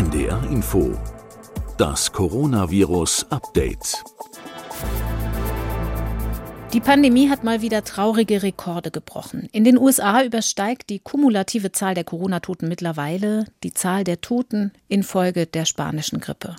NDR 0.00 0.42
Info. 0.50 0.96
Das 1.76 2.10
Coronavirus 2.10 3.26
Update. 3.28 4.02
Die 6.72 6.80
Pandemie 6.80 7.28
hat 7.28 7.44
mal 7.44 7.60
wieder 7.60 7.84
traurige 7.84 8.42
Rekorde 8.42 8.90
gebrochen. 8.90 9.50
In 9.52 9.64
den 9.64 9.76
USA 9.76 10.24
übersteigt 10.24 10.88
die 10.88 11.00
kumulative 11.00 11.72
Zahl 11.72 11.94
der 11.94 12.04
Corona-Toten 12.04 12.66
mittlerweile 12.66 13.44
die 13.62 13.74
Zahl 13.74 14.04
der 14.04 14.22
Toten 14.22 14.72
infolge 14.88 15.44
der 15.44 15.66
spanischen 15.66 16.20
Grippe. 16.20 16.56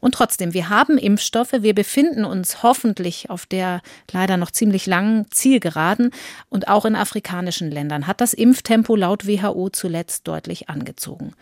Und 0.00 0.14
trotzdem, 0.14 0.54
wir 0.54 0.70
haben 0.70 0.96
Impfstoffe, 0.96 1.52
wir 1.52 1.74
befinden 1.74 2.24
uns 2.24 2.62
hoffentlich 2.62 3.28
auf 3.28 3.44
der 3.44 3.82
leider 4.10 4.38
noch 4.38 4.50
ziemlich 4.50 4.86
langen 4.86 5.30
Zielgeraden 5.30 6.10
und 6.48 6.68
auch 6.68 6.86
in 6.86 6.96
afrikanischen 6.96 7.70
Ländern 7.70 8.06
hat 8.06 8.22
das 8.22 8.32
Impftempo 8.32 8.96
laut 8.96 9.26
WHO 9.26 9.68
zuletzt 9.68 10.26
deutlich 10.26 10.70
angezogen. 10.70 11.34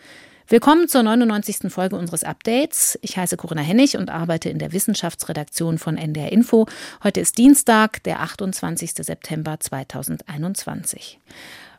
Willkommen 0.51 0.89
zur 0.89 1.01
99. 1.03 1.71
Folge 1.71 1.95
unseres 1.95 2.25
Updates. 2.25 2.99
Ich 3.01 3.15
heiße 3.15 3.37
Corinna 3.37 3.61
Hennig 3.61 3.95
und 3.95 4.09
arbeite 4.09 4.49
in 4.49 4.59
der 4.59 4.73
Wissenschaftsredaktion 4.73 5.77
von 5.77 5.95
NDR 5.95 6.33
Info. 6.33 6.67
Heute 7.05 7.21
ist 7.21 7.37
Dienstag, 7.37 8.03
der 8.03 8.19
28. 8.19 8.91
September 8.95 9.61
2021. 9.61 11.21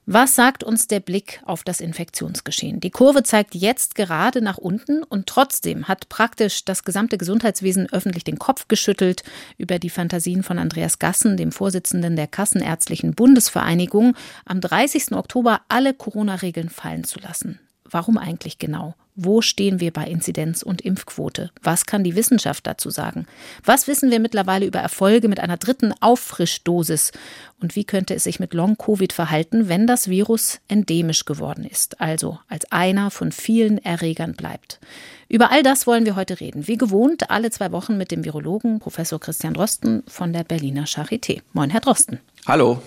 Was 0.07 0.35
sagt 0.35 0.65
uns 0.65 0.89
der 0.89 1.01
Blick 1.01 1.43
auf 1.45 1.65
das 1.65 1.83
Infektionsgeschehen? 1.83 2.81
Die 2.81 2.89
Kurve 2.89 3.23
zeigt 3.23 3.55
jetzt 3.55 3.95
gerade 3.95 4.41
nach 4.41 4.57
unten 4.57 5.03
und 5.03 5.27
trotzdem 5.27 5.87
hat 5.87 6.09
praktisch 6.09 6.65
das 6.65 6.83
gesamte 6.83 7.19
Gesundheitswesen 7.19 7.93
öffentlich 7.93 8.25
den 8.25 8.39
Kopf 8.39 8.69
geschüttelt 8.69 9.23
über 9.59 9.79
die 9.79 9.91
Fantasien 9.91 10.43
von 10.43 10.59
Andreas 10.59 10.99
Gassen, 10.99 11.37
dem 11.37 11.53
Vorsitzenden 11.53 12.17
der 12.17 12.27
Kassenärztlichen 12.27 13.15
Bundesvereinigung, 13.15 14.17
am 14.47 14.63
30. 14.63 15.13
Oktober 15.13 15.61
alle 15.69 15.93
Corona-Regeln 15.93 16.71
fallen 16.71 17.05
zu 17.05 17.21
lassen. 17.21 17.59
Warum 17.93 18.17
eigentlich 18.17 18.59
genau? 18.59 18.95
Wo 19.15 19.43
stehen 19.43 19.79
wir 19.79 19.93
bei 19.93 20.07
Inzidenz 20.07 20.63
und 20.63 20.81
Impfquote? 20.81 21.51
Was 21.63 21.85
kann 21.85 22.03
die 22.03 22.17
Wissenschaft 22.17 22.67
dazu 22.67 22.89
sagen? 22.89 23.27
Was 23.63 23.87
wissen 23.87 24.11
wir 24.11 24.19
mittlerweile 24.19 24.65
über 24.65 24.79
Erfolge 24.79 25.29
mit 25.29 25.39
einer 25.39 25.59
dritten 25.59 25.93
Auffrischdosis? 26.01 27.13
Und 27.61 27.77
wie 27.77 27.85
könnte 27.85 28.15
es 28.15 28.25
sich 28.25 28.41
mit 28.41 28.55
Long-Covid 28.55 29.13
verhalten, 29.13 29.69
wenn 29.69 29.87
das 29.87 30.09
Virus 30.09 30.61
endemisch 30.67 31.27
geworden 31.27 31.67
ist, 31.67 32.01
also 32.01 32.39
als 32.49 32.73
einer 32.73 33.11
von 33.11 33.31
vielen 33.31 33.77
Erregern 33.77 34.33
bleibt? 34.33 34.81
Über 35.29 35.53
all 35.53 35.63
das 35.63 35.87
wollen 35.87 36.07
wir 36.07 36.17
heute 36.17 36.41
reden. 36.41 36.67
Wie 36.67 36.79
gewohnt, 36.79 37.31
alle 37.31 37.51
zwei 37.51 37.71
Wochen 37.73 37.99
mit 37.99 38.11
dem 38.11 38.25
Virologen 38.25 38.79
Professor 38.81 39.21
Christian 39.21 39.53
Drosten 39.53 40.03
von 40.09 40.33
der 40.33 40.45
Berliner 40.45 40.85
Charité. 40.85 41.43
Moin, 41.53 41.69
Herr 41.69 41.81
Drosten. 41.81 42.21
Hallo. 42.47 42.81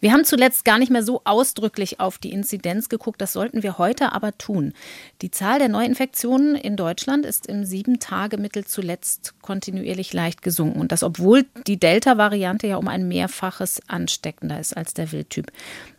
Wir 0.00 0.12
haben 0.12 0.24
zuletzt 0.24 0.64
gar 0.64 0.78
nicht 0.78 0.90
mehr 0.90 1.02
so 1.02 1.22
ausdrücklich 1.24 2.00
auf 2.00 2.18
die 2.18 2.32
Inzidenz 2.32 2.88
geguckt, 2.88 3.20
das 3.20 3.32
sollten 3.32 3.62
wir 3.62 3.78
heute 3.78 4.12
aber 4.12 4.36
tun. 4.36 4.74
Die 5.22 5.30
Zahl 5.30 5.58
der 5.58 5.68
Neuinfektionen 5.68 6.54
in 6.54 6.76
Deutschland 6.76 7.24
ist 7.24 7.46
im 7.46 7.64
Sieben-Tage-Mittel 7.64 8.66
zuletzt 8.66 9.34
kontinuierlich 9.40 10.12
leicht 10.12 10.42
gesunken. 10.42 10.80
Und 10.80 10.92
das, 10.92 11.02
obwohl 11.02 11.46
die 11.66 11.78
Delta-Variante 11.78 12.66
ja 12.66 12.76
um 12.76 12.88
ein 12.88 13.08
Mehrfaches 13.08 13.80
ansteckender 13.88 14.60
ist 14.60 14.76
als 14.76 14.92
der 14.92 15.12
Wildtyp. 15.12 15.50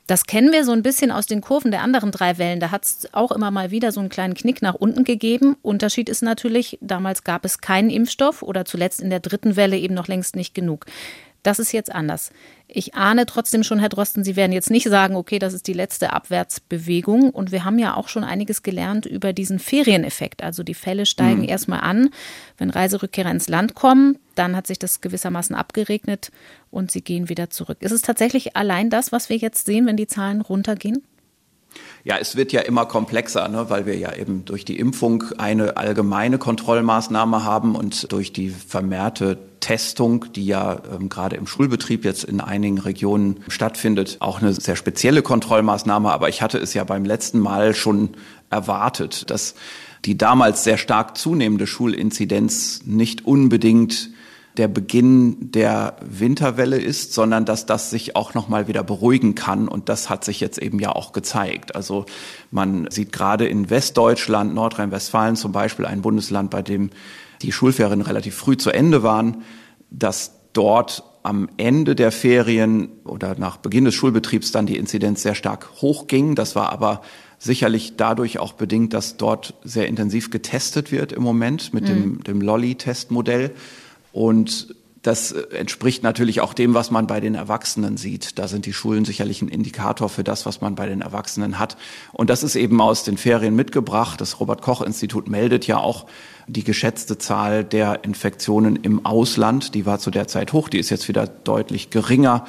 Das 0.08 0.26
kennen 0.26 0.54
wir 0.54 0.64
so 0.64 0.72
ein 0.72 0.84
bisschen 0.84 1.12
aus 1.12 1.26
den 1.26 1.42
Kurven 1.42 1.70
der 1.70 1.82
anderen 1.82 2.12
drei 2.12 2.38
Wellen. 2.38 2.62
Da 2.62 2.72
hat 2.72 2.86
es 2.86 3.14
auch 3.14 3.34
immer 3.34 3.52
mal 3.52 3.72
wieder 3.72 3.92
so 3.92 4.00
einen 4.00 4.08
kleinen 4.08 4.36
Knick 4.36 4.62
nach 4.62 4.74
unten 4.74 5.04
gegeben. 5.04 5.58
Unterschied 5.62 6.08
ist 6.08 6.24
natürlich, 6.24 6.78
damals 6.80 7.26
gab 7.26 7.44
es 7.44 7.60
keinen 7.60 7.90
Impfstoff 7.90 8.42
oder 8.42 8.64
zuletzt 8.64 9.02
in 9.02 9.10
der 9.10 9.20
dritten 9.20 9.58
Welle 9.58 9.78
eben 9.78 9.94
noch 9.94 10.08
längst 10.08 10.38
nicht 10.38 10.56
genug. 10.56 10.86
Das 11.44 11.60
ist 11.60 11.72
jetzt 11.72 11.94
anders. 11.94 12.32
Ich 12.68 12.96
ahne 12.96 13.26
trotzdem 13.26 13.64
schon, 13.64 13.80
Herr 13.80 13.90
Drosten, 13.90 14.24
Sie 14.24 14.36
werden 14.36 14.52
jetzt 14.52 14.70
nicht 14.70 14.88
sagen, 14.90 15.16
okay, 15.16 15.40
das 15.40 15.54
ist 15.54 15.68
die 15.68 15.74
letzte 15.74 16.12
Abwärtsbewegung. 16.12 17.30
Und 17.30 17.52
wir 17.52 17.64
haben 17.64 17.80
ja 17.80 17.96
auch 17.96 18.10
schon 18.10 18.24
einiges 18.24 18.64
gelernt 18.64 19.06
über 19.06 19.32
diesen 19.32 19.60
Ferieneffekt. 19.60 20.44
Also 20.44 20.64
die 20.64 20.74
Fälle 20.74 21.06
steigen 21.06 21.44
mhm. 21.44 21.50
erstmal 21.50 21.82
an. 21.82 22.10
Wenn 22.58 22.70
Reiserückkehrer 22.70 23.32
ins 23.32 23.48
Land 23.48 23.76
kommen, 23.76 24.18
dann 24.36 24.56
hat 24.56 24.68
sich 24.68 24.80
das 24.80 25.02
gewissermaßen 25.02 25.56
abgeregnet 25.56 26.32
und 26.72 26.92
sie 26.92 27.02
gehen 27.02 27.30
wieder 27.30 27.50
zurück. 27.50 27.78
Ist 27.80 27.92
es 27.92 28.02
tatsächlich 28.02 28.56
allein 28.58 28.90
das, 28.90 29.12
was 29.12 29.30
wir 29.30 29.38
jetzt 29.38 29.66
sehen, 29.66 29.86
wenn 29.86 29.98
die 29.98 30.08
Zahlen 30.08 30.42
runtergehen? 30.42 31.04
Ja, 32.08 32.16
es 32.22 32.38
wird 32.38 32.54
ja 32.54 32.62
immer 32.62 32.86
komplexer, 32.86 33.50
ne, 33.50 33.70
weil 33.70 33.86
wir 33.86 33.98
ja 33.98 34.16
eben 34.16 34.46
durch 34.46 34.64
die 34.64 34.80
Impfung 34.80 35.26
eine 35.38 35.76
allgemeine 35.76 36.38
Kontrollmaßnahme 36.38 37.44
haben 37.44 37.76
und 37.76 38.14
durch 38.14 38.32
die 38.32 38.50
vermehrte 38.50 39.38
Testung, 39.60 40.24
die 40.34 40.46
ja 40.46 40.78
ähm, 40.90 41.10
gerade 41.10 41.36
im 41.36 41.48
Schulbetrieb 41.48 42.06
jetzt 42.06 42.24
in 42.24 42.40
einigen 42.40 42.78
Regionen 42.78 43.42
stattfindet, 43.50 44.16
auch 44.22 44.42
eine 44.42 44.54
sehr 44.54 44.78
spezielle 44.78 45.22
Kontrollmaßnahme. 45.22 46.10
Aber 46.10 46.30
ich 46.30 46.42
hatte 46.42 46.60
es 46.60 46.74
ja 46.74 46.86
beim 46.86 47.04
letzten 47.04 47.40
Mal 47.40 47.76
schon 47.76 48.12
erwartet, 48.50 49.30
dass 49.30 49.56
die 50.06 50.18
damals 50.18 50.64
sehr 50.64 50.78
stark 50.78 51.18
zunehmende 51.18 51.68
Schulinzidenz 51.68 52.84
nicht 52.86 53.26
unbedingt 53.26 54.12
der 54.58 54.68
Beginn 54.68 55.52
der 55.52 55.98
Winterwelle 56.02 56.78
ist, 56.78 57.14
sondern 57.14 57.46
dass 57.46 57.66
das 57.66 57.90
sich 57.90 58.16
auch 58.16 58.34
noch 58.34 58.50
mal 58.50 58.68
wieder 58.68 58.84
beruhigen 58.84 59.36
kann 59.36 59.68
und 59.68 59.90
das 59.90 60.10
hat 60.10 60.26
sich 60.26 60.40
jetzt 60.40 60.58
eben 60.58 60.80
ja 60.80 60.92
auch 60.92 61.14
gezeigt. 61.14 61.76
Also 61.76 62.06
man 62.52 62.88
sieht 62.90 63.12
gerade 63.12 63.48
in 63.48 63.70
Westdeutschland, 63.70 64.54
Nordrhein-Westfalen 64.54 65.36
zum 65.36 65.52
Beispiel, 65.52 65.86
ein 65.86 66.02
Bundesland, 66.02 66.50
bei 66.50 66.62
dem 66.62 66.90
die 67.42 67.52
Schulferien 67.52 68.02
relativ 68.02 68.36
früh 68.36 68.58
zu 68.58 68.72
Ende 68.72 69.04
waren, 69.04 69.44
dass 69.92 70.32
dort 70.54 71.04
am 71.22 71.50
Ende 71.58 71.94
der 71.94 72.12
Ferien 72.12 72.90
oder 73.04 73.36
nach 73.38 73.58
Beginn 73.58 73.86
des 73.86 73.94
Schulbetriebs 73.96 74.52
dann 74.52 74.66
die 74.66 74.78
Inzidenz 74.78 75.22
sehr 75.22 75.36
stark 75.36 75.70
hochging. 75.82 76.36
Das 76.36 76.56
war 76.56 76.72
aber 76.72 77.02
sicherlich 77.38 77.98
dadurch 77.98 78.40
auch 78.40 78.54
bedingt, 78.54 78.94
dass 78.94 79.18
dort 79.18 79.54
sehr 79.64 79.88
intensiv 79.88 80.32
getestet 80.32 80.92
wird 80.92 81.12
im 81.12 81.22
Moment 81.22 81.74
mit 81.74 81.84
mhm. 81.84 81.88
dem, 81.88 82.24
dem 82.24 82.42
Lolly-Testmodell. 82.42 83.52
Und 84.18 84.74
das 85.04 85.32
entspricht 85.32 86.02
natürlich 86.02 86.42
auch 86.42 86.56
dem, 86.56 86.74
was 86.74 86.90
man 86.90 87.06
bei 87.06 87.20
den 87.20 87.36
Erwachsenen 87.36 87.98
sieht. 87.98 88.40
Da 88.40 88.48
sind 88.48 88.66
die 88.66 88.74
Schulen 88.74 89.06
sicherlich 89.06 89.44
ein 89.44 89.48
Indikator 89.48 90.10
für 90.10 90.24
das, 90.24 90.48
was 90.48 90.60
man 90.60 90.74
bei 90.74 90.88
den 90.88 91.02
Erwachsenen 91.02 91.60
hat. 91.60 91.78
Und 92.14 92.32
das 92.32 92.42
ist 92.42 92.56
eben 92.56 92.82
aus 92.82 93.04
den 93.04 93.18
Ferien 93.18 93.56
mitgebracht. 93.56 94.20
Das 94.20 94.40
Robert 94.40 94.64
Koch 94.64 94.82
Institut 94.82 95.30
meldet 95.30 95.68
ja 95.68 95.78
auch 95.78 96.08
die 96.48 96.64
geschätzte 96.64 97.20
Zahl 97.20 97.64
der 97.64 98.04
Infektionen 98.06 98.76
im 98.78 99.06
Ausland. 99.06 99.76
Die 99.76 99.86
war 99.86 100.00
zu 100.00 100.10
der 100.10 100.28
Zeit 100.28 100.52
hoch, 100.52 100.68
die 100.68 100.80
ist 100.80 100.90
jetzt 100.90 101.08
wieder 101.08 101.28
deutlich 101.28 101.92
geringer. 101.92 102.46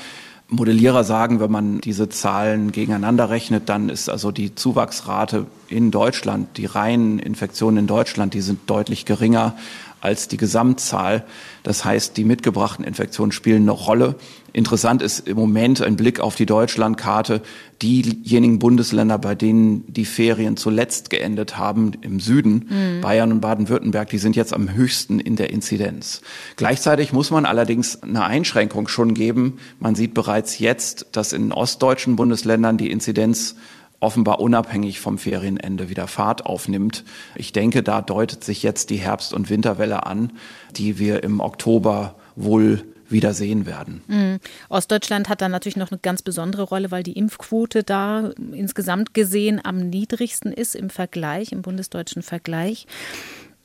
Modellierer 0.50 1.04
sagen, 1.04 1.40
wenn 1.40 1.50
man 1.50 1.82
diese 1.82 2.08
Zahlen 2.08 2.72
gegeneinander 2.72 3.28
rechnet, 3.28 3.68
dann 3.68 3.90
ist 3.90 4.08
also 4.08 4.30
die 4.30 4.54
Zuwachsrate 4.54 5.46
in 5.68 5.90
Deutschland, 5.90 6.56
die 6.56 6.64
reinen 6.64 7.18
Infektionen 7.18 7.76
in 7.76 7.86
Deutschland, 7.86 8.32
die 8.32 8.40
sind 8.40 8.60
deutlich 8.70 9.04
geringer 9.04 9.58
als 10.00 10.28
die 10.28 10.36
Gesamtzahl. 10.36 11.25
Das 11.62 11.84
heißt, 11.84 12.16
die 12.16 12.25
mitgebrachten 12.25 12.84
Infektionen 12.84 13.32
spielen 13.32 13.62
eine 13.62 13.72
Rolle. 13.72 14.16
Interessant 14.53 15.03
ist 15.03 15.28
im 15.28 15.36
Moment 15.36 15.82
ein 15.82 15.97
Blick 15.97 16.20
auf 16.20 16.34
die 16.34 16.47
Deutschlandkarte. 16.47 17.42
Diejenigen 17.82 18.58
Bundesländer, 18.58 19.19
bei 19.19 19.34
denen 19.34 19.84
die 19.92 20.04
Ferien 20.04 20.56
zuletzt 20.56 21.10
geendet 21.10 21.58
haben, 21.58 21.92
im 22.00 22.19
Süden, 22.19 22.66
mhm. 22.69 23.00
Bayern 23.00 23.31
und 23.31 23.41
Baden-Württemberg, 23.41 24.08
die 24.08 24.19
sind 24.19 24.37
jetzt 24.37 24.54
am 24.54 24.72
höchsten 24.72 25.20
in 25.20 25.37
der 25.37 25.50
Inzidenz. 25.50 26.22
Gleichzeitig 26.56 27.12
muss 27.12 27.31
man 27.31 27.44
allerdings 27.44 28.03
eine 28.03 28.25
Einschränkung 28.25 28.88
schon 28.88 29.14
geben. 29.14 29.58
Man 29.78 29.94
sieht 29.94 30.14
bereits 30.14 30.58
jetzt, 30.58 31.06
dass 31.12 31.32
in 31.32 31.53
ostdeutschen 31.53 32.16
Bundesländern 32.16 32.78
die 32.78 32.91
Inzidenz 32.91 33.54
offenbar 34.00 34.41
unabhängig 34.41 35.00
vom 35.00 35.19
Ferienende 35.19 35.88
wieder 35.88 36.06
Fahrt 36.06 36.47
aufnimmt. 36.47 37.04
Ich 37.34 37.53
denke, 37.53 37.82
da 37.82 38.00
deutet 38.00 38.44
sich 38.44 38.62
jetzt 38.62 38.91
die 38.91 38.97
Herbst- 38.97 39.32
und 39.32 39.50
Winterwelle 39.50 40.06
an, 40.06 40.32
die 40.76 40.98
wir 40.98 41.22
im 41.22 41.41
Oktober 41.41 42.14
wohl 42.37 42.84
wieder 43.10 43.34
sehen 43.34 43.66
werden. 43.66 44.03
Mhm. 44.06 44.38
Ostdeutschland 44.69 45.28
hat 45.28 45.41
da 45.41 45.48
natürlich 45.48 45.76
noch 45.76 45.91
eine 45.91 45.98
ganz 45.98 46.22
besondere 46.22 46.62
Rolle, 46.62 46.91
weil 46.91 47.03
die 47.03 47.12
Impfquote 47.12 47.82
da 47.82 48.31
insgesamt 48.53 49.14
gesehen 49.14 49.60
am 49.64 49.88
niedrigsten 49.88 50.52
ist 50.52 50.75
im 50.75 50.90
Vergleich, 50.90 51.52
im 51.52 51.62
bundesdeutschen 51.62 52.22
Vergleich. 52.22 52.87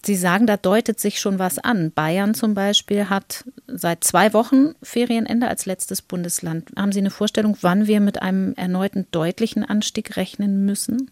Sie 0.06 0.16
sagen, 0.16 0.48
da 0.48 0.58
deutet 0.58 1.00
sich 1.00 1.20
schon 1.20 1.40
was 1.40 1.60
an. 1.60 1.92
Bayern 1.92 2.34
zum 2.34 2.54
Beispiel 2.54 3.10
hat 3.10 3.46
seit 3.68 4.04
zwei 4.04 4.34
Wochen 4.34 4.76
Ferienende 4.82 5.48
als 5.48 5.66
letztes 5.66 6.02
Bundesland. 6.02 6.70
Haben 6.78 6.92
Sie 6.92 7.00
eine 7.00 7.10
Vorstellung, 7.10 7.58
wann 7.62 7.88
wir 7.88 8.02
mit 8.02 8.22
einem 8.22 8.54
erneuten 8.56 9.08
deutlichen 9.12 9.64
Anstieg 9.64 10.18
rechnen 10.18 10.66
müssen? 10.66 11.10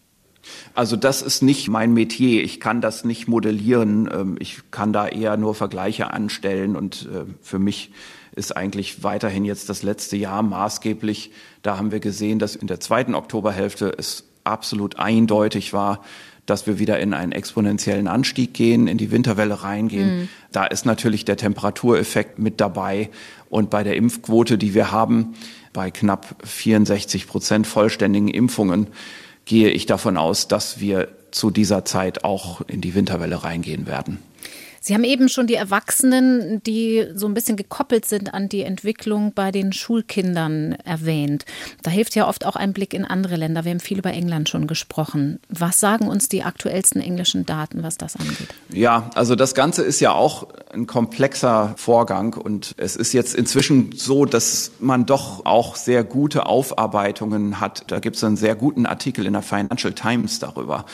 Also 0.74 0.96
das 0.96 1.22
ist 1.22 1.42
nicht 1.42 1.68
mein 1.68 1.94
Metier. 1.94 2.42
Ich 2.42 2.60
kann 2.60 2.80
das 2.80 3.04
nicht 3.04 3.28
modellieren. 3.28 4.10
Ähm, 4.12 4.36
ich 4.38 4.70
kann 4.70 4.92
da 4.92 5.08
eher 5.08 5.36
nur 5.36 5.54
Vergleiche 5.54 6.12
anstellen. 6.12 6.76
Und 6.76 7.08
äh, 7.12 7.24
für 7.40 7.58
mich 7.58 7.92
ist 8.34 8.56
eigentlich 8.56 9.02
weiterhin 9.02 9.44
jetzt 9.44 9.68
das 9.68 9.82
letzte 9.82 10.16
Jahr 10.16 10.42
maßgeblich. 10.42 11.30
Da 11.62 11.78
haben 11.78 11.92
wir 11.92 12.00
gesehen, 12.00 12.38
dass 12.38 12.56
in 12.56 12.66
der 12.66 12.80
zweiten 12.80 13.14
Oktoberhälfte 13.14 13.94
es 13.96 14.24
absolut 14.44 14.98
eindeutig 14.98 15.72
war, 15.72 16.02
dass 16.46 16.66
wir 16.66 16.78
wieder 16.78 16.98
in 16.98 17.14
einen 17.14 17.32
exponentiellen 17.32 18.08
Anstieg 18.08 18.54
gehen, 18.54 18.88
in 18.88 18.98
die 18.98 19.10
Winterwelle 19.10 19.62
reingehen. 19.62 20.22
Mhm. 20.22 20.28
Da 20.50 20.66
ist 20.66 20.86
natürlich 20.86 21.24
der 21.24 21.36
Temperatureffekt 21.36 22.38
mit 22.38 22.60
dabei. 22.60 23.10
Und 23.48 23.70
bei 23.70 23.84
der 23.84 23.96
Impfquote, 23.96 24.58
die 24.58 24.74
wir 24.74 24.90
haben, 24.90 25.34
bei 25.72 25.90
knapp 25.90 26.34
64 26.44 27.26
Prozent 27.26 27.66
vollständigen 27.66 28.28
Impfungen, 28.28 28.88
gehe 29.44 29.70
ich 29.70 29.86
davon 29.86 30.16
aus, 30.16 30.48
dass 30.48 30.80
wir 30.80 31.08
zu 31.30 31.50
dieser 31.50 31.84
Zeit 31.84 32.24
auch 32.24 32.60
in 32.66 32.80
die 32.80 32.94
Winterwelle 32.94 33.42
reingehen 33.42 33.86
werden. 33.86 34.18
Sie 34.84 34.94
haben 34.94 35.04
eben 35.04 35.28
schon 35.28 35.46
die 35.46 35.54
Erwachsenen, 35.54 36.60
die 36.64 37.06
so 37.14 37.26
ein 37.26 37.34
bisschen 37.34 37.56
gekoppelt 37.56 38.04
sind 38.04 38.34
an 38.34 38.48
die 38.48 38.62
Entwicklung 38.62 39.32
bei 39.32 39.52
den 39.52 39.72
Schulkindern 39.72 40.72
erwähnt. 40.84 41.44
Da 41.84 41.90
hilft 41.92 42.16
ja 42.16 42.26
oft 42.26 42.44
auch 42.44 42.56
ein 42.56 42.72
Blick 42.72 42.92
in 42.92 43.04
andere 43.04 43.36
Länder. 43.36 43.64
Wir 43.64 43.70
haben 43.70 43.78
viel 43.78 44.00
über 44.00 44.10
England 44.10 44.48
schon 44.48 44.66
gesprochen. 44.66 45.38
Was 45.48 45.78
sagen 45.78 46.08
uns 46.08 46.28
die 46.28 46.42
aktuellsten 46.42 47.00
englischen 47.00 47.46
Daten, 47.46 47.84
was 47.84 47.96
das 47.96 48.16
angeht? 48.16 48.48
Ja, 48.72 49.08
also 49.14 49.36
das 49.36 49.54
Ganze 49.54 49.84
ist 49.84 50.00
ja 50.00 50.10
auch 50.10 50.48
ein 50.72 50.88
komplexer 50.88 51.74
Vorgang 51.76 52.34
und 52.34 52.74
es 52.76 52.96
ist 52.96 53.12
jetzt 53.12 53.36
inzwischen 53.36 53.92
so, 53.94 54.24
dass 54.24 54.72
man 54.80 55.06
doch 55.06 55.46
auch 55.46 55.76
sehr 55.76 56.02
gute 56.02 56.46
Aufarbeitungen 56.46 57.60
hat. 57.60 57.84
Da 57.86 58.00
gibt 58.00 58.16
es 58.16 58.24
einen 58.24 58.36
sehr 58.36 58.56
guten 58.56 58.86
Artikel 58.86 59.26
in 59.26 59.34
der 59.34 59.42
Financial 59.42 59.92
Times 59.92 60.40
darüber, 60.40 60.86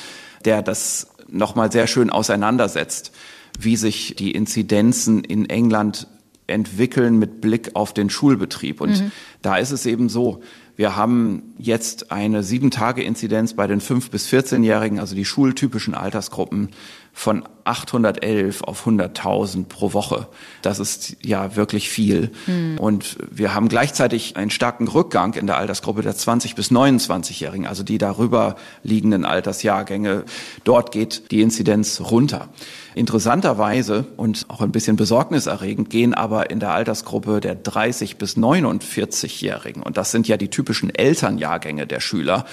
der 0.44 0.60
das 0.60 1.06
nochmal 1.26 1.72
sehr 1.72 1.86
schön 1.86 2.10
auseinandersetzt 2.10 3.12
wie 3.58 3.76
sich 3.76 4.14
die 4.16 4.30
Inzidenzen 4.30 5.24
in 5.24 5.50
England 5.50 6.06
entwickeln 6.46 7.18
mit 7.18 7.40
Blick 7.40 7.72
auf 7.74 7.92
den 7.92 8.08
Schulbetrieb. 8.08 8.80
Und 8.80 9.00
mhm. 9.00 9.12
da 9.42 9.58
ist 9.58 9.70
es 9.70 9.84
eben 9.84 10.08
so, 10.08 10.40
wir 10.76 10.96
haben 10.96 11.54
jetzt 11.58 12.12
eine 12.12 12.42
Sieben-Tage-Inzidenz 12.42 13.54
bei 13.54 13.66
den 13.66 13.80
5- 13.80 14.10
bis 14.10 14.28
14-Jährigen, 14.28 15.00
also 15.00 15.14
die 15.14 15.24
schultypischen 15.24 15.94
Altersgruppen, 15.94 16.70
von 17.18 17.42
811 17.64 18.62
auf 18.62 18.86
100.000 18.86 19.64
pro 19.64 19.92
Woche. 19.92 20.28
Das 20.62 20.78
ist 20.78 21.16
ja 21.20 21.56
wirklich 21.56 21.90
viel. 21.90 22.30
Mhm. 22.46 22.78
Und 22.78 23.16
wir 23.28 23.56
haben 23.56 23.68
gleichzeitig 23.68 24.36
einen 24.36 24.52
starken 24.52 24.86
Rückgang 24.86 25.34
in 25.34 25.48
der 25.48 25.58
Altersgruppe 25.58 26.02
der 26.02 26.14
20 26.14 26.54
bis 26.54 26.70
29-Jährigen, 26.70 27.66
also 27.66 27.82
die 27.82 27.98
darüber 27.98 28.54
liegenden 28.84 29.24
Altersjahrgänge. 29.24 30.26
Dort 30.62 30.92
geht 30.92 31.32
die 31.32 31.42
Inzidenz 31.42 32.00
runter. 32.00 32.50
Interessanterweise 32.94 34.06
und 34.16 34.46
auch 34.48 34.60
ein 34.60 34.70
bisschen 34.70 34.94
besorgniserregend 34.94 35.90
gehen 35.90 36.14
aber 36.14 36.50
in 36.50 36.60
der 36.60 36.72
Altersgruppe 36.72 37.40
der 37.40 37.56
30 37.56 38.16
bis 38.16 38.36
49-Jährigen, 38.36 39.82
und 39.82 39.96
das 39.96 40.12
sind 40.12 40.28
ja 40.28 40.36
die 40.36 40.50
typischen 40.50 40.94
Elternjahrgänge 40.94 41.88
der 41.88 41.98
Schüler, 41.98 42.44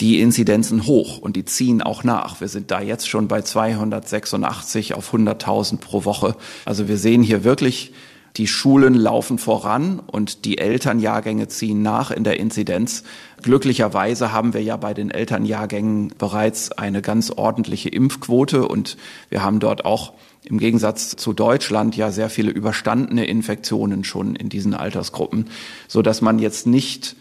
die 0.00 0.20
Inzidenzen 0.20 0.86
hoch 0.86 1.18
und 1.18 1.36
die 1.36 1.44
ziehen 1.44 1.82
auch 1.82 2.04
nach. 2.04 2.40
Wir 2.40 2.48
sind 2.48 2.70
da 2.70 2.80
jetzt 2.80 3.08
schon 3.08 3.28
bei 3.28 3.42
286 3.42 4.94
auf 4.94 5.12
100.000 5.12 5.78
pro 5.78 6.04
Woche. 6.04 6.36
Also 6.64 6.88
wir 6.88 6.96
sehen 6.96 7.22
hier 7.22 7.44
wirklich, 7.44 7.92
die 8.36 8.46
Schulen 8.46 8.94
laufen 8.94 9.38
voran 9.38 9.98
und 9.98 10.44
die 10.44 10.58
Elternjahrgänge 10.58 11.48
ziehen 11.48 11.82
nach 11.82 12.10
in 12.10 12.24
der 12.24 12.38
Inzidenz. 12.38 13.02
Glücklicherweise 13.42 14.32
haben 14.32 14.54
wir 14.54 14.62
ja 14.62 14.76
bei 14.76 14.94
den 14.94 15.10
Elternjahrgängen 15.10 16.14
bereits 16.16 16.72
eine 16.72 17.02
ganz 17.02 17.30
ordentliche 17.30 17.88
Impfquote 17.88 18.66
und 18.66 18.96
wir 19.28 19.42
haben 19.42 19.60
dort 19.60 19.84
auch 19.84 20.14
im 20.44 20.58
Gegensatz 20.58 21.16
zu 21.16 21.32
Deutschland 21.32 21.96
ja 21.96 22.10
sehr 22.10 22.30
viele 22.30 22.50
überstandene 22.50 23.26
Infektionen 23.26 24.04
schon 24.04 24.36
in 24.36 24.48
diesen 24.48 24.74
Altersgruppen, 24.74 25.50
so 25.88 26.00
dass 26.00 26.22
man 26.22 26.38
jetzt 26.38 26.66
nicht 26.66 27.16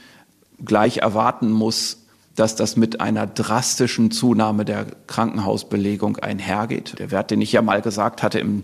gleich 0.63 0.97
erwarten 0.97 1.51
muss, 1.51 1.98
dass 2.39 2.55
das 2.55 2.77
mit 2.77 3.01
einer 3.01 3.27
drastischen 3.27 4.11
Zunahme 4.11 4.63
der 4.63 4.85
Krankenhausbelegung 5.07 6.17
einhergeht. 6.17 6.97
Der 6.97 7.11
Wert, 7.11 7.31
den 7.31 7.41
ich 7.41 7.51
ja 7.51 7.61
mal 7.61 7.81
gesagt 7.81 8.23
hatte 8.23 8.39
im 8.39 8.63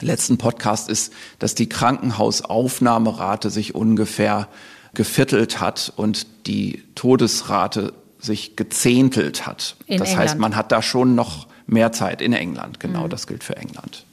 letzten 0.00 0.38
Podcast, 0.38 0.88
ist, 0.88 1.12
dass 1.38 1.54
die 1.54 1.68
Krankenhausaufnahmerate 1.68 3.50
sich 3.50 3.74
ungefähr 3.74 4.48
geviertelt 4.94 5.60
hat 5.60 5.92
und 5.96 6.26
die 6.46 6.82
Todesrate 6.94 7.92
sich 8.18 8.56
gezehntelt 8.56 9.46
hat. 9.46 9.76
In 9.86 9.98
das 9.98 10.08
England. 10.08 10.28
heißt, 10.30 10.38
man 10.38 10.56
hat 10.56 10.72
da 10.72 10.80
schon 10.80 11.14
noch 11.14 11.46
mehr 11.66 11.92
Zeit 11.92 12.22
in 12.22 12.32
England. 12.32 12.80
Genau, 12.80 13.04
mhm. 13.04 13.10
das 13.10 13.26
gilt 13.26 13.44
für 13.44 13.56
England. 13.56 14.06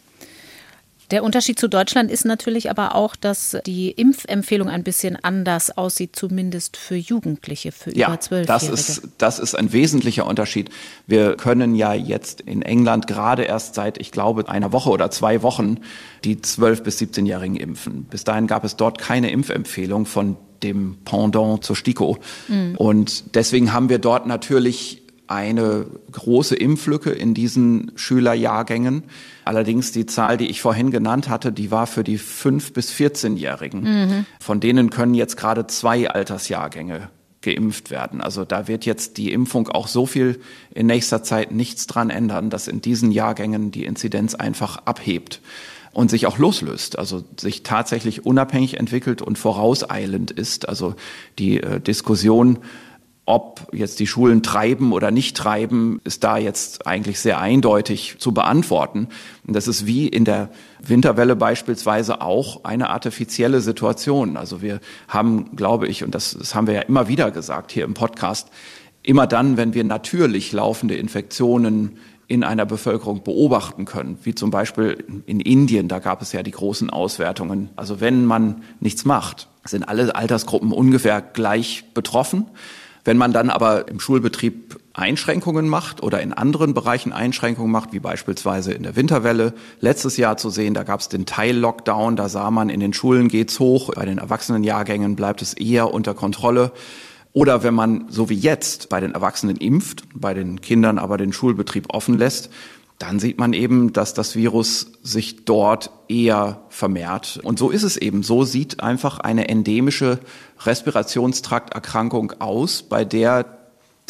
Der 1.11 1.23
Unterschied 1.23 1.57
zu 1.57 1.69
Deutschland 1.69 2.11
ist 2.11 2.25
natürlich 2.25 2.69
aber 2.69 2.95
auch, 2.95 3.15
dass 3.15 3.57
die 3.65 3.91
Impfempfehlung 3.91 4.67
ein 4.67 4.83
bisschen 4.83 5.17
anders 5.21 5.77
aussieht, 5.77 6.15
zumindest 6.15 6.75
für 6.75 6.95
Jugendliche, 6.95 7.71
für 7.71 7.95
ja, 7.95 8.07
über 8.07 8.19
zwölf 8.19 8.47
das 8.47 8.67
ist 8.67 9.07
das 9.17 9.39
ist 9.39 9.55
ein 9.55 9.71
wesentlicher 9.71 10.25
Unterschied. 10.25 10.69
Wir 11.05 11.37
können 11.37 11.75
ja 11.75 11.93
jetzt 11.93 12.41
in 12.41 12.61
England 12.61 13.07
gerade 13.07 13.43
erst 13.43 13.75
seit, 13.75 13.99
ich 13.99 14.11
glaube, 14.11 14.49
einer 14.49 14.73
Woche 14.73 14.89
oder 14.89 15.09
zwei 15.09 15.41
Wochen 15.43 15.77
die 16.23 16.41
zwölf 16.41 16.83
bis 16.83 16.99
17-Jährigen 16.99 17.55
impfen. 17.55 18.03
Bis 18.03 18.23
dahin 18.23 18.47
gab 18.47 18.63
es 18.63 18.75
dort 18.75 18.97
keine 18.97 19.31
Impfempfehlung 19.31 20.05
von 20.05 20.35
dem 20.63 20.97
Pendant 21.05 21.63
zur 21.63 21.75
STIKO. 21.75 22.17
Mhm. 22.47 22.75
Und 22.75 23.35
deswegen 23.35 23.71
haben 23.71 23.89
wir 23.89 23.99
dort 23.99 24.27
natürlich 24.27 25.03
eine 25.27 25.85
große 26.11 26.55
Impflücke 26.55 27.11
in 27.11 27.33
diesen 27.33 27.91
Schülerjahrgängen. 27.95 29.03
Allerdings 29.45 29.91
die 29.91 30.05
Zahl, 30.05 30.37
die 30.37 30.47
ich 30.47 30.61
vorhin 30.61 30.91
genannt 30.91 31.29
hatte, 31.29 31.51
die 31.51 31.71
war 31.71 31.87
für 31.87 32.03
die 32.03 32.19
5- 32.19 32.73
bis 32.73 32.91
14-Jährigen. 32.91 33.81
Mhm. 33.81 34.25
Von 34.39 34.59
denen 34.59 34.89
können 34.89 35.13
jetzt 35.13 35.37
gerade 35.37 35.67
zwei 35.67 36.09
Altersjahrgänge 36.09 37.09
geimpft 37.41 37.91
werden. 37.91 38.21
Also 38.21 38.45
da 38.45 38.67
wird 38.67 38.85
jetzt 38.85 39.17
die 39.17 39.31
Impfung 39.31 39.69
auch 39.69 39.87
so 39.87 40.05
viel 40.05 40.41
in 40.73 40.87
nächster 40.87 41.23
Zeit 41.23 41.51
nichts 41.51 41.87
dran 41.87 42.09
ändern, 42.09 42.49
dass 42.49 42.67
in 42.67 42.81
diesen 42.81 43.11
Jahrgängen 43.11 43.71
die 43.71 43.85
Inzidenz 43.85 44.35
einfach 44.35 44.79
abhebt 44.85 45.41
und 45.93 46.11
sich 46.11 46.27
auch 46.27 46.37
loslöst, 46.37 46.99
also 46.99 47.23
sich 47.39 47.63
tatsächlich 47.63 48.25
unabhängig 48.25 48.77
entwickelt 48.77 49.21
und 49.21 49.37
vorauseilend 49.37 50.31
ist. 50.31 50.69
Also 50.69 50.95
die 51.39 51.61
äh, 51.61 51.79
Diskussion 51.79 52.59
ob 53.27 53.67
jetzt 53.73 53.99
die 53.99 54.07
Schulen 54.07 54.41
treiben 54.41 54.93
oder 54.93 55.11
nicht 55.11 55.35
treiben, 55.35 55.99
ist 56.05 56.23
da 56.23 56.37
jetzt 56.37 56.87
eigentlich 56.87 57.19
sehr 57.19 57.41
eindeutig 57.41 58.15
zu 58.19 58.33
beantworten. 58.33 59.09
Und 59.45 59.53
das 59.53 59.67
ist 59.67 59.85
wie 59.85 60.07
in 60.07 60.23
der 60.23 60.49
Winterwelle 60.81 61.35
beispielsweise 61.35 62.21
auch 62.21 62.63
eine 62.63 62.89
artifizielle 62.89 63.59
Situation. 63.59 64.37
Also 64.37 64.61
wir 64.61 64.79
haben, 65.09 65.57
glaube 65.57 65.87
ich, 65.87 66.05
und 66.05 66.15
das, 66.15 66.37
das 66.39 66.55
haben 66.55 66.67
wir 66.67 66.73
ja 66.73 66.81
immer 66.81 67.09
wieder 67.09 67.29
gesagt 67.31 67.73
hier 67.73 67.83
im 67.83 67.95
Podcast, 67.95 68.47
immer 69.03 69.27
dann, 69.27 69.57
wenn 69.57 69.73
wir 69.73 69.83
natürlich 69.83 70.53
laufende 70.53 70.95
Infektionen 70.95 71.97
in 72.27 72.45
einer 72.45 72.65
Bevölkerung 72.65 73.23
beobachten 73.23 73.83
können, 73.83 74.17
wie 74.23 74.35
zum 74.35 74.51
Beispiel 74.51 75.03
in 75.25 75.41
Indien, 75.41 75.89
da 75.89 75.99
gab 75.99 76.21
es 76.21 76.31
ja 76.31 76.43
die 76.43 76.51
großen 76.51 76.89
Auswertungen. 76.89 77.71
Also 77.75 77.99
wenn 77.99 78.25
man 78.25 78.63
nichts 78.79 79.03
macht, 79.03 79.49
sind 79.65 79.83
alle 79.83 80.15
Altersgruppen 80.15 80.71
ungefähr 80.71 81.21
gleich 81.21 81.83
betroffen. 81.93 82.45
Wenn 83.07 83.15
man 83.15 83.31
dann 83.31 83.49
aber 83.49 83.87
im 83.87 84.01
Schulbetrieb 84.01 84.81
Einschränkungen 84.91 85.69
macht 85.69 86.03
oder 86.03 86.21
in 86.21 86.33
anderen 86.33 86.73
Bereichen 86.73 87.13
Einschränkungen 87.13 87.71
macht, 87.71 87.93
wie 87.93 88.01
beispielsweise 88.01 88.73
in 88.73 88.83
der 88.83 88.97
Winterwelle 88.97 89.53
letztes 89.79 90.17
Jahr 90.17 90.35
zu 90.35 90.49
sehen, 90.49 90.73
da 90.73 90.83
gab 90.83 90.99
es 90.99 91.07
den 91.07 91.25
Teil-Lockdown, 91.25 92.17
da 92.17 92.27
sah 92.27 92.51
man, 92.51 92.67
in 92.67 92.81
den 92.81 92.91
Schulen 92.91 93.29
geht's 93.29 93.61
hoch, 93.61 93.93
bei 93.95 94.03
den 94.03 94.17
Erwachsenenjahrgängen 94.17 95.15
bleibt 95.15 95.41
es 95.41 95.53
eher 95.53 95.93
unter 95.93 96.15
Kontrolle. 96.15 96.73
Oder 97.31 97.63
wenn 97.63 97.75
man, 97.75 98.07
so 98.09 98.27
wie 98.27 98.35
jetzt, 98.35 98.89
bei 98.89 98.99
den 98.99 99.13
Erwachsenen 99.13 99.55
impft, 99.55 100.03
bei 100.13 100.33
den 100.33 100.59
Kindern 100.59 100.97
aber 100.97 101.15
den 101.15 101.31
Schulbetrieb 101.31 101.85
offen 101.93 102.17
lässt, 102.17 102.49
dann 102.99 103.19
sieht 103.19 103.37
man 103.37 103.53
eben, 103.53 103.93
dass 103.93 104.15
das 104.15 104.35
Virus 104.35 104.91
sich 105.03 105.45
dort 105.45 105.91
eher 106.07 106.61
vermehrt. 106.69 107.39
Und 107.43 107.59
so 107.59 107.69
ist 107.69 107.83
es 107.83 107.95
eben. 107.95 108.23
So 108.23 108.43
sieht 108.43 108.81
einfach 108.81 109.19
eine 109.19 109.47
endemische 109.49 110.19
Respirationstrakterkrankung 110.65 112.33
aus, 112.39 112.83
bei 112.83 113.05
der 113.05 113.57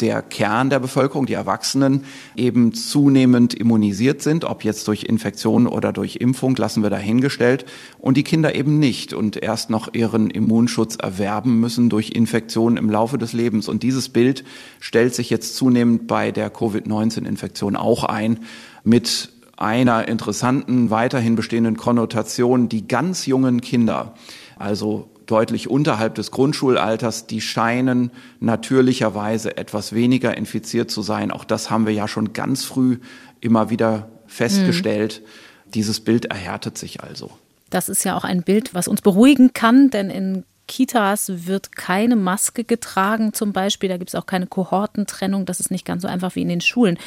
der 0.00 0.22
Kern 0.22 0.70
der 0.70 0.78
Bevölkerung, 0.78 1.26
die 1.26 1.32
Erwachsenen, 1.32 2.04
eben 2.36 2.72
zunehmend 2.72 3.54
immunisiert 3.54 4.22
sind, 4.22 4.44
ob 4.44 4.62
jetzt 4.62 4.86
durch 4.86 5.04
Infektion 5.04 5.66
oder 5.66 5.92
durch 5.92 6.16
Impfung, 6.16 6.54
lassen 6.56 6.82
wir 6.82 6.90
dahingestellt, 6.90 7.66
und 7.98 8.16
die 8.16 8.22
Kinder 8.22 8.54
eben 8.54 8.78
nicht 8.78 9.12
und 9.12 9.42
erst 9.42 9.70
noch 9.70 9.92
ihren 9.92 10.30
Immunschutz 10.30 10.96
erwerben 10.96 11.58
müssen 11.58 11.90
durch 11.90 12.10
Infektionen 12.10 12.76
im 12.76 12.90
Laufe 12.90 13.18
des 13.18 13.32
Lebens. 13.32 13.68
Und 13.68 13.82
dieses 13.82 14.08
Bild 14.08 14.44
stellt 14.78 15.14
sich 15.14 15.30
jetzt 15.30 15.56
zunehmend 15.56 16.06
bei 16.06 16.30
der 16.30 16.50
Covid-19-Infektion 16.50 17.74
auch 17.76 18.04
ein 18.04 18.40
mit 18.84 19.30
einer 19.56 20.06
interessanten, 20.06 20.90
weiterhin 20.90 21.34
bestehenden 21.34 21.76
Konnotation, 21.76 22.68
die 22.68 22.86
ganz 22.86 23.26
jungen 23.26 23.60
Kinder, 23.60 24.14
also 24.56 25.08
deutlich 25.28 25.68
unterhalb 25.68 26.14
des 26.16 26.30
Grundschulalters, 26.30 27.26
die 27.26 27.40
scheinen 27.40 28.10
natürlicherweise 28.40 29.56
etwas 29.56 29.92
weniger 29.92 30.36
infiziert 30.36 30.90
zu 30.90 31.02
sein. 31.02 31.30
Auch 31.30 31.44
das 31.44 31.70
haben 31.70 31.86
wir 31.86 31.92
ja 31.92 32.08
schon 32.08 32.32
ganz 32.32 32.64
früh 32.64 32.98
immer 33.40 33.70
wieder 33.70 34.08
festgestellt. 34.26 35.22
Mhm. 35.22 35.70
Dieses 35.72 36.00
Bild 36.00 36.24
erhärtet 36.24 36.78
sich 36.78 37.02
also. 37.02 37.30
Das 37.68 37.90
ist 37.90 38.04
ja 38.04 38.16
auch 38.16 38.24
ein 38.24 38.42
Bild, 38.42 38.72
was 38.72 38.88
uns 38.88 39.02
beruhigen 39.02 39.52
kann, 39.52 39.90
denn 39.90 40.08
in 40.08 40.44
Kitas 40.68 41.46
wird 41.46 41.74
keine 41.74 42.14
Maske 42.14 42.62
getragen 42.62 43.32
zum 43.32 43.52
Beispiel. 43.52 43.88
Da 43.88 43.96
gibt 43.96 44.10
es 44.10 44.14
auch 44.14 44.26
keine 44.26 44.46
Kohortentrennung. 44.46 45.46
Das 45.46 45.58
ist 45.58 45.72
nicht 45.72 45.84
ganz 45.84 46.02
so 46.02 46.08
einfach 46.08 46.36
wie 46.36 46.42
in 46.42 46.48
den 46.48 46.60
Schulen. 46.60 46.98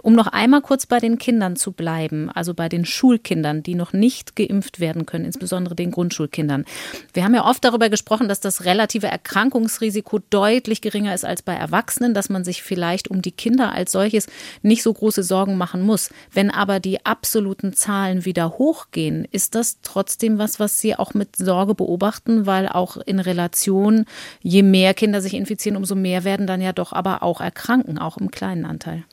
Um 0.00 0.14
noch 0.14 0.28
einmal 0.28 0.62
kurz 0.62 0.86
bei 0.86 1.00
den 1.00 1.18
Kindern 1.18 1.56
zu 1.56 1.72
bleiben, 1.72 2.30
also 2.30 2.54
bei 2.54 2.68
den 2.68 2.84
Schulkindern, 2.86 3.62
die 3.62 3.74
noch 3.74 3.92
nicht 3.92 4.36
geimpft 4.36 4.80
werden 4.80 5.04
können, 5.04 5.24
insbesondere 5.24 5.74
den 5.74 5.90
Grundschulkindern. 5.90 6.64
Wir 7.12 7.24
haben 7.24 7.34
ja 7.34 7.44
oft 7.44 7.64
darüber 7.64 7.90
gesprochen, 7.90 8.28
dass 8.28 8.40
das 8.40 8.64
relative 8.64 9.08
Erkrankungsrisiko 9.08 10.20
deutlich 10.30 10.80
geringer 10.80 11.14
ist 11.14 11.24
als 11.24 11.42
bei 11.42 11.54
Erwachsenen, 11.54 12.14
dass 12.14 12.30
man 12.30 12.44
sich 12.44 12.62
vielleicht 12.62 13.08
um 13.08 13.20
die 13.20 13.32
Kinder 13.32 13.72
als 13.72 13.92
solches 13.92 14.28
nicht 14.62 14.82
so 14.82 14.94
große 14.94 15.24
Sorgen 15.24 15.56
machen 15.56 15.82
muss. 15.82 16.10
Wenn 16.32 16.50
aber 16.50 16.78
die 16.78 17.04
absoluten 17.04 17.72
Zahlen 17.72 18.24
wieder 18.24 18.50
hochgehen, 18.58 19.26
ist 19.30 19.56
das 19.56 19.78
trotzdem 19.82 20.38
was, 20.38 20.60
was 20.60 20.80
Sie 20.80 20.94
auch 20.94 21.12
mit 21.14 21.34
Sorge 21.36 21.74
beobachten, 21.74 22.46
weil 22.46 22.68
auch 22.68 22.98
in 23.08 23.18
Relation, 23.18 24.04
je 24.40 24.62
mehr 24.62 24.94
Kinder 24.94 25.20
sich 25.20 25.34
infizieren, 25.34 25.76
umso 25.76 25.94
mehr 25.94 26.24
werden 26.24 26.46
dann 26.46 26.60
ja 26.60 26.72
doch 26.72 26.92
aber 26.92 27.22
auch 27.22 27.40
erkranken, 27.40 27.98
auch 27.98 28.16
im 28.18 28.30
kleinen 28.30 28.64
Anteil. 28.64 29.04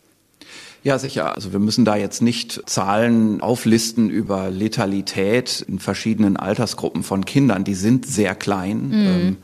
Ja, 0.83 0.99
sicher. 0.99 1.35
Also 1.35 1.51
wir 1.51 1.59
müssen 1.59 1.83
da 1.83 1.95
jetzt 1.95 2.21
nicht 2.21 2.61
Zahlen 2.69 3.41
auflisten 3.41 4.11
über 4.11 4.51
Letalität 4.51 5.65
in 5.67 5.79
verschiedenen 5.79 6.37
Altersgruppen 6.37 7.01
von 7.01 7.25
Kindern. 7.25 7.63
Die 7.63 7.73
sind 7.73 8.05
sehr 8.05 8.35
klein. 8.35 8.89
Mhm. 8.89 9.37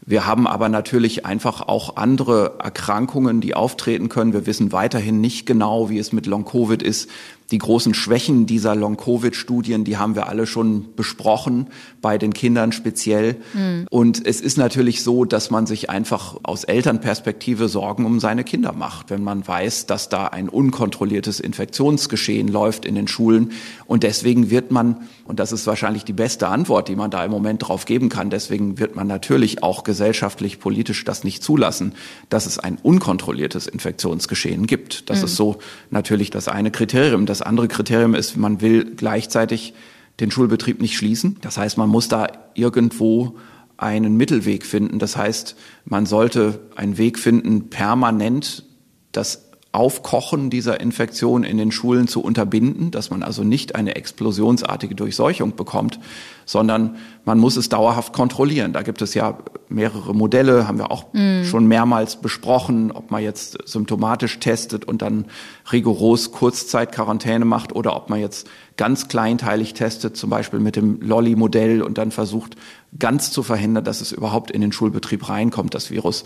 Wir 0.00 0.24
haben 0.24 0.46
aber 0.46 0.70
natürlich 0.70 1.26
einfach 1.26 1.60
auch 1.60 1.96
andere 1.96 2.54
Erkrankungen, 2.60 3.42
die 3.42 3.54
auftreten 3.54 4.08
können. 4.08 4.32
Wir 4.32 4.46
wissen 4.46 4.72
weiterhin 4.72 5.20
nicht 5.20 5.44
genau, 5.44 5.90
wie 5.90 5.98
es 5.98 6.12
mit 6.12 6.24
Long-Covid 6.24 6.82
ist. 6.82 7.10
Die 7.50 7.58
großen 7.58 7.94
Schwächen 7.94 8.44
dieser 8.44 8.74
Long-Covid-Studien, 8.74 9.84
die 9.84 9.96
haben 9.96 10.14
wir 10.14 10.28
alle 10.28 10.46
schon 10.46 10.94
besprochen, 10.96 11.68
bei 12.02 12.18
den 12.18 12.34
Kindern 12.34 12.72
speziell. 12.72 13.36
Mhm. 13.54 13.86
Und 13.90 14.26
es 14.26 14.40
ist 14.42 14.58
natürlich 14.58 15.02
so, 15.02 15.24
dass 15.24 15.50
man 15.50 15.66
sich 15.66 15.88
einfach 15.88 16.36
aus 16.42 16.64
Elternperspektive 16.64 17.68
Sorgen 17.68 18.04
um 18.04 18.20
seine 18.20 18.44
Kinder 18.44 18.72
macht, 18.72 19.08
wenn 19.08 19.24
man 19.24 19.46
weiß, 19.46 19.86
dass 19.86 20.10
da 20.10 20.26
ein 20.26 20.50
unkontrolliertes 20.50 21.40
Infektionsgeschehen 21.40 22.48
läuft 22.48 22.84
in 22.84 22.94
den 22.94 23.08
Schulen. 23.08 23.52
Und 23.86 24.02
deswegen 24.02 24.50
wird 24.50 24.70
man, 24.70 25.08
und 25.24 25.40
das 25.40 25.52
ist 25.52 25.66
wahrscheinlich 25.66 26.04
die 26.04 26.12
beste 26.12 26.48
Antwort, 26.48 26.88
die 26.88 26.96
man 26.96 27.10
da 27.10 27.24
im 27.24 27.30
Moment 27.30 27.66
drauf 27.66 27.86
geben 27.86 28.10
kann, 28.10 28.28
deswegen 28.28 28.78
wird 28.78 28.94
man 28.94 29.06
natürlich 29.06 29.62
auch 29.62 29.84
gesellschaftlich, 29.84 30.60
politisch 30.60 31.04
das 31.04 31.24
nicht 31.24 31.42
zulassen, 31.42 31.94
dass 32.28 32.44
es 32.44 32.58
ein 32.58 32.76
unkontrolliertes 32.82 33.66
Infektionsgeschehen 33.66 34.66
gibt. 34.66 35.08
Das 35.08 35.20
mhm. 35.20 35.24
ist 35.24 35.36
so 35.36 35.58
natürlich 35.90 36.30
das 36.30 36.48
eine 36.48 36.70
Kriterium. 36.70 37.24
Das 37.24 37.37
das 37.38 37.46
andere 37.46 37.68
Kriterium 37.68 38.14
ist, 38.14 38.36
man 38.36 38.60
will 38.60 38.96
gleichzeitig 38.96 39.74
den 40.20 40.30
Schulbetrieb 40.30 40.80
nicht 40.80 40.96
schließen. 40.96 41.36
Das 41.40 41.56
heißt, 41.56 41.78
man 41.78 41.88
muss 41.88 42.08
da 42.08 42.26
irgendwo 42.54 43.36
einen 43.76 44.16
Mittelweg 44.16 44.66
finden. 44.66 44.98
Das 44.98 45.16
heißt, 45.16 45.56
man 45.84 46.04
sollte 46.04 46.60
einen 46.74 46.98
Weg 46.98 47.18
finden, 47.18 47.70
permanent 47.70 48.64
das 49.12 49.47
Aufkochen 49.70 50.48
dieser 50.48 50.80
Infektion 50.80 51.44
in 51.44 51.58
den 51.58 51.70
Schulen 51.70 52.08
zu 52.08 52.22
unterbinden, 52.22 52.90
dass 52.90 53.10
man 53.10 53.22
also 53.22 53.44
nicht 53.44 53.74
eine 53.74 53.96
explosionsartige 53.96 54.94
Durchseuchung 54.94 55.56
bekommt, 55.56 56.00
sondern 56.46 56.96
man 57.26 57.38
muss 57.38 57.58
es 57.58 57.68
dauerhaft 57.68 58.14
kontrollieren. 58.14 58.72
Da 58.72 58.80
gibt 58.80 59.02
es 59.02 59.12
ja 59.12 59.36
mehrere 59.68 60.14
Modelle, 60.14 60.66
haben 60.66 60.78
wir 60.78 60.90
auch 60.90 61.12
mm. 61.12 61.44
schon 61.44 61.66
mehrmals 61.66 62.16
besprochen, 62.16 62.90
ob 62.90 63.10
man 63.10 63.22
jetzt 63.22 63.58
symptomatisch 63.68 64.38
testet 64.38 64.86
und 64.86 65.02
dann 65.02 65.26
rigoros 65.70 66.32
Kurzzeitquarantäne 66.32 67.44
macht 67.44 67.74
oder 67.74 67.94
ob 67.94 68.08
man 68.08 68.20
jetzt 68.20 68.48
ganz 68.78 69.08
kleinteilig 69.08 69.74
testet, 69.74 70.16
zum 70.16 70.30
Beispiel 70.30 70.60
mit 70.60 70.76
dem 70.76 71.02
Lolly-Modell 71.02 71.82
und 71.82 71.98
dann 71.98 72.10
versucht, 72.10 72.56
ganz 72.98 73.30
zu 73.30 73.42
verhindern, 73.42 73.84
dass 73.84 74.00
es 74.00 74.12
überhaupt 74.12 74.50
in 74.50 74.62
den 74.62 74.72
Schulbetrieb 74.72 75.28
reinkommt, 75.28 75.74
das 75.74 75.90
Virus. 75.90 76.24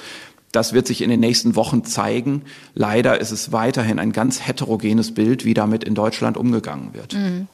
Das 0.52 0.74
wird 0.74 0.86
sich 0.86 1.02
in 1.02 1.10
den 1.10 1.20
nächsten 1.20 1.56
Wochen 1.56 1.84
zeigen. 1.84 2.42
Leider 2.74 3.20
ist 3.20 3.30
es 3.30 3.52
weiterhin 3.52 3.98
ein 3.98 4.12
ganz 4.12 4.46
heterogenes 4.46 5.14
Bild, 5.14 5.44
wie 5.44 5.54
damit 5.54 5.82
in 5.82 5.94
Deutschland 5.94 6.36
umgegangen 6.36 6.90
wird. 6.92 7.14
Mhm. 7.14 7.48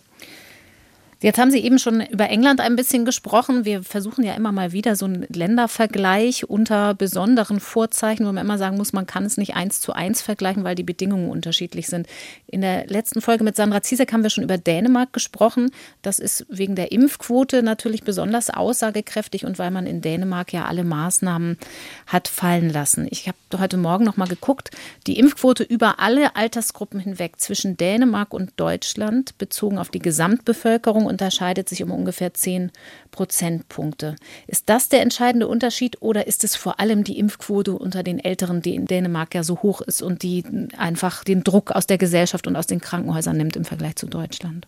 Jetzt 1.21 1.41
haben 1.41 1.51
Sie 1.51 1.59
eben 1.59 1.81
schon 1.81 2.01
über 2.01 2.29
England 2.29 2.61
ein 2.61 2.77
bisschen 2.77 3.05
gesprochen. 3.05 3.65
Wir 3.65 3.83
versuchen 3.83 4.23
ja 4.23 4.35
immer 4.35 4.53
mal 4.53 4.71
wieder 4.71 4.95
so 4.95 5.05
einen 5.05 5.27
Ländervergleich 5.29 6.49
unter 6.49 6.95
besonderen 6.95 7.59
Vorzeichen, 7.59 8.25
wo 8.25 8.31
man 8.31 8.45
immer 8.45 8.57
sagen 8.57 8.77
muss, 8.77 8.93
man 8.93 9.05
kann 9.05 9.25
es 9.25 9.37
nicht 9.37 9.57
eins 9.57 9.81
zu 9.81 9.93
eins 9.93 10.23
vergleichen, 10.23 10.63
weil 10.63 10.77
die 10.77 10.85
Bedingungen 10.85 11.29
unterschiedlich 11.29 11.89
sind. 11.89 12.07
In 12.47 12.61
der 12.61 12.87
letzten 12.87 13.21
Folge 13.21 13.43
mit 13.43 13.57
Sandra 13.57 13.83
Ziesek 13.83 14.13
haben 14.13 14.23
wir 14.23 14.31
schon 14.31 14.45
über 14.45 14.59
Dänemark 14.59 15.13
gesprochen. 15.13 15.73
Das 16.03 16.21
ist 16.21 16.47
wegen 16.51 16.77
der 16.77 16.93
Impfquote 16.93 17.65
natürlich 17.65 18.05
besonders 18.05 18.49
aussagekräftig 18.49 19.45
und 19.45 19.59
weil 19.59 19.73
man 19.73 19.89
in 19.89 20.01
Dänemark 20.01 20.53
ja 20.53 20.67
alle 20.67 20.85
Maßnahmen 20.85 21.59
hat 22.07 22.29
fallen 22.29 22.71
lassen. 22.71 23.09
Ich 23.11 23.27
habe 23.27 23.39
heute 23.59 23.77
Morgen 23.77 24.05
noch 24.05 24.19
mal 24.19 24.29
geguckt. 24.29 24.71
Die 25.09 25.19
Impfquote 25.19 25.65
über 25.65 25.99
alle 25.99 26.37
Altersgruppen 26.37 27.01
hinweg 27.01 27.41
zwischen 27.41 27.77
Dänemark 27.77 28.33
und 28.33 28.53
Deutschland 28.55 29.37
bezogen 29.39 29.79
auf 29.79 29.89
die 29.89 29.99
Gesamtbevölkerung 29.99 31.08
unterscheidet 31.09 31.69
sich 31.69 31.83
um 31.83 31.91
ungefähr 31.91 32.33
10 32.33 32.71
Prozentpunkte. 33.11 34.17
Ist 34.47 34.69
das 34.69 34.89
der 34.89 35.03
entscheidende 35.03 35.49
Unterschied 35.49 36.01
oder 36.01 36.27
ist 36.27 36.45
es 36.45 36.55
vor 36.55 36.79
allem 36.79 37.05
die 37.05 37.19
Impfquote 37.19 37.73
unter 37.73 38.03
den 38.03 38.19
Älteren, 38.19 38.63
die 38.63 38.75
in 38.75 38.87
Dänemark 38.87 39.35
ja 39.35 39.43
so 39.43 39.59
hoch 39.63 39.81
ist 39.81 40.03
und 40.03 40.23
die 40.23 40.45
einfach 40.77 41.25
den 41.25 41.43
Druck 41.43 41.73
aus 41.73 41.87
der 41.87 41.99
Gesellschaft 41.99 42.47
und 42.47 42.57
aus 42.57 42.67
den 42.67 42.81
Krankenhäusern 42.81 43.37
nimmt 43.37 43.57
im 43.57 43.65
Vergleich 43.65 43.97
zu 43.97 44.07
Deutschland? 44.07 44.67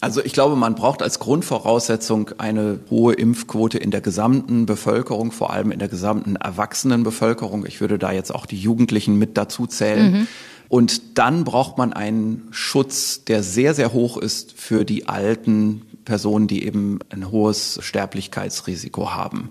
Also 0.00 0.22
ich 0.22 0.32
glaube, 0.32 0.56
man 0.56 0.74
braucht 0.74 1.02
als 1.02 1.18
Grundvoraussetzung 1.18 2.30
eine 2.38 2.80
hohe 2.90 3.14
Impfquote 3.14 3.78
in 3.78 3.90
der 3.90 4.02
gesamten 4.02 4.66
Bevölkerung, 4.66 5.32
vor 5.32 5.52
allem 5.52 5.70
in 5.70 5.78
der 5.78 5.88
gesamten 5.88 6.36
Erwachsenenbevölkerung. 6.36 7.64
Ich 7.66 7.80
würde 7.80 7.98
da 7.98 8.12
jetzt 8.12 8.34
auch 8.34 8.46
die 8.46 8.58
Jugendlichen 8.58 9.18
mit 9.18 9.36
dazu 9.38 9.66
zählen. 9.66 10.12
Mhm. 10.12 10.28
Und 10.68 11.18
dann 11.18 11.44
braucht 11.44 11.78
man 11.78 11.92
einen 11.92 12.48
Schutz, 12.50 13.24
der 13.24 13.42
sehr, 13.42 13.74
sehr 13.74 13.92
hoch 13.92 14.16
ist 14.16 14.52
für 14.52 14.84
die 14.84 15.08
alten 15.08 15.82
Personen, 16.04 16.46
die 16.46 16.64
eben 16.64 16.98
ein 17.10 17.30
hohes 17.30 17.78
Sterblichkeitsrisiko 17.82 19.12
haben, 19.12 19.50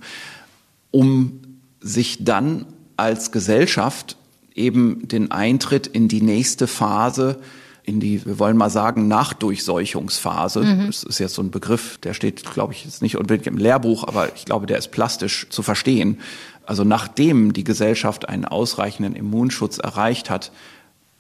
um 0.92 1.42
sich 1.80 2.24
dann 2.24 2.66
als 2.98 3.32
Gesellschaft 3.32 4.18
eben 4.54 5.08
den 5.08 5.32
Eintritt 5.32 5.88
in 5.88 6.08
die 6.08 6.22
nächste 6.22 6.68
Phase 6.68 7.40
in 7.86 8.00
die, 8.00 8.26
wir 8.26 8.40
wollen 8.40 8.58
mal 8.58 8.72
sagen, 8.72 9.08
Nachdurchseuchungsphase. 9.08 10.62
Mhm. 10.62 10.88
Das 10.88 11.04
ist 11.04 11.20
jetzt 11.20 11.36
so 11.36 11.44
ein 11.44 11.52
Begriff, 11.52 12.00
der 12.00 12.16
steht, 12.16 12.44
glaube 12.44 12.74
ich, 12.74 12.84
jetzt 12.84 13.04
nicht 13.04 13.16
unbedingt 13.16 13.46
im 13.46 13.58
Lehrbuch, 13.58 14.08
aber 14.08 14.34
ich 14.36 14.46
glaube, 14.46 14.66
der 14.66 14.80
ist 14.80 14.90
plastisch 14.90 15.48
zu 15.50 15.62
verstehen. 15.62 16.18
Also 16.66 16.84
nachdem 16.84 17.54
die 17.54 17.64
Gesellschaft 17.64 18.28
einen 18.28 18.46
ausreichenden 18.46 19.16
Immunschutz 19.16 19.78
erreicht 19.78 20.32
hat, 20.32 20.52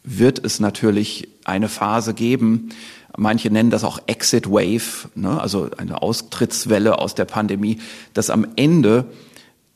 wird 0.05 0.43
es 0.43 0.59
natürlich 0.59 1.27
eine 1.43 1.67
Phase 1.67 2.13
geben, 2.13 2.69
manche 3.17 3.50
nennen 3.50 3.69
das 3.69 3.83
auch 3.83 4.00
Exit 4.07 4.50
Wave, 4.50 5.09
ne, 5.15 5.41
also 5.41 5.69
eine 5.77 6.01
Austrittswelle 6.01 7.00
aus 7.00 7.15
der 7.15 7.25
Pandemie, 7.25 7.79
dass 8.13 8.29
am 8.29 8.47
Ende 8.55 9.05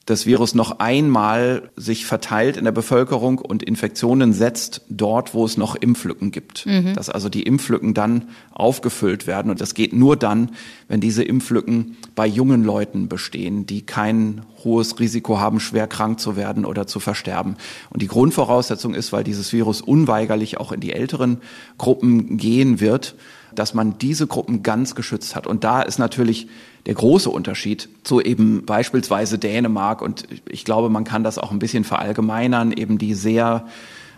das 0.10 0.26
Virus 0.26 0.56
noch 0.56 0.80
einmal 0.80 1.70
sich 1.76 2.06
verteilt 2.06 2.58
in 2.58 2.64
der 2.64 2.72
Bevölkerung 2.72 3.38
und 3.38 3.62
Infektionen 3.62 4.34
setzt 4.34 4.82
dort, 4.90 5.34
wo 5.34 5.46
es 5.46 5.56
noch 5.56 5.76
Impflücken 5.76 6.32
gibt. 6.32 6.66
Mhm. 6.66 6.94
Dass 6.96 7.10
also 7.10 7.30
die 7.30 7.44
Impflücken 7.44 7.94
dann 7.94 8.30
aufgefüllt 8.52 9.28
werden. 9.28 9.52
Und 9.52 9.62
das 9.62 9.76
geht 9.76 9.94
nur 9.94 10.18
dann, 10.18 10.52
wenn 10.88 11.00
diese 11.00 11.24
Impflücken 11.24 11.98
bei 12.16 12.26
jungen 12.26 12.64
Leuten 12.64 13.08
bestehen, 13.08 13.66
die 13.68 13.84
kein 13.84 14.42
hohes 14.64 15.00
Risiko 15.00 15.40
haben, 15.40 15.60
schwer 15.60 15.88
krank 15.88 16.20
zu 16.20 16.36
werden 16.36 16.66
oder 16.66 16.88
zu 16.88 17.00
versterben. 17.00 17.56
Und 17.90 18.02
die 18.02 18.08
Grundvoraussetzung 18.08 18.96
ist, 18.96 19.14
weil 19.14 19.24
dieses 19.24 19.54
Virus 19.54 19.82
unweigerlich 19.82 20.60
auch 20.60 20.72
in 20.72 20.80
die 20.80 20.94
älteren 20.94 21.38
Gruppen 21.78 22.38
gehen 22.38 22.80
wird, 22.80 23.16
dass 23.60 23.74
man 23.74 23.98
diese 23.98 24.26
Gruppen 24.26 24.64
ganz 24.64 24.96
geschützt 24.96 25.36
hat. 25.36 25.46
Und 25.46 25.66
da 25.66 25.82
ist 25.82 26.00
natürlich 26.00 26.48
der 26.86 26.94
große 26.94 27.30
Unterschied 27.30 27.90
zu 28.04 28.22
eben 28.22 28.66
beispielsweise 28.66 29.38
Dänemark. 29.38 30.02
Und 30.02 30.28
ich 30.48 30.64
glaube, 30.64 30.90
man 30.90 31.04
kann 31.04 31.26
das 31.26 31.38
auch 31.38 31.52
ein 31.52 31.60
bisschen 31.60 31.84
verallgemeinern, 31.84 32.72
eben 32.72 32.98
die 32.98 33.14
sehr 33.14 33.66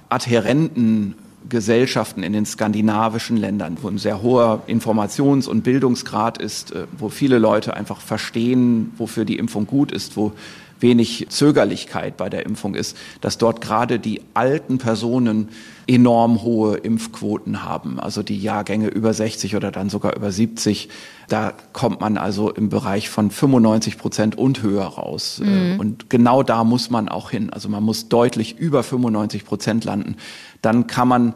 adhärenten 0.10 1.16
Gesellschaften 1.50 2.22
in 2.22 2.34
den 2.34 2.46
skandinavischen 2.46 3.36
Ländern, 3.36 3.78
wo 3.82 3.88
ein 3.88 3.98
sehr 3.98 4.22
hoher 4.22 4.62
Informations- 4.68 5.48
und 5.48 5.64
Bildungsgrad 5.64 6.38
ist, 6.38 6.72
äh, 6.72 6.86
wo 6.96 7.10
viele 7.10 7.40
Leute 7.40 7.76
einfach 7.76 8.00
verstehen, 8.00 8.94
wofür 8.98 9.26
die 9.26 9.38
Impfung 9.38 9.66
gut 9.66 9.92
ist, 9.92 10.18
wo 10.18 10.34
wenig 10.80 11.28
Zögerlichkeit 11.30 12.16
bei 12.16 12.30
der 12.30 12.46
Impfung 12.46 12.76
ist, 12.76 12.96
dass 13.22 13.40
dort 13.40 13.60
gerade 13.60 13.98
die 13.98 14.22
alten 14.36 14.78
Personen 14.78 15.50
enorm 15.88 16.42
hohe 16.44 16.78
Impfquoten 16.78 17.64
haben. 17.64 18.00
Also 18.00 18.24
die 18.24 18.40
Jahrgänge 18.40 18.88
über 18.88 19.14
60 19.14 19.56
oder 19.56 19.72
dann 19.72 19.90
sogar 19.90 20.16
über 20.16 20.32
70. 20.32 20.90
Da 21.28 21.54
kommt 21.74 22.02
man 22.02 22.18
also 22.18 22.52
im 22.52 22.70
Bereich 22.70 23.10
von 23.10 23.32
95 23.32 23.98
Prozent 23.98 24.38
und 24.38 24.64
höher 24.64 24.86
raus. 24.86 25.42
Mhm. 25.44 25.80
Und 25.80 26.10
genau 26.10 26.44
da 26.44 26.64
muss 26.64 26.90
man 26.90 27.10
auch 27.10 27.32
hin. 27.32 27.50
Also 27.52 27.70
man 27.70 27.84
muss 27.84 28.10
deutlich 28.10 28.58
über 28.58 28.84
95 28.84 29.46
Prozent 29.46 29.84
landen. 29.84 30.18
Dann 30.62 30.88
kann 30.88 31.08
man 31.08 31.34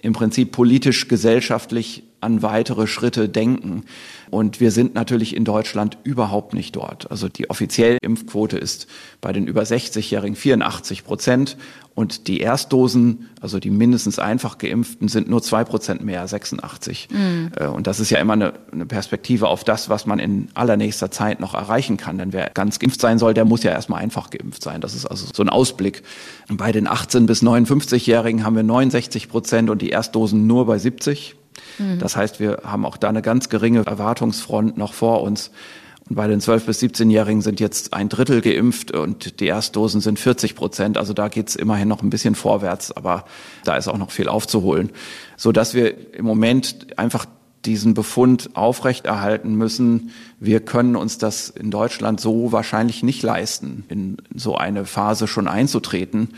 im 0.00 0.12
Prinzip 0.12 0.52
politisch, 0.52 1.08
gesellschaftlich 1.08 2.02
an 2.20 2.42
weitere 2.42 2.86
Schritte 2.86 3.28
denken. 3.28 3.84
Und 4.30 4.58
wir 4.60 4.70
sind 4.70 4.94
natürlich 4.94 5.36
in 5.36 5.44
Deutschland 5.44 5.98
überhaupt 6.04 6.54
nicht 6.54 6.74
dort. 6.74 7.10
Also 7.10 7.28
die 7.28 7.50
offizielle 7.50 7.98
Impfquote 8.02 8.58
ist 8.58 8.86
bei 9.20 9.32
den 9.32 9.46
über 9.46 9.62
60-Jährigen 9.62 10.34
84 10.34 11.04
Prozent 11.04 11.56
und 11.94 12.26
die 12.26 12.40
Erstdosen, 12.40 13.28
also 13.40 13.60
die 13.60 13.70
mindestens 13.70 14.18
einfach 14.18 14.58
geimpften, 14.58 15.06
sind 15.06 15.30
nur 15.30 15.42
zwei 15.42 15.62
Prozent 15.62 16.04
mehr, 16.04 16.26
86. 16.26 17.08
Mhm. 17.10 17.52
Äh, 17.56 17.66
und 17.66 17.86
das 17.86 18.00
ist 18.00 18.10
ja 18.10 18.18
immer 18.18 18.32
eine, 18.32 18.54
eine, 18.72 18.84
Perspektive 18.84 19.46
auf 19.46 19.62
das, 19.62 19.88
was 19.88 20.04
man 20.04 20.18
in 20.18 20.48
allernächster 20.54 21.12
Zeit 21.12 21.38
noch 21.38 21.54
erreichen 21.54 21.96
kann. 21.96 22.18
Denn 22.18 22.32
wer 22.32 22.50
ganz 22.52 22.80
geimpft 22.80 23.00
sein 23.00 23.20
soll, 23.20 23.32
der 23.32 23.44
muss 23.44 23.62
ja 23.62 23.70
erstmal 23.70 24.02
einfach 24.02 24.30
geimpft 24.30 24.62
sein. 24.62 24.80
Das 24.80 24.94
ist 24.94 25.06
also 25.06 25.26
so 25.32 25.42
ein 25.42 25.48
Ausblick. 25.48 26.02
Und 26.48 26.56
bei 26.56 26.72
den 26.72 26.88
18 26.88 27.26
bis 27.26 27.44
59-Jährigen 27.44 28.44
haben 28.44 28.56
wir 28.56 28.64
69 28.64 29.28
Prozent 29.28 29.70
und 29.70 29.80
die 29.80 29.90
Erstdosen 29.90 30.48
nur 30.48 30.66
bei 30.66 30.78
70. 30.78 31.36
Mhm. 31.78 32.00
Das 32.00 32.16
heißt, 32.16 32.40
wir 32.40 32.62
haben 32.64 32.84
auch 32.86 32.96
da 32.96 33.08
eine 33.08 33.22
ganz 33.22 33.48
geringe 33.48 33.86
Erwartungsfront 33.86 34.76
noch 34.76 34.94
vor 34.94 35.22
uns. 35.22 35.52
Und 36.08 36.16
bei 36.16 36.26
den 36.28 36.40
12- 36.40 36.66
bis 36.66 36.82
17-Jährigen 36.82 37.40
sind 37.40 37.60
jetzt 37.60 37.94
ein 37.94 38.08
Drittel 38.10 38.42
geimpft 38.42 38.90
und 38.90 39.40
die 39.40 39.46
Erstdosen 39.46 40.00
sind 40.00 40.18
40 40.18 40.54
Prozent. 40.54 40.98
Also 40.98 41.14
da 41.14 41.28
geht's 41.28 41.56
immerhin 41.56 41.88
noch 41.88 42.02
ein 42.02 42.10
bisschen 42.10 42.34
vorwärts, 42.34 42.92
aber 42.92 43.24
da 43.64 43.76
ist 43.76 43.88
auch 43.88 43.96
noch 43.96 44.10
viel 44.10 44.28
aufzuholen. 44.28 44.90
So 45.36 45.50
dass 45.50 45.72
wir 45.72 46.14
im 46.14 46.26
Moment 46.26 46.98
einfach 46.98 47.26
diesen 47.64 47.94
Befund 47.94 48.50
aufrechterhalten 48.54 49.54
müssen. 49.54 50.10
Wir 50.38 50.60
können 50.60 50.96
uns 50.96 51.18
das 51.18 51.48
in 51.48 51.70
Deutschland 51.70 52.20
so 52.20 52.52
wahrscheinlich 52.52 53.02
nicht 53.02 53.22
leisten, 53.22 53.84
in 53.88 54.18
so 54.34 54.56
eine 54.56 54.84
Phase 54.84 55.26
schon 55.26 55.48
einzutreten. 55.48 56.34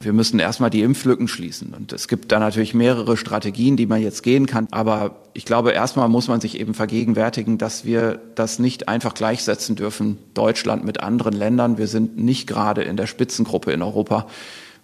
Wir 0.00 0.12
müssen 0.12 0.38
erstmal 0.38 0.70
die 0.70 0.82
Impflücken 0.82 1.26
schließen. 1.26 1.74
Und 1.74 1.92
es 1.92 2.06
gibt 2.06 2.30
da 2.30 2.38
natürlich 2.38 2.72
mehrere 2.72 3.16
Strategien, 3.16 3.76
die 3.76 3.86
man 3.86 4.00
jetzt 4.00 4.22
gehen 4.22 4.46
kann. 4.46 4.68
Aber 4.70 5.16
ich 5.32 5.44
glaube, 5.44 5.72
erstmal 5.72 6.08
muss 6.08 6.28
man 6.28 6.40
sich 6.40 6.60
eben 6.60 6.74
vergegenwärtigen, 6.74 7.58
dass 7.58 7.84
wir 7.84 8.20
das 8.36 8.60
nicht 8.60 8.88
einfach 8.88 9.14
gleichsetzen 9.14 9.74
dürfen, 9.74 10.18
Deutschland 10.34 10.84
mit 10.84 11.00
anderen 11.00 11.34
Ländern. 11.34 11.78
Wir 11.78 11.88
sind 11.88 12.16
nicht 12.16 12.46
gerade 12.46 12.82
in 12.82 12.96
der 12.96 13.06
Spitzengruppe 13.06 13.72
in 13.72 13.82
Europa. 13.82 14.26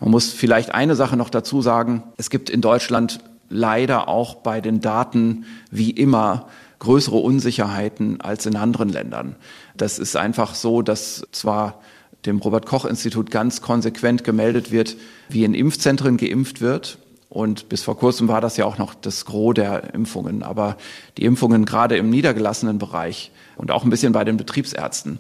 Man 0.01 0.11
muss 0.11 0.33
vielleicht 0.33 0.75
eine 0.75 0.97
Sache 0.97 1.17
noch 1.17 1.31
dazu 1.31 1.63
sagen. 1.63 2.03
Es 2.17 2.29
gibt 2.29 2.51
in 2.51 2.61
Deutschland 2.61 3.21
leider 3.49 4.09
auch 4.09 4.37
bei 4.37 4.61
den 4.61 4.81
Daten 4.81 5.45
wie 5.71 5.91
immer 5.91 6.49
größere 6.81 7.17
Unsicherheiten 7.17 8.21
als 8.21 8.47
in 8.47 8.57
anderen 8.57 8.89
Ländern. 8.89 9.37
Das 9.77 9.99
ist 9.99 10.17
einfach 10.17 10.55
so, 10.55 10.83
dass 10.83 11.27
zwar 11.31 11.81
dem 12.27 12.39
Robert 12.39 12.67
Koch 12.67 12.85
Institut 12.85 13.31
ganz 13.31 13.61
konsequent 13.61 14.25
gemeldet 14.25 14.71
wird, 14.71 14.97
wie 15.29 15.45
in 15.45 15.55
Impfzentren 15.55 16.17
geimpft 16.17 16.61
wird. 16.61 16.99
Und 17.29 17.69
bis 17.69 17.83
vor 17.83 17.99
kurzem 17.99 18.29
war 18.29 18.41
das 18.41 18.57
ja 18.57 18.65
auch 18.65 18.79
noch 18.79 18.95
das 18.95 19.25
Gros 19.25 19.55
der 19.55 19.93
Impfungen. 19.95 20.43
Aber 20.43 20.77
die 21.19 21.25
Impfungen 21.25 21.65
gerade 21.65 21.97
im 21.97 22.09
niedergelassenen 22.09 22.79
Bereich 22.79 23.33
und 23.57 23.71
auch 23.71 23.85
ein 23.85 23.91
bisschen 23.91 24.13
bei 24.13 24.25
den 24.25 24.37
Betriebsärzten, 24.37 25.19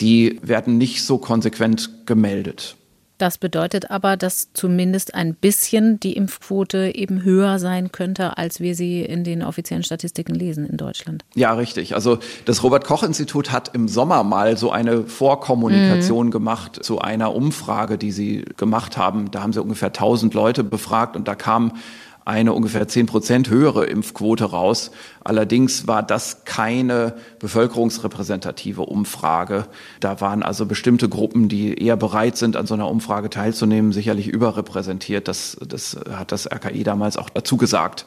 die 0.00 0.38
werden 0.42 0.78
nicht 0.78 1.04
so 1.04 1.18
konsequent 1.18 2.06
gemeldet. 2.06 2.76
Das 3.20 3.36
bedeutet 3.36 3.90
aber, 3.90 4.16
dass 4.16 4.48
zumindest 4.54 5.14
ein 5.14 5.34
bisschen 5.34 6.00
die 6.00 6.14
Impfquote 6.14 6.94
eben 6.94 7.22
höher 7.22 7.58
sein 7.58 7.92
könnte, 7.92 8.38
als 8.38 8.60
wir 8.60 8.74
sie 8.74 9.02
in 9.02 9.24
den 9.24 9.42
offiziellen 9.42 9.82
Statistiken 9.82 10.34
lesen 10.34 10.64
in 10.64 10.78
Deutschland. 10.78 11.22
Ja, 11.34 11.52
richtig. 11.52 11.94
Also 11.94 12.18
das 12.46 12.62
Robert 12.62 12.86
Koch 12.86 13.02
Institut 13.02 13.52
hat 13.52 13.74
im 13.74 13.88
Sommer 13.88 14.24
mal 14.24 14.56
so 14.56 14.70
eine 14.70 15.02
Vorkommunikation 15.04 16.28
mhm. 16.28 16.30
gemacht 16.30 16.82
zu 16.82 17.00
einer 17.00 17.34
Umfrage, 17.34 17.98
die 17.98 18.10
sie 18.10 18.46
gemacht 18.56 18.96
haben. 18.96 19.30
Da 19.30 19.42
haben 19.42 19.52
sie 19.52 19.60
ungefähr 19.60 19.88
1000 19.88 20.32
Leute 20.32 20.64
befragt 20.64 21.14
und 21.14 21.28
da 21.28 21.34
kam 21.34 21.72
eine 22.30 22.52
ungefähr 22.52 22.86
zehn 22.86 23.06
Prozent 23.06 23.50
höhere 23.50 23.86
Impfquote 23.86 24.44
raus. 24.44 24.92
Allerdings 25.24 25.88
war 25.88 26.04
das 26.04 26.44
keine 26.44 27.14
bevölkerungsrepräsentative 27.40 28.82
Umfrage. 28.82 29.66
Da 29.98 30.20
waren 30.20 30.44
also 30.44 30.64
bestimmte 30.64 31.08
Gruppen, 31.08 31.48
die 31.48 31.74
eher 31.74 31.96
bereit 31.96 32.36
sind, 32.36 32.56
an 32.56 32.68
so 32.68 32.74
einer 32.74 32.88
Umfrage 32.88 33.30
teilzunehmen, 33.30 33.90
sicherlich 33.90 34.28
überrepräsentiert. 34.28 35.26
Das, 35.26 35.56
das 35.66 35.98
hat 36.08 36.30
das 36.30 36.46
RKI 36.46 36.84
damals 36.84 37.16
auch 37.16 37.30
dazu 37.30 37.56
gesagt, 37.56 38.06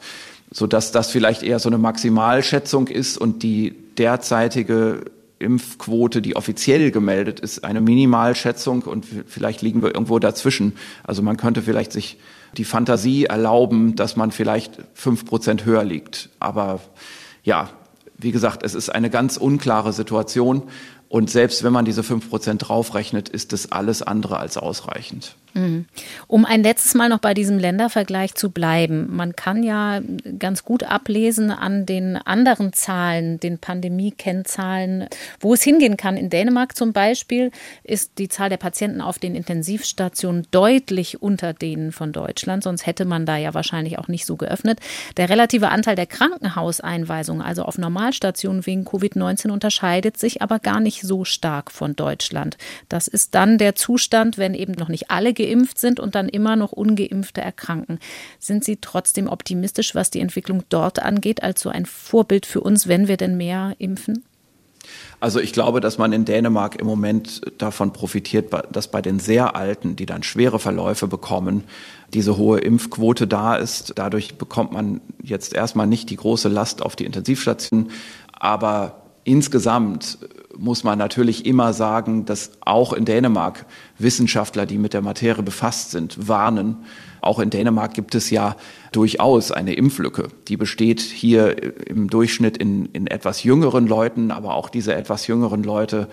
sodass 0.50 0.90
das 0.90 1.10
vielleicht 1.10 1.42
eher 1.42 1.58
so 1.58 1.68
eine 1.68 1.78
Maximalschätzung 1.78 2.88
ist 2.88 3.18
und 3.18 3.42
die 3.42 3.74
derzeitige 3.98 5.04
Impfquote, 5.38 6.22
die 6.22 6.34
offiziell 6.34 6.90
gemeldet 6.90 7.40
ist, 7.40 7.62
eine 7.62 7.82
Minimalschätzung 7.82 8.82
und 8.84 9.04
vielleicht 9.26 9.60
liegen 9.60 9.82
wir 9.82 9.94
irgendwo 9.94 10.18
dazwischen. 10.18 10.72
Also 11.02 11.20
man 11.20 11.36
könnte 11.36 11.60
vielleicht 11.60 11.92
sich 11.92 12.16
die 12.56 12.64
Fantasie 12.64 13.24
erlauben, 13.24 13.96
dass 13.96 14.16
man 14.16 14.30
vielleicht 14.30 14.78
fünf 14.94 15.24
Prozent 15.24 15.64
höher 15.64 15.84
liegt. 15.84 16.30
Aber 16.40 16.80
ja, 17.42 17.70
wie 18.16 18.32
gesagt, 18.32 18.62
es 18.62 18.74
ist 18.74 18.88
eine 18.90 19.10
ganz 19.10 19.36
unklare 19.36 19.92
Situation. 19.92 20.62
Und 21.08 21.30
selbst 21.30 21.62
wenn 21.62 21.72
man 21.72 21.84
diese 21.84 22.02
fünf 22.02 22.30
Prozent 22.30 22.68
draufrechnet, 22.68 23.28
ist 23.28 23.52
das 23.52 23.70
alles 23.70 24.02
andere 24.02 24.38
als 24.38 24.56
ausreichend. 24.56 25.36
Mhm. 25.54 25.86
Um 26.26 26.44
ein 26.44 26.64
letztes 26.64 26.94
Mal 26.94 27.08
noch 27.08 27.20
bei 27.20 27.32
diesem 27.32 27.58
Ländervergleich 27.58 28.34
zu 28.34 28.50
bleiben. 28.50 29.14
Man 29.14 29.36
kann 29.36 29.62
ja 29.62 30.00
ganz 30.38 30.64
gut 30.64 30.82
ablesen 30.82 31.50
an 31.52 31.86
den 31.86 32.16
anderen 32.16 32.72
Zahlen, 32.72 33.38
den 33.38 33.58
Pandemie-Kennzahlen, 33.58 35.06
wo 35.38 35.54
es 35.54 35.62
hingehen 35.62 35.96
kann. 35.96 36.16
In 36.16 36.28
Dänemark 36.28 36.76
zum 36.76 36.92
Beispiel 36.92 37.52
ist 37.84 38.18
die 38.18 38.28
Zahl 38.28 38.50
der 38.50 38.56
Patienten 38.56 39.00
auf 39.00 39.20
den 39.20 39.36
Intensivstationen 39.36 40.48
deutlich 40.50 41.22
unter 41.22 41.52
denen 41.52 41.92
von 41.92 42.12
Deutschland. 42.12 42.64
Sonst 42.64 42.84
hätte 42.86 43.04
man 43.04 43.24
da 43.24 43.36
ja 43.36 43.54
wahrscheinlich 43.54 43.98
auch 44.00 44.08
nicht 44.08 44.26
so 44.26 44.34
geöffnet. 44.34 44.80
Der 45.16 45.30
relative 45.30 45.68
Anteil 45.68 45.94
der 45.94 46.06
Krankenhauseinweisungen, 46.06 47.42
also 47.42 47.62
auf 47.62 47.78
Normalstationen 47.78 48.66
wegen 48.66 48.84
Covid-19, 48.84 49.52
unterscheidet 49.52 50.16
sich 50.18 50.42
aber 50.42 50.58
gar 50.58 50.80
nicht 50.80 51.02
so 51.02 51.24
stark 51.24 51.70
von 51.70 51.94
Deutschland. 51.94 52.56
Das 52.88 53.06
ist 53.06 53.36
dann 53.36 53.56
der 53.56 53.76
Zustand, 53.76 54.36
wenn 54.36 54.54
eben 54.54 54.72
noch 54.72 54.88
nicht 54.88 55.12
alle 55.12 55.32
geimpft 55.32 55.43
sind 55.78 56.00
und 56.00 56.14
dann 56.14 56.28
immer 56.28 56.56
noch 56.56 56.72
ungeimpfte 56.72 57.40
erkranken. 57.40 57.98
Sind 58.38 58.64
Sie 58.64 58.76
trotzdem 58.76 59.28
optimistisch, 59.28 59.94
was 59.94 60.10
die 60.10 60.20
Entwicklung 60.20 60.62
dort 60.68 61.00
angeht, 61.00 61.42
als 61.42 61.60
so 61.60 61.68
ein 61.68 61.86
Vorbild 61.86 62.46
für 62.46 62.60
uns, 62.60 62.88
wenn 62.88 63.08
wir 63.08 63.16
denn 63.16 63.36
mehr 63.36 63.74
impfen? 63.78 64.24
Also 65.20 65.40
ich 65.40 65.52
glaube, 65.52 65.80
dass 65.80 65.98
man 65.98 66.12
in 66.12 66.24
Dänemark 66.24 66.76
im 66.80 66.86
Moment 66.86 67.40
davon 67.58 67.92
profitiert, 67.92 68.52
dass 68.70 68.90
bei 68.90 69.00
den 69.00 69.18
sehr 69.18 69.56
Alten, 69.56 69.96
die 69.96 70.06
dann 70.06 70.22
schwere 70.22 70.58
Verläufe 70.58 71.06
bekommen, 71.06 71.64
diese 72.12 72.36
hohe 72.36 72.58
Impfquote 72.58 73.26
da 73.26 73.56
ist. 73.56 73.94
Dadurch 73.96 74.36
bekommt 74.36 74.72
man 74.72 75.00
jetzt 75.22 75.54
erstmal 75.54 75.86
nicht 75.86 76.10
die 76.10 76.16
große 76.16 76.48
Last 76.48 76.82
auf 76.82 76.96
die 76.96 77.06
Intensivstation. 77.06 77.90
Aber 78.32 79.02
insgesamt 79.24 80.18
muss 80.58 80.84
man 80.84 80.98
natürlich 80.98 81.46
immer 81.46 81.72
sagen, 81.72 82.24
dass 82.24 82.52
auch 82.60 82.92
in 82.92 83.04
Dänemark 83.04 83.66
Wissenschaftler, 83.98 84.66
die 84.66 84.78
mit 84.78 84.92
der 84.92 85.02
Materie 85.02 85.42
befasst 85.42 85.90
sind, 85.90 86.28
warnen. 86.28 86.76
Auch 87.20 87.38
in 87.38 87.50
Dänemark 87.50 87.94
gibt 87.94 88.14
es 88.14 88.30
ja 88.30 88.56
durchaus 88.92 89.50
eine 89.50 89.74
Impflücke. 89.74 90.28
Die 90.48 90.56
besteht 90.56 91.00
hier 91.00 91.88
im 91.88 92.08
Durchschnitt 92.08 92.56
in, 92.56 92.86
in 92.86 93.06
etwas 93.06 93.42
jüngeren 93.42 93.86
Leuten, 93.86 94.30
aber 94.30 94.54
auch 94.54 94.68
diese 94.68 94.94
etwas 94.94 95.26
jüngeren 95.26 95.62
Leute 95.62 96.08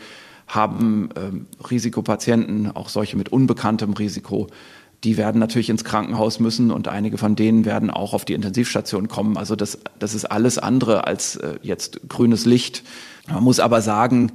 haben 0.47 1.09
ähm, 1.15 1.47
Risikopatienten, 1.69 2.71
auch 2.75 2.89
solche 2.89 3.17
mit 3.17 3.29
unbekanntem 3.29 3.93
Risiko. 3.93 4.47
Die 5.03 5.17
werden 5.17 5.39
natürlich 5.39 5.69
ins 5.69 5.83
Krankenhaus 5.83 6.39
müssen 6.39 6.71
und 6.71 6.87
einige 6.87 7.17
von 7.17 7.35
denen 7.35 7.65
werden 7.65 7.89
auch 7.89 8.13
auf 8.13 8.23
die 8.23 8.33
Intensivstation 8.33 9.07
kommen. 9.07 9.37
Also 9.37 9.55
das, 9.55 9.79
das 9.97 10.13
ist 10.13 10.25
alles 10.25 10.57
andere 10.57 11.07
als 11.07 11.37
äh, 11.37 11.55
jetzt 11.61 12.01
grünes 12.07 12.45
Licht. 12.45 12.83
Man 13.27 13.43
muss 13.43 13.59
aber 13.59 13.81
sagen, 13.81 14.31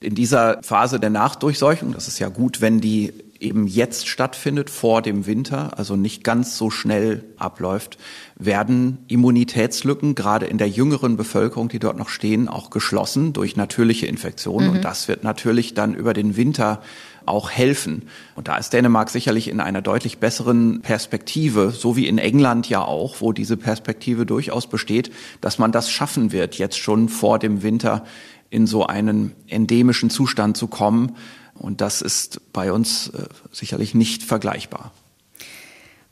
in 0.00 0.14
dieser 0.14 0.62
Phase 0.62 0.98
der 0.98 1.10
Nachdurchseuchung, 1.10 1.92
das 1.92 2.08
ist 2.08 2.18
ja 2.18 2.28
gut, 2.28 2.60
wenn 2.60 2.80
die 2.80 3.12
eben 3.40 3.66
jetzt 3.66 4.06
stattfindet, 4.06 4.70
vor 4.70 5.02
dem 5.02 5.26
Winter, 5.26 5.78
also 5.78 5.96
nicht 5.96 6.22
ganz 6.22 6.58
so 6.58 6.70
schnell 6.70 7.24
abläuft, 7.38 7.98
werden 8.36 8.98
Immunitätslücken 9.08 10.14
gerade 10.14 10.46
in 10.46 10.58
der 10.58 10.68
jüngeren 10.68 11.16
Bevölkerung, 11.16 11.68
die 11.68 11.78
dort 11.78 11.96
noch 11.96 12.10
stehen, 12.10 12.48
auch 12.48 12.70
geschlossen 12.70 13.32
durch 13.32 13.56
natürliche 13.56 14.06
Infektionen. 14.06 14.68
Mhm. 14.68 14.76
Und 14.76 14.84
das 14.84 15.08
wird 15.08 15.24
natürlich 15.24 15.74
dann 15.74 15.94
über 15.94 16.12
den 16.12 16.36
Winter 16.36 16.82
auch 17.30 17.50
helfen. 17.50 18.02
Und 18.34 18.48
da 18.48 18.56
ist 18.56 18.72
Dänemark 18.72 19.10
sicherlich 19.10 19.48
in 19.48 19.60
einer 19.60 19.82
deutlich 19.82 20.18
besseren 20.18 20.82
Perspektive, 20.82 21.70
so 21.70 21.96
wie 21.96 22.06
in 22.06 22.18
England 22.18 22.68
ja 22.68 22.82
auch, 22.82 23.20
wo 23.20 23.32
diese 23.32 23.56
Perspektive 23.56 24.26
durchaus 24.26 24.66
besteht, 24.66 25.10
dass 25.40 25.58
man 25.58 25.72
das 25.72 25.90
schaffen 25.90 26.32
wird, 26.32 26.56
jetzt 26.56 26.78
schon 26.78 27.08
vor 27.08 27.38
dem 27.38 27.62
Winter 27.62 28.04
in 28.50 28.66
so 28.66 28.86
einen 28.86 29.32
endemischen 29.46 30.10
Zustand 30.10 30.56
zu 30.56 30.66
kommen. 30.66 31.16
Und 31.54 31.80
das 31.80 32.02
ist 32.02 32.52
bei 32.52 32.72
uns 32.72 33.08
äh, 33.08 33.26
sicherlich 33.52 33.94
nicht 33.94 34.22
vergleichbar. 34.22 34.92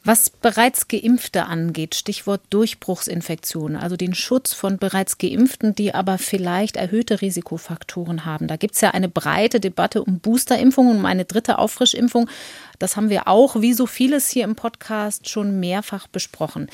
Was 0.08 0.30
bereits 0.30 0.88
Geimpfte 0.88 1.44
angeht, 1.44 1.94
Stichwort 1.94 2.40
Durchbruchsinfektion, 2.48 3.76
also 3.76 3.94
den 3.98 4.14
Schutz 4.14 4.54
von 4.54 4.78
bereits 4.78 5.18
Geimpften, 5.18 5.74
die 5.74 5.92
aber 5.92 6.16
vielleicht 6.16 6.78
erhöhte 6.78 7.20
Risikofaktoren 7.20 8.24
haben. 8.24 8.46
Da 8.46 8.56
gibt 8.56 8.74
es 8.74 8.80
ja 8.80 8.92
eine 8.92 9.10
breite 9.10 9.60
Debatte 9.60 10.02
um 10.02 10.18
Boosterimpfung 10.20 10.88
und 10.88 10.96
um 10.96 11.04
eine 11.04 11.26
dritte 11.26 11.58
Auffrischimpfung. 11.58 12.30
Das 12.78 12.96
haben 12.96 13.10
wir 13.10 13.28
auch, 13.28 13.60
wie 13.60 13.72
so 13.72 13.86
vieles 13.86 14.28
hier 14.28 14.44
im 14.44 14.54
Podcast, 14.54 15.28
schon 15.28 15.58
mehrfach 15.60 16.06
besprochen. 16.06 16.68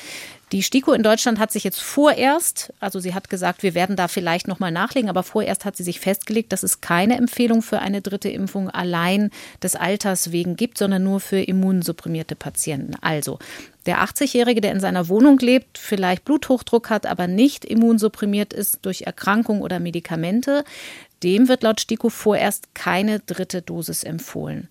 Die 0.51 0.61
STIKO 0.61 0.93
in 0.93 1.01
Deutschland 1.01 1.39
hat 1.39 1.51
sich 1.51 1.63
jetzt 1.63 1.81
vorerst, 1.81 2.71
also 2.79 2.99
sie 2.99 3.15
hat 3.15 3.29
gesagt, 3.29 3.63
wir 3.63 3.73
werden 3.73 3.95
da 3.95 4.07
vielleicht 4.07 4.47
nochmal 4.47 4.71
nachlegen, 4.71 5.09
aber 5.09 5.23
vorerst 5.23 5.65
hat 5.65 5.75
sie 5.75 5.83
sich 5.83 5.99
festgelegt, 5.99 6.53
dass 6.53 6.61
es 6.61 6.81
keine 6.81 7.17
Empfehlung 7.17 7.63
für 7.63 7.79
eine 7.79 8.01
dritte 8.01 8.29
Impfung 8.29 8.69
allein 8.69 9.31
des 9.63 9.75
Alters 9.75 10.31
wegen 10.31 10.55
gibt, 10.55 10.77
sondern 10.77 11.03
nur 11.03 11.19
für 11.19 11.41
immunsupprimierte 11.41 12.35
Patienten. 12.35 12.93
Also 13.01 13.39
der 13.87 14.03
80-Jährige, 14.03 14.61
der 14.61 14.71
in 14.71 14.79
seiner 14.79 15.09
Wohnung 15.09 15.39
lebt, 15.39 15.79
vielleicht 15.79 16.25
Bluthochdruck 16.25 16.91
hat, 16.91 17.07
aber 17.07 17.27
nicht 17.27 17.65
immunsupprimiert 17.65 18.53
ist 18.53 18.79
durch 18.83 19.01
Erkrankung 19.01 19.61
oder 19.61 19.79
Medikamente, 19.79 20.63
dem 21.23 21.47
wird 21.47 21.63
laut 21.63 21.79
STIKO 21.79 22.09
vorerst 22.09 22.75
keine 22.75 23.19
dritte 23.19 23.63
Dosis 23.63 24.03
empfohlen. 24.03 24.69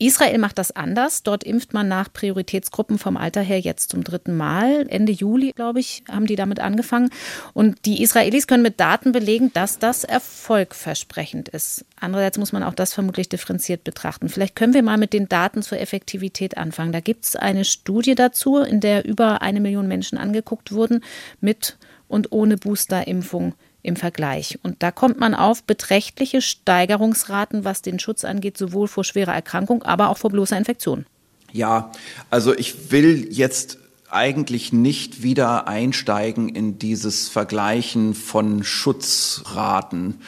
Israel 0.00 0.38
macht 0.38 0.56
das 0.56 0.74
anders. 0.74 1.22
Dort 1.22 1.44
impft 1.44 1.74
man 1.74 1.86
nach 1.86 2.10
Prioritätsgruppen 2.12 2.98
vom 2.98 3.18
Alter 3.18 3.42
her 3.42 3.60
jetzt 3.60 3.90
zum 3.90 4.02
dritten 4.02 4.34
Mal. 4.34 4.86
Ende 4.88 5.12
Juli, 5.12 5.52
glaube 5.52 5.80
ich, 5.80 6.02
haben 6.10 6.26
die 6.26 6.36
damit 6.36 6.58
angefangen. 6.58 7.10
Und 7.52 7.84
die 7.84 8.02
Israelis 8.02 8.46
können 8.46 8.62
mit 8.62 8.80
Daten 8.80 9.12
belegen, 9.12 9.52
dass 9.52 9.78
das 9.78 10.04
erfolgversprechend 10.04 11.50
ist. 11.50 11.84
Andererseits 12.00 12.38
muss 12.38 12.52
man 12.52 12.62
auch 12.62 12.74
das 12.74 12.94
vermutlich 12.94 13.28
differenziert 13.28 13.84
betrachten. 13.84 14.30
Vielleicht 14.30 14.56
können 14.56 14.72
wir 14.74 14.82
mal 14.82 14.96
mit 14.96 15.12
den 15.12 15.28
Daten 15.28 15.62
zur 15.62 15.78
Effektivität 15.78 16.56
anfangen. 16.56 16.92
Da 16.92 17.00
gibt 17.00 17.26
es 17.26 17.36
eine 17.36 17.66
Studie 17.66 18.14
dazu, 18.14 18.56
in 18.56 18.80
der 18.80 19.04
über 19.04 19.42
eine 19.42 19.60
Million 19.60 19.86
Menschen 19.86 20.16
angeguckt 20.16 20.72
wurden 20.72 21.04
mit 21.42 21.76
und 22.08 22.32
ohne 22.32 22.56
Boosterimpfung 22.56 23.54
im 23.82 23.96
Vergleich. 23.96 24.58
Und 24.62 24.82
da 24.82 24.90
kommt 24.90 25.18
man 25.18 25.34
auf 25.34 25.62
beträchtliche 25.64 26.42
Steigerungsraten, 26.42 27.64
was 27.64 27.82
den 27.82 27.98
Schutz 27.98 28.24
angeht, 28.24 28.58
sowohl 28.58 28.88
vor 28.88 29.04
schwerer 29.04 29.34
Erkrankung, 29.34 29.82
aber 29.82 30.08
auch 30.08 30.18
vor 30.18 30.30
bloßer 30.30 30.56
Infektion. 30.56 31.06
Ja, 31.52 31.90
also 32.30 32.54
ich 32.54 32.92
will 32.92 33.28
jetzt 33.30 33.78
eigentlich 34.10 34.72
nicht 34.72 35.22
wieder 35.22 35.68
einsteigen 35.68 36.48
in 36.48 36.78
dieses 36.78 37.28
Vergleichen 37.28 38.14
von 38.14 38.64
Schutzraten. 38.64 40.20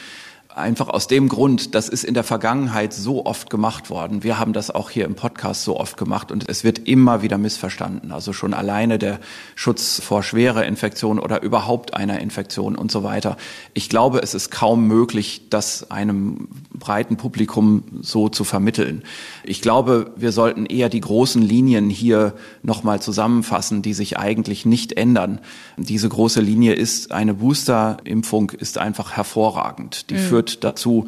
Einfach 0.55 0.89
aus 0.89 1.07
dem 1.07 1.29
Grund, 1.29 1.73
das 1.73 1.89
ist 1.89 2.03
in 2.03 2.13
der 2.13 2.23
Vergangenheit 2.23 2.93
so 2.93 3.25
oft 3.25 3.49
gemacht 3.49 3.89
worden. 3.89 4.23
Wir 4.23 4.37
haben 4.37 4.53
das 4.53 4.69
auch 4.69 4.91
hier 4.91 5.05
im 5.05 5.15
Podcast 5.15 5.63
so 5.63 5.79
oft 5.79 5.97
gemacht 5.97 6.31
und 6.31 6.47
es 6.47 6.63
wird 6.63 6.87
immer 6.87 7.23
wieder 7.23 7.39
missverstanden. 7.39 8.11
Also 8.11 8.33
schon 8.33 8.53
alleine 8.53 8.99
der 8.99 9.19
Schutz 9.55 9.99
vor 9.99 10.21
schwerer 10.21 10.65
Infektion 10.65 11.17
oder 11.17 11.41
überhaupt 11.41 11.95
einer 11.95 12.19
Infektion 12.19 12.75
und 12.75 12.91
so 12.91 13.03
weiter. 13.03 13.37
Ich 13.73 13.89
glaube, 13.89 14.21
es 14.21 14.35
ist 14.35 14.51
kaum 14.51 14.85
möglich, 14.87 15.47
das 15.49 15.89
einem 15.89 16.49
breiten 16.71 17.17
Publikum 17.17 17.83
so 18.01 18.29
zu 18.29 18.43
vermitteln. 18.43 19.01
Ich 19.43 19.59
glaube, 19.59 20.11
wir 20.15 20.31
sollten 20.31 20.67
eher 20.67 20.89
die 20.89 21.01
großen 21.01 21.41
Linien 21.41 21.89
hier 21.89 22.35
nochmal 22.61 23.01
zusammenfassen, 23.01 23.81
die 23.81 23.95
sich 23.95 24.19
eigentlich 24.19 24.67
nicht 24.67 24.93
ändern. 24.93 25.39
Diese 25.77 26.09
große 26.09 26.41
Linie 26.41 26.73
ist, 26.73 27.11
eine 27.11 27.33
Boosterimpfung 27.33 28.51
ist 28.51 28.77
einfach 28.77 29.13
hervorragend. 29.13 30.11
Die 30.11 30.15
mhm. 30.15 30.19
führt 30.19 30.42
führt 30.43 30.63
dazu, 30.63 31.07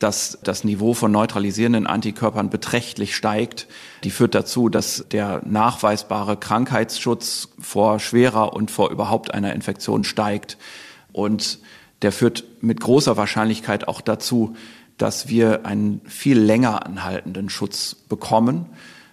dass 0.00 0.38
das 0.42 0.64
Niveau 0.64 0.94
von 0.94 1.12
neutralisierenden 1.12 1.86
Antikörpern 1.86 2.50
beträchtlich 2.50 3.14
steigt. 3.14 3.68
Die 4.02 4.10
führt 4.10 4.34
dazu, 4.34 4.68
dass 4.68 5.04
der 5.12 5.42
nachweisbare 5.44 6.36
Krankheitsschutz 6.36 7.50
vor 7.60 8.00
schwerer 8.00 8.52
und 8.52 8.72
vor 8.72 8.90
überhaupt 8.90 9.32
einer 9.32 9.52
Infektion 9.52 10.02
steigt. 10.02 10.58
Und 11.12 11.60
der 12.02 12.10
führt 12.10 12.42
mit 12.60 12.80
großer 12.80 13.16
Wahrscheinlichkeit 13.16 13.86
auch 13.86 14.00
dazu, 14.00 14.56
dass 14.98 15.28
wir 15.28 15.64
einen 15.66 16.00
viel 16.04 16.38
länger 16.38 16.84
anhaltenden 16.84 17.48
Schutz 17.48 17.94
bekommen. 17.94 18.66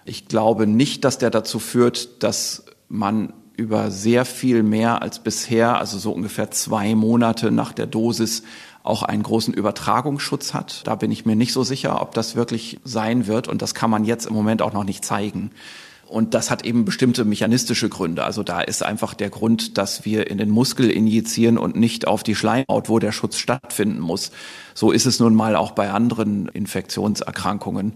Ich 0.04 0.26
glaube 0.26 0.66
nicht, 0.66 1.04
dass 1.04 1.18
der 1.18 1.30
dazu 1.30 1.60
führt, 1.60 2.24
dass 2.24 2.64
man 2.88 3.32
über 3.56 3.90
sehr 3.90 4.24
viel 4.24 4.62
mehr 4.62 5.02
als 5.02 5.18
bisher, 5.20 5.78
also 5.78 5.98
so 5.98 6.10
ungefähr 6.12 6.50
zwei 6.50 6.94
Monate 6.94 7.50
nach 7.50 7.72
der 7.72 7.86
Dosis, 7.86 8.42
auch 8.82 9.02
einen 9.02 9.22
großen 9.22 9.52
Übertragungsschutz 9.52 10.54
hat. 10.54 10.86
Da 10.86 10.94
bin 10.94 11.10
ich 11.10 11.26
mir 11.26 11.36
nicht 11.36 11.52
so 11.52 11.64
sicher, 11.64 12.00
ob 12.00 12.14
das 12.14 12.36
wirklich 12.36 12.78
sein 12.84 13.26
wird. 13.26 13.48
Und 13.48 13.62
das 13.62 13.74
kann 13.74 13.90
man 13.90 14.04
jetzt 14.04 14.26
im 14.26 14.34
Moment 14.34 14.62
auch 14.62 14.72
noch 14.72 14.84
nicht 14.84 15.04
zeigen. 15.04 15.50
Und 16.10 16.34
das 16.34 16.50
hat 16.50 16.64
eben 16.64 16.84
bestimmte 16.84 17.24
mechanistische 17.24 17.88
Gründe. 17.88 18.24
Also 18.24 18.42
da 18.42 18.60
ist 18.62 18.82
einfach 18.82 19.14
der 19.14 19.30
Grund, 19.30 19.78
dass 19.78 20.04
wir 20.04 20.28
in 20.28 20.38
den 20.38 20.50
Muskel 20.50 20.90
injizieren 20.90 21.56
und 21.56 21.76
nicht 21.76 22.08
auf 22.08 22.24
die 22.24 22.34
Schleimhaut, 22.34 22.88
wo 22.88 22.98
der 22.98 23.12
Schutz 23.12 23.36
stattfinden 23.36 24.00
muss. 24.00 24.32
So 24.74 24.90
ist 24.90 25.06
es 25.06 25.20
nun 25.20 25.36
mal 25.36 25.54
auch 25.54 25.70
bei 25.70 25.90
anderen 25.90 26.48
Infektionserkrankungen. 26.48 27.92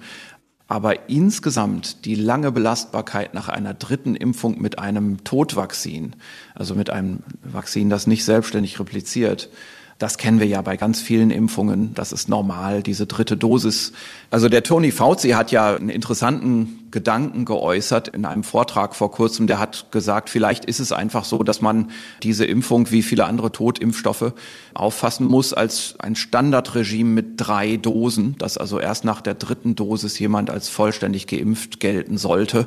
Aber 0.68 1.10
insgesamt 1.10 2.04
die 2.04 2.14
lange 2.14 2.52
Belastbarkeit 2.52 3.34
nach 3.34 3.48
einer 3.48 3.74
dritten 3.74 4.14
Impfung 4.14 4.62
mit 4.62 4.78
einem 4.78 5.24
Todvakzin, 5.24 6.14
also 6.54 6.76
mit 6.76 6.90
einem 6.90 7.18
Vakzin, 7.42 7.90
das 7.90 8.06
nicht 8.06 8.24
selbstständig 8.24 8.78
repliziert, 8.78 9.50
das 9.98 10.18
kennen 10.18 10.40
wir 10.40 10.46
ja 10.46 10.60
bei 10.60 10.76
ganz 10.76 11.00
vielen 11.00 11.30
Impfungen. 11.30 11.94
Das 11.94 12.10
ist 12.10 12.28
normal, 12.28 12.82
diese 12.82 13.06
dritte 13.06 13.36
Dosis. 13.36 13.92
Also 14.30 14.48
der 14.48 14.64
Tony 14.64 14.90
Fauci 14.90 15.30
hat 15.30 15.52
ja 15.52 15.76
einen 15.76 15.88
interessanten 15.88 16.88
Gedanken 16.90 17.44
geäußert 17.44 18.08
in 18.08 18.24
einem 18.24 18.42
Vortrag 18.42 18.96
vor 18.96 19.12
kurzem. 19.12 19.46
Der 19.46 19.58
hat 19.60 19.92
gesagt, 19.92 20.30
vielleicht 20.30 20.64
ist 20.64 20.80
es 20.80 20.90
einfach 20.90 21.24
so, 21.24 21.44
dass 21.44 21.60
man 21.60 21.90
diese 22.22 22.44
Impfung 22.44 22.90
wie 22.90 23.02
viele 23.02 23.24
andere 23.26 23.52
Totimpfstoffe 23.52 24.32
auffassen 24.74 25.26
muss 25.26 25.52
als 25.52 25.94
ein 25.98 26.16
Standardregime 26.16 27.10
mit 27.10 27.34
drei 27.36 27.76
Dosen, 27.76 28.36
dass 28.38 28.58
also 28.58 28.80
erst 28.80 29.04
nach 29.04 29.20
der 29.20 29.34
dritten 29.34 29.76
Dosis 29.76 30.18
jemand 30.18 30.50
als 30.50 30.68
vollständig 30.68 31.28
geimpft 31.28 31.78
gelten 31.78 32.18
sollte 32.18 32.66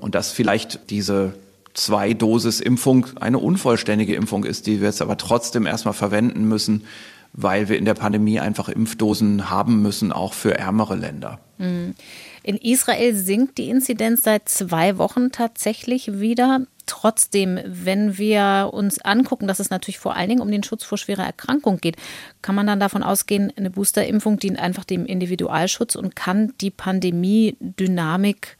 und 0.00 0.14
dass 0.14 0.30
vielleicht 0.30 0.90
diese 0.90 1.34
Zwei-Dosis-Impfung 1.78 3.06
eine 3.20 3.38
unvollständige 3.38 4.16
Impfung 4.16 4.44
ist, 4.44 4.66
die 4.66 4.80
wir 4.80 4.88
jetzt 4.88 5.00
aber 5.00 5.16
trotzdem 5.16 5.64
erstmal 5.64 5.94
verwenden 5.94 6.48
müssen, 6.48 6.84
weil 7.32 7.68
wir 7.68 7.78
in 7.78 7.84
der 7.84 7.94
Pandemie 7.94 8.40
einfach 8.40 8.68
Impfdosen 8.68 9.48
haben 9.48 9.80
müssen, 9.80 10.10
auch 10.10 10.32
für 10.32 10.58
ärmere 10.58 10.96
Länder. 10.96 11.38
Mhm. 11.58 11.94
In 12.42 12.56
Israel 12.56 13.14
sinkt 13.14 13.58
die 13.58 13.68
Inzidenz 13.68 14.22
seit 14.22 14.48
zwei 14.48 14.98
Wochen 14.98 15.30
tatsächlich 15.30 16.18
wieder. 16.18 16.66
Trotzdem, 16.86 17.60
wenn 17.64 18.18
wir 18.18 18.70
uns 18.72 19.00
angucken, 19.00 19.46
dass 19.46 19.60
es 19.60 19.70
natürlich 19.70 20.00
vor 20.00 20.16
allen 20.16 20.30
Dingen 20.30 20.40
um 20.40 20.50
den 20.50 20.64
Schutz 20.64 20.82
vor 20.82 20.98
schwerer 20.98 21.24
Erkrankung 21.24 21.78
geht, 21.78 21.96
kann 22.42 22.56
man 22.56 22.66
dann 22.66 22.80
davon 22.80 23.04
ausgehen, 23.04 23.52
eine 23.56 23.70
Boosterimpfung 23.70 24.38
dient 24.38 24.58
einfach 24.58 24.84
dem 24.84 25.06
Individualschutz 25.06 25.94
und 25.94 26.16
kann 26.16 26.54
die 26.60 26.70
Pandemie-Dynamik 26.70 28.57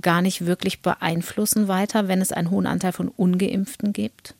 gar 0.00 0.22
nicht 0.22 0.46
wirklich 0.46 0.82
beeinflussen 0.82 1.68
weiter, 1.68 2.08
wenn 2.08 2.20
es 2.20 2.32
einen 2.32 2.50
hohen 2.50 2.66
Anteil 2.66 2.92
von 2.92 3.08
ungeimpften 3.08 3.92
gibt? 3.92 4.34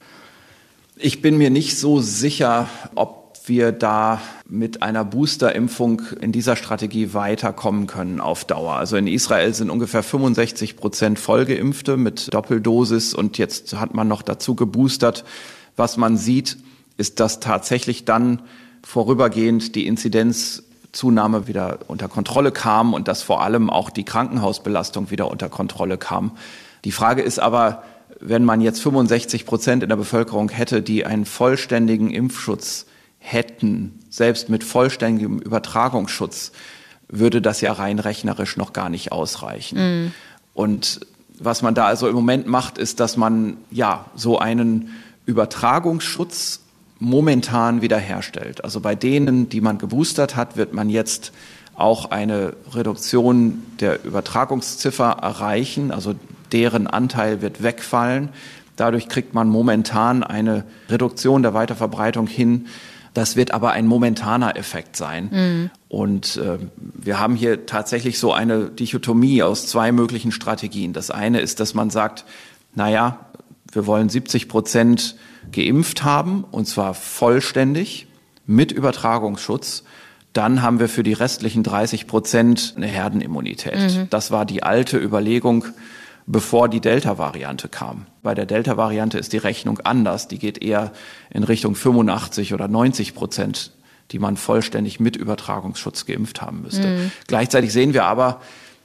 Ich 0.96 1.22
bin 1.22 1.38
mir 1.38 1.50
nicht 1.50 1.78
so 1.78 2.00
sicher, 2.00 2.68
ob 2.94 3.18
wir 3.48 3.72
da 3.72 4.20
mit 4.46 4.82
einer 4.82 5.04
Boosterimpfung 5.04 6.02
in 6.20 6.32
dieser 6.32 6.56
Strategie 6.56 7.14
weiterkommen 7.14 7.86
können 7.86 8.20
auf 8.20 8.44
Dauer. 8.44 8.74
Also 8.74 8.96
in 8.96 9.06
Israel 9.06 9.54
sind 9.54 9.70
ungefähr 9.70 10.02
65 10.02 10.76
Prozent 10.76 11.18
Vollgeimpfte 11.18 11.96
mit 11.96 12.32
Doppeldosis 12.32 13.14
und 13.14 13.38
jetzt 13.38 13.74
hat 13.74 13.94
man 13.94 14.08
noch 14.08 14.22
dazu 14.22 14.54
geboostert. 14.54 15.24
Was 15.76 15.96
man 15.96 16.16
sieht, 16.16 16.58
ist, 16.96 17.20
dass 17.20 17.40
tatsächlich 17.40 18.04
dann 18.04 18.42
vorübergehend 18.82 19.74
die 19.74 19.86
Inzidenz 19.86 20.64
Zunahme 20.92 21.46
wieder 21.46 21.78
unter 21.88 22.08
Kontrolle 22.08 22.52
kam 22.52 22.94
und 22.94 23.08
dass 23.08 23.22
vor 23.22 23.42
allem 23.42 23.70
auch 23.70 23.90
die 23.90 24.04
Krankenhausbelastung 24.04 25.10
wieder 25.10 25.30
unter 25.30 25.48
Kontrolle 25.48 25.98
kam. 25.98 26.32
Die 26.84 26.92
Frage 26.92 27.22
ist 27.22 27.38
aber, 27.38 27.82
wenn 28.20 28.44
man 28.44 28.60
jetzt 28.60 28.82
65 28.82 29.46
Prozent 29.46 29.82
in 29.82 29.88
der 29.88 29.96
Bevölkerung 29.96 30.48
hätte, 30.48 30.82
die 30.82 31.04
einen 31.04 31.24
vollständigen 31.24 32.10
Impfschutz 32.10 32.86
hätten, 33.18 34.00
selbst 34.10 34.48
mit 34.48 34.64
vollständigem 34.64 35.38
Übertragungsschutz, 35.38 36.52
würde 37.08 37.40
das 37.40 37.60
ja 37.60 37.72
rein 37.72 37.98
rechnerisch 37.98 38.56
noch 38.56 38.72
gar 38.72 38.90
nicht 38.90 39.12
ausreichen. 39.12 39.78
Mhm. 39.78 40.12
Und 40.54 41.00
was 41.38 41.62
man 41.62 41.74
da 41.74 41.86
also 41.86 42.08
im 42.08 42.14
Moment 42.14 42.46
macht, 42.46 42.78
ist, 42.78 43.00
dass 43.00 43.16
man 43.16 43.56
ja 43.70 44.06
so 44.14 44.38
einen 44.38 44.90
Übertragungsschutz 45.26 46.60
momentan 46.98 47.82
wiederherstellt. 47.82 48.64
Also 48.64 48.80
bei 48.80 48.94
denen, 48.94 49.48
die 49.48 49.60
man 49.60 49.78
geboostert 49.78 50.36
hat, 50.36 50.56
wird 50.56 50.72
man 50.72 50.90
jetzt 50.90 51.32
auch 51.74 52.10
eine 52.10 52.54
Reduktion 52.72 53.62
der 53.78 54.04
Übertragungsziffer 54.04 55.18
erreichen, 55.22 55.92
also 55.92 56.14
deren 56.50 56.88
Anteil 56.88 57.40
wird 57.40 57.62
wegfallen. 57.62 58.30
Dadurch 58.74 59.08
kriegt 59.08 59.34
man 59.34 59.48
momentan 59.48 60.22
eine 60.22 60.64
Reduktion 60.88 61.42
der 61.42 61.54
Weiterverbreitung 61.54 62.26
hin. 62.26 62.66
Das 63.14 63.36
wird 63.36 63.52
aber 63.52 63.72
ein 63.72 63.86
momentaner 63.86 64.56
Effekt 64.56 64.96
sein. 64.96 65.28
Mhm. 65.32 65.70
Und 65.88 66.36
äh, 66.36 66.58
wir 66.76 67.18
haben 67.18 67.34
hier 67.34 67.66
tatsächlich 67.66 68.18
so 68.18 68.32
eine 68.32 68.70
Dichotomie 68.70 69.42
aus 69.42 69.66
zwei 69.66 69.92
möglichen 69.92 70.32
Strategien. 70.32 70.92
Das 70.92 71.10
eine 71.10 71.40
ist, 71.40 71.60
dass 71.60 71.74
man 71.74 71.90
sagt, 71.90 72.24
naja, 72.74 73.26
wir 73.72 73.86
wollen 73.86 74.08
70 74.08 74.48
Prozent 74.48 75.16
geimpft 75.52 76.04
haben, 76.04 76.44
und 76.50 76.66
zwar 76.66 76.94
vollständig 76.94 78.06
mit 78.46 78.72
Übertragungsschutz, 78.72 79.84
dann 80.32 80.62
haben 80.62 80.78
wir 80.78 80.88
für 80.88 81.02
die 81.02 81.14
restlichen 81.14 81.62
30 81.62 82.06
Prozent 82.06 82.74
eine 82.76 82.86
Herdenimmunität. 82.86 83.76
Mhm. 83.76 84.06
Das 84.10 84.30
war 84.30 84.44
die 84.44 84.62
alte 84.62 84.98
Überlegung, 84.98 85.64
bevor 86.26 86.68
die 86.68 86.80
Delta-Variante 86.80 87.68
kam. 87.68 88.06
Bei 88.22 88.34
der 88.34 88.46
Delta-Variante 88.46 89.18
ist 89.18 89.32
die 89.32 89.38
Rechnung 89.38 89.80
anders. 89.80 90.28
Die 90.28 90.38
geht 90.38 90.62
eher 90.62 90.92
in 91.30 91.42
Richtung 91.42 91.74
85 91.74 92.54
oder 92.54 92.68
90 92.68 93.14
Prozent, 93.14 93.72
die 94.10 94.18
man 94.18 94.36
vollständig 94.36 95.00
mit 95.00 95.16
Übertragungsschutz 95.16 96.04
geimpft 96.06 96.42
haben 96.42 96.62
müsste. 96.62 96.86
Mhm. 96.86 97.12
Gleichzeitig 97.26 97.72
sehen 97.72 97.94
wir 97.94 98.04
aber, 98.04 98.40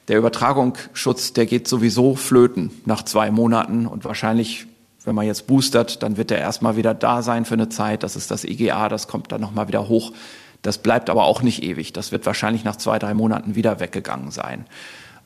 der 0.08 0.18
Übertragungsschutz, 0.18 1.34
der 1.34 1.46
geht 1.46 1.68
sowieso 1.68 2.16
flöten 2.16 2.72
nach 2.86 3.04
zwei 3.04 3.32
Monaten 3.32 3.86
und 3.88 4.06
wahrscheinlich, 4.06 4.66
wenn 5.06 5.16
man 5.16 5.26
jetzt 5.26 5.48
boostert, 5.48 6.04
dann 6.04 6.18
wird 6.18 6.30
der 6.30 6.40
erstmal 6.40 6.78
wieder 6.78 6.94
da 6.94 7.22
sein 7.22 7.46
für 7.46 7.56
eine 7.56 7.70
Zeit. 7.70 8.04
Das 8.04 8.16
ist 8.16 8.32
das 8.32 8.44
IGA, 8.44 8.90
das 8.90 9.08
kommt 9.08 9.32
dann 9.32 9.42
nochmal 9.42 9.68
wieder 9.68 9.88
hoch. 9.90 10.14
Das 10.62 10.78
bleibt 10.78 11.10
aber 11.10 11.26
auch 11.26 11.42
nicht 11.42 11.62
ewig. 11.64 11.94
Das 11.94 12.12
wird 12.12 12.26
wahrscheinlich 12.26 12.64
nach 12.64 12.78
zwei, 12.78 13.00
drei 13.00 13.14
Monaten 13.14 13.56
wieder 13.56 13.80
weggegangen 13.80 14.32
sein. 14.32 14.66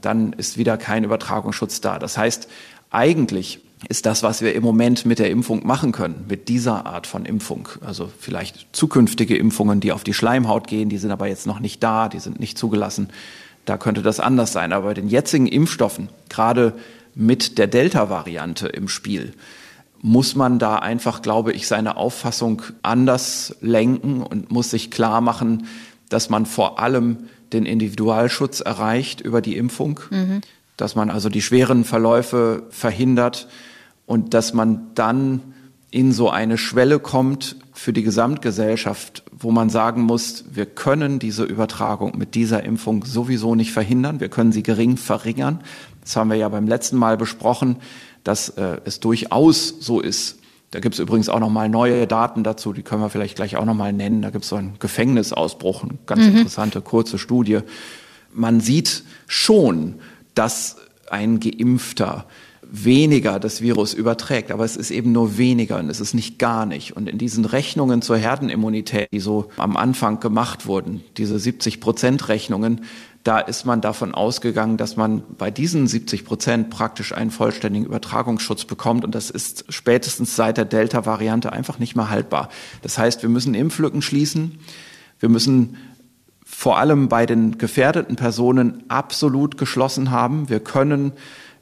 Dann 0.02 0.34
ist 0.34 0.58
wieder 0.58 0.78
kein 0.78 1.04
Übertragungsschutz 1.04 1.82
da. 1.82 2.00
Das 2.00 2.18
heißt, 2.18 2.48
eigentlich 2.90 3.60
ist 3.88 4.08
das, 4.08 4.24
was 4.24 4.42
wir 4.42 4.56
im 4.56 4.64
Moment 4.64 5.06
mit 5.06 5.20
der 5.20 5.30
Impfung 5.30 5.66
machen 5.66 5.92
können, 5.92 6.26
mit 6.28 6.50
dieser 6.50 6.88
Art 6.88 7.06
von 7.06 7.26
Impfung. 7.26 7.70
Also 7.86 8.10
vielleicht 8.20 8.68
zukünftige 8.76 9.38
Impfungen, 9.38 9.80
die 9.80 9.92
auf 9.92 10.04
die 10.04 10.16
Schleimhaut 10.16 10.68
gehen, 10.68 10.90
die 10.90 10.98
sind 10.98 11.12
aber 11.12 11.28
jetzt 11.28 11.46
noch 11.46 11.60
nicht 11.60 11.84
da, 11.84 12.10
die 12.10 12.20
sind 12.20 12.40
nicht 12.40 12.58
zugelassen 12.58 13.10
da 13.68 13.78
könnte 13.78 14.02
das 14.02 14.20
anders 14.20 14.54
sein. 14.54 14.74
Aber 14.74 14.88
bei 14.88 14.94
den 14.94 15.10
jetzigen 15.10 15.46
Impfstoffen, 15.46 16.10
gerade 16.30 16.74
mit 17.14 17.58
der 17.58 17.68
Delta-Variante 17.68 18.68
im 18.68 18.88
Spiel, 18.88 19.34
muss 20.02 20.36
man 20.36 20.60
da 20.60 20.78
einfach, 20.78 21.22
glaube 21.22 21.54
ich, 21.54 21.68
seine 21.68 21.98
Auffassung 21.98 22.62
anders 22.82 23.56
lenken 23.62 24.22
und 24.22 24.52
muss 24.52 24.72
sich 24.72 24.92
klar 24.92 25.22
machen, 25.22 25.68
dass 26.10 26.30
man 26.30 26.46
vor 26.46 26.80
allem 26.80 27.18
den 27.54 27.66
Individualschutz 27.66 28.60
erreicht 28.60 29.22
über 29.22 29.42
die 29.42 29.58
Impfung, 29.58 30.00
mhm. 30.10 30.42
dass 30.76 30.96
man 30.96 31.10
also 31.10 31.30
die 31.30 31.42
schweren 31.42 31.84
Verläufe 31.84 32.64
verhindert 32.70 33.48
und 34.06 34.34
dass 34.34 34.54
man 34.54 34.88
dann 34.96 35.42
in 35.90 36.12
so 36.12 36.30
eine 36.30 36.58
Schwelle 36.58 37.00
kommt 37.00 37.56
für 37.74 37.94
die 37.94 38.04
Gesamtgesellschaft, 38.04 39.24
wo 39.32 39.52
man 39.52 39.70
sagen 39.70 40.02
muss, 40.02 40.46
wir 40.52 40.66
können 40.66 41.20
diese 41.20 41.44
Übertragung 41.44 42.18
mit 42.18 42.36
dieser 42.36 42.64
Impfung 42.64 43.06
sowieso 43.06 43.56
nicht 43.56 43.72
verhindern, 43.72 44.20
wir 44.20 44.30
können 44.30 44.52
sie 44.52 44.64
gering 44.64 44.98
verringern. 44.98 45.62
Das 46.02 46.16
haben 46.16 46.30
wir 46.30 46.38
ja 46.38 46.50
beim 46.50 46.68
letzten 46.68 46.98
Mal 46.98 47.18
besprochen, 47.18 47.78
dass 48.28 48.50
äh, 48.50 48.82
es 48.84 49.00
durchaus 49.00 49.74
so 49.80 50.02
ist. 50.02 50.40
Da 50.72 50.82
gibt 50.82 50.96
es 50.96 51.00
übrigens 51.00 51.30
auch 51.30 51.40
noch 51.40 51.50
mal 51.50 51.70
neue 51.70 52.08
Daten 52.08 52.44
dazu, 52.44 52.74
die 52.74 52.84
können 52.84 53.02
wir 53.02 53.10
vielleicht 53.10 53.38
gleich 53.38 53.56
auch 53.56 53.64
noch 53.64 53.74
mal 53.74 53.94
nennen. 53.94 54.22
Da 54.22 54.32
gibt 54.32 54.44
es 54.44 54.50
so 54.50 54.58
einen 54.58 54.76
Gefängnisausbruch, 54.80 55.84
eine 55.84 55.94
ganz 56.06 56.24
mhm. 56.24 56.36
interessante 56.38 56.82
kurze 56.82 57.18
Studie. 57.18 57.60
Man 58.34 58.60
sieht 58.60 59.04
schon, 59.28 59.96
dass 60.36 60.76
ein 61.10 61.40
Geimpfter 61.40 62.26
weniger 62.70 63.40
das 63.40 63.62
Virus 63.62 63.94
überträgt, 63.94 64.52
aber 64.52 64.66
es 64.66 64.76
ist 64.76 64.92
eben 64.92 65.14
nur 65.14 65.38
weniger 65.38 65.80
und 65.80 65.90
es 65.90 66.02
ist 66.02 66.14
nicht 66.14 66.38
gar 66.38 66.66
nicht. 66.66 66.98
Und 66.98 67.08
in 67.08 67.18
diesen 67.18 67.46
Rechnungen 67.46 68.02
zur 68.02 68.18
Herdenimmunität, 68.18 69.08
die 69.14 69.22
so 69.22 69.50
am 69.56 69.78
Anfang 69.78 70.20
gemacht 70.20 70.66
wurden, 70.66 71.02
diese 71.16 71.40
70 71.40 71.80
Prozent 71.80 72.28
Rechnungen, 72.28 72.82
da 73.28 73.40
ist 73.40 73.66
man 73.66 73.82
davon 73.82 74.16
ausgegangen, 74.16 74.78
dass 74.78 74.96
man 74.96 75.22
bei 75.38 75.52
diesen 75.52 75.86
70 75.86 76.24
Prozent 76.24 76.70
praktisch 76.70 77.12
einen 77.12 77.30
vollständigen 77.30 77.86
Übertragungsschutz 77.86 78.64
bekommt. 78.64 79.04
Und 79.04 79.14
das 79.16 79.30
ist 79.30 79.66
spätestens 79.68 80.38
seit 80.38 80.56
der 80.56 80.64
Delta-Variante 80.64 81.52
einfach 81.52 81.78
nicht 81.78 81.98
mehr 81.98 82.10
haltbar. 82.10 82.48
Das 82.84 82.98
heißt, 82.98 83.24
wir 83.24 83.30
müssen 83.30 83.54
Impflücken 83.54 84.02
schließen. 84.02 84.60
Wir 85.20 85.28
müssen 85.28 85.76
vor 86.46 86.78
allem 86.78 87.10
bei 87.10 87.26
den 87.26 87.58
gefährdeten 87.58 88.16
Personen 88.16 88.84
absolut 88.88 89.58
geschlossen 89.58 90.10
haben. 90.10 90.48
Wir 90.48 90.62
können 90.62 91.12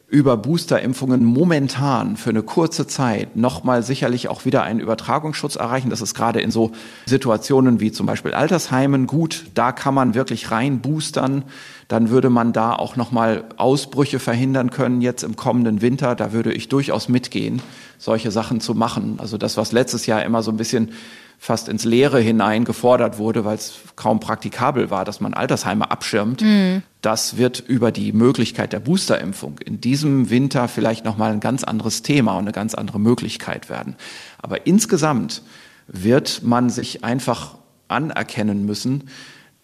über 0.07 0.37
Boosterimpfungen 0.37 1.25
momentan 1.25 2.15
für 2.15 2.29
eine 2.29 2.43
kurze 2.43 2.85
Zeit 2.85 3.35
nochmal 3.35 3.81
sicherlich 3.81 4.27
auch 4.27 4.45
wieder 4.45 4.61
einen 4.61 4.79
Übertragungsschutz 4.79 5.55
erreichen. 5.55 5.89
Das 5.89 6.01
ist 6.01 6.13
gerade 6.13 6.41
in 6.41 6.51
so 6.51 6.71
Situationen 7.07 7.79
wie 7.79 7.91
zum 7.91 8.05
Beispiel 8.05 8.33
Altersheimen 8.33 9.07
gut. 9.07 9.45
Da 9.55 9.71
kann 9.71 9.95
man 9.95 10.13
wirklich 10.13 10.51
rein 10.51 10.79
boostern. 10.79 11.43
Dann 11.87 12.09
würde 12.11 12.29
man 12.29 12.53
da 12.53 12.73
auch 12.73 12.95
nochmal 12.95 13.45
Ausbrüche 13.57 14.19
verhindern 14.19 14.69
können 14.69 15.01
jetzt 15.01 15.23
im 15.23 15.35
kommenden 15.35 15.81
Winter. 15.81 16.15
Da 16.15 16.33
würde 16.33 16.53
ich 16.53 16.69
durchaus 16.69 17.09
mitgehen, 17.09 17.61
solche 17.97 18.29
Sachen 18.29 18.61
zu 18.61 18.75
machen. 18.75 19.15
Also 19.17 19.39
das, 19.39 19.57
was 19.57 19.71
letztes 19.71 20.05
Jahr 20.05 20.23
immer 20.23 20.43
so 20.43 20.51
ein 20.51 20.57
bisschen 20.57 20.91
fast 21.37 21.69
ins 21.69 21.85
Leere 21.85 22.19
hinein 22.19 22.65
gefordert 22.65 23.17
wurde, 23.17 23.45
weil 23.45 23.55
es 23.55 23.75
kaum 23.95 24.19
praktikabel 24.19 24.89
war, 24.89 25.05
dass 25.05 25.21
man 25.21 25.33
Altersheime 25.33 25.91
abschirmt. 25.91 26.41
Mhm. 26.41 26.83
Das 27.01 27.37
wird 27.37 27.59
über 27.59 27.91
die 27.91 28.13
Möglichkeit 28.13 28.73
der 28.73 28.79
Boosterimpfung 28.79 29.59
in 29.59 29.79
diesem 29.79 30.29
Winter 30.29 30.67
vielleicht 30.67 31.05
noch 31.05 31.17
mal 31.17 31.31
ein 31.31 31.39
ganz 31.39 31.63
anderes 31.63 32.01
Thema 32.01 32.33
und 32.33 32.45
eine 32.45 32.51
ganz 32.51 32.73
andere 32.73 32.99
Möglichkeit 32.99 33.69
werden. 33.69 33.95
Aber 34.41 34.65
insgesamt 34.65 35.43
wird 35.87 36.41
man 36.43 36.69
sich 36.69 37.03
einfach 37.03 37.57
anerkennen 37.87 38.65
müssen, 38.65 39.03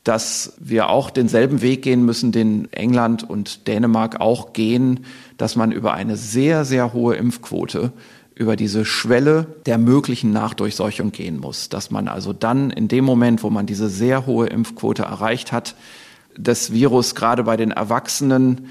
dass 0.03 0.53
wir 0.59 0.89
auch 0.89 1.11
denselben 1.11 1.61
Weg 1.61 1.83
gehen 1.83 2.03
müssen, 2.05 2.31
den 2.31 2.71
England 2.73 3.27
und 3.27 3.67
Dänemark 3.67 4.19
auch 4.19 4.53
gehen, 4.53 5.05
dass 5.37 5.55
man 5.55 5.71
über 5.71 5.93
eine 5.93 6.17
sehr, 6.17 6.65
sehr 6.65 6.93
hohe 6.93 7.15
Impfquote 7.15 7.91
über 8.35 8.55
diese 8.55 8.85
Schwelle 8.85 9.45
der 9.65 9.77
möglichen 9.77 10.31
Nachdurchseuchung 10.31 11.11
gehen 11.11 11.39
muss. 11.39 11.69
Dass 11.69 11.91
man 11.91 12.07
also 12.07 12.33
dann 12.33 12.69
in 12.69 12.87
dem 12.87 13.05
Moment, 13.05 13.43
wo 13.43 13.49
man 13.49 13.65
diese 13.65 13.89
sehr 13.89 14.25
hohe 14.25 14.47
Impfquote 14.47 15.03
erreicht 15.03 15.51
hat, 15.51 15.75
das 16.37 16.71
Virus 16.71 17.15
gerade 17.15 17.43
bei 17.43 17.57
den 17.57 17.71
Erwachsenen 17.71 18.69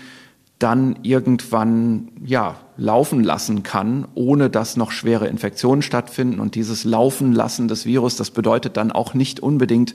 dann 0.59 0.99
irgendwann 1.03 2.09
ja 2.25 2.57
laufen 2.77 3.25
lassen 3.25 3.63
kann, 3.63 4.07
ohne 4.15 4.51
dass 4.51 4.77
noch 4.77 4.91
schwere 4.91 5.27
Infektionen 5.27 5.81
stattfinden. 5.81 6.39
Und 6.39 6.55
dieses 6.55 6.85
Laufen 6.85 7.33
lassen 7.33 7.67
des 7.67 7.87
Virus, 7.87 8.17
das 8.17 8.31
bedeutet 8.31 8.77
dann 8.77 8.93
auch 8.93 9.15
nicht 9.15 9.41
unbedingt 9.41 9.95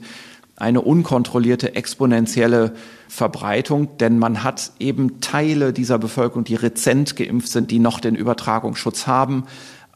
eine 0.56 0.80
unkontrollierte 0.80 1.74
exponentielle 1.74 2.72
Verbreitung, 3.08 3.98
denn 3.98 4.18
man 4.18 4.42
hat 4.42 4.72
eben 4.78 5.20
Teile 5.20 5.72
dieser 5.72 5.98
Bevölkerung, 5.98 6.44
die 6.44 6.54
rezent 6.54 7.14
geimpft 7.14 7.48
sind, 7.48 7.70
die 7.70 7.78
noch 7.78 8.00
den 8.00 8.14
Übertragungsschutz 8.14 9.06
haben. 9.06 9.44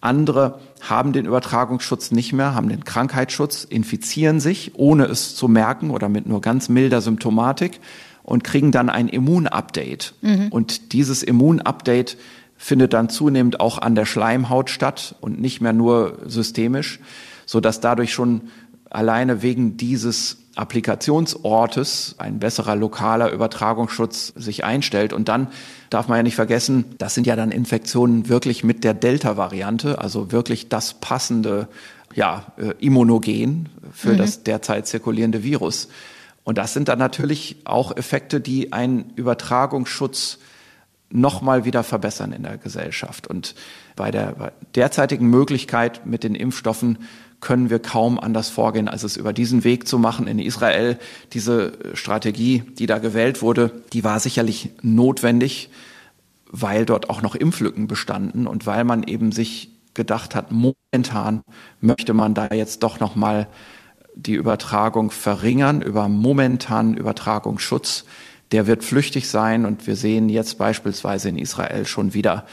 Andere 0.02 0.60
haben 0.80 1.12
den 1.12 1.26
Übertragungsschutz 1.26 2.10
nicht 2.10 2.32
mehr, 2.32 2.54
haben 2.54 2.68
den 2.68 2.84
Krankheitsschutz, 2.84 3.64
infizieren 3.64 4.40
sich, 4.40 4.72
ohne 4.74 5.04
es 5.04 5.34
zu 5.34 5.48
merken 5.48 5.90
oder 5.90 6.08
mit 6.08 6.26
nur 6.26 6.40
ganz 6.40 6.68
milder 6.68 7.00
Symptomatik 7.00 7.80
und 8.22 8.44
kriegen 8.44 8.70
dann 8.70 8.90
ein 8.90 9.08
Immunupdate. 9.08 10.14
Mhm. 10.20 10.48
Und 10.48 10.92
dieses 10.92 11.22
Immunupdate 11.22 12.16
findet 12.56 12.92
dann 12.92 13.08
zunehmend 13.08 13.60
auch 13.60 13.78
an 13.78 13.94
der 13.94 14.04
Schleimhaut 14.04 14.68
statt 14.68 15.14
und 15.20 15.40
nicht 15.40 15.62
mehr 15.62 15.72
nur 15.72 16.18
systemisch, 16.26 17.00
so 17.46 17.60
dass 17.60 17.80
dadurch 17.80 18.12
schon 18.12 18.42
alleine 18.90 19.42
wegen 19.42 19.76
dieses 19.76 20.38
Applikationsortes 20.60 22.16
ein 22.18 22.38
besserer 22.38 22.76
lokaler 22.76 23.32
Übertragungsschutz 23.32 24.34
sich 24.36 24.62
einstellt. 24.62 25.12
Und 25.12 25.28
dann 25.28 25.48
darf 25.88 26.06
man 26.06 26.18
ja 26.18 26.22
nicht 26.22 26.34
vergessen, 26.36 26.84
das 26.98 27.14
sind 27.14 27.26
ja 27.26 27.34
dann 27.34 27.50
Infektionen 27.50 28.28
wirklich 28.28 28.62
mit 28.62 28.84
der 28.84 28.94
Delta-Variante, 28.94 29.98
also 29.98 30.32
wirklich 30.32 30.68
das 30.68 30.94
passende 30.94 31.68
ja, 32.14 32.52
äh, 32.58 32.74
Immunogen 32.78 33.70
für 33.92 34.12
mhm. 34.12 34.18
das 34.18 34.42
derzeit 34.42 34.86
zirkulierende 34.86 35.42
Virus. 35.42 35.88
Und 36.44 36.58
das 36.58 36.74
sind 36.74 36.88
dann 36.88 36.98
natürlich 36.98 37.56
auch 37.64 37.96
Effekte, 37.96 38.40
die 38.40 38.72
einen 38.72 39.12
Übertragungsschutz 39.16 40.38
nochmal 41.10 41.64
wieder 41.64 41.82
verbessern 41.82 42.32
in 42.32 42.42
der 42.42 42.58
Gesellschaft. 42.58 43.26
Und 43.26 43.54
bei 43.96 44.10
der 44.10 44.52
derzeitigen 44.74 45.28
Möglichkeit 45.28 46.06
mit 46.06 46.22
den 46.22 46.34
Impfstoffen 46.34 46.98
können 47.40 47.70
wir 47.70 47.78
kaum 47.78 48.18
anders 48.18 48.50
vorgehen, 48.50 48.88
als 48.88 49.02
es 49.02 49.16
über 49.16 49.32
diesen 49.32 49.64
Weg 49.64 49.88
zu 49.88 49.98
machen. 49.98 50.26
In 50.26 50.38
Israel, 50.38 50.98
diese 51.32 51.72
Strategie, 51.94 52.62
die 52.78 52.86
da 52.86 52.98
gewählt 52.98 53.42
wurde, 53.42 53.70
die 53.92 54.04
war 54.04 54.20
sicherlich 54.20 54.70
notwendig, 54.82 55.70
weil 56.50 56.84
dort 56.84 57.08
auch 57.08 57.22
noch 57.22 57.34
Impflücken 57.34 57.86
bestanden 57.86 58.46
und 58.46 58.66
weil 58.66 58.84
man 58.84 59.02
eben 59.04 59.32
sich 59.32 59.70
gedacht 59.94 60.34
hat, 60.34 60.52
momentan 60.52 61.42
möchte 61.80 62.14
man 62.14 62.34
da 62.34 62.48
jetzt 62.52 62.82
doch 62.82 63.00
noch 63.00 63.16
mal 63.16 63.48
die 64.14 64.34
Übertragung 64.34 65.10
verringern 65.10 65.82
über 65.82 66.08
momentanen 66.08 66.96
Übertragungsschutz. 66.96 68.04
Der 68.52 68.66
wird 68.66 68.84
flüchtig 68.84 69.28
sein 69.28 69.64
und 69.64 69.86
wir 69.86 69.96
sehen 69.96 70.28
jetzt 70.28 70.58
beispielsweise 70.58 71.28
in 71.28 71.38
Israel 71.38 71.86
schon 71.86 72.14
wieder, 72.14 72.46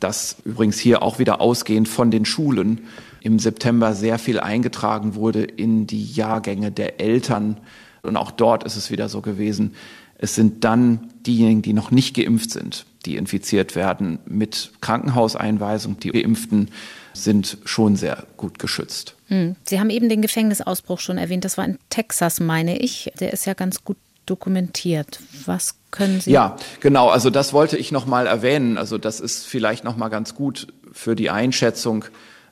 dass 0.00 0.36
übrigens 0.44 0.78
hier 0.78 1.02
auch 1.02 1.18
wieder 1.18 1.40
ausgehend 1.40 1.88
von 1.88 2.10
den 2.10 2.24
Schulen 2.24 2.80
im 3.24 3.38
September 3.38 3.94
sehr 3.94 4.18
viel 4.18 4.38
eingetragen 4.38 5.14
wurde 5.14 5.42
in 5.42 5.86
die 5.86 6.04
Jahrgänge 6.04 6.70
der 6.70 7.00
Eltern. 7.00 7.56
Und 8.02 8.18
auch 8.18 8.30
dort 8.30 8.64
ist 8.64 8.76
es 8.76 8.90
wieder 8.90 9.08
so 9.08 9.22
gewesen. 9.22 9.74
Es 10.18 10.34
sind 10.34 10.62
dann 10.62 11.08
diejenigen, 11.26 11.62
die 11.62 11.72
noch 11.72 11.90
nicht 11.90 12.14
geimpft 12.14 12.50
sind, 12.50 12.84
die 13.06 13.16
infiziert 13.16 13.76
werden 13.76 14.18
mit 14.26 14.72
Krankenhauseinweisung. 14.82 15.98
Die 15.98 16.10
Geimpften 16.10 16.68
sind 17.14 17.56
schon 17.64 17.96
sehr 17.96 18.24
gut 18.36 18.58
geschützt. 18.58 19.14
Hm. 19.28 19.56
Sie 19.64 19.80
haben 19.80 19.88
eben 19.88 20.10
den 20.10 20.20
Gefängnisausbruch 20.20 21.00
schon 21.00 21.16
erwähnt. 21.16 21.46
Das 21.46 21.56
war 21.56 21.64
in 21.64 21.78
Texas, 21.88 22.40
meine 22.40 22.78
ich. 22.78 23.10
Der 23.20 23.32
ist 23.32 23.46
ja 23.46 23.54
ganz 23.54 23.84
gut 23.84 23.96
dokumentiert. 24.26 25.18
Was 25.46 25.76
können 25.90 26.20
Sie? 26.20 26.30
Ja, 26.30 26.56
genau. 26.80 27.08
Also 27.08 27.30
das 27.30 27.54
wollte 27.54 27.78
ich 27.78 27.90
noch 27.90 28.04
mal 28.04 28.26
erwähnen. 28.26 28.76
Also 28.76 28.98
das 28.98 29.18
ist 29.18 29.46
vielleicht 29.46 29.82
noch 29.82 29.96
mal 29.96 30.10
ganz 30.10 30.34
gut 30.34 30.66
für 30.92 31.16
die 31.16 31.30
Einschätzung 31.30 32.04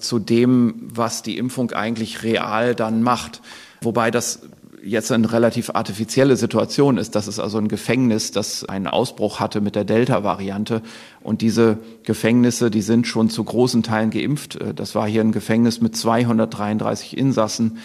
zu 0.03 0.19
dem, 0.19 0.89
was 0.93 1.23
die 1.23 1.39
Impfung 1.39 1.73
eigentlich 1.73 2.23
real 2.23 2.75
dann 2.75 3.03
macht. 3.03 3.41
Wobei 3.81 4.11
das 4.11 4.41
jetzt 4.85 5.13
eine 5.13 5.33
relativ 5.33 5.71
artifizielle 5.71 6.37
Situation 6.37 6.99
ist. 6.99 7.15
Das 7.15 7.29
ist 7.29 7.39
also 7.39 7.59
ein 7.59 7.69
Gefängnis, 7.69 8.33
das 8.33 8.65
einen 8.65 8.87
Ausbruch 8.87 9.41
hatte 9.41 9.61
mit 9.61 9.77
der 9.77 9.85
Delta-Variante. 9.85 10.83
Und 11.23 11.41
diese 11.41 11.79
Gefängnisse, 12.03 12.71
die 12.71 12.83
sind 12.83 13.07
schon 13.07 13.31
zu 13.31 13.45
großen 13.45 13.83
Teilen 13.83 14.11
geimpft. 14.11 14.59
Das 14.75 14.95
war 14.95 15.09
hier 15.09 15.21
ein 15.21 15.33
Gefängnis 15.33 15.81
mit 15.81 15.97
233 15.97 17.17
Insassen. 17.17 17.79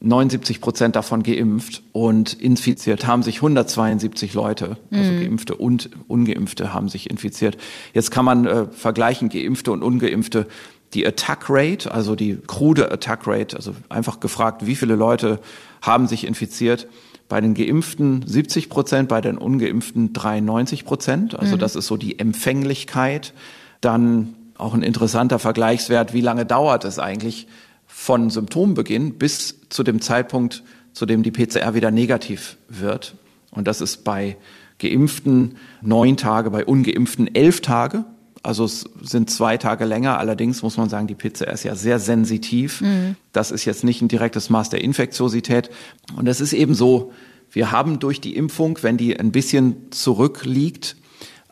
79 0.00 0.60
Prozent 0.60 0.94
davon 0.94 1.22
geimpft 1.22 1.82
und 1.92 2.34
infiziert 2.34 3.06
haben 3.06 3.22
sich 3.22 3.36
172 3.36 4.34
Leute, 4.34 4.76
also 4.90 5.10
mhm. 5.10 5.20
Geimpfte 5.22 5.56
und 5.56 5.88
Ungeimpfte 6.06 6.74
haben 6.74 6.90
sich 6.90 7.08
infiziert. 7.08 7.56
Jetzt 7.94 8.10
kann 8.10 8.26
man 8.26 8.46
äh, 8.46 8.66
vergleichen, 8.66 9.30
Geimpfte 9.30 9.72
und 9.72 9.82
Ungeimpfte. 9.82 10.48
Die 10.96 11.06
Attack 11.06 11.50
Rate, 11.50 11.92
also 11.92 12.16
die 12.16 12.38
krude 12.46 12.90
Attack 12.90 13.26
Rate, 13.26 13.54
also 13.54 13.74
einfach 13.90 14.18
gefragt, 14.18 14.66
wie 14.66 14.76
viele 14.76 14.96
Leute 14.96 15.40
haben 15.82 16.08
sich 16.08 16.26
infiziert. 16.26 16.88
Bei 17.28 17.40
den 17.40 17.52
Geimpften 17.52 18.26
70 18.26 18.70
Prozent, 18.70 19.08
bei 19.08 19.20
den 19.20 19.36
Ungeimpften 19.36 20.14
93 20.14 20.86
Prozent. 20.86 21.38
Also 21.38 21.56
mhm. 21.56 21.60
das 21.60 21.76
ist 21.76 21.86
so 21.86 21.98
die 21.98 22.18
Empfänglichkeit. 22.18 23.34
Dann 23.82 24.34
auch 24.56 24.72
ein 24.72 24.82
interessanter 24.82 25.38
Vergleichswert, 25.38 26.14
wie 26.14 26.22
lange 26.22 26.46
dauert 26.46 26.86
es 26.86 26.98
eigentlich 26.98 27.46
von 27.86 28.30
Symptombeginn 28.30 29.18
bis 29.18 29.68
zu 29.68 29.82
dem 29.82 30.00
Zeitpunkt, 30.00 30.62
zu 30.94 31.04
dem 31.04 31.22
die 31.22 31.30
PCR 31.30 31.74
wieder 31.74 31.90
negativ 31.90 32.56
wird. 32.68 33.16
Und 33.50 33.68
das 33.68 33.82
ist 33.82 34.02
bei 34.02 34.38
Geimpften 34.78 35.56
neun 35.82 36.16
Tage, 36.16 36.50
bei 36.50 36.64
Ungeimpften 36.64 37.34
elf 37.34 37.60
Tage. 37.60 38.04
Also 38.46 38.64
es 38.64 38.84
sind 39.02 39.28
zwei 39.28 39.56
Tage 39.56 39.84
länger. 39.84 40.18
Allerdings 40.18 40.62
muss 40.62 40.76
man 40.76 40.88
sagen, 40.88 41.06
die 41.06 41.14
PCR 41.14 41.52
ist 41.52 41.64
ja 41.64 41.74
sehr 41.74 41.98
sensitiv. 41.98 42.80
Mhm. 42.80 43.16
Das 43.32 43.50
ist 43.50 43.64
jetzt 43.64 43.82
nicht 43.82 44.02
ein 44.02 44.08
direktes 44.08 44.50
Maß 44.50 44.70
der 44.70 44.82
Infektiosität. 44.82 45.70
Und 46.16 46.28
es 46.28 46.40
ist 46.40 46.52
eben 46.52 46.74
so, 46.74 47.12
wir 47.50 47.72
haben 47.72 47.98
durch 47.98 48.20
die 48.20 48.36
Impfung, 48.36 48.78
wenn 48.82 48.96
die 48.96 49.18
ein 49.18 49.32
bisschen 49.32 49.90
zurückliegt, 49.90 50.96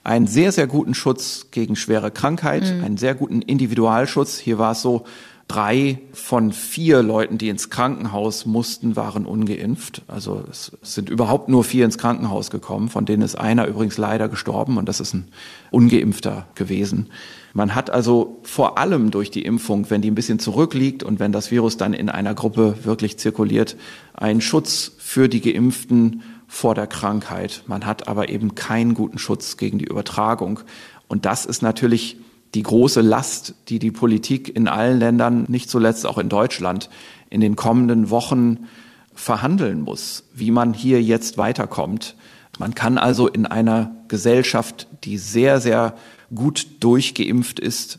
einen 0.04 0.26
sehr, 0.26 0.52
sehr 0.52 0.66
guten 0.66 0.94
Schutz 0.94 1.48
gegen 1.50 1.76
schwere 1.76 2.10
Krankheit, 2.10 2.62
mhm. 2.62 2.84
einen 2.84 2.96
sehr 2.96 3.14
guten 3.14 3.42
Individualschutz. 3.42 4.38
Hier 4.38 4.58
war 4.58 4.72
es 4.72 4.82
so, 4.82 5.04
Drei 5.46 5.98
von 6.12 6.52
vier 6.52 7.02
Leuten, 7.02 7.36
die 7.36 7.50
ins 7.50 7.68
Krankenhaus 7.68 8.46
mussten, 8.46 8.96
waren 8.96 9.26
ungeimpft. 9.26 10.02
Also 10.08 10.42
es 10.50 10.72
sind 10.82 11.10
überhaupt 11.10 11.48
nur 11.48 11.64
vier 11.64 11.84
ins 11.84 11.98
Krankenhaus 11.98 12.50
gekommen, 12.50 12.88
von 12.88 13.04
denen 13.04 13.22
ist 13.22 13.36
einer 13.36 13.66
übrigens 13.66 13.98
leider 13.98 14.28
gestorben 14.28 14.78
und 14.78 14.88
das 14.88 15.00
ist 15.00 15.12
ein 15.12 15.28
ungeimpfter 15.70 16.46
gewesen. 16.54 17.10
Man 17.52 17.74
hat 17.74 17.90
also 17.90 18.40
vor 18.42 18.78
allem 18.78 19.10
durch 19.10 19.30
die 19.30 19.44
Impfung, 19.44 19.90
wenn 19.90 20.00
die 20.00 20.10
ein 20.10 20.14
bisschen 20.16 20.38
zurückliegt 20.38 21.02
und 21.02 21.20
wenn 21.20 21.30
das 21.30 21.50
Virus 21.50 21.76
dann 21.76 21.92
in 21.92 22.08
einer 22.08 22.34
Gruppe 22.34 22.78
wirklich 22.82 23.18
zirkuliert, 23.18 23.76
einen 24.14 24.40
Schutz 24.40 24.92
für 24.98 25.28
die 25.28 25.40
Geimpften 25.40 26.22
vor 26.48 26.74
der 26.74 26.86
Krankheit. 26.86 27.64
Man 27.66 27.84
hat 27.84 28.08
aber 28.08 28.28
eben 28.28 28.54
keinen 28.54 28.94
guten 28.94 29.18
Schutz 29.18 29.56
gegen 29.56 29.78
die 29.78 29.84
Übertragung. 29.84 30.60
Und 31.06 31.26
das 31.26 31.46
ist 31.46 31.62
natürlich 31.62 32.16
die 32.54 32.62
große 32.62 33.00
Last, 33.00 33.54
die 33.68 33.78
die 33.78 33.90
Politik 33.90 34.54
in 34.54 34.68
allen 34.68 34.98
Ländern, 34.98 35.44
nicht 35.48 35.68
zuletzt 35.68 36.06
auch 36.06 36.18
in 36.18 36.28
Deutschland, 36.28 36.88
in 37.30 37.40
den 37.40 37.56
kommenden 37.56 38.10
Wochen 38.10 38.68
verhandeln 39.14 39.80
muss, 39.80 40.24
wie 40.34 40.50
man 40.50 40.72
hier 40.72 41.02
jetzt 41.02 41.36
weiterkommt. 41.38 42.16
Man 42.58 42.74
kann 42.74 42.98
also 42.98 43.28
in 43.28 43.46
einer 43.46 43.94
Gesellschaft, 44.08 44.86
die 45.04 45.18
sehr, 45.18 45.60
sehr 45.60 45.94
gut 46.34 46.66
durchgeimpft 46.80 47.58
ist, 47.58 47.98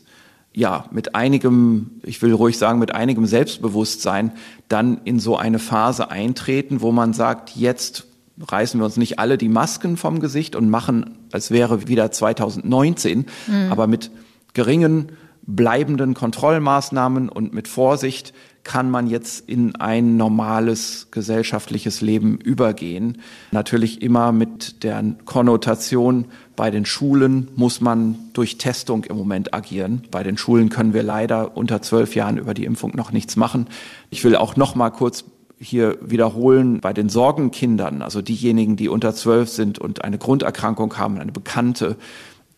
ja, 0.54 0.86
mit 0.90 1.14
einigem, 1.14 2.00
ich 2.02 2.22
will 2.22 2.32
ruhig 2.32 2.56
sagen, 2.56 2.78
mit 2.78 2.94
einigem 2.94 3.26
Selbstbewusstsein 3.26 4.32
dann 4.68 5.02
in 5.04 5.20
so 5.20 5.36
eine 5.36 5.58
Phase 5.58 6.10
eintreten, 6.10 6.80
wo 6.80 6.92
man 6.92 7.12
sagt, 7.12 7.56
jetzt 7.56 8.06
reißen 8.40 8.80
wir 8.80 8.86
uns 8.86 8.96
nicht 8.96 9.18
alle 9.18 9.36
die 9.36 9.50
Masken 9.50 9.98
vom 9.98 10.18
Gesicht 10.18 10.56
und 10.56 10.70
machen, 10.70 11.18
als 11.30 11.50
wäre 11.50 11.88
wieder 11.88 12.10
2019, 12.10 13.26
mhm. 13.46 13.54
aber 13.70 13.86
mit 13.86 14.10
geringen 14.56 15.12
bleibenden 15.46 16.14
Kontrollmaßnahmen 16.14 17.28
und 17.28 17.52
mit 17.52 17.68
Vorsicht 17.68 18.32
kann 18.64 18.90
man 18.90 19.06
jetzt 19.06 19.48
in 19.48 19.76
ein 19.76 20.16
normales 20.16 21.08
gesellschaftliches 21.12 22.00
Leben 22.00 22.38
übergehen. 22.38 23.18
Natürlich 23.52 24.02
immer 24.02 24.32
mit 24.32 24.82
der 24.82 25.04
Konnotation, 25.24 26.24
bei 26.56 26.72
den 26.72 26.84
Schulen 26.84 27.48
muss 27.54 27.80
man 27.80 28.16
durch 28.32 28.58
Testung 28.58 29.04
im 29.04 29.16
Moment 29.16 29.54
agieren. 29.54 30.02
Bei 30.10 30.24
den 30.24 30.36
Schulen 30.36 30.68
können 30.68 30.94
wir 30.94 31.04
leider 31.04 31.56
unter 31.56 31.80
zwölf 31.82 32.16
Jahren 32.16 32.38
über 32.38 32.54
die 32.54 32.64
Impfung 32.64 32.96
noch 32.96 33.12
nichts 33.12 33.36
machen. 33.36 33.66
Ich 34.10 34.24
will 34.24 34.34
auch 34.34 34.56
noch 34.56 34.74
mal 34.74 34.90
kurz 34.90 35.24
hier 35.58 35.96
wiederholen, 36.00 36.80
bei 36.80 36.92
den 36.92 37.08
Sorgenkindern, 37.08 38.02
also 38.02 38.20
diejenigen, 38.20 38.76
die 38.76 38.88
unter 38.88 39.14
zwölf 39.14 39.48
sind 39.48 39.78
und 39.78 40.02
eine 40.04 40.18
Grunderkrankung 40.18 40.98
haben, 40.98 41.18
eine 41.18 41.32
bekannte, 41.32 41.96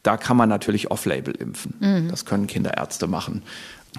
da 0.09 0.17
kann 0.17 0.39
man 0.39 0.49
natürlich 0.49 0.91
off-label 0.91 1.35
impfen. 1.35 1.75
Mhm. 1.81 2.09
Das 2.09 2.25
können 2.25 2.47
Kinderärzte 2.47 3.07
machen. 3.07 3.43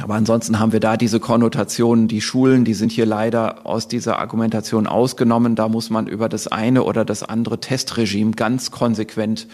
Aber 0.02 0.16
ansonsten 0.16 0.58
haben 0.58 0.72
wir 0.72 0.80
da 0.80 0.98
diese 0.98 1.20
Konnotationen, 1.20 2.08
die 2.08 2.22
Schulen, 2.22 2.66
die 2.66 2.74
sind 2.74 2.92
hier 2.92 3.06
leider 3.06 3.68
aus 3.68 3.88
dieser 3.88 4.18
Argumentation 4.18 4.88
ausgenommen. 4.88 5.56
Da 5.56 5.70
muss 5.70 5.92
man 5.92 6.08
über 6.08 6.28
das 6.28 6.48
eine 6.48 6.84
oder 6.84 7.06
das 7.06 7.22
andere 7.22 7.60
Testregime 7.60 8.32
ganz 8.32 8.72
konsequent 8.72 9.46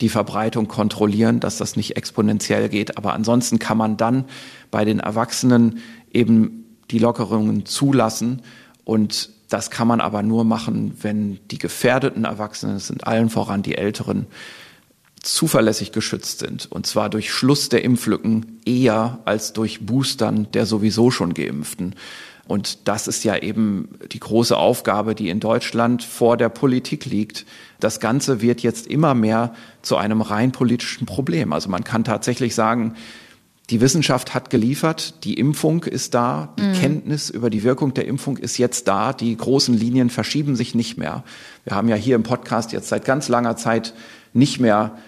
die 0.00 0.08
Verbreitung 0.08 0.66
kontrollieren, 0.66 1.38
dass 1.38 1.58
das 1.58 1.76
nicht 1.76 1.96
exponentiell 1.96 2.68
geht. 2.68 2.98
Aber 2.98 3.14
ansonsten 3.14 3.60
kann 3.60 3.78
man 3.78 3.96
dann 3.96 4.24
bei 4.72 4.84
den 4.84 4.98
Erwachsenen 4.98 5.78
eben 6.10 6.64
die 6.90 6.98
Lockerungen 6.98 7.66
zulassen. 7.66 8.42
Und 8.82 9.30
das 9.48 9.70
kann 9.70 9.86
man 9.86 10.00
aber 10.00 10.24
nur 10.24 10.42
machen, 10.42 10.96
wenn 11.02 11.38
die 11.52 11.58
gefährdeten 11.58 12.24
Erwachsenen, 12.24 12.76
es 12.76 12.88
sind 12.88 13.06
allen 13.06 13.30
voran 13.30 13.62
die 13.62 13.76
Älteren, 13.76 14.26
zuverlässig 15.22 15.92
geschützt 15.92 16.38
sind. 16.40 16.70
Und 16.70 16.86
zwar 16.86 17.10
durch 17.10 17.32
Schluss 17.32 17.68
der 17.68 17.84
Impflücken 17.84 18.60
eher 18.64 19.20
als 19.24 19.52
durch 19.52 19.84
Boostern 19.86 20.48
der 20.52 20.66
sowieso 20.66 21.10
schon 21.10 21.34
geimpften. 21.34 21.94
Und 22.46 22.88
das 22.88 23.06
ist 23.06 23.22
ja 23.22 23.36
eben 23.36 23.88
die 24.10 24.18
große 24.18 24.56
Aufgabe, 24.56 25.14
die 25.14 25.28
in 25.28 25.38
Deutschland 25.38 26.02
vor 26.02 26.36
der 26.36 26.48
Politik 26.48 27.04
liegt. 27.04 27.46
Das 27.78 28.00
Ganze 28.00 28.40
wird 28.40 28.60
jetzt 28.60 28.88
immer 28.88 29.14
mehr 29.14 29.54
zu 29.82 29.96
einem 29.96 30.20
rein 30.20 30.50
politischen 30.50 31.06
Problem. 31.06 31.52
Also 31.52 31.68
man 31.68 31.84
kann 31.84 32.02
tatsächlich 32.02 32.56
sagen, 32.56 32.94
die 33.70 33.80
Wissenschaft 33.80 34.34
hat 34.34 34.50
geliefert, 34.50 35.22
die 35.22 35.34
Impfung 35.34 35.84
ist 35.84 36.14
da, 36.14 36.52
die 36.58 36.64
mhm. 36.64 36.72
Kenntnis 36.72 37.30
über 37.30 37.50
die 37.50 37.62
Wirkung 37.62 37.94
der 37.94 38.08
Impfung 38.08 38.36
ist 38.36 38.58
jetzt 38.58 38.88
da, 38.88 39.12
die 39.12 39.36
großen 39.36 39.76
Linien 39.76 40.10
verschieben 40.10 40.56
sich 40.56 40.74
nicht 40.74 40.98
mehr. 40.98 41.22
Wir 41.62 41.76
haben 41.76 41.88
ja 41.88 41.94
hier 41.94 42.16
im 42.16 42.24
Podcast 42.24 42.72
jetzt 42.72 42.88
seit 42.88 43.04
ganz 43.04 43.28
langer 43.28 43.54
Zeit 43.56 43.94
nicht 44.32 44.58
mehr 44.58 44.98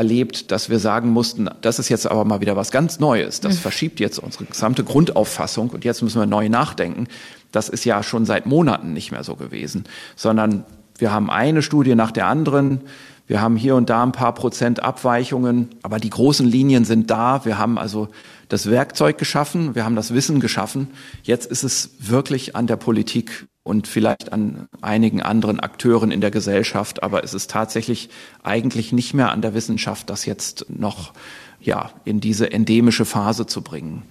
erlebt, 0.00 0.50
dass 0.50 0.70
wir 0.70 0.78
sagen 0.78 1.10
mussten, 1.10 1.50
das 1.60 1.78
ist 1.78 1.90
jetzt 1.90 2.10
aber 2.10 2.24
mal 2.24 2.40
wieder 2.40 2.56
was 2.56 2.70
ganz 2.70 3.00
Neues. 3.00 3.40
Das 3.40 3.56
mhm. 3.56 3.58
verschiebt 3.58 4.00
jetzt 4.00 4.18
unsere 4.18 4.46
gesamte 4.46 4.82
Grundauffassung 4.82 5.68
und 5.68 5.84
jetzt 5.84 6.00
müssen 6.00 6.18
wir 6.18 6.24
neu 6.24 6.48
nachdenken. 6.48 7.06
Das 7.52 7.68
ist 7.68 7.84
ja 7.84 8.02
schon 8.02 8.24
seit 8.24 8.46
Monaten 8.46 8.94
nicht 8.94 9.12
mehr 9.12 9.24
so 9.24 9.36
gewesen, 9.36 9.84
sondern 10.16 10.64
wir 10.96 11.12
haben 11.12 11.30
eine 11.30 11.60
Studie 11.60 11.94
nach 11.94 12.12
der 12.12 12.28
anderen. 12.28 12.80
Wir 13.26 13.42
haben 13.42 13.56
hier 13.56 13.76
und 13.76 13.90
da 13.90 14.02
ein 14.02 14.12
paar 14.12 14.32
Prozent 14.32 14.82
Abweichungen, 14.82 15.68
aber 15.82 15.98
die 15.98 16.10
großen 16.10 16.46
Linien 16.46 16.86
sind 16.86 17.10
da. 17.10 17.44
Wir 17.44 17.58
haben 17.58 17.78
also 17.78 18.08
das 18.50 18.70
Werkzeug 18.70 19.16
geschaffen, 19.16 19.74
wir 19.74 19.84
haben 19.84 19.96
das 19.96 20.12
Wissen 20.12 20.40
geschaffen. 20.40 20.88
Jetzt 21.22 21.50
ist 21.50 21.62
es 21.62 21.90
wirklich 21.98 22.54
an 22.56 22.66
der 22.66 22.76
Politik, 22.76 23.48
und 23.62 23.86
vielleicht 23.86 24.32
an 24.32 24.68
einigen 24.80 25.22
anderen 25.22 25.60
Akteuren 25.60 26.10
in 26.10 26.20
der 26.20 26.30
Gesellschaft. 26.30 27.02
Aber 27.02 27.22
es 27.24 27.34
ist 27.34 27.50
tatsächlich 27.50 28.08
eigentlich 28.42 28.92
nicht 28.92 29.14
mehr 29.14 29.30
an 29.30 29.42
der 29.42 29.54
Wissenschaft, 29.54 30.10
das 30.10 30.24
jetzt 30.26 30.66
noch 30.68 31.12
ja, 31.60 31.90
in 32.04 32.20
diese 32.20 32.50
endemische 32.50 33.04
Phase 33.04 33.46
zu 33.46 33.62
bringen. 33.62 34.02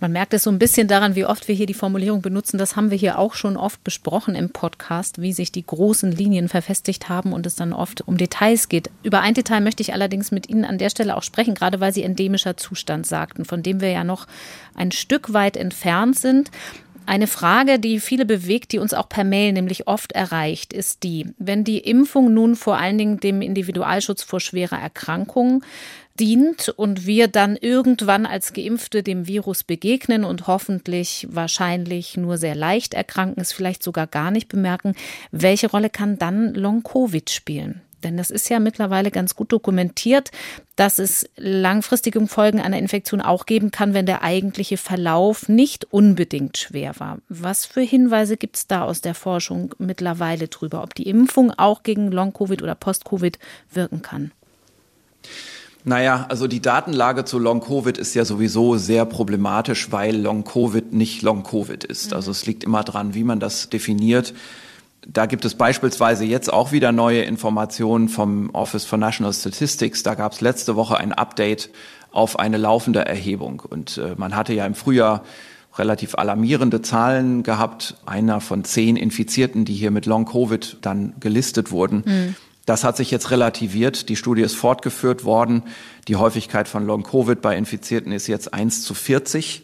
Man 0.00 0.12
merkt 0.12 0.32
es 0.32 0.44
so 0.44 0.50
ein 0.50 0.60
bisschen 0.60 0.86
daran, 0.86 1.16
wie 1.16 1.24
oft 1.24 1.48
wir 1.48 1.54
hier 1.54 1.66
die 1.66 1.74
Formulierung 1.74 2.22
benutzen. 2.22 2.56
Das 2.56 2.76
haben 2.76 2.90
wir 2.90 2.98
hier 2.98 3.18
auch 3.18 3.34
schon 3.34 3.56
oft 3.56 3.82
besprochen 3.82 4.36
im 4.36 4.50
Podcast, 4.50 5.20
wie 5.20 5.32
sich 5.32 5.50
die 5.50 5.66
großen 5.66 6.12
Linien 6.12 6.48
verfestigt 6.48 7.08
haben 7.08 7.32
und 7.32 7.46
es 7.46 7.56
dann 7.56 7.72
oft 7.72 8.06
um 8.06 8.16
Details 8.16 8.68
geht. 8.68 8.90
Über 9.02 9.20
ein 9.20 9.34
Detail 9.34 9.60
möchte 9.60 9.82
ich 9.82 9.92
allerdings 9.92 10.30
mit 10.30 10.48
Ihnen 10.48 10.64
an 10.64 10.78
der 10.78 10.90
Stelle 10.90 11.16
auch 11.16 11.24
sprechen, 11.24 11.54
gerade 11.54 11.80
weil 11.80 11.92
Sie 11.92 12.04
endemischer 12.04 12.56
Zustand 12.56 13.06
sagten, 13.06 13.44
von 13.44 13.64
dem 13.64 13.80
wir 13.80 13.90
ja 13.90 14.04
noch 14.04 14.26
ein 14.74 14.92
Stück 14.92 15.32
weit 15.32 15.56
entfernt 15.56 16.16
sind. 16.16 16.52
Eine 17.08 17.26
Frage, 17.26 17.78
die 17.78 18.00
viele 18.00 18.26
bewegt, 18.26 18.70
die 18.70 18.78
uns 18.78 18.92
auch 18.92 19.08
per 19.08 19.24
Mail 19.24 19.54
nämlich 19.54 19.88
oft 19.88 20.12
erreicht, 20.12 20.74
ist 20.74 21.02
die, 21.04 21.26
wenn 21.38 21.64
die 21.64 21.78
Impfung 21.78 22.34
nun 22.34 22.54
vor 22.54 22.76
allen 22.76 22.98
Dingen 22.98 23.18
dem 23.18 23.40
Individualschutz 23.40 24.22
vor 24.22 24.40
schwerer 24.40 24.78
Erkrankung 24.78 25.64
dient 26.18 26.68
und 26.68 27.06
wir 27.06 27.28
dann 27.28 27.56
irgendwann 27.56 28.26
als 28.26 28.52
Geimpfte 28.52 29.02
dem 29.02 29.26
Virus 29.26 29.62
begegnen 29.64 30.24
und 30.24 30.46
hoffentlich 30.46 31.26
wahrscheinlich 31.30 32.16
nur 32.16 32.38
sehr 32.38 32.54
leicht 32.54 32.94
erkranken, 32.94 33.40
es 33.40 33.52
vielleicht 33.52 33.82
sogar 33.82 34.06
gar 34.06 34.30
nicht 34.30 34.48
bemerken, 34.48 34.94
welche 35.30 35.70
Rolle 35.70 35.90
kann 35.90 36.18
dann 36.18 36.54
Long-Covid 36.54 37.30
spielen? 37.30 37.82
Denn 38.04 38.16
das 38.16 38.30
ist 38.30 38.48
ja 38.48 38.60
mittlerweile 38.60 39.10
ganz 39.10 39.34
gut 39.34 39.50
dokumentiert, 39.50 40.30
dass 40.76 40.98
es 40.98 41.28
langfristige 41.36 42.24
Folgen 42.28 42.60
einer 42.60 42.78
Infektion 42.78 43.20
auch 43.20 43.44
geben 43.44 43.70
kann, 43.70 43.92
wenn 43.94 44.06
der 44.06 44.22
eigentliche 44.22 44.76
Verlauf 44.76 45.48
nicht 45.48 45.92
unbedingt 45.92 46.58
schwer 46.58 46.98
war. 46.98 47.18
Was 47.28 47.66
für 47.66 47.80
Hinweise 47.80 48.36
gibt 48.36 48.56
es 48.56 48.66
da 48.66 48.84
aus 48.84 49.00
der 49.00 49.14
Forschung 49.14 49.74
mittlerweile 49.78 50.48
drüber, 50.48 50.82
ob 50.82 50.94
die 50.94 51.08
Impfung 51.08 51.52
auch 51.56 51.82
gegen 51.82 52.12
Long-Covid 52.12 52.62
oder 52.62 52.76
Post-Covid 52.76 53.38
wirken 53.72 54.02
kann? 54.02 54.30
Naja, 55.88 56.26
also 56.28 56.46
die 56.48 56.60
Datenlage 56.60 57.24
zu 57.24 57.38
Long-Covid 57.38 57.96
ist 57.96 58.12
ja 58.12 58.26
sowieso 58.26 58.76
sehr 58.76 59.06
problematisch, 59.06 59.90
weil 59.90 60.14
Long-Covid 60.14 60.92
nicht 60.92 61.22
Long-Covid 61.22 61.82
ist. 61.82 62.12
Also 62.12 62.30
es 62.30 62.44
liegt 62.44 62.62
immer 62.62 62.84
dran, 62.84 63.14
wie 63.14 63.24
man 63.24 63.40
das 63.40 63.70
definiert. 63.70 64.34
Da 65.06 65.24
gibt 65.24 65.46
es 65.46 65.54
beispielsweise 65.54 66.26
jetzt 66.26 66.52
auch 66.52 66.72
wieder 66.72 66.92
neue 66.92 67.22
Informationen 67.22 68.10
vom 68.10 68.50
Office 68.50 68.84
for 68.84 68.98
National 68.98 69.32
Statistics. 69.32 70.02
Da 70.02 70.14
gab 70.14 70.32
es 70.32 70.42
letzte 70.42 70.76
Woche 70.76 70.98
ein 70.98 71.14
Update 71.14 71.70
auf 72.10 72.38
eine 72.38 72.58
laufende 72.58 73.06
Erhebung. 73.06 73.62
Und 73.66 73.96
äh, 73.96 74.14
man 74.18 74.36
hatte 74.36 74.52
ja 74.52 74.66
im 74.66 74.74
Frühjahr 74.74 75.22
relativ 75.78 76.16
alarmierende 76.16 76.82
Zahlen 76.82 77.42
gehabt. 77.44 77.94
Einer 78.04 78.42
von 78.42 78.62
zehn 78.64 78.96
Infizierten, 78.96 79.64
die 79.64 79.74
hier 79.74 79.90
mit 79.90 80.04
Long-Covid 80.04 80.78
dann 80.82 81.14
gelistet 81.18 81.70
wurden. 81.70 82.02
Mhm. 82.04 82.36
Das 82.68 82.84
hat 82.84 82.98
sich 82.98 83.10
jetzt 83.10 83.30
relativiert. 83.30 84.10
Die 84.10 84.16
Studie 84.16 84.42
ist 84.42 84.54
fortgeführt 84.54 85.24
worden. 85.24 85.62
Die 86.06 86.16
Häufigkeit 86.16 86.68
von 86.68 86.84
Long-Covid 86.84 87.40
bei 87.40 87.56
Infizierten 87.56 88.12
ist 88.12 88.26
jetzt 88.26 88.52
1 88.52 88.82
zu 88.82 88.92
40. 88.92 89.62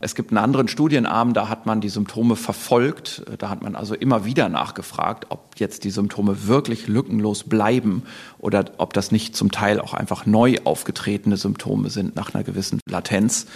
Es 0.00 0.14
gibt 0.14 0.30
einen 0.30 0.36
anderen 0.36 0.68
Studienarm, 0.68 1.32
da 1.32 1.48
hat 1.48 1.64
man 1.64 1.80
die 1.80 1.88
Symptome 1.88 2.36
verfolgt. 2.36 3.24
Da 3.38 3.48
hat 3.48 3.62
man 3.62 3.74
also 3.74 3.94
immer 3.94 4.26
wieder 4.26 4.50
nachgefragt, 4.50 5.28
ob 5.30 5.54
jetzt 5.56 5.84
die 5.84 5.90
Symptome 5.90 6.46
wirklich 6.46 6.86
lückenlos 6.86 7.44
bleiben 7.44 8.02
oder 8.36 8.66
ob 8.76 8.92
das 8.92 9.10
nicht 9.10 9.34
zum 9.34 9.50
Teil 9.50 9.80
auch 9.80 9.94
einfach 9.94 10.26
neu 10.26 10.56
aufgetretene 10.64 11.38
Symptome 11.38 11.88
sind 11.88 12.14
nach 12.14 12.34
einer 12.34 12.44
gewissen 12.44 12.78
Latenz. 12.86 13.46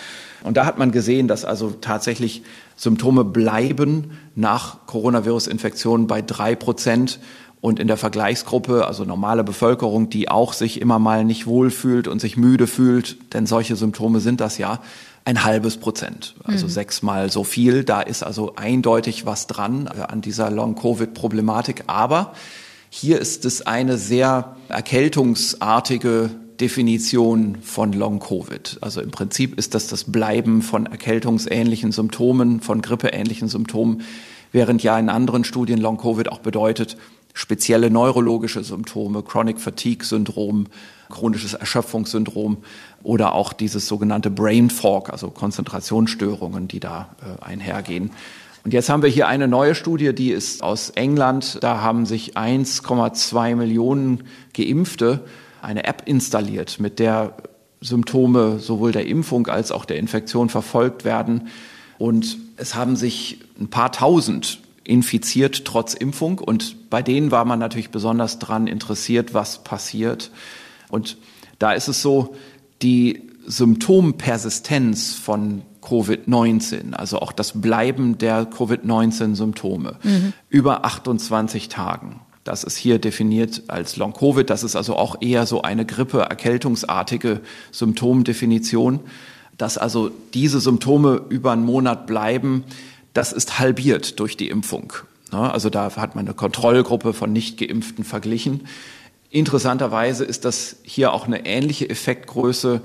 Und 0.42 0.56
da 0.56 0.64
hat 0.64 0.78
man 0.78 0.92
gesehen, 0.92 1.28
dass 1.28 1.44
also 1.44 1.72
tatsächlich 1.72 2.42
Symptome 2.76 3.24
bleiben 3.24 4.12
nach 4.34 4.86
Coronavirus-Infektionen 4.86 6.06
bei 6.06 6.22
drei 6.22 6.54
Prozent 6.54 7.20
und 7.60 7.80
in 7.80 7.88
der 7.88 7.96
Vergleichsgruppe, 7.96 8.86
also 8.86 9.04
normale 9.04 9.44
Bevölkerung, 9.44 10.10
die 10.10 10.28
auch 10.28 10.52
sich 10.52 10.80
immer 10.80 10.98
mal 10.98 11.24
nicht 11.24 11.46
wohlfühlt 11.46 12.06
und 12.06 12.20
sich 12.20 12.36
müde 12.36 12.66
fühlt, 12.66 13.34
denn 13.34 13.46
solche 13.46 13.76
Symptome 13.76 14.20
sind 14.20 14.40
das 14.40 14.58
ja, 14.58 14.80
ein 15.24 15.44
halbes 15.44 15.76
Prozent, 15.76 16.36
also 16.44 16.66
mhm. 16.66 16.70
sechsmal 16.70 17.30
so 17.30 17.44
viel. 17.44 17.84
Da 17.84 18.00
ist 18.00 18.22
also 18.22 18.54
eindeutig 18.56 19.26
was 19.26 19.46
dran 19.46 19.86
äh, 19.86 20.00
an 20.00 20.22
dieser 20.22 20.50
Long-Covid-Problematik. 20.50 21.84
Aber 21.86 22.32
hier 22.88 23.20
ist 23.20 23.44
es 23.44 23.66
eine 23.66 23.98
sehr 23.98 24.56
erkältungsartige 24.68 26.30
Definition 26.60 27.58
von 27.62 27.92
Long-Covid. 27.92 28.78
Also 28.80 29.02
im 29.02 29.10
Prinzip 29.10 29.58
ist 29.58 29.74
das 29.74 29.86
das 29.88 30.04
Bleiben 30.04 30.62
von 30.62 30.86
erkältungsähnlichen 30.86 31.92
Symptomen, 31.92 32.60
von 32.60 32.80
grippeähnlichen 32.80 33.48
Symptomen, 33.48 34.02
während 34.50 34.82
ja 34.82 34.98
in 34.98 35.10
anderen 35.10 35.44
Studien 35.44 35.78
Long-Covid 35.78 36.30
auch 36.30 36.38
bedeutet, 36.38 36.96
spezielle 37.38 37.88
neurologische 37.88 38.64
Symptome, 38.64 39.22
Chronic 39.22 39.60
Fatigue 39.60 40.04
Syndrom, 40.04 40.66
chronisches 41.08 41.54
Erschöpfungssyndrom 41.54 42.58
oder 43.04 43.32
auch 43.32 43.52
dieses 43.52 43.86
sogenannte 43.86 44.28
Brain 44.28 44.70
Fog, 44.70 45.10
also 45.10 45.30
Konzentrationsstörungen, 45.30 46.66
die 46.66 46.80
da 46.80 47.14
äh, 47.22 47.44
einhergehen. 47.44 48.10
Und 48.64 48.72
jetzt 48.72 48.88
haben 48.88 49.04
wir 49.04 49.08
hier 49.08 49.28
eine 49.28 49.46
neue 49.46 49.76
Studie, 49.76 50.12
die 50.12 50.32
ist 50.32 50.64
aus 50.64 50.90
England. 50.90 51.58
Da 51.62 51.80
haben 51.80 52.06
sich 52.06 52.36
1,2 52.36 53.54
Millionen 53.54 54.24
Geimpfte 54.52 55.20
eine 55.62 55.84
App 55.84 56.02
installiert, 56.06 56.80
mit 56.80 56.98
der 56.98 57.34
Symptome 57.80 58.58
sowohl 58.58 58.90
der 58.90 59.06
Impfung 59.06 59.46
als 59.46 59.70
auch 59.70 59.84
der 59.84 59.98
Infektion 59.98 60.48
verfolgt 60.48 61.04
werden. 61.04 61.46
Und 61.98 62.36
es 62.56 62.74
haben 62.74 62.96
sich 62.96 63.38
ein 63.60 63.70
paar 63.70 63.92
tausend 63.92 64.58
infiziert 64.88 65.64
trotz 65.64 65.94
Impfung. 65.94 66.38
Und 66.38 66.90
bei 66.90 67.02
denen 67.02 67.30
war 67.30 67.44
man 67.44 67.58
natürlich 67.58 67.90
besonders 67.90 68.38
dran 68.38 68.66
interessiert, 68.66 69.34
was 69.34 69.62
passiert. 69.62 70.30
Und 70.88 71.18
da 71.58 71.72
ist 71.72 71.88
es 71.88 72.02
so, 72.02 72.34
die 72.82 73.22
Symptompersistenz 73.46 75.14
von 75.14 75.62
Covid-19, 75.82 76.92
also 76.92 77.20
auch 77.20 77.32
das 77.32 77.60
Bleiben 77.60 78.18
der 78.18 78.44
Covid-19-Symptome 78.46 79.96
mhm. 80.02 80.32
über 80.48 80.84
28 80.84 81.68
Tagen. 81.68 82.20
Das 82.44 82.64
ist 82.64 82.76
hier 82.76 82.98
definiert 82.98 83.64
als 83.68 83.96
Long-Covid. 83.96 84.48
Das 84.48 84.62
ist 84.64 84.74
also 84.74 84.96
auch 84.96 85.16
eher 85.20 85.44
so 85.44 85.62
eine 85.62 85.84
Grippe-erkältungsartige 85.84 87.40
Symptomdefinition. 87.72 89.00
Dass 89.58 89.76
also 89.76 90.10
diese 90.34 90.60
Symptome 90.60 91.20
über 91.28 91.52
einen 91.52 91.64
Monat 91.64 92.06
bleiben, 92.06 92.64
das 93.18 93.32
ist 93.32 93.58
halbiert 93.58 94.20
durch 94.20 94.36
die 94.36 94.48
Impfung. 94.48 94.92
Also 95.32 95.70
da 95.70 95.96
hat 95.96 96.14
man 96.14 96.26
eine 96.26 96.34
Kontrollgruppe 96.34 97.12
von 97.12 97.32
Nicht-Geimpften 97.32 98.04
verglichen. 98.04 98.68
Interessanterweise 99.30 100.24
ist 100.24 100.44
das 100.44 100.76
hier 100.84 101.12
auch 101.12 101.26
eine 101.26 101.44
ähnliche 101.44 101.90
Effektgröße 101.90 102.80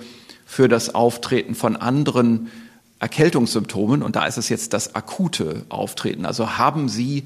für 0.48 0.68
das 0.68 0.96
Auftreten 0.96 1.54
von 1.54 1.76
anderen 1.76 2.50
Erkältungssymptomen. 2.98 4.02
Und 4.02 4.16
da 4.16 4.26
ist 4.26 4.38
es 4.38 4.50
jetzt 4.50 4.74
das 4.74 4.96
akute 4.96 5.68
Auftreten. 5.70 6.26
Also 6.26 6.58
haben 6.58 6.90
Sie 6.90 7.26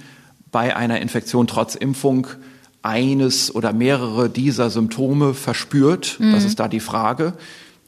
bei 0.51 0.75
einer 0.75 0.99
Infektion 0.99 1.47
trotz 1.47 1.75
Impfung 1.75 2.27
eines 2.81 3.55
oder 3.55 3.71
mehrere 3.71 4.29
dieser 4.29 4.69
Symptome 4.69 5.33
verspürt? 5.33 6.17
Mhm. 6.19 6.33
Das 6.33 6.43
ist 6.43 6.59
da 6.59 6.67
die 6.67 6.81
Frage. 6.81 7.35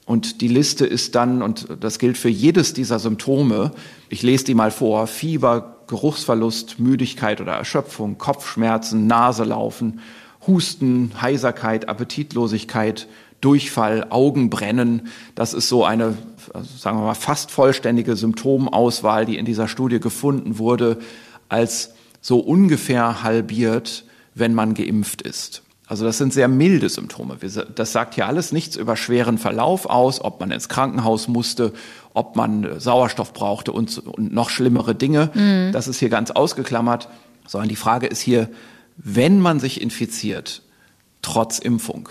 Und 0.10 0.42
die 0.42 0.48
Liste 0.48 0.88
ist 0.88 1.14
dann, 1.14 1.44
und 1.44 1.68
das 1.82 2.00
gilt 2.00 2.18
für 2.18 2.30
jedes 2.30 2.74
dieser 2.74 2.98
Symptome, 2.98 3.74
ich 4.10 4.24
lese 4.24 4.44
die 4.44 4.56
mal 4.56 4.72
vor, 4.72 5.06
Fieber, 5.06 5.84
Geruchsverlust, 5.86 6.80
Müdigkeit 6.80 7.42
oder 7.42 7.52
Erschöpfung, 7.52 8.18
Kopfschmerzen, 8.18 9.06
Naselaufen, 9.06 10.00
Husten, 10.48 11.12
Heiserkeit, 11.22 11.88
Appetitlosigkeit, 11.88 13.08
Durchfall, 13.40 14.08
Augenbrennen. 14.10 15.10
Das 15.36 15.54
ist 15.54 15.70
so 15.70 15.86
eine, 15.86 16.18
sagen 16.76 16.98
wir 16.98 17.06
mal, 17.06 17.14
fast 17.14 17.52
vollständige 17.52 18.16
Symptomauswahl, 18.16 19.28
die 19.28 19.38
in 19.38 19.46
dieser 19.46 19.68
Studie 19.68 20.00
gefunden 20.00 20.58
wurde, 20.58 20.98
als 21.50 21.94
so 22.20 22.40
ungefähr 22.40 23.22
halbiert, 23.22 24.06
wenn 24.34 24.56
man 24.56 24.74
geimpft 24.74 25.22
ist. 25.22 25.62
Also 25.90 26.06
das 26.06 26.20
sind 26.20 26.32
sehr 26.32 26.48
milde 26.48 26.88
Symptome. 26.88 27.38
Das 27.74 27.92
sagt 27.92 28.14
hier 28.14 28.28
alles 28.28 28.52
nichts 28.52 28.76
über 28.76 28.96
schweren 28.96 29.40
Verlauf 29.40 29.88
aus, 29.88 30.24
ob 30.24 30.40
man 30.40 30.52
ins 30.52 30.70
Krankenhaus 30.70 31.28
musste, 31.28 31.74
ob 32.14 32.36
man 32.36 32.64
äh, 32.64 32.80
Sauerstoff 32.80 33.34
brauchte 33.34 33.72
und, 33.72 33.98
und 33.98 34.32
noch 34.32 34.52
schlimmere 34.52 34.94
Dinge. 34.94 35.32
Mhm. 35.34 35.72
Das 35.72 35.88
ist 35.88 35.98
hier 35.98 36.10
ganz 36.10 36.30
ausgeklammert. 36.30 37.10
Sondern 37.48 37.70
die 37.70 37.76
Frage 37.76 38.06
ist 38.06 38.22
hier, 38.22 38.50
wenn 38.98 39.42
man 39.42 39.60
sich 39.60 39.82
infiziert, 39.82 40.62
trotz 41.24 41.58
Impfung, 41.58 42.10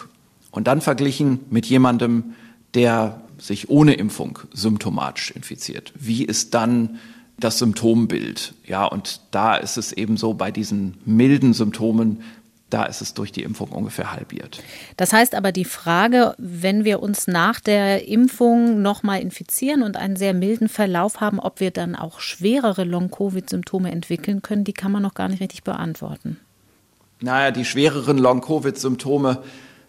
und 0.51 0.67
dann 0.67 0.81
verglichen 0.81 1.41
mit 1.51 1.67
jemandem, 1.67 2.35
der 2.75 3.21
sich 3.39 3.71
ohne 3.71 3.95
Impfung 3.95 4.41
symptomatisch 4.53 5.31
infiziert, 5.31 5.93
wie 5.95 6.25
ist 6.25 6.55
dann 6.55 6.99
das 7.39 7.59
Symptombild? 7.59 8.55
Ja, 8.67 8.87
und 8.87 9.21
da 9.31 9.55
ist 9.55 9.77
es 9.77 9.93
eben 9.93 10.17
so 10.17 10.35
bei 10.35 10.51
diesen 10.51 10.95
milden 11.05 11.55
Symptomen, 11.55 12.23
da 12.71 12.85
ist 12.85 13.01
es 13.01 13.15
durch 13.15 13.33
die 13.33 13.43
Impfung 13.43 13.71
ungefähr 13.71 14.13
halbiert. 14.13 14.63
Das 14.97 15.13
heißt 15.13 15.35
aber 15.35 15.53
die 15.53 15.65
Frage, 15.65 16.35
wenn 16.39 16.85
wir 16.85 17.03
uns 17.03 17.27
nach 17.27 17.61
der 17.61 18.07
Impfung 18.07 18.83
nochmal 18.83 19.21
infizieren 19.21 19.83
und 19.83 19.97
einen 19.97 20.17
sehr 20.17 20.35
milden 20.35 20.69
Verlauf 20.69 21.21
haben, 21.21 21.41
ob 21.41 21.61
wir 21.61 21.71
dann 21.71 21.97
auch 21.97 22.21
schwerere 22.21 22.85
Long-Covid-Symptome 22.85 23.91
entwickeln 23.91 24.43
können, 24.43 24.65
die 24.65 24.75
kann 24.75 24.93
man 24.93 25.03
noch 25.03 25.15
gar 25.15 25.29
nicht 25.29 25.41
richtig 25.41 25.63
beantworten. 25.63 26.39
Naja, 27.21 27.51
die 27.51 27.65
schwereren 27.65 28.19
Long-Covid-Symptome, 28.19 29.43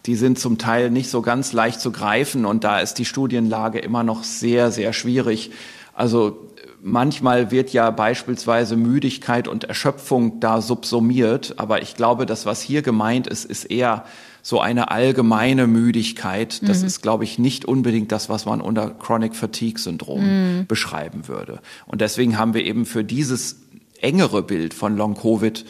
die 0.06 0.16
sind 0.16 0.40
zum 0.40 0.58
Teil 0.58 0.90
nicht 0.90 1.10
so 1.10 1.22
ganz 1.22 1.54
leicht 1.54 1.82
zu 1.82 1.92
greifen 1.92 2.46
und 2.46 2.64
da 2.64 2.80
ist 2.80 2.96
die 2.96 3.06
Studienlage 3.06 3.80
immer 3.80 4.04
noch 4.04 4.24
sehr, 4.24 4.72
sehr 4.72 4.94
schwierig. 4.94 5.52
Also 5.94 6.50
manchmal 6.82 7.52
wird 7.52 7.72
ja 7.74 7.92
beispielsweise 7.92 8.76
Müdigkeit 8.76 9.48
und 9.48 9.66
Erschöpfung 9.66 10.40
da 10.40 10.62
subsumiert, 10.62 11.56
aber 11.58 11.82
ich 11.82 11.96
glaube, 11.96 12.26
das, 12.26 12.46
was 12.46 12.62
hier 12.62 12.82
gemeint 12.82 13.28
ist, 13.28 13.46
ist 13.46 13.66
eher 13.66 14.06
so 14.42 14.60
eine 14.62 14.90
allgemeine 14.90 15.68
Müdigkeit. 15.68 16.68
Das 16.68 16.80
mhm. 16.82 16.88
ist, 16.88 17.02
glaube 17.02 17.24
ich, 17.24 17.40
nicht 17.40 17.66
unbedingt 17.66 18.12
das, 18.12 18.30
was 18.30 18.46
man 18.46 18.62
unter 18.62 18.90
Chronic 18.90 19.36
Fatigue 19.36 19.80
Syndrom 19.80 20.24
mhm. 20.24 20.68
beschreiben 20.68 21.28
würde. 21.28 21.60
Und 21.86 22.02
deswegen 22.02 22.38
haben 22.38 22.54
wir 22.54 22.64
eben 22.64 22.86
für 22.86 23.04
dieses 23.04 23.58
engere 24.02 24.42
Bild 24.42 24.74
von 24.74 24.96
Long 24.96 25.16
Covid 25.16 25.66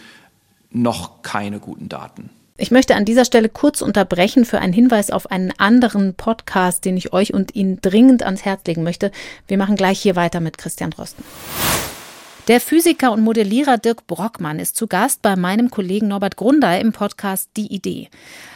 noch 0.72 1.24
keine 1.24 1.60
guten 1.60 1.89
Daten. 1.89 2.30
Ich 2.62 2.72
möchte 2.72 2.95
an 2.95 3.05
dieser 3.05 3.24
Stelle 3.24 3.47
kurz 3.47 3.82
unterbrechen 3.82 4.43
für 4.43 4.60
einen 4.60 4.74
Hinweis 4.74 5.12
auf 5.12 5.32
einen 5.32 5.53
anderen 5.57 6.14
Podcast, 6.14 6.84
den 6.84 6.97
ich 6.97 7.14
euch 7.14 7.34
und 7.34 7.55
Ihnen 7.55 7.80
dringend 7.80 8.22
ans 8.22 8.43
Herz 8.43 8.64
legen 8.68 8.84
möchte. 8.84 9.12
Wir 9.47 9.57
machen 9.57 9.78
gleich 9.78 10.01
hier 10.01 10.18
weiter 10.18 10.41
mit 10.41 10.57
Christian 10.57 10.91
Drosten. 10.91 11.24
Der 12.49 12.59
Physiker 12.59 13.11
und 13.11 13.21
Modellierer 13.21 13.77
Dirk 13.77 14.07
Brockmann 14.07 14.57
ist 14.57 14.75
zu 14.75 14.87
Gast 14.87 15.21
bei 15.21 15.35
meinem 15.35 15.69
Kollegen 15.69 16.07
Norbert 16.07 16.35
Grunder 16.35 16.79
im 16.79 16.93
Podcast 16.93 17.51
Die 17.55 17.71
Idee. 17.71 18.09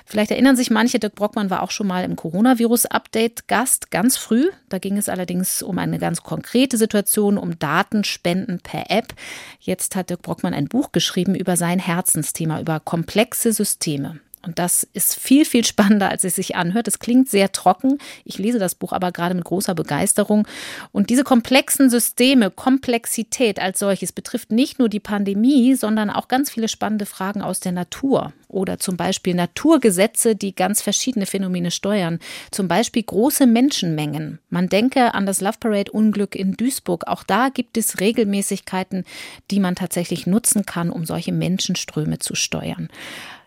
Vielleicht 0.04 0.32
erinnern 0.32 0.56
sich 0.56 0.72
manche, 0.72 0.98
Dirk 0.98 1.14
Brockmann 1.14 1.52
war 1.52 1.62
auch 1.62 1.70
schon 1.70 1.86
mal 1.86 2.04
im 2.04 2.16
Coronavirus-Update 2.16 3.48
Gast, 3.48 3.92
ganz 3.92 4.18
früh. 4.18 4.50
Da 4.68 4.80
ging 4.80 4.98
es 4.98 5.10
allerdings 5.10 5.62
um 5.62 5.78
eine 5.78 6.00
ganz 6.00 6.24
konkrete 6.24 6.78
Situation, 6.78 7.38
um 7.38 7.60
Datenspenden 7.60 8.62
per 8.62 8.90
App. 8.90 9.14
Jetzt 9.60 9.96
hat 9.96 10.10
Dirk 10.10 10.24
Brockmann 10.24 10.56
ein 10.56 10.70
Buch 10.70 10.92
geschrieben 10.92 11.36
über 11.36 11.56
sein 11.56 11.78
Herzensthema, 11.78 12.62
über 12.62 12.80
komplexe 12.80 13.54
Systeme. 13.54 14.20
Und 14.46 14.60
das 14.60 14.84
ist 14.94 15.16
viel, 15.16 15.46
viel 15.46 15.64
spannender, 15.64 16.10
als 16.10 16.26
es 16.26 16.36
sich 16.36 16.56
anhört. 16.56 16.88
Es 16.90 17.00
klingt 17.00 17.30
sehr 17.30 17.54
trocken. 17.54 17.98
Ich 18.26 18.38
lese 18.38 18.60
das 18.60 18.76
Buch 18.76 18.92
aber 18.92 19.14
gerade 19.14 19.36
mit 19.36 19.46
großer 19.46 19.74
Begeisterung. 19.74 20.46
Und 20.92 21.10
diese 21.10 21.24
komplexen 21.24 21.90
Systeme, 21.90 22.52
Komplexität 22.52 23.60
als 23.60 23.80
solches 23.80 24.12
betrifft 24.12 24.52
nicht 24.52 24.80
nur 24.80 24.90
die 24.90 25.00
Pandemie, 25.00 25.76
sondern 25.76 26.10
auch 26.10 26.28
ganz 26.28 26.52
viele 26.52 26.68
spannende 26.68 27.06
Fragen 27.06 27.42
aus 27.42 27.62
der 27.62 27.72
Natur. 27.72 28.34
Oder 28.50 28.80
zum 28.80 28.98
Beispiel 28.98 29.34
Naturgesetze, 29.34 30.36
die 30.36 30.54
ganz 30.54 30.82
verschiedene 30.82 31.26
Phänomene 31.26 31.72
steuern. 31.72 32.20
Zum 32.52 32.68
Beispiel 32.68 33.04
große 33.04 33.48
Menschenmengen. 33.48 34.40
Man 34.50 34.68
denke 34.68 35.14
an 35.14 35.26
das 35.26 35.40
Love 35.40 35.58
Parade 35.60 35.92
Unglück 35.92 36.36
in 36.36 36.58
Duisburg. 36.58 37.08
Auch 37.08 37.24
da 37.24 37.48
gibt 37.50 37.78
es 37.78 38.02
Regelmäßigkeiten, 38.02 39.06
die 39.50 39.60
man 39.62 39.76
tatsächlich 39.76 40.28
nutzen 40.28 40.66
kann, 40.66 40.90
um 40.90 41.06
solche 41.06 41.32
Menschenströme 41.32 42.20
zu 42.20 42.36
steuern. 42.36 42.90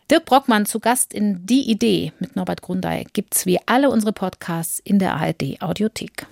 Dirk 0.08 0.24
Brockmann 0.24 0.66
zu 0.66 0.78
Gast 0.78 1.12
in 1.12 1.44
Die 1.46 1.68
Idee 1.68 2.12
mit 2.20 2.36
Norbert 2.36 2.62
Grundei 2.62 3.06
gibt's 3.12 3.44
wie 3.44 3.58
alle 3.66 3.90
unsere 3.90 4.12
Podcasts 4.12 4.78
in 4.78 5.00
der 5.00 5.16
ARD 5.16 5.60
Audiothek. 5.60 6.28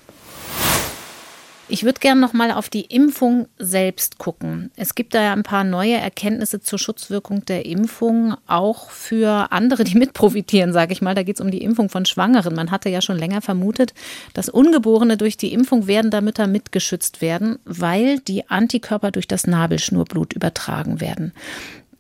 Ich 1.67 1.83
würde 1.83 1.99
gerne 1.99 2.21
noch 2.21 2.35
mal 2.35 2.53
auf 2.53 2.69
die 2.69 2.83
Impfung 2.83 3.49
selbst 3.59 4.19
gucken. 4.19 4.71
Es 4.77 4.95
gibt 4.95 5.15
da 5.15 5.23
ja 5.23 5.33
ein 5.33 5.43
paar 5.43 5.65
neue 5.65 5.95
Erkenntnisse 5.95 6.61
zur 6.61 6.79
Schutzwirkung 6.79 7.47
der 7.47 7.67
Impfung, 7.67 8.37
auch 8.47 8.91
für 8.91 9.51
andere, 9.51 9.83
die 9.83 9.97
mitprofitieren, 9.99 10.73
sage 10.73 10.93
ich 10.93 11.03
mal. 11.03 11.15
Da 11.17 11.25
geht 11.25 11.37
es 11.37 11.41
um 11.41 11.51
die 11.51 11.63
Impfung 11.63 11.89
von 11.89 12.05
Schwangeren. 12.05 12.55
Man 12.55 12.71
hatte 12.71 12.91
ja 12.91 13.01
schon 13.01 13.19
länger 13.19 13.41
vermutet, 13.41 13.95
dass 14.35 14.51
Ungeborene 14.51 15.17
durch 15.17 15.37
die 15.37 15.53
Impfung 15.53 15.89
werdender 15.89 16.21
Mütter 16.21 16.47
mitgeschützt 16.47 17.23
werden, 17.23 17.59
weil 17.65 18.21
die 18.21 18.49
Antikörper 18.49 19.11
durch 19.11 19.27
das 19.27 19.47
Nabelschnurblut 19.47 20.35
übertragen 20.35 21.01
werden. 21.01 21.33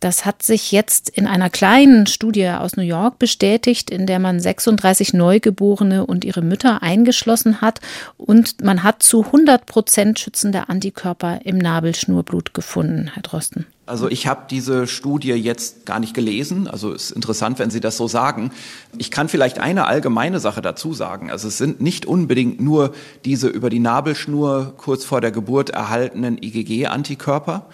Das 0.05 0.27
hat 0.27 0.43
sich 0.43 0.71
jetzt 0.71 1.09
in 1.09 1.27
einer 1.27 1.49
kleinen 1.49 2.07
Studie 2.07 2.47
aus 2.51 2.77
New 2.77 2.83
York 2.83 3.19
bestätigt, 3.19 3.89
in 3.89 4.07
der 4.07 4.19
man 4.19 4.39
36 4.39 5.15
Neugeborene 5.15 6.05
und 6.05 6.27
ihre 6.27 6.43
Mütter 6.43 6.83
eingeschlossen 6.83 7.63
hat 7.63 7.81
und 8.19 8.63
man 8.63 8.83
hat 8.83 9.03
zu 9.03 9.25
100 9.25 9.65
Prozent 9.65 10.19
schützende 10.19 10.69
Antikörper 10.69 11.41
im 11.45 11.57
Nabelschnurblut 11.57 12.53
gefunden, 12.53 13.13
Herr 13.15 13.23
Drosten. 13.23 13.65
Also 13.87 14.11
ich 14.11 14.27
habe 14.27 14.43
diese 14.51 14.87
Studie 14.87 15.33
jetzt 15.33 15.87
gar 15.87 16.01
nicht 16.01 16.13
gelesen. 16.13 16.69
Also 16.69 16.93
es 16.93 17.05
ist 17.05 17.13
interessant, 17.13 17.59
wenn 17.59 17.71
Sie 17.71 17.81
das 17.81 17.97
so 17.97 18.07
sagen. 18.07 18.51
Ich 18.99 19.11
kann 19.11 19.31
vielleicht 19.31 19.59
eine 19.59 19.87
allgemeine 19.87 20.39
Sache 20.39 20.61
dazu 20.61 20.93
sagen. 20.93 21.31
Also 21.31 21.49
es 21.49 21.57
sind 21.57 21.81
nicht 21.81 22.05
unbedingt 22.05 22.61
nur 22.61 22.93
diese 23.25 23.49
über 23.49 23.71
die 23.71 23.81
Nabelschnur 23.81 24.75
kurz 24.77 25.07
vor 25.07 25.23
der 25.23 25.31
Geburt 25.31 25.71
erhaltenen 25.71 26.37
IgG-Antikörper, 26.37 27.67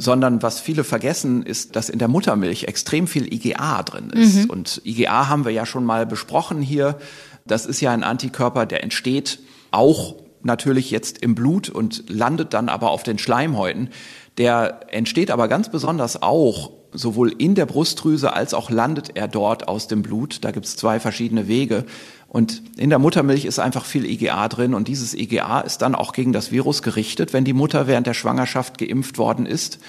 sondern 0.00 0.42
was 0.42 0.60
viele 0.60 0.82
vergessen, 0.82 1.42
ist, 1.42 1.76
dass 1.76 1.90
in 1.90 1.98
der 1.98 2.08
Muttermilch 2.08 2.64
extrem 2.64 3.06
viel 3.06 3.32
IgA 3.32 3.82
drin 3.82 4.08
ist. 4.10 4.44
Mhm. 4.44 4.50
Und 4.50 4.80
IgA 4.84 5.28
haben 5.28 5.44
wir 5.44 5.52
ja 5.52 5.66
schon 5.66 5.84
mal 5.84 6.06
besprochen 6.06 6.62
hier. 6.62 6.96
Das 7.46 7.66
ist 7.66 7.80
ja 7.82 7.92
ein 7.92 8.02
Antikörper, 8.02 8.64
der 8.64 8.82
entsteht 8.82 9.40
auch 9.70 10.16
natürlich 10.42 10.90
jetzt 10.90 11.18
im 11.18 11.34
Blut 11.34 11.68
und 11.68 12.08
landet 12.08 12.54
dann 12.54 12.70
aber 12.70 12.90
auf 12.90 13.02
den 13.02 13.18
Schleimhäuten. 13.18 13.90
Der 14.38 14.86
entsteht 14.88 15.30
aber 15.30 15.48
ganz 15.48 15.70
besonders 15.70 16.22
auch 16.22 16.70
sowohl 16.92 17.30
in 17.36 17.54
der 17.54 17.66
Brustdrüse 17.66 18.32
als 18.32 18.54
auch 18.54 18.70
landet 18.70 19.10
er 19.14 19.28
dort 19.28 19.68
aus 19.68 19.86
dem 19.86 20.02
Blut. 20.02 20.44
Da 20.44 20.50
gibt 20.50 20.66
es 20.66 20.76
zwei 20.76 20.98
verschiedene 20.98 21.46
Wege. 21.46 21.84
Und 22.30 22.62
in 22.76 22.90
der 22.90 23.00
Muttermilch 23.00 23.44
ist 23.44 23.58
einfach 23.58 23.84
viel 23.84 24.04
IgA 24.04 24.46
drin 24.46 24.72
und 24.72 24.86
dieses 24.86 25.14
IgA 25.14 25.62
ist 25.62 25.82
dann 25.82 25.96
auch 25.96 26.12
gegen 26.12 26.32
das 26.32 26.52
Virus 26.52 26.80
gerichtet, 26.80 27.32
wenn 27.32 27.44
die 27.44 27.52
Mutter 27.52 27.88
während 27.88 28.06
der 28.06 28.14
Schwangerschaft 28.14 28.78
geimpft 28.78 29.18
worden 29.18 29.46
ist. 29.46 29.80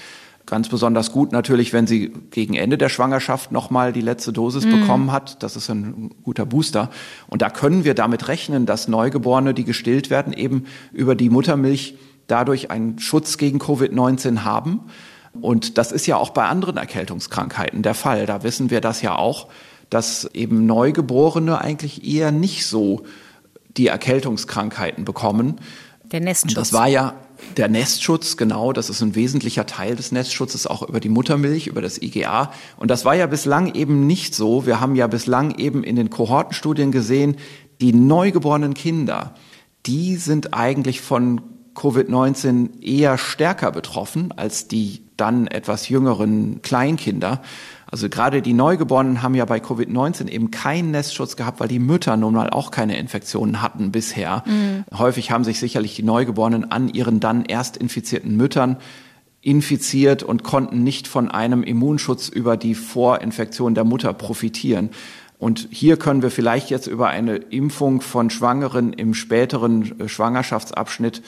Ganz 0.44 0.68
besonders 0.68 1.12
gut 1.12 1.30
natürlich, 1.30 1.72
wenn 1.72 1.86
sie 1.86 2.12
gegen 2.32 2.54
Ende 2.54 2.78
der 2.78 2.88
Schwangerschaft 2.88 3.52
nochmal 3.52 3.92
die 3.92 4.00
letzte 4.00 4.32
Dosis 4.32 4.64
mhm. 4.64 4.80
bekommen 4.80 5.12
hat. 5.12 5.40
Das 5.44 5.54
ist 5.54 5.68
ein 5.68 6.10
guter 6.24 6.44
Booster. 6.44 6.90
Und 7.28 7.42
da 7.42 7.48
können 7.48 7.84
wir 7.84 7.94
damit 7.94 8.26
rechnen, 8.26 8.66
dass 8.66 8.88
Neugeborene, 8.88 9.54
die 9.54 9.62
gestillt 9.62 10.10
werden, 10.10 10.32
eben 10.32 10.64
über 10.92 11.14
die 11.14 11.30
Muttermilch 11.30 11.94
dadurch 12.26 12.72
einen 12.72 12.98
Schutz 12.98 13.38
gegen 13.38 13.60
Covid-19 13.60 14.40
haben. 14.40 14.80
Und 15.40 15.78
das 15.78 15.92
ist 15.92 16.08
ja 16.08 16.16
auch 16.16 16.30
bei 16.30 16.46
anderen 16.46 16.76
Erkältungskrankheiten 16.76 17.82
der 17.82 17.94
Fall. 17.94 18.26
Da 18.26 18.42
wissen 18.42 18.68
wir 18.70 18.80
das 18.80 19.00
ja 19.00 19.14
auch 19.14 19.46
dass 19.92 20.24
eben 20.32 20.64
Neugeborene 20.64 21.60
eigentlich 21.60 22.02
eher 22.02 22.32
nicht 22.32 22.66
so 22.66 23.02
die 23.76 23.88
Erkältungskrankheiten 23.88 25.04
bekommen. 25.04 25.56
Der 26.04 26.20
Nestschutz. 26.20 26.54
Das 26.54 26.72
war 26.72 26.88
ja 26.88 27.14
der 27.58 27.68
Nestschutz, 27.68 28.38
genau. 28.38 28.72
Das 28.72 28.88
ist 28.88 29.02
ein 29.02 29.14
wesentlicher 29.14 29.66
Teil 29.66 29.94
des 29.94 30.10
Nestschutzes, 30.10 30.66
auch 30.66 30.82
über 30.82 30.98
die 30.98 31.10
Muttermilch, 31.10 31.66
über 31.66 31.82
das 31.82 32.00
IGA. 32.00 32.52
Und 32.78 32.90
das 32.90 33.04
war 33.04 33.14
ja 33.14 33.26
bislang 33.26 33.74
eben 33.74 34.06
nicht 34.06 34.34
so. 34.34 34.64
Wir 34.64 34.80
haben 34.80 34.94
ja 34.94 35.06
bislang 35.08 35.58
eben 35.58 35.84
in 35.84 35.96
den 35.96 36.08
Kohortenstudien 36.08 36.90
gesehen, 36.90 37.36
die 37.82 37.92
neugeborenen 37.92 38.72
Kinder, 38.72 39.34
die 39.84 40.16
sind 40.16 40.54
eigentlich 40.54 41.02
von 41.02 41.42
Covid-19 41.74 42.82
eher 42.82 43.18
stärker 43.18 43.72
betroffen 43.72 44.32
als 44.32 44.68
die 44.68 45.02
dann 45.16 45.46
etwas 45.46 45.88
jüngeren 45.88 46.62
Kleinkinder. 46.62 47.42
Also 47.92 48.08
gerade 48.08 48.40
die 48.40 48.54
Neugeborenen 48.54 49.22
haben 49.22 49.34
ja 49.34 49.44
bei 49.44 49.58
Covid-19 49.58 50.28
eben 50.28 50.50
keinen 50.50 50.92
Nestschutz 50.92 51.36
gehabt, 51.36 51.60
weil 51.60 51.68
die 51.68 51.78
Mütter 51.78 52.16
nun 52.16 52.32
mal 52.32 52.48
auch 52.48 52.70
keine 52.70 52.96
Infektionen 52.96 53.60
hatten 53.60 53.92
bisher. 53.92 54.42
Mhm. 54.46 54.84
Häufig 54.96 55.30
haben 55.30 55.44
sich 55.44 55.60
sicherlich 55.60 55.94
die 55.94 56.02
Neugeborenen 56.02 56.70
an 56.70 56.88
ihren 56.88 57.20
dann 57.20 57.44
erst 57.44 57.76
infizierten 57.76 58.34
Müttern 58.34 58.78
infiziert 59.42 60.22
und 60.22 60.42
konnten 60.42 60.82
nicht 60.82 61.06
von 61.06 61.30
einem 61.30 61.62
Immunschutz 61.62 62.28
über 62.28 62.56
die 62.56 62.74
Vorinfektion 62.74 63.74
der 63.74 63.84
Mutter 63.84 64.14
profitieren. 64.14 64.88
Und 65.38 65.68
hier 65.70 65.98
können 65.98 66.22
wir 66.22 66.30
vielleicht 66.30 66.70
jetzt 66.70 66.86
über 66.86 67.08
eine 67.08 67.36
Impfung 67.36 68.00
von 68.00 68.30
Schwangeren 68.30 68.94
im 68.94 69.12
späteren 69.12 70.00
äh, 70.00 70.08
Schwangerschaftsabschnitt 70.08 71.20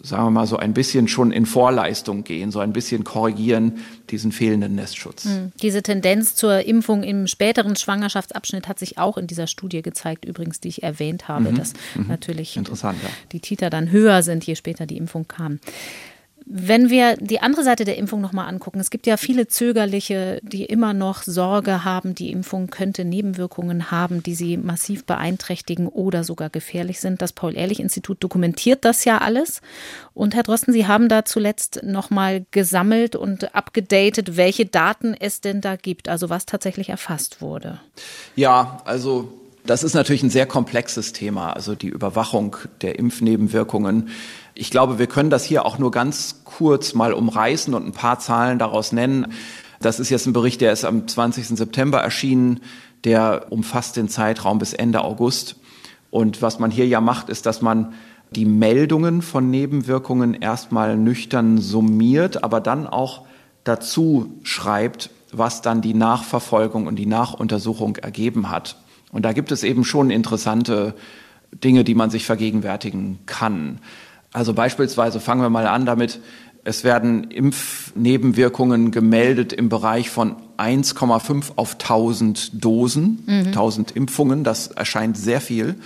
sagen 0.00 0.24
wir 0.24 0.30
mal, 0.30 0.46
so 0.46 0.56
ein 0.56 0.74
bisschen 0.74 1.08
schon 1.08 1.32
in 1.32 1.46
Vorleistung 1.46 2.24
gehen, 2.24 2.50
so 2.50 2.60
ein 2.60 2.72
bisschen 2.72 3.04
korrigieren 3.04 3.78
diesen 4.10 4.32
fehlenden 4.32 4.74
Nestschutz. 4.74 5.24
Hm. 5.24 5.52
Diese 5.62 5.82
Tendenz 5.82 6.34
zur 6.34 6.64
Impfung 6.64 7.02
im 7.02 7.26
späteren 7.26 7.74
Schwangerschaftsabschnitt 7.74 8.68
hat 8.68 8.78
sich 8.78 8.98
auch 8.98 9.16
in 9.16 9.26
dieser 9.26 9.46
Studie 9.46 9.82
gezeigt, 9.82 10.24
übrigens, 10.24 10.60
die 10.60 10.68
ich 10.68 10.82
erwähnt 10.82 11.28
habe, 11.28 11.50
mhm. 11.50 11.56
dass 11.56 11.72
mhm. 11.94 12.06
natürlich 12.08 12.54
ja. 12.54 12.62
die 13.32 13.40
Titer 13.40 13.70
dann 13.70 13.90
höher 13.90 14.22
sind, 14.22 14.44
je 14.44 14.54
später 14.54 14.86
die 14.86 14.96
Impfung 14.96 15.26
kam. 15.26 15.58
Wenn 16.50 16.88
wir 16.88 17.16
die 17.18 17.40
andere 17.40 17.62
Seite 17.62 17.84
der 17.84 17.98
Impfung 17.98 18.22
nochmal 18.22 18.48
angucken, 18.48 18.80
es 18.80 18.88
gibt 18.88 19.06
ja 19.06 19.18
viele 19.18 19.48
Zögerliche, 19.48 20.40
die 20.42 20.64
immer 20.64 20.94
noch 20.94 21.22
Sorge 21.22 21.84
haben, 21.84 22.14
die 22.14 22.32
Impfung 22.32 22.68
könnte 22.70 23.04
Nebenwirkungen 23.04 23.90
haben, 23.90 24.22
die 24.22 24.34
sie 24.34 24.56
massiv 24.56 25.04
beeinträchtigen 25.04 25.88
oder 25.88 26.24
sogar 26.24 26.48
gefährlich 26.48 27.00
sind. 27.00 27.20
Das 27.20 27.34
Paul-Ehrlich-Institut 27.34 28.24
dokumentiert 28.24 28.86
das 28.86 29.04
ja 29.04 29.18
alles. 29.18 29.60
Und 30.14 30.34
Herr 30.34 30.42
Drosten, 30.42 30.72
Sie 30.72 30.86
haben 30.86 31.10
da 31.10 31.26
zuletzt 31.26 31.80
nochmal 31.82 32.46
gesammelt 32.50 33.14
und 33.14 33.54
abgedatet, 33.54 34.38
welche 34.38 34.64
Daten 34.64 35.14
es 35.18 35.42
denn 35.42 35.60
da 35.60 35.76
gibt, 35.76 36.08
also 36.08 36.30
was 36.30 36.46
tatsächlich 36.46 36.88
erfasst 36.88 37.42
wurde. 37.42 37.78
Ja, 38.36 38.80
also 38.86 39.38
das 39.68 39.84
ist 39.84 39.92
natürlich 39.92 40.22
ein 40.22 40.30
sehr 40.30 40.46
komplexes 40.46 41.12
Thema, 41.12 41.52
also 41.52 41.74
die 41.74 41.88
Überwachung 41.88 42.56
der 42.80 42.98
Impfnebenwirkungen. 42.98 44.08
Ich 44.60 44.72
glaube, 44.72 44.98
wir 44.98 45.06
können 45.06 45.30
das 45.30 45.44
hier 45.44 45.64
auch 45.64 45.78
nur 45.78 45.92
ganz 45.92 46.40
kurz 46.42 46.92
mal 46.92 47.12
umreißen 47.12 47.74
und 47.74 47.86
ein 47.86 47.92
paar 47.92 48.18
Zahlen 48.18 48.58
daraus 48.58 48.90
nennen. 48.90 49.32
Das 49.78 50.00
ist 50.00 50.10
jetzt 50.10 50.26
ein 50.26 50.32
Bericht, 50.32 50.60
der 50.60 50.72
ist 50.72 50.84
am 50.84 51.06
20. 51.06 51.56
September 51.56 52.00
erschienen. 52.00 52.58
Der 53.04 53.46
umfasst 53.50 53.96
den 53.96 54.08
Zeitraum 54.08 54.58
bis 54.58 54.72
Ende 54.72 55.02
August. 55.04 55.54
Und 56.10 56.42
was 56.42 56.58
man 56.58 56.72
hier 56.72 56.88
ja 56.88 57.00
macht, 57.00 57.28
ist, 57.28 57.46
dass 57.46 57.62
man 57.62 57.92
die 58.32 58.46
Meldungen 58.46 59.22
von 59.22 59.48
Nebenwirkungen 59.48 60.34
erstmal 60.34 60.96
nüchtern 60.96 61.58
summiert, 61.58 62.42
aber 62.42 62.60
dann 62.60 62.88
auch 62.88 63.26
dazu 63.62 64.40
schreibt, 64.42 65.10
was 65.30 65.62
dann 65.62 65.82
die 65.82 65.94
Nachverfolgung 65.94 66.88
und 66.88 66.96
die 66.96 67.06
Nachuntersuchung 67.06 67.94
ergeben 67.94 68.50
hat. 68.50 68.76
Und 69.12 69.24
da 69.24 69.32
gibt 69.32 69.52
es 69.52 69.62
eben 69.62 69.84
schon 69.84 70.10
interessante 70.10 70.96
Dinge, 71.52 71.84
die 71.84 71.94
man 71.94 72.10
sich 72.10 72.26
vergegenwärtigen 72.26 73.20
kann. 73.24 73.78
Also 74.32 74.54
beispielsweise 74.54 75.20
fangen 75.20 75.42
wir 75.42 75.50
mal 75.50 75.66
an 75.66 75.86
damit, 75.86 76.20
Es 76.64 76.84
werden 76.84 77.30
Impfnebenwirkungen 77.30 78.90
gemeldet 78.90 79.54
im 79.54 79.70
Bereich 79.70 80.10
von 80.10 80.36
1,5 80.58 81.52
auf 81.56 81.74
1000 81.74 82.62
Dosen, 82.62 83.22
mhm. 83.26 83.46
1000 83.46 83.92
Impfungen. 83.92 84.44
Das 84.44 84.66
erscheint 84.66 85.16
sehr 85.16 85.40
viel. 85.40 85.76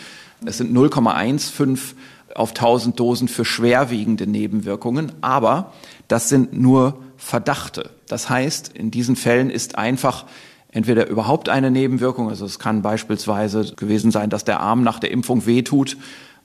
Es 0.44 0.58
sind 0.58 0.76
0,15 0.76 1.94
auf 2.34 2.50
1000 2.50 2.98
Dosen 2.98 3.28
für 3.28 3.44
schwerwiegende 3.44 4.26
Nebenwirkungen. 4.26 5.12
Aber 5.20 5.72
das 6.08 6.28
sind 6.28 6.58
nur 6.58 6.98
Verdachte. 7.16 7.90
Das 8.08 8.28
heißt, 8.28 8.72
in 8.74 8.90
diesen 8.90 9.14
Fällen 9.14 9.50
ist 9.50 9.78
einfach 9.78 10.24
entweder 10.72 11.06
überhaupt 11.06 11.48
eine 11.48 11.70
Nebenwirkung, 11.70 12.28
also 12.28 12.44
es 12.46 12.58
kann 12.58 12.82
beispielsweise 12.82 13.74
gewesen 13.76 14.10
sein, 14.10 14.30
dass 14.30 14.44
der 14.44 14.60
Arm 14.60 14.82
nach 14.82 14.98
der 14.98 15.10
Impfung 15.10 15.46
wehtut 15.46 15.96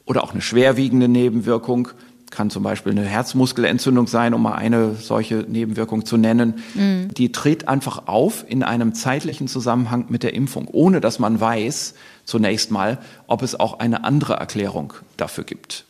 oder 0.08 0.24
auch 0.24 0.32
eine 0.32 0.42
schwerwiegende 0.42 1.08
Nebenwirkung, 1.08 1.90
kann 2.30 2.50
zum 2.50 2.64
Beispiel 2.64 2.92
eine 2.92 3.06
Herzmuskelentzündung 3.06 4.08
sein, 4.08 4.34
um 4.34 4.42
mal 4.42 4.56
eine 4.56 4.96
solche 4.96 5.46
Nebenwirkung 5.48 6.06
zu 6.06 6.18
nennen. 6.18 6.56
Mhm. 6.74 7.14
Die 7.14 7.32
tritt 7.32 7.68
einfach 7.68 8.08
auf 8.08 8.44
in 8.48 8.64
einem 8.64 8.94
zeitlichen 8.94 9.48
Zusammenhang 9.48 10.06
mit 10.10 10.24
der 10.24 10.34
Impfung, 10.34 10.68
ohne 10.68 11.00
dass 11.00 11.20
man 11.20 11.40
weiß 11.40 11.94
zunächst 12.26 12.72
mal, 12.72 12.98
ob 13.28 13.44
es 13.44 13.58
auch 13.58 13.80
eine 13.80 14.04
andere 14.04 14.34
Erklärung 14.34 14.94
dafür 15.16 15.46
gibt. 15.46 15.86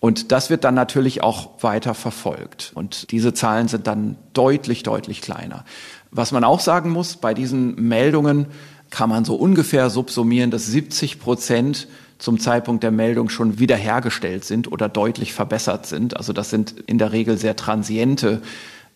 Und 0.00 0.32
das 0.32 0.50
wird 0.50 0.64
dann 0.64 0.74
natürlich 0.74 1.22
auch 1.22 1.62
weiter 1.62 1.94
verfolgt. 1.94 2.72
Und 2.74 3.10
diese 3.10 3.32
Zahlen 3.32 3.68
sind 3.68 3.86
dann 3.86 4.16
deutlich, 4.32 4.82
deutlich 4.82 5.20
kleiner. 5.20 5.64
Was 6.10 6.32
man 6.32 6.44
auch 6.44 6.60
sagen 6.60 6.90
muss, 6.90 7.16
bei 7.16 7.34
diesen 7.34 7.74
Meldungen 7.88 8.46
kann 8.90 9.08
man 9.08 9.24
so 9.24 9.34
ungefähr 9.34 9.90
subsumieren, 9.90 10.50
dass 10.50 10.66
70 10.66 11.20
Prozent 11.20 11.88
zum 12.24 12.40
Zeitpunkt 12.40 12.82
der 12.82 12.90
Meldung 12.90 13.28
schon 13.28 13.58
wiederhergestellt 13.58 14.46
sind 14.46 14.72
oder 14.72 14.88
deutlich 14.88 15.34
verbessert 15.34 15.84
sind. 15.84 16.16
Also 16.16 16.32
das 16.32 16.48
sind 16.48 16.74
in 16.86 16.96
der 16.96 17.12
Regel 17.12 17.36
sehr 17.36 17.54
transiente 17.54 18.40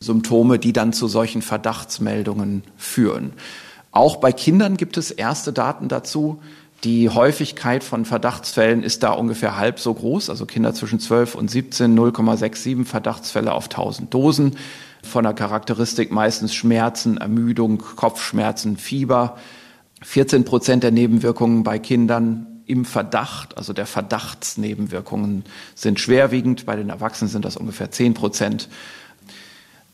Symptome, 0.01 0.59
die 0.59 0.72
dann 0.72 0.95
zu 0.95 1.09
solchen 1.09 1.43
Verdachtsmeldungen 1.43 2.62
führen. 2.79 3.35
Auch 3.93 4.16
bei 4.16 4.33
Kindern 4.33 4.79
gibt 4.79 4.97
es 4.97 5.11
erste 5.11 5.53
Daten 5.53 5.89
dazu. 5.89 6.41
Die 6.85 7.11
Häufigkeit 7.11 7.85
von 7.85 8.07
Verdachtsfällen 8.07 8.83
ist 8.83 9.03
da 9.03 9.11
ungefähr 9.11 9.59
halb 9.59 9.79
so 9.79 9.93
groß, 9.93 10.31
also 10.31 10.47
Kinder 10.47 10.72
zwischen 10.72 10.99
12 10.99 11.35
und 11.35 11.51
17 11.51 11.99
0,67 11.99 12.87
Verdachtsfälle 12.87 13.53
auf 13.53 13.64
1000 13.64 14.14
Dosen. 14.14 14.57
Von 15.03 15.24
der 15.24 15.35
Charakteristik 15.35 16.12
meistens 16.12 16.55
Schmerzen, 16.55 17.18
Ermüdung, 17.18 17.76
Kopfschmerzen, 17.76 18.79
Fieber. 18.79 19.37
14 20.03 20.47
Prozent 20.47 20.83
der 20.83 20.93
Nebenwirkungen 20.93 21.62
bei 21.62 21.79
Kindern 21.79 22.58
im 22.69 22.85
Verdacht, 22.85 23.57
also 23.57 23.73
der 23.73 23.87
Verdachtsnebenwirkungen 23.87 25.45
sind 25.75 25.99
schwerwiegend. 25.99 26.66
Bei 26.66 26.77
den 26.77 26.91
Erwachsenen 26.91 27.31
sind 27.31 27.45
das 27.45 27.57
ungefähr 27.57 27.91
10 27.91 28.14
Prozent. 28.14 28.69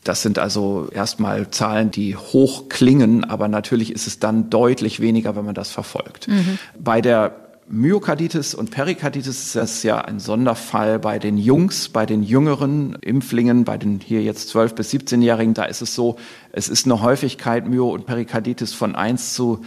Das 0.03 0.20
sind 0.20 0.39
also 0.39 0.89
erstmal 0.93 1.51
Zahlen, 1.51 1.91
die 1.91 2.14
hoch 2.14 2.68
klingen, 2.68 3.25
aber 3.25 3.49
natürlich 3.49 3.93
ist 3.93 4.07
es 4.07 4.18
dann 4.18 4.51
deutlich 4.51 5.01
weniger, 5.01 5.35
wenn 5.35 5.47
man 5.47 5.55
das 5.55 5.70
verfolgt. 5.70 6.29
Mhm. 6.29 6.59
Bei 6.79 7.01
der 7.01 7.37
Myokarditis 7.66 8.55
und 8.55 8.70
Perikarditis 8.70 9.47
ist 9.47 9.57
das 9.57 9.83
ja 9.83 9.99
ein 9.99 10.20
Sonderfall 10.20 10.99
bei 10.99 11.18
den 11.18 11.39
Jungs, 11.39 11.89
bei 11.89 12.05
den 12.05 12.22
jüngeren 12.22 12.95
Impflingen, 13.01 13.64
bei 13.64 13.79
den 13.79 14.01
hier 14.01 14.22
jetzt 14.22 14.51
12 14.51 14.75
bis 14.75 14.93
17-Jährigen. 14.93 15.55
Da 15.55 15.64
ist 15.64 15.81
es 15.81 15.95
so, 15.95 16.16
es 16.53 16.68
ist 16.68 16.85
eine 16.85 17.01
Häufigkeit 17.01 17.66
Myo- 17.66 17.95
und 17.95 18.05
Perikarditis 18.05 18.75
von 18.75 18.95
1 18.95 19.33
zu 19.33 19.64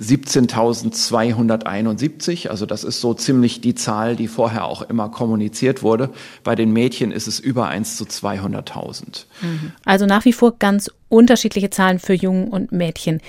17.271. 0.00 2.48
Also 2.48 2.66
das 2.66 2.84
ist 2.84 3.00
so 3.00 3.14
ziemlich 3.14 3.60
die 3.60 3.74
Zahl, 3.74 4.14
die 4.16 4.28
vorher 4.28 4.64
auch 4.64 4.82
immer 4.82 5.08
kommuniziert 5.08 5.82
wurde. 5.82 6.10
Bei 6.44 6.54
den 6.54 6.72
Mädchen 6.72 7.10
ist 7.12 7.26
es 7.26 7.40
über 7.40 7.68
1 7.68 7.96
zu 7.96 8.04
200.000. 8.04 9.24
Mhm. 9.40 9.72
Also 9.84 10.06
nach 10.06 10.24
wie 10.24 10.32
vor 10.32 10.54
ganz 10.58 10.90
unterschiedliche 11.08 11.70
Zahlen 11.70 11.98
für 11.98 12.14
Jungen 12.14 12.46
und 12.48 12.70
Mädchen. 12.72 13.20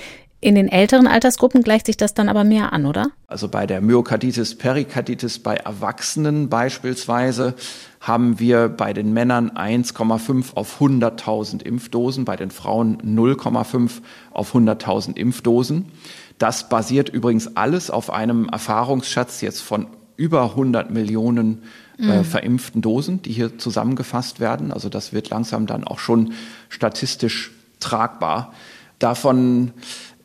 In 0.41 0.55
den 0.55 0.69
älteren 0.69 1.05
Altersgruppen 1.05 1.63
gleicht 1.63 1.85
sich 1.85 1.97
das 1.97 2.13
dann 2.13 2.29
aber 2.29 2.45
mehr 2.45 2.71
an, 2.71 2.85
oder? 2.85 3.11
Also 3.27 3.49
bei 3.49 3.67
der 3.67 3.81
Myokarditis, 3.81 4.57
Perikarditis 4.57 5.39
bei 5.39 5.55
Erwachsenen 5.55 6.47
beispielsweise 6.47 7.55
haben 7.99 8.39
wir 8.39 8.69
bei 8.69 8.93
den 8.93 9.11
Männern 9.11 9.51
1,5 9.51 10.55
auf 10.55 10.79
100.000 10.79 11.61
Impfdosen, 11.61 12.23
bei 12.23 12.37
den 12.37 12.51
Frauen 12.51 13.01
0,5 13.01 13.91
auf 14.31 14.55
100.000 14.55 15.17
Impfdosen. 15.17 15.91
Das 16.39 16.69
basiert 16.69 17.09
übrigens 17.09 17.55
alles 17.55 17.91
auf 17.91 18.09
einem 18.09 18.49
Erfahrungsschatz 18.49 19.41
jetzt 19.41 19.61
von 19.61 19.87
über 20.15 20.43
100 20.43 20.89
Millionen 20.91 21.63
äh, 21.99 22.19
mhm. 22.19 22.23
verimpften 22.23 22.81
Dosen, 22.81 23.21
die 23.21 23.31
hier 23.31 23.57
zusammengefasst 23.57 24.39
werden. 24.39 24.71
Also 24.71 24.89
das 24.89 25.13
wird 25.13 25.29
langsam 25.29 25.67
dann 25.67 25.83
auch 25.83 25.99
schon 25.99 26.33
statistisch 26.69 27.51
tragbar. 27.79 28.53
Davon 28.99 29.71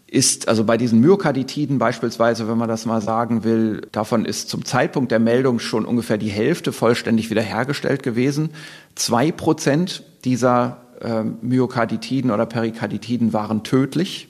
ist, 0.06 0.48
also 0.48 0.64
bei 0.64 0.76
diesen 0.76 1.00
Myokarditiden 1.00 1.78
beispielsweise, 1.78 2.48
wenn 2.48 2.58
man 2.58 2.68
das 2.68 2.86
mal 2.86 3.00
sagen 3.00 3.42
will, 3.42 3.88
davon 3.90 4.24
ist 4.24 4.48
zum 4.48 4.64
Zeitpunkt 4.64 5.10
der 5.10 5.18
Meldung 5.18 5.58
schon 5.58 5.84
ungefähr 5.84 6.18
die 6.18 6.28
Hälfte 6.28 6.72
vollständig 6.72 7.30
wiederhergestellt 7.30 8.04
gewesen. 8.04 8.50
Zwei 8.94 9.32
Prozent 9.32 10.04
dieser 10.24 10.78
äh, 11.00 11.22
Myokarditiden 11.22 12.30
oder 12.30 12.46
Perikarditiden 12.46 13.32
waren 13.32 13.64
tödlich. 13.64 14.28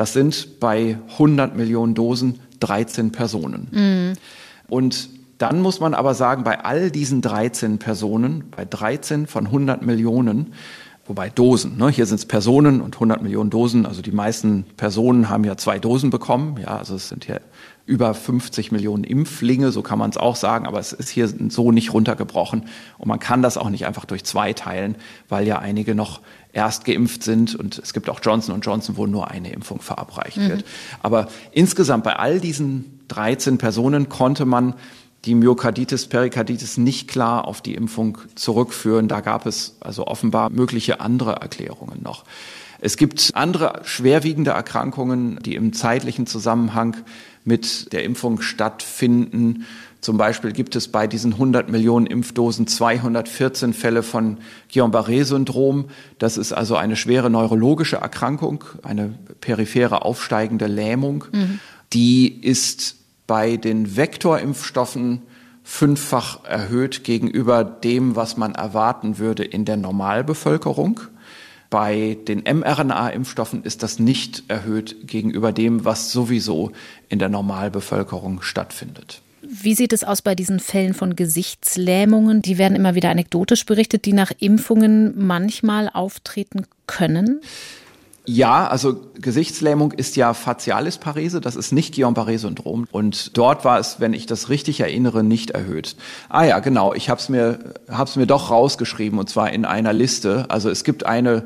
Das 0.00 0.14
sind 0.14 0.60
bei 0.60 0.96
100 1.12 1.54
Millionen 1.54 1.94
Dosen 1.94 2.40
13 2.60 3.12
Personen. 3.12 3.68
Mhm. 3.70 4.12
Und 4.66 5.10
dann 5.36 5.60
muss 5.60 5.78
man 5.78 5.92
aber 5.92 6.14
sagen, 6.14 6.42
bei 6.42 6.64
all 6.64 6.90
diesen 6.90 7.20
13 7.20 7.78
Personen, 7.78 8.44
bei 8.50 8.64
13 8.64 9.26
von 9.26 9.44
100 9.44 9.82
Millionen, 9.82 10.54
wobei 11.10 11.28
Dosen, 11.28 11.76
ne, 11.76 11.88
hier 11.88 12.06
sind 12.06 12.18
es 12.20 12.24
Personen 12.24 12.80
und 12.80 12.94
100 12.94 13.20
Millionen 13.20 13.50
Dosen, 13.50 13.84
also 13.84 14.00
die 14.00 14.12
meisten 14.12 14.64
Personen 14.76 15.28
haben 15.28 15.42
ja 15.42 15.56
zwei 15.56 15.80
Dosen 15.80 16.10
bekommen, 16.10 16.56
ja, 16.62 16.78
also 16.78 16.94
es 16.94 17.08
sind 17.08 17.24
hier 17.24 17.40
über 17.84 18.14
50 18.14 18.70
Millionen 18.70 19.02
Impflinge, 19.02 19.72
so 19.72 19.82
kann 19.82 19.98
man 19.98 20.10
es 20.10 20.16
auch 20.16 20.36
sagen, 20.36 20.68
aber 20.68 20.78
es 20.78 20.92
ist 20.92 21.08
hier 21.08 21.28
so 21.48 21.72
nicht 21.72 21.92
runtergebrochen. 21.92 22.66
Und 22.98 23.08
man 23.08 23.18
kann 23.18 23.42
das 23.42 23.56
auch 23.56 23.68
nicht 23.68 23.84
einfach 23.84 24.04
durch 24.04 24.22
zwei 24.22 24.52
teilen, 24.52 24.94
weil 25.28 25.44
ja 25.44 25.58
einige 25.58 25.96
noch 25.96 26.20
erst 26.52 26.84
geimpft 26.84 27.24
sind. 27.24 27.56
Und 27.56 27.78
es 27.78 27.92
gibt 27.92 28.08
auch 28.08 28.20
Johnson 28.22 28.60
Johnson, 28.60 28.96
wo 28.96 29.06
nur 29.06 29.32
eine 29.32 29.50
Impfung 29.50 29.80
verabreicht 29.80 30.36
mhm. 30.36 30.48
wird. 30.50 30.64
Aber 31.02 31.26
insgesamt 31.50 32.04
bei 32.04 32.14
all 32.14 32.38
diesen 32.38 33.00
13 33.08 33.58
Personen 33.58 34.08
konnte 34.08 34.44
man 34.44 34.74
die 35.24 35.34
Myokarditis, 35.34 36.06
Perikarditis 36.06 36.78
nicht 36.78 37.08
klar 37.08 37.46
auf 37.46 37.60
die 37.60 37.74
Impfung 37.74 38.18
zurückführen. 38.34 39.08
Da 39.08 39.20
gab 39.20 39.46
es 39.46 39.76
also 39.80 40.06
offenbar 40.06 40.50
mögliche 40.50 41.00
andere 41.00 41.32
Erklärungen 41.32 42.02
noch. 42.02 42.24
Es 42.80 42.96
gibt 42.96 43.32
andere 43.34 43.82
schwerwiegende 43.84 44.52
Erkrankungen, 44.52 45.38
die 45.42 45.54
im 45.54 45.74
zeitlichen 45.74 46.26
Zusammenhang 46.26 46.96
mit 47.44 47.92
der 47.92 48.04
Impfung 48.04 48.40
stattfinden. 48.40 49.66
Zum 50.00 50.16
Beispiel 50.16 50.52
gibt 50.52 50.76
es 50.76 50.88
bei 50.88 51.06
diesen 51.06 51.34
100 51.34 51.68
Millionen 51.68 52.06
Impfdosen 52.06 52.66
214 52.66 53.74
Fälle 53.74 54.02
von 54.02 54.38
Guillain-Barré-Syndrom. 54.72 55.86
Das 56.18 56.38
ist 56.38 56.52
also 56.52 56.76
eine 56.76 56.96
schwere 56.96 57.28
neurologische 57.28 57.96
Erkrankung, 57.96 58.64
eine 58.82 59.14
periphere 59.42 60.02
aufsteigende 60.02 60.66
Lähmung. 60.66 61.24
Mhm. 61.32 61.60
Die 61.92 62.42
ist 62.42 62.96
bei 63.30 63.56
den 63.56 63.96
Vektorimpfstoffen 63.96 65.22
fünffach 65.62 66.44
erhöht 66.46 67.04
gegenüber 67.04 67.62
dem, 67.62 68.16
was 68.16 68.36
man 68.36 68.56
erwarten 68.56 69.18
würde 69.18 69.44
in 69.44 69.64
der 69.64 69.76
Normalbevölkerung. 69.76 70.98
Bei 71.70 72.18
den 72.26 72.42
mRNA-Impfstoffen 72.42 73.62
ist 73.62 73.84
das 73.84 74.00
nicht 74.00 74.42
erhöht 74.48 75.06
gegenüber 75.06 75.52
dem, 75.52 75.84
was 75.84 76.10
sowieso 76.10 76.72
in 77.08 77.20
der 77.20 77.28
Normalbevölkerung 77.28 78.42
stattfindet. 78.42 79.22
Wie 79.42 79.76
sieht 79.76 79.92
es 79.92 80.02
aus 80.02 80.22
bei 80.22 80.34
diesen 80.34 80.58
Fällen 80.58 80.92
von 80.92 81.14
Gesichtslähmungen? 81.14 82.42
Die 82.42 82.58
werden 82.58 82.74
immer 82.74 82.96
wieder 82.96 83.10
anekdotisch 83.10 83.64
berichtet, 83.64 84.06
die 84.06 84.12
nach 84.12 84.32
Impfungen 84.40 85.14
manchmal 85.24 85.88
auftreten 85.88 86.66
können. 86.88 87.42
Ja, 88.26 88.68
also 88.68 89.00
Gesichtslähmung 89.14 89.92
ist 89.92 90.14
ja 90.16 90.34
Facialisparese, 90.34 91.40
das 91.40 91.56
ist 91.56 91.72
nicht 91.72 91.94
Guillain-Barré-Syndrom. 91.94 92.86
Und 92.92 93.36
dort 93.36 93.64
war 93.64 93.78
es, 93.78 93.98
wenn 93.98 94.12
ich 94.12 94.26
das 94.26 94.50
richtig 94.50 94.80
erinnere, 94.80 95.24
nicht 95.24 95.50
erhöht. 95.50 95.96
Ah 96.28 96.44
ja, 96.44 96.58
genau, 96.58 96.92
ich 96.94 97.08
habe 97.08 97.20
es 97.20 97.28
mir, 97.28 97.58
hab's 97.88 98.16
mir 98.16 98.26
doch 98.26 98.50
rausgeschrieben 98.50 99.18
und 99.18 99.28
zwar 99.28 99.52
in 99.52 99.64
einer 99.64 99.92
Liste. 99.92 100.46
Also 100.48 100.68
es 100.68 100.84
gibt 100.84 101.06
eine 101.06 101.44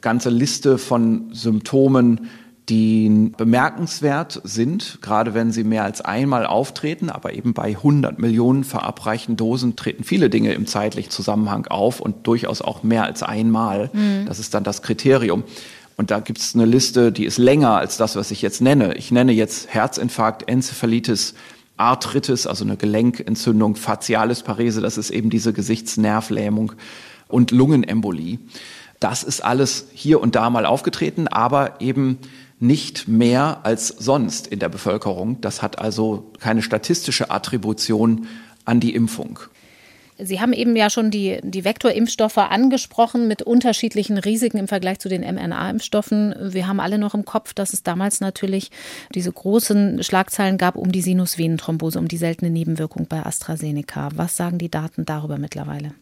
ganze 0.00 0.30
Liste 0.30 0.78
von 0.78 1.32
Symptomen, 1.32 2.28
die 2.68 3.32
bemerkenswert 3.36 4.40
sind, 4.44 4.98
gerade 5.02 5.34
wenn 5.34 5.50
sie 5.50 5.64
mehr 5.64 5.82
als 5.82 6.00
einmal 6.00 6.46
auftreten, 6.46 7.10
aber 7.10 7.32
eben 7.34 7.52
bei 7.52 7.70
100 7.70 8.18
Millionen 8.20 8.62
verabreichten 8.62 9.36
Dosen 9.36 9.74
treten 9.74 10.04
viele 10.04 10.30
Dinge 10.30 10.52
im 10.52 10.66
zeitlichen 10.66 11.10
Zusammenhang 11.10 11.66
auf 11.66 12.00
und 12.00 12.28
durchaus 12.28 12.62
auch 12.62 12.84
mehr 12.84 13.04
als 13.04 13.24
einmal. 13.24 13.90
Mhm. 13.92 14.26
Das 14.26 14.38
ist 14.38 14.54
dann 14.54 14.62
das 14.62 14.82
Kriterium. 14.82 15.42
Und 16.00 16.10
da 16.10 16.20
gibt 16.20 16.38
es 16.38 16.54
eine 16.54 16.64
Liste, 16.64 17.12
die 17.12 17.26
ist 17.26 17.36
länger 17.36 17.76
als 17.76 17.98
das, 17.98 18.16
was 18.16 18.30
ich 18.30 18.40
jetzt 18.40 18.62
nenne. 18.62 18.94
Ich 18.94 19.10
nenne 19.10 19.32
jetzt 19.32 19.68
Herzinfarkt, 19.68 20.48
Enzephalitis, 20.48 21.34
Arthritis, 21.76 22.46
also 22.46 22.64
eine 22.64 22.78
Gelenkentzündung, 22.78 23.76
Facialis 23.76 24.42
Parese, 24.42 24.80
das 24.80 24.96
ist 24.96 25.10
eben 25.10 25.28
diese 25.28 25.52
Gesichtsnervlähmung 25.52 26.72
und 27.28 27.50
Lungenembolie. 27.50 28.38
Das 28.98 29.22
ist 29.22 29.44
alles 29.44 29.88
hier 29.92 30.22
und 30.22 30.36
da 30.36 30.48
mal 30.48 30.64
aufgetreten, 30.64 31.28
aber 31.28 31.82
eben 31.82 32.16
nicht 32.60 33.06
mehr 33.06 33.60
als 33.64 33.88
sonst 33.88 34.46
in 34.46 34.58
der 34.58 34.70
Bevölkerung. 34.70 35.42
Das 35.42 35.60
hat 35.60 35.80
also 35.80 36.32
keine 36.40 36.62
statistische 36.62 37.30
Attribution 37.30 38.26
an 38.64 38.80
die 38.80 38.94
Impfung. 38.94 39.38
Sie 40.22 40.40
haben 40.40 40.52
eben 40.52 40.76
ja 40.76 40.90
schon 40.90 41.10
die, 41.10 41.38
die 41.42 41.64
Vektorimpfstoffe 41.64 42.38
angesprochen 42.38 43.28
mit 43.28 43.42
unterschiedlichen 43.42 44.18
Risiken 44.18 44.58
im 44.58 44.68
Vergleich 44.68 44.98
zu 44.98 45.08
den 45.08 45.22
mRNA-Impfstoffen. 45.22 46.34
Wir 46.52 46.66
haben 46.66 46.80
alle 46.80 46.98
noch 46.98 47.14
im 47.14 47.24
Kopf, 47.24 47.54
dass 47.54 47.72
es 47.72 47.82
damals 47.82 48.20
natürlich 48.20 48.70
diese 49.14 49.32
großen 49.32 50.02
Schlagzeilen 50.02 50.58
gab 50.58 50.76
um 50.76 50.92
die 50.92 51.02
Sinusvenenthrombose, 51.02 51.98
um 51.98 52.08
die 52.08 52.16
seltene 52.16 52.50
Nebenwirkung 52.50 53.06
bei 53.06 53.24
AstraZeneca. 53.24 54.10
Was 54.14 54.36
sagen 54.36 54.58
die 54.58 54.70
Daten 54.70 55.04
darüber 55.04 55.38
mittlerweile? 55.38 55.92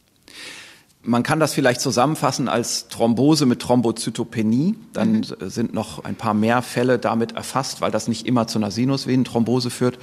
Man 1.02 1.22
kann 1.22 1.40
das 1.40 1.54
vielleicht 1.54 1.80
zusammenfassen 1.80 2.48
als 2.48 2.88
Thrombose 2.88 3.46
mit 3.46 3.60
Thrombozytopenie. 3.60 4.74
Dann 4.92 5.24
mhm. 5.40 5.48
sind 5.48 5.72
noch 5.72 6.04
ein 6.04 6.16
paar 6.16 6.34
mehr 6.34 6.60
Fälle 6.60 6.98
damit 6.98 7.32
erfasst, 7.32 7.80
weil 7.80 7.90
das 7.90 8.08
nicht 8.08 8.26
immer 8.26 8.46
zu 8.46 8.58
einer 8.58 8.70
Sinusvenenthrombose 8.70 9.70
führt. 9.70 9.98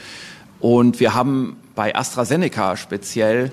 Und 0.60 1.00
wir 1.00 1.14
haben 1.14 1.58
bei 1.76 1.96
AstraZeneca 1.96 2.78
speziell 2.78 3.52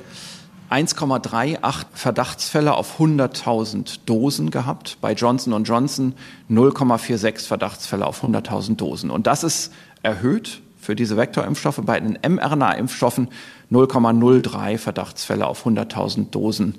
1,38 0.73 1.85
Verdachtsfälle 1.93 2.73
auf 2.75 2.99
100.000 2.99 4.01
Dosen 4.07 4.51
gehabt. 4.51 4.97
Bei 5.03 5.13
Johnson 5.13 5.65
Johnson 5.65 6.15
0,46 6.51 7.47
Verdachtsfälle 7.47 8.07
auf 8.07 8.25
100.000 8.25 8.77
Dosen. 8.77 9.11
Und 9.11 9.27
das 9.27 9.45
ist 9.45 9.73
erhöht 10.03 10.63
für 10.81 10.97
diese 10.97 11.19
Vektorimpfstoffe. 11.19 11.81
Bei 11.85 12.01
den 12.01 12.17
mRNA-Impfstoffen 12.17 13.29
0,03 13.71 14.79
Verdachtsfälle 14.79 15.47
auf 15.47 15.67
100.000 15.67 16.31
Dosen. 16.31 16.77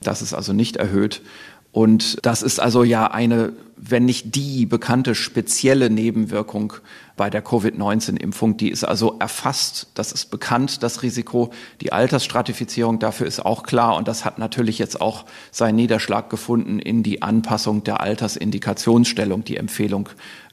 Das 0.00 0.22
ist 0.22 0.34
also 0.34 0.52
nicht 0.52 0.76
erhöht. 0.76 1.22
Und 1.76 2.24
das 2.24 2.40
ist 2.40 2.58
also 2.58 2.84
ja 2.84 3.10
eine, 3.10 3.52
wenn 3.76 4.06
nicht 4.06 4.34
die 4.34 4.64
bekannte 4.64 5.14
spezielle 5.14 5.90
Nebenwirkung 5.90 6.72
bei 7.18 7.28
der 7.28 7.42
Covid-19-Impfung. 7.42 8.56
Die 8.56 8.70
ist 8.70 8.82
also 8.82 9.16
erfasst. 9.18 9.88
Das 9.92 10.10
ist 10.10 10.30
bekannt, 10.30 10.82
das 10.82 11.02
Risiko. 11.02 11.50
Die 11.82 11.92
Altersstratifizierung 11.92 12.98
dafür 12.98 13.26
ist 13.26 13.44
auch 13.44 13.62
klar. 13.62 13.96
Und 13.96 14.08
das 14.08 14.24
hat 14.24 14.38
natürlich 14.38 14.78
jetzt 14.78 15.02
auch 15.02 15.26
seinen 15.50 15.76
Niederschlag 15.76 16.30
gefunden 16.30 16.78
in 16.78 17.02
die 17.02 17.20
Anpassung 17.20 17.84
der 17.84 18.00
Altersindikationsstellung, 18.00 19.44
die 19.44 19.58
Empfehlung 19.58 20.08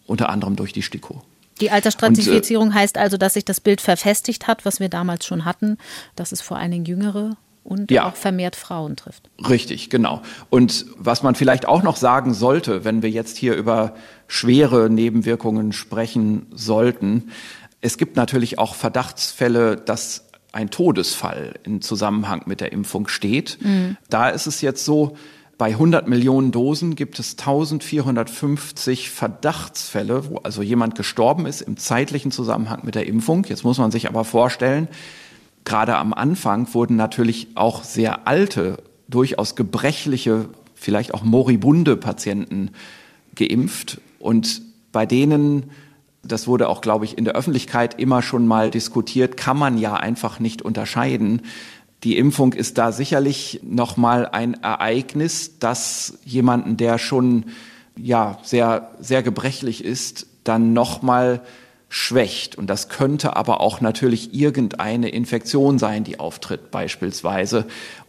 unter 0.06 0.28
anderem 0.28 0.58
durch 0.58 0.74
die 0.74 0.82
STIKO. 0.82 1.22
Die 1.62 1.72
Altersstratifizierung 1.72 2.68
und, 2.68 2.74
äh, 2.74 2.80
heißt 2.80 2.98
also, 2.98 3.16
dass 3.16 3.36
sich 3.36 3.46
das 3.46 3.62
Bild 3.62 3.80
verfestigt 3.80 4.48
hat, 4.48 4.66
was 4.66 4.82
wir 4.82 4.90
damals 4.90 5.26
schon 5.26 5.46
hatten, 5.46 5.78
dass 6.18 6.34
es 6.34 6.42
vor 6.42 6.58
allen 6.58 6.72
Dingen 6.72 6.84
Jüngere 6.84 7.38
und 7.64 7.92
ja. 7.92 8.08
auch 8.08 8.16
vermehrt 8.16 8.56
Frauen 8.56 8.96
trifft. 8.96 9.30
Richtig, 9.50 9.90
genau. 9.90 10.22
Und 10.50 10.86
was 10.98 11.24
man 11.24 11.36
vielleicht 11.36 11.68
auch 11.68 11.84
noch 11.84 11.98
sagen 11.98 12.34
sollte, 12.34 12.84
wenn 12.84 13.02
wir 13.02 13.10
jetzt 13.10 13.38
hier 13.38 13.56
über 13.56 13.96
schwere 14.28 14.90
Nebenwirkungen 14.90 15.74
sprechen 15.74 16.48
sollten, 16.54 17.32
es 17.82 17.98
gibt 17.98 18.16
natürlich 18.16 18.60
auch 18.60 18.76
Verdachtsfälle, 18.76 19.76
dass 19.76 20.28
ein 20.52 20.70
Todesfall 20.70 21.56
in 21.64 21.82
Zusammenhang 21.82 22.44
mit 22.46 22.62
der 22.62 22.72
Impfung 22.72 23.08
steht. 23.08 23.58
Mhm. 23.62 23.98
Da 24.10 24.30
ist 24.30 24.46
es 24.46 24.62
jetzt 24.62 24.86
so, 24.86 25.18
bei 25.58 25.68
100 25.68 26.08
Millionen 26.08 26.52
Dosen 26.52 26.96
gibt 26.96 27.20
es 27.20 27.38
1450 27.38 29.10
Verdachtsfälle, 29.10 30.30
wo 30.30 30.38
also 30.38 30.62
jemand 30.62 30.96
gestorben 30.96 31.46
ist 31.46 31.62
im 31.62 31.78
zeitlichen 31.78 32.32
Zusammenhang 32.32 32.82
mit 32.84 32.96
der 32.96 33.06
Impfung. 33.08 33.46
Jetzt 33.46 33.64
muss 33.64 33.78
man 33.78 33.92
sich 33.92 34.08
aber 34.08 34.26
vorstellen, 34.26 34.88
gerade 35.66 35.96
am 35.98 36.14
Anfang 36.14 36.74
wurden 36.74 36.96
natürlich 36.96 37.50
auch 37.56 37.84
sehr 37.84 38.28
alte, 38.28 38.78
durchaus 39.08 39.56
gebrechliche, 39.56 40.50
vielleicht 40.76 41.14
auch 41.14 41.24
moribunde 41.24 41.96
Patienten 41.96 42.72
geimpft. 43.36 44.02
Und 44.20 44.62
bei 44.92 45.06
denen, 45.06 45.72
das 46.24 46.48
wurde 46.48 46.70
auch, 46.70 46.82
glaube 46.82 47.06
ich, 47.06 47.18
in 47.18 47.26
der 47.26 47.36
Öffentlichkeit 47.36 48.00
immer 48.00 48.22
schon 48.22 48.48
mal 48.48 48.70
diskutiert, 48.70 49.38
kann 49.38 49.58
man 49.58 49.78
ja 49.78 49.96
einfach 49.96 50.40
nicht 50.40 50.62
unterscheiden. 50.62 51.42
Die 52.04 52.18
Impfung 52.18 52.54
ist 52.54 52.78
da 52.78 52.92
sicherlich 52.92 53.62
nochmal 53.64 54.28
ein 54.28 54.56
Ereignis, 54.56 55.60
das 55.60 56.20
jemanden, 56.26 56.76
der 56.76 56.98
schon 56.98 57.46
ja 57.98 58.40
sehr 58.44 58.92
sehr 59.00 59.24
gebrechlich 59.24 59.84
ist, 59.84 60.28
dann 60.44 60.74
nochmal 60.74 61.42
schwächt. 61.94 62.56
Und 62.56 62.72
das 62.72 62.90
könnte 62.90 63.36
aber 63.36 63.62
auch 63.62 63.80
natürlich 63.80 64.34
irgendeine 64.34 65.10
Infektion 65.10 65.78
sein, 65.78 66.04
die 66.04 66.20
auftritt 66.20 66.72
beispielsweise. 66.72 67.68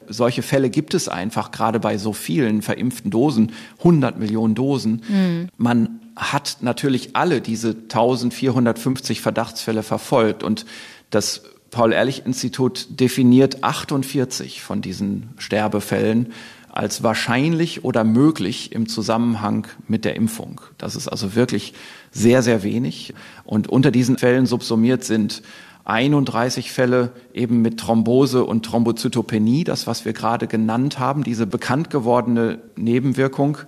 Solche 0.08 0.40
Fälle 0.40 0.70
gibt 0.70 0.94
es 0.94 1.06
einfach, 1.06 1.50
gerade 1.50 1.80
bei 1.80 1.98
so 1.98 2.14
vielen 2.14 2.62
verimpften 2.62 3.10
Dosen, 3.10 3.52
100 3.80 4.18
Millionen 4.18 4.54
Dosen. 4.54 5.02
Mhm. 5.06 5.48
Man 5.58 6.00
hat 6.16 6.58
natürlich 6.62 7.14
alle 7.14 7.42
diese 7.42 7.72
1450 7.72 9.20
Verdachtsfälle 9.20 9.82
verfolgt 9.82 10.42
und 10.42 10.64
das 11.10 11.42
Paul-Ehrlich-Institut 11.70 12.86
definiert 12.88 13.64
48 13.64 14.62
von 14.62 14.80
diesen 14.80 15.34
Sterbefällen 15.36 16.32
als 16.74 17.04
wahrscheinlich 17.04 17.84
oder 17.84 18.02
möglich 18.02 18.72
im 18.72 18.88
Zusammenhang 18.88 19.68
mit 19.86 20.04
der 20.04 20.16
Impfung. 20.16 20.60
Das 20.76 20.96
ist 20.96 21.06
also 21.06 21.36
wirklich 21.36 21.72
sehr, 22.10 22.42
sehr 22.42 22.64
wenig. 22.64 23.14
Und 23.44 23.68
unter 23.68 23.92
diesen 23.92 24.18
Fällen 24.18 24.46
subsumiert 24.46 25.04
sind 25.04 25.42
31 25.84 26.72
Fälle 26.72 27.12
eben 27.32 27.62
mit 27.62 27.78
Thrombose 27.78 28.44
und 28.44 28.64
Thrombozytopenie, 28.64 29.62
das, 29.62 29.86
was 29.86 30.04
wir 30.04 30.14
gerade 30.14 30.48
genannt 30.48 30.98
haben, 30.98 31.22
diese 31.22 31.46
bekannt 31.46 31.90
gewordene 31.90 32.58
Nebenwirkung. 32.74 33.58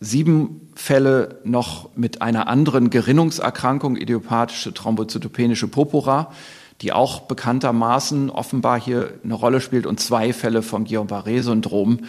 Sieben 0.00 0.70
Fälle 0.74 1.40
noch 1.44 1.90
mit 1.94 2.22
einer 2.22 2.48
anderen 2.48 2.88
Gerinnungserkrankung, 2.88 3.96
idiopathische 3.96 4.72
thrombozytopenische 4.72 5.68
Purpura, 5.68 6.32
die 6.80 6.92
auch 6.92 7.20
bekanntermaßen 7.20 8.30
offenbar 8.30 8.80
hier 8.80 9.12
eine 9.24 9.34
Rolle 9.34 9.60
spielt 9.60 9.86
und 9.86 10.00
zwei 10.00 10.32
Fälle 10.32 10.62
vom 10.62 10.84
Guillain-Barré-Syndrom. 10.84 12.00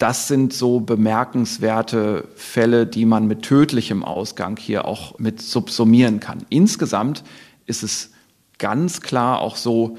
Das 0.00 0.28
sind 0.28 0.54
so 0.54 0.80
bemerkenswerte 0.80 2.26
Fälle, 2.34 2.86
die 2.86 3.04
man 3.04 3.26
mit 3.26 3.42
tödlichem 3.42 4.02
Ausgang 4.02 4.56
hier 4.56 4.86
auch 4.86 5.18
mit 5.18 5.42
subsumieren 5.42 6.20
kann. 6.20 6.38
Insgesamt 6.48 7.22
ist 7.66 7.82
es 7.82 8.08
ganz 8.58 9.02
klar 9.02 9.40
auch 9.40 9.56
so, 9.56 9.98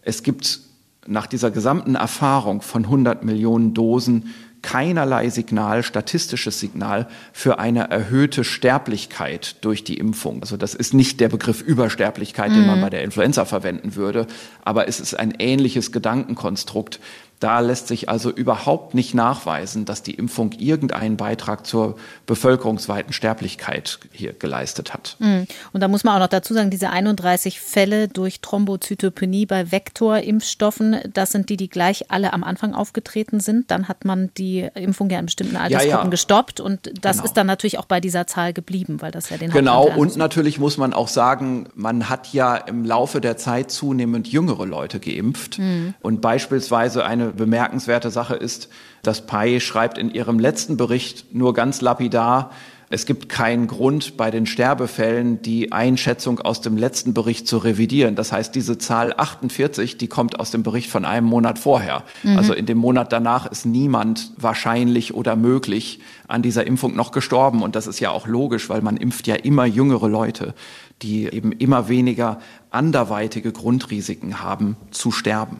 es 0.00 0.22
gibt 0.22 0.60
nach 1.06 1.26
dieser 1.26 1.50
gesamten 1.50 1.94
Erfahrung 1.94 2.62
von 2.62 2.84
100 2.84 3.22
Millionen 3.22 3.74
Dosen 3.74 4.32
keinerlei 4.64 5.28
Signal, 5.28 5.82
statistisches 5.82 6.58
Signal 6.58 7.06
für 7.34 7.58
eine 7.58 7.90
erhöhte 7.90 8.44
Sterblichkeit 8.44 9.62
durch 9.62 9.84
die 9.84 9.98
Impfung. 9.98 10.40
Also 10.40 10.56
das 10.56 10.74
ist 10.74 10.94
nicht 10.94 11.20
der 11.20 11.28
Begriff 11.28 11.60
Übersterblichkeit, 11.60 12.50
den 12.50 12.66
man 12.66 12.78
mhm. 12.78 12.82
bei 12.82 12.90
der 12.90 13.02
Influenza 13.02 13.44
verwenden 13.44 13.94
würde, 13.94 14.26
aber 14.64 14.88
es 14.88 15.00
ist 15.00 15.18
ein 15.20 15.34
ähnliches 15.38 15.92
Gedankenkonstrukt, 15.92 16.98
da 17.40 17.60
lässt 17.60 17.88
sich 17.88 18.08
also 18.08 18.30
überhaupt 18.30 18.94
nicht 18.94 19.14
nachweisen, 19.14 19.84
dass 19.84 20.02
die 20.02 20.14
Impfung 20.14 20.52
irgendeinen 20.52 21.16
Beitrag 21.16 21.66
zur 21.66 21.96
bevölkerungsweiten 22.26 23.12
Sterblichkeit 23.12 23.98
hier 24.12 24.32
geleistet 24.32 24.94
hat. 24.94 25.16
Mhm. 25.18 25.46
Und 25.72 25.80
da 25.80 25.88
muss 25.88 26.04
man 26.04 26.14
auch 26.14 26.20
noch 26.20 26.28
dazu 26.28 26.54
sagen, 26.54 26.70
diese 26.70 26.90
31 26.90 27.60
Fälle 27.60 28.08
durch 28.08 28.40
Thrombozytopenie 28.40 29.46
bei 29.46 29.70
Vektorimpfstoffen, 29.72 31.00
das 31.12 31.32
sind 31.32 31.48
die, 31.48 31.56
die 31.56 31.68
gleich 31.68 32.10
alle 32.10 32.32
am 32.32 32.44
Anfang 32.44 32.74
aufgetreten 32.74 33.40
sind. 33.40 33.70
Dann 33.70 33.88
hat 33.88 34.04
man 34.04 34.30
die 34.38 34.68
Impfung 34.74 35.10
ja 35.10 35.18
in 35.18 35.26
bestimmten 35.26 35.56
Altersgruppen 35.56 35.90
ja, 35.90 36.04
ja. 36.04 36.10
gestoppt 36.10 36.60
und 36.60 36.90
das 37.00 37.16
genau. 37.16 37.24
ist 37.24 37.34
dann 37.34 37.46
natürlich 37.46 37.78
auch 37.78 37.86
bei 37.86 38.00
dieser 38.00 38.26
Zahl 38.26 38.52
geblieben, 38.52 39.00
weil 39.00 39.10
das 39.10 39.30
ja 39.30 39.36
den 39.36 39.50
Genau, 39.50 39.88
und 39.94 40.16
natürlich 40.16 40.58
muss 40.58 40.76
man 40.76 40.92
auch 40.92 41.08
sagen, 41.08 41.68
man 41.74 42.08
hat 42.08 42.32
ja 42.32 42.56
im 42.56 42.84
Laufe 42.84 43.20
der 43.20 43.36
Zeit 43.36 43.70
zunehmend 43.70 44.28
jüngere 44.28 44.66
Leute 44.66 45.00
geimpft 45.00 45.58
mhm. 45.58 45.94
und 46.00 46.20
beispielsweise 46.20 47.04
eine 47.04 47.23
bemerkenswerte 47.32 48.10
Sache 48.10 48.34
ist, 48.34 48.68
dass 49.02 49.26
PAI 49.26 49.60
schreibt 49.60 49.98
in 49.98 50.10
ihrem 50.10 50.38
letzten 50.38 50.76
Bericht 50.76 51.34
nur 51.34 51.54
ganz 51.54 51.80
lapidar, 51.80 52.50
es 52.90 53.06
gibt 53.06 53.28
keinen 53.28 53.66
Grund, 53.66 54.16
bei 54.16 54.30
den 54.30 54.46
Sterbefällen 54.46 55.42
die 55.42 55.72
Einschätzung 55.72 56.38
aus 56.38 56.60
dem 56.60 56.76
letzten 56.76 57.12
Bericht 57.12 57.48
zu 57.48 57.58
revidieren. 57.58 58.14
Das 58.14 58.30
heißt, 58.30 58.54
diese 58.54 58.78
Zahl 58.78 59.14
48, 59.16 59.96
die 59.96 60.06
kommt 60.06 60.38
aus 60.38 60.50
dem 60.50 60.62
Bericht 60.62 60.90
von 60.90 61.04
einem 61.04 61.26
Monat 61.26 61.58
vorher. 61.58 62.04
Mhm. 62.22 62.36
Also 62.36 62.52
in 62.52 62.66
dem 62.66 62.78
Monat 62.78 63.12
danach 63.12 63.50
ist 63.50 63.66
niemand 63.66 64.30
wahrscheinlich 64.36 65.12
oder 65.12 65.34
möglich 65.34 66.00
an 66.28 66.42
dieser 66.42 66.66
Impfung 66.66 66.94
noch 66.94 67.10
gestorben. 67.10 67.62
Und 67.62 67.74
das 67.74 67.86
ist 67.86 68.00
ja 68.00 68.10
auch 68.10 68.26
logisch, 68.28 68.68
weil 68.68 68.82
man 68.82 68.96
impft 68.96 69.26
ja 69.26 69.34
immer 69.34 69.64
jüngere 69.64 70.08
Leute, 70.08 70.54
die 71.02 71.24
eben 71.24 71.52
immer 71.52 71.88
weniger 71.88 72.38
anderweitige 72.70 73.50
Grundrisiken 73.50 74.42
haben 74.42 74.76
zu 74.90 75.10
sterben. 75.10 75.56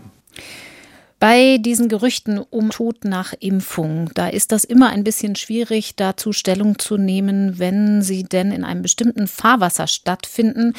Bei 1.26 1.56
diesen 1.56 1.88
Gerüchten 1.88 2.38
um 2.38 2.68
Tod 2.68 3.06
nach 3.06 3.32
Impfung, 3.40 4.10
da 4.12 4.28
ist 4.28 4.52
das 4.52 4.62
immer 4.62 4.90
ein 4.90 5.04
bisschen 5.04 5.36
schwierig, 5.36 5.96
dazu 5.96 6.34
Stellung 6.34 6.78
zu 6.78 6.98
nehmen, 6.98 7.58
wenn 7.58 8.02
sie 8.02 8.24
denn 8.24 8.52
in 8.52 8.62
einem 8.62 8.82
bestimmten 8.82 9.26
Fahrwasser 9.26 9.86
stattfinden. 9.86 10.74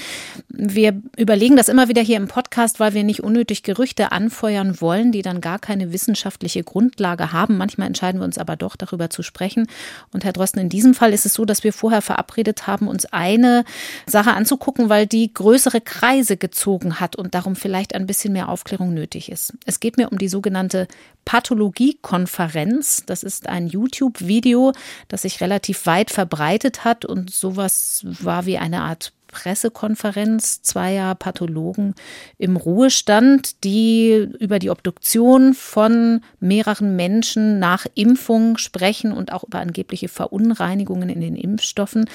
Wir 0.50 1.02
überlegen 1.18 1.56
das 1.56 1.68
immer 1.68 1.88
wieder 1.88 2.04
hier 2.04 2.18
im 2.18 2.28
Podcast, 2.28 2.80
weil 2.80 2.94
wir 2.94 3.04
nicht 3.04 3.24
unnötig 3.24 3.64
Gerüchte 3.64 4.12
anfeuern 4.12 4.80
wollen, 4.82 5.12
die 5.12 5.24
dann 5.24 5.42
gar 5.42 5.58
keine 5.58 5.92
wissenschaftliche 5.92 6.64
Grundlage 6.64 7.32
haben. 7.32 7.58
Manchmal 7.58 7.88
entscheiden 7.88 8.22
wir 8.22 8.26
uns 8.26 8.38
aber 8.38 8.56
doch, 8.56 8.76
darüber 8.76 9.10
zu 9.10 9.24
sprechen. 9.24 9.66
Und 10.14 10.26
Herr 10.26 10.34
Drosten, 10.34 10.62
in 10.62 10.70
diesem 10.70 10.94
Fall 10.94 11.12
ist 11.12 11.26
es 11.26 11.34
so, 11.34 11.46
dass 11.46 11.64
wir 11.64 11.74
vorher 11.74 12.04
verabredet 12.04 12.68
haben, 12.68 12.88
uns 12.88 13.06
eine 13.06 13.66
Sache 14.06 14.36
anzugucken, 14.36 14.90
weil 14.90 15.08
die 15.08 15.34
größere 15.34 15.82
Kreise 15.82 16.38
gezogen 16.38 17.00
hat 17.00 17.16
und 17.16 17.34
darum 17.34 17.56
vielleicht 17.56 17.96
ein 17.96 18.06
bisschen 18.06 18.32
mehr 18.32 18.50
Aufklärung 18.50 18.94
nötig 18.94 19.32
ist. 19.32 19.52
Es 19.66 19.80
geht 19.80 19.98
mir 19.98 20.12
um 20.12 20.20
die 20.20 20.35
sogenannte 20.36 20.90
Pathologiekonferenz. 21.24 23.04
Das 23.06 23.24
ist 23.24 23.48
ein 23.48 23.68
YouTube-Video, 23.68 24.74
das 25.08 25.22
sich 25.22 25.40
relativ 25.40 25.86
weit 25.86 26.12
verbreitet 26.12 26.84
hat 26.84 27.06
und 27.06 27.32
sowas 27.32 28.06
war 28.06 28.46
wie 28.46 28.58
eine 28.58 28.82
Art 28.82 29.14
Pressekonferenz 29.28 30.62
zweier 30.62 31.16
Pathologen 31.16 31.96
im 32.38 32.58
Ruhestand, 32.58 33.64
die 33.64 34.28
über 34.40 34.60
die 34.60 34.70
Obduktion 34.70 35.54
von 35.54 36.22
mehreren 36.40 36.96
Menschen 36.96 37.60
nach 37.60 37.86
Impfung 37.96 38.58
sprechen 38.58 39.12
und 39.12 39.32
auch 39.32 39.44
über 39.44 39.60
angebliche 39.60 40.08
Verunreinigungen 40.10 41.10
in 41.10 41.22
den 41.22 41.36
Impfstoffen. 41.36 42.06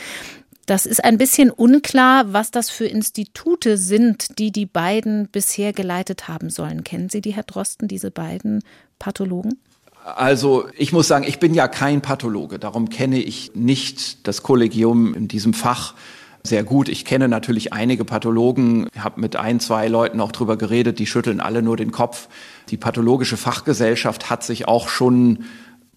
Das 0.67 0.87
ist 0.87 1.03
ein 1.03 1.19
bisschen 1.19 1.51
unklar, 1.51 2.33
was 2.33 2.51
das 2.51 2.71
für 2.71 2.87
Institute 2.87 3.77
sind, 3.77 4.39
die 4.39 4.53
die 4.53 4.67
beiden 4.67 5.29
bisher 5.29 5.73
geleitet 5.73 6.29
haben 6.29 6.51
sollen. 6.51 6.85
Kennen 6.85 7.09
Sie 7.09 7.21
die, 7.21 7.35
Herr 7.35 7.43
Drosten, 7.43 7.89
diese 7.89 8.11
beiden 8.11 8.63
Pathologen? 8.99 9.59
Also 10.05 10.67
ich 10.77 10.93
muss 10.93 11.09
sagen, 11.09 11.25
ich 11.27 11.39
bin 11.39 11.55
ja 11.55 11.69
kein 11.69 12.01
Pathologe, 12.01 12.59
darum 12.59 12.89
kenne 12.89 13.19
ich 13.19 13.55
nicht 13.55 14.27
das 14.27 14.43
Kollegium 14.43 15.15
in 15.15 15.29
diesem 15.29 15.53
Fach 15.53 15.95
sehr 16.43 16.65
gut. 16.65 16.89
Ich 16.89 17.05
kenne 17.05 17.29
natürlich 17.29 17.73
einige 17.73 18.05
Pathologen, 18.05 18.89
habe 18.99 19.21
mit 19.21 19.37
ein, 19.37 19.61
zwei 19.61 19.89
Leuten 19.89 20.21
auch 20.21 20.33
drüber 20.33 20.57
geredet, 20.57 20.99
die 20.99 21.07
schütteln 21.07 21.41
alle 21.41 21.63
nur 21.63 21.77
den 21.77 21.93
Kopf. 21.93 22.29
Die 22.71 22.77
pathologische 22.77 23.37
Fachgesellschaft 23.37 24.31
hat 24.31 24.43
sich 24.43 24.67
auch 24.67 24.89
schon 24.89 25.45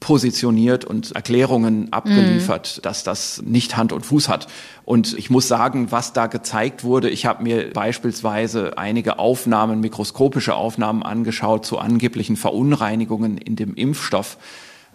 positioniert 0.03 0.83
und 0.83 1.13
Erklärungen 1.13 1.87
abgeliefert, 1.93 2.75
mhm. 2.75 2.81
dass 2.81 3.05
das 3.05 3.41
nicht 3.45 3.77
Hand 3.77 3.93
und 3.93 4.05
Fuß 4.05 4.27
hat. 4.27 4.47
Und 4.83 5.17
ich 5.17 5.29
muss 5.29 5.47
sagen, 5.47 5.93
was 5.93 6.11
da 6.11 6.27
gezeigt 6.27 6.83
wurde, 6.83 7.09
ich 7.09 7.25
habe 7.25 7.41
mir 7.41 7.71
beispielsweise 7.71 8.77
einige 8.77 9.17
Aufnahmen, 9.17 9.79
mikroskopische 9.79 10.55
Aufnahmen 10.55 11.03
angeschaut 11.03 11.65
zu 11.65 11.79
angeblichen 11.79 12.35
Verunreinigungen 12.35 13.37
in 13.37 13.55
dem 13.55 13.75
Impfstoff. 13.75 14.37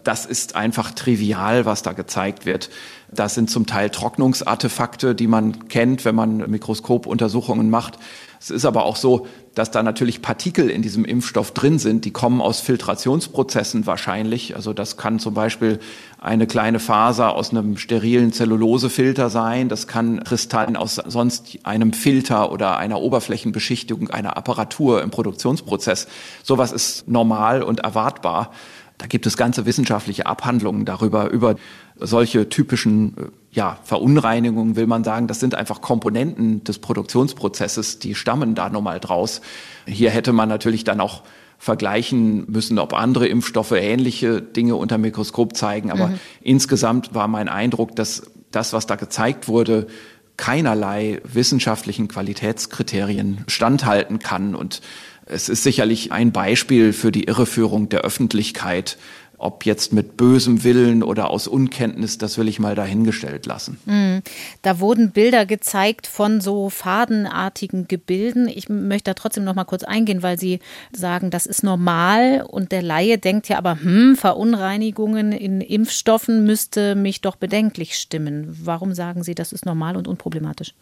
Das 0.05 0.27
ist 0.27 0.57
einfach 0.57 0.91
trivial, 0.91 1.65
was 1.65 1.83
da 1.83 1.95
gezeigt 1.95 2.45
wird. 2.45 2.69
Das 3.11 3.35
sind 3.35 3.49
zum 3.49 3.65
Teil 3.65 3.89
Trocknungsartefakte, 3.89 5.15
die 5.15 5.27
man 5.27 5.69
kennt, 5.69 6.05
wenn 6.05 6.17
man 6.17 6.51
Mikroskopuntersuchungen 6.51 7.71
macht. 7.71 7.99
Es 8.41 8.51
ist 8.51 8.65
aber 8.65 8.85
auch 8.85 8.97
so, 8.97 9.27
dass 9.55 9.71
da 9.71 9.83
natürlich 9.83 10.23
Partikel 10.23 10.71
in 10.71 10.83
diesem 10.83 11.05
Impfstoff 11.05 11.53
drin 11.53 11.79
sind, 11.79 12.05
die 12.05 12.13
kommen 12.13 12.41
aus 12.41 12.61
Filtrationsprozessen 12.61 13.87
wahrscheinlich. 13.87 14.55
Also 14.55 14.73
das 14.73 14.97
kann 14.97 15.19
zum 15.19 15.35
Beispiel 15.35 15.81
eine 16.21 16.47
kleine 16.47 16.79
Faser 16.79 17.35
aus 17.35 17.51
einem 17.51 17.77
sterilen 17.77 18.33
Zellulosefilter 18.33 19.31
sein. 19.31 19.69
Das 19.69 19.89
kann 19.89 20.23
Kristallen 20.23 20.77
aus 20.77 20.97
sonst 20.97 21.59
einem 21.65 21.93
Filter 21.93 22.53
oder 22.53 22.79
einer 22.79 23.01
Oberflächenbeschichtung 23.01 24.11
einer 24.11 24.37
Apparatur 24.37 25.03
im 25.03 25.11
Produktionsprozess. 25.11 26.07
Sowas 26.45 26.73
ist 26.73 27.09
normal 27.09 27.63
und 27.63 27.81
erwartbar. 27.81 28.53
Da 28.99 29.07
gibt 29.07 29.27
es 29.27 29.37
ganze 29.37 29.65
wissenschaftliche 29.65 30.27
Abhandlungen 30.27 30.85
darüber, 30.85 31.31
über 31.31 31.55
solche 31.97 32.49
typischen 32.49 33.17
äh, 33.17 33.23
ja, 33.51 33.79
Verunreinigungen, 33.83 34.77
will 34.77 34.87
man 34.87 35.05
sagen. 35.05 35.27
Das 35.27 35.41
sind 35.41 35.55
einfach 35.55 35.81
Komponenten 35.81 36.65
des 36.65 36.79
Produktionsprozesses, 36.79 37.99
die 37.99 38.15
stammen 38.15 38.55
da 38.55 38.69
nochmal 38.69 39.01
draus. 39.01 39.41
Hier 39.87 40.11
hätte 40.11 40.33
man 40.33 40.49
natürlich 40.49 40.85
dann 40.85 41.01
auch 41.01 41.23
vergleichen 41.59 42.51
müssen, 42.51 42.79
ob 42.79 42.95
andere 42.95 43.27
Impfstoffe 43.27 43.73
ähnliche 43.73 44.41
Dinge 44.41 44.77
unter 44.77 44.97
Mikroskop 44.97 45.57
zeigen. 45.57 45.91
Aber 45.91 46.09
mhm. 46.09 46.21
insgesamt 46.41 47.15
war 47.15 47.27
mein 47.27 47.49
Eindruck, 47.49 47.97
dass 47.97 48.31
das, 48.51 48.73
was 48.73 48.87
da 48.87 48.97
gezeigt 48.97 49.49
wurde, 49.49 49.89
keinerlei 50.37 51.21
wissenschaftlichen 51.25 52.07
Qualitätskriterien 52.07 53.45
standhalten 53.49 54.21
kann. 54.21 54.55
Und 54.55 54.83
es 55.27 55.49
ist 55.49 55.65
sicherlich 55.65 56.13
ein 56.13 56.33
Beispiel 56.33 56.93
für 56.93 57.11
die 57.11 57.25
Irreführung 57.25 57.89
der 57.89 58.03
Öffentlichkeit, 58.03 58.99
ob 59.39 59.65
jetzt 59.65 59.93
mit 59.93 60.17
bösem 60.17 60.65
Willen 60.65 61.03
oder 61.03 61.31
aus 61.31 61.47
Unkenntnis, 61.47 62.19
das 62.19 62.39
will 62.39 62.49
ich 62.49 62.59
mal 62.59 62.75
dahingestellt 62.75 63.47
lassen. 63.47 63.79
Hm. 63.87 64.23
Da 64.63 64.81
wurden 64.81 65.13
Bilder 65.13 65.47
gezeigt 65.47 66.07
von 66.07 66.41
so 66.41 66.71
fadenartigen 66.71 67.87
Gebilden. 67.87 68.49
Ich 68.49 68.69
möchte 68.69 69.11
da 69.11 69.15
trotzdem 69.15 69.45
noch 69.45 69.55
mal 69.55 69.65
kurz 69.65 69.85
eingehen, 69.85 70.23
weil 70.23 70.39
Sie 70.39 70.59
sagen, 70.93 71.31
das 71.31 71.47
ist 71.47 71.63
normal 71.63 72.45
und 72.49 72.73
der 72.73 72.83
Laie 72.83 73.19
denkt 73.19 73.49
ja 73.49 73.59
aber, 73.59 73.81
hm, 73.81 74.17
Verunreinigungen 74.17 75.33
in 75.33 75.61
Impfstoffen 75.61 76.45
müsste 76.45 76.97
mich 76.97 77.21
doch 77.21 77.37
bedenklich 77.37 77.97
stimmen. 77.97 78.59
Warum 78.63 78.93
sagen 78.93 79.23
Sie, 79.23 79.35
das 79.35 79.53
ist 79.53 79.65
normal 79.65 79.97
und 79.97 80.09
unproblematisch? 80.09 80.75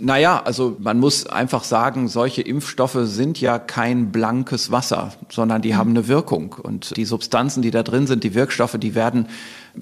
Naja, 0.00 0.42
also 0.44 0.76
man 0.78 1.00
muss 1.00 1.26
einfach 1.26 1.64
sagen, 1.64 2.08
solche 2.08 2.42
Impfstoffe 2.42 2.98
sind 3.02 3.40
ja 3.40 3.58
kein 3.58 4.12
blankes 4.12 4.70
Wasser, 4.70 5.12
sondern 5.28 5.62
die 5.62 5.72
mhm. 5.72 5.76
haben 5.76 5.90
eine 5.90 6.08
Wirkung. 6.08 6.54
Und 6.62 6.96
die 6.96 7.04
Substanzen, 7.04 7.62
die 7.62 7.70
da 7.70 7.82
drin 7.82 8.06
sind, 8.06 8.24
die 8.24 8.34
Wirkstoffe, 8.34 8.76
die 8.78 8.94
werden 8.94 9.26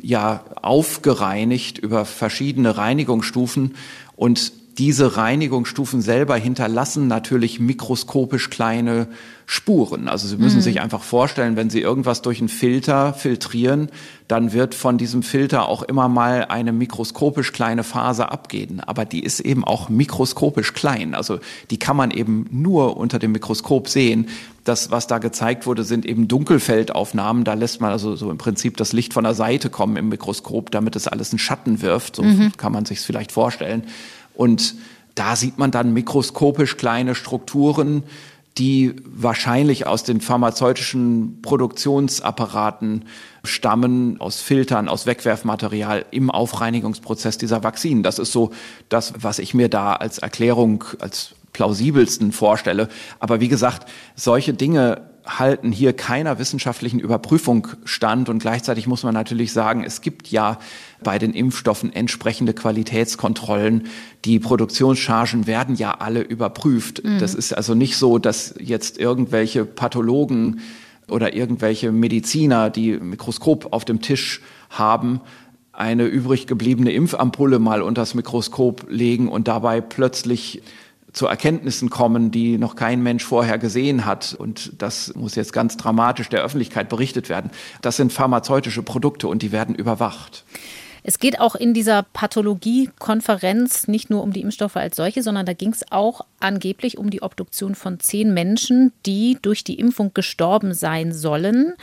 ja 0.00 0.44
aufgereinigt 0.62 1.78
über 1.78 2.04
verschiedene 2.04 2.76
Reinigungsstufen. 2.76 3.74
Und 4.16 4.52
diese 4.78 5.16
Reinigungsstufen 5.16 6.02
selber 6.02 6.36
hinterlassen 6.36 7.08
natürlich 7.08 7.60
mikroskopisch 7.60 8.50
kleine 8.50 9.08
Spuren. 9.46 10.08
Also 10.08 10.28
Sie 10.28 10.36
müssen 10.36 10.56
mhm. 10.56 10.62
sich 10.62 10.80
einfach 10.80 11.02
vorstellen, 11.02 11.56
wenn 11.56 11.70
Sie 11.70 11.80
irgendwas 11.80 12.20
durch 12.20 12.40
einen 12.40 12.48
Filter 12.48 13.14
filtrieren, 13.14 13.88
dann 14.28 14.52
wird 14.52 14.74
von 14.74 14.98
diesem 14.98 15.22
Filter 15.22 15.68
auch 15.68 15.82
immer 15.82 16.08
mal 16.08 16.46
eine 16.46 16.72
mikroskopisch 16.72 17.52
kleine 17.52 17.84
Phase 17.84 18.30
abgehen. 18.30 18.80
Aber 18.80 19.04
die 19.04 19.22
ist 19.22 19.40
eben 19.40 19.64
auch 19.64 19.88
mikroskopisch 19.88 20.74
klein. 20.74 21.14
Also 21.14 21.38
die 21.70 21.78
kann 21.78 21.96
man 21.96 22.10
eben 22.10 22.46
nur 22.50 22.96
unter 22.96 23.18
dem 23.18 23.32
Mikroskop 23.32 23.88
sehen. 23.88 24.28
Das, 24.64 24.90
was 24.90 25.06
da 25.06 25.18
gezeigt 25.18 25.64
wurde, 25.66 25.84
sind 25.84 26.04
eben 26.04 26.26
Dunkelfeldaufnahmen. 26.26 27.44
Da 27.44 27.54
lässt 27.54 27.80
man 27.80 27.92
also 27.92 28.16
so 28.16 28.30
im 28.32 28.38
Prinzip 28.38 28.76
das 28.76 28.92
Licht 28.92 29.14
von 29.14 29.22
der 29.22 29.34
Seite 29.34 29.70
kommen 29.70 29.96
im 29.96 30.08
Mikroskop, 30.08 30.72
damit 30.72 30.96
es 30.96 31.06
alles 31.06 31.30
einen 31.30 31.38
Schatten 31.38 31.82
wirft. 31.82 32.16
So 32.16 32.24
mhm. 32.24 32.52
kann 32.56 32.72
man 32.72 32.84
sich 32.84 32.98
vielleicht 33.00 33.30
vorstellen. 33.30 33.84
Und 34.36 34.74
da 35.14 35.34
sieht 35.36 35.58
man 35.58 35.70
dann 35.70 35.92
mikroskopisch 35.92 36.76
kleine 36.76 37.14
Strukturen, 37.14 38.04
die 38.58 38.94
wahrscheinlich 39.04 39.86
aus 39.86 40.02
den 40.02 40.20
pharmazeutischen 40.20 41.42
Produktionsapparaten 41.42 43.04
stammen, 43.44 44.18
aus 44.20 44.40
Filtern, 44.40 44.88
aus 44.88 45.06
Wegwerfmaterial 45.06 46.06
im 46.10 46.30
Aufreinigungsprozess 46.30 47.36
dieser 47.36 47.62
Vakzinen. 47.62 48.02
Das 48.02 48.18
ist 48.18 48.32
so 48.32 48.52
das, 48.88 49.12
was 49.20 49.38
ich 49.38 49.52
mir 49.52 49.68
da 49.68 49.92
als 49.94 50.18
Erklärung, 50.18 50.84
als 51.00 51.34
plausibelsten 51.52 52.32
vorstelle. 52.32 52.88
Aber 53.18 53.40
wie 53.40 53.48
gesagt, 53.48 53.88
solche 54.14 54.54
Dinge 54.54 55.02
halten 55.26 55.72
hier 55.72 55.92
keiner 55.92 56.38
wissenschaftlichen 56.38 57.00
Überprüfung 57.00 57.68
stand. 57.84 58.28
Und 58.28 58.38
gleichzeitig 58.38 58.86
muss 58.86 59.02
man 59.02 59.14
natürlich 59.14 59.52
sagen, 59.52 59.84
es 59.84 60.00
gibt 60.00 60.28
ja 60.28 60.58
bei 61.02 61.18
den 61.18 61.32
Impfstoffen 61.32 61.92
entsprechende 61.92 62.54
Qualitätskontrollen. 62.54 63.88
Die 64.24 64.38
Produktionschargen 64.38 65.46
werden 65.46 65.76
ja 65.76 65.92
alle 65.92 66.20
überprüft. 66.20 67.04
Mhm. 67.04 67.18
Das 67.18 67.34
ist 67.34 67.52
also 67.52 67.74
nicht 67.74 67.96
so, 67.96 68.18
dass 68.18 68.54
jetzt 68.58 68.98
irgendwelche 68.98 69.64
Pathologen 69.64 70.60
oder 71.08 71.34
irgendwelche 71.34 71.92
Mediziner, 71.92 72.70
die 72.70 72.92
Mikroskop 72.98 73.72
auf 73.72 73.84
dem 73.84 74.00
Tisch 74.00 74.40
haben, 74.70 75.20
eine 75.72 76.06
übrig 76.06 76.46
gebliebene 76.46 76.92
Impfampulle 76.92 77.58
mal 77.58 77.82
unters 77.82 78.14
Mikroskop 78.14 78.86
legen 78.88 79.28
und 79.28 79.46
dabei 79.46 79.80
plötzlich 79.80 80.62
zu 81.12 81.26
Erkenntnissen 81.26 81.88
kommen, 81.88 82.30
die 82.30 82.58
noch 82.58 82.76
kein 82.76 83.02
Mensch 83.02 83.24
vorher 83.24 83.58
gesehen 83.58 84.04
hat. 84.04 84.34
Und 84.38 84.72
das 84.78 85.14
muss 85.14 85.34
jetzt 85.34 85.52
ganz 85.52 85.76
dramatisch 85.76 86.28
der 86.28 86.42
Öffentlichkeit 86.42 86.88
berichtet 86.88 87.28
werden. 87.28 87.50
Das 87.80 87.96
sind 87.96 88.12
pharmazeutische 88.12 88.82
Produkte 88.82 89.28
und 89.28 89.42
die 89.42 89.50
werden 89.50 89.74
überwacht. 89.74 90.44
Es 91.08 91.20
geht 91.20 91.38
auch 91.38 91.54
in 91.54 91.72
dieser 91.72 92.02
Pathologie-Konferenz 92.02 93.86
nicht 93.86 94.10
nur 94.10 94.24
um 94.24 94.32
die 94.32 94.40
Impfstoffe 94.40 94.74
als 94.74 94.96
solche, 94.96 95.22
sondern 95.22 95.46
da 95.46 95.52
ging 95.52 95.70
es 95.70 95.84
auch 95.92 96.22
angeblich 96.40 96.98
um 96.98 97.10
die 97.10 97.22
Obduktion 97.22 97.76
von 97.76 98.00
zehn 98.00 98.34
Menschen, 98.34 98.92
die 99.06 99.38
durch 99.40 99.62
die 99.62 99.78
Impfung 99.78 100.12
gestorben 100.14 100.74
sein 100.74 101.12
sollen. 101.12 101.74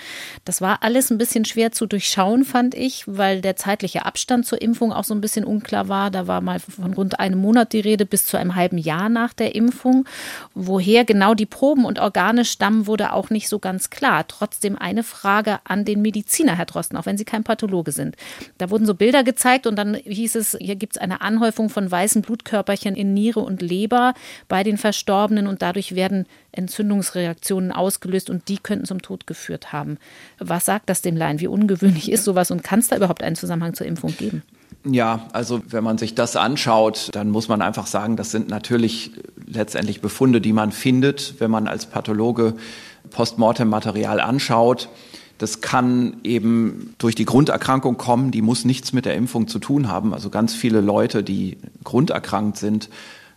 Das 0.43 0.59
war 0.59 0.84
alles 0.84 1.09
ein 1.09 1.17
bisschen 1.17 1.45
schwer 1.45 1.71
zu 1.71 1.86
durchschauen, 1.86 2.43
fand 2.43 2.76
ich, 2.76 3.05
weil 3.07 3.39
der 3.39 3.55
zeitliche 3.55 4.05
Abstand 4.05 4.45
zur 4.45 4.61
Impfung 4.61 4.91
auch 4.91 5.05
so 5.05 5.13
ein 5.13 5.21
bisschen 5.21 5.45
unklar 5.45 5.88
war. 5.88 6.11
Da 6.11 6.28
war 6.28 6.41
mal 6.41 6.59
von 6.59 6.93
rund 6.93 7.21
einem 7.21 7.39
Monat 7.39 7.71
die 7.71 7.80
Rede 7.80 8.05
bis 8.05 8.26
zu 8.26 8.36
einem 8.36 8.55
halben 8.55 8.78
Jahr 8.78 9.07
nach 9.07 9.32
der 9.32 9.55
Impfung. 9.55 10.05
Woher 10.53 11.05
genau 11.05 11.34
die 11.34 11.45
Proben 11.45 11.86
und 11.86 11.97
Organe 11.97 12.43
stammen, 12.43 12.88
wurde 12.88 13.13
auch 13.13 13.30
nicht 13.30 13.47
so 13.47 13.59
ganz 13.59 13.89
klar. 13.89 14.28
Trotzdem 14.28 14.78
eine 14.78 15.03
Frage 15.03 15.59
an 15.63 15.86
den 15.86 16.01
Mediziner, 16.01 16.57
Herr 16.57 16.65
Drosten, 16.65 16.97
auch 16.97 17.05
wenn 17.05 17.17
Sie 17.17 17.24
kein 17.24 17.45
Pathologe 17.45 17.93
sind. 17.93 18.17
Da 18.57 18.69
wurden 18.69 18.86
so 18.86 18.93
Bilder 18.93 19.12
gezeigt 19.22 19.68
und 19.68 19.76
dann 19.76 19.93
hieß 19.93 20.36
es, 20.36 20.57
hier 20.59 20.76
gibt 20.76 20.95
es 20.95 21.01
eine 21.01 21.22
Anhäufung 21.22 21.70
von 21.70 21.89
weißen 21.89 22.22
Blutkörperchen 22.22 22.95
in 22.95 23.14
Niere 23.14 23.41
und 23.41 23.61
Leber 23.61 24.14
bei 24.47 24.64
den 24.64 24.78
Verstorbenen 24.78 25.45
und 25.45 25.61
dadurch 25.61 25.93
werden 25.93 26.26
Entzündungsreaktionen 26.51 27.72
ausgelöst 27.72 28.30
und 28.30 28.47
die 28.49 28.57
könnten 28.57 28.86
zum 28.86 29.01
Tod 29.01 29.28
geführt 29.28 29.72
haben. 29.72 29.97
Was 30.39 30.66
sagt 30.66 30.89
das 30.89 31.01
dem 31.01 31.16
Laien? 31.16 31.39
Wie 31.39 31.47
ungewöhnlich 31.47 32.11
ist 32.11 32.24
sowas 32.24 32.49
und 32.49 32.64
kann 32.64 32.80
es 32.80 32.88
da 32.88 32.95
überhaupt 32.95 33.22
einen 33.22 33.36
Zusammenhang 33.36 33.74
zur 33.74 33.86
Impfung 33.86 34.16
geben? 34.18 34.41
Ja, 34.86 35.28
also 35.32 35.61
wenn 35.70 35.84
man 35.84 35.97
sich 35.97 36.14
das 36.14 36.36
anschaut, 36.36 37.09
dann 37.14 37.30
muss 37.30 37.47
man 37.47 37.61
einfach 37.61 37.88
sagen, 37.88 38.18
das 38.18 38.32
sind 38.32 38.49
natürlich 38.49 39.11
letztendlich 39.45 40.01
Befunde, 40.01 40.41
die 40.41 40.51
man 40.51 40.72
findet, 40.72 41.39
wenn 41.39 41.51
man 41.51 41.68
als 41.68 41.86
Pathologe 41.86 42.55
Postmortem-Material 43.11 44.20
anschaut. 44.20 44.89
Das 45.43 45.59
kann 45.59 46.21
eben 46.23 46.95
durch 46.99 47.15
die 47.15 47.25
Grunderkrankung 47.25 47.97
kommen, 47.97 48.31
die 48.31 48.41
muss 48.41 48.63
nichts 48.63 48.93
mit 48.93 49.03
der 49.03 49.15
Impfung 49.15 49.49
zu 49.49 49.59
tun 49.59 49.89
haben. 49.89 50.13
Also 50.13 50.29
ganz 50.29 50.53
viele 50.55 50.79
Leute, 50.79 51.21
die 51.21 51.57
grunderkrankt 51.83 52.55
sind, 52.55 52.87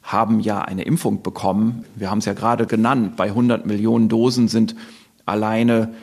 haben 0.05 0.39
ja 0.39 0.63
eine 0.63 0.85
Impfung 0.85 1.25
bekommen. 1.25 1.85
Wir 1.97 2.09
haben 2.09 2.19
es 2.19 2.25
ja 2.27 2.35
gerade 2.35 2.67
genannt, 2.67 3.17
bei 3.17 3.25
100 3.25 3.67
Millionen 3.67 4.09
Dosen 4.09 4.47
sind 4.47 4.77
alleine 5.25 5.95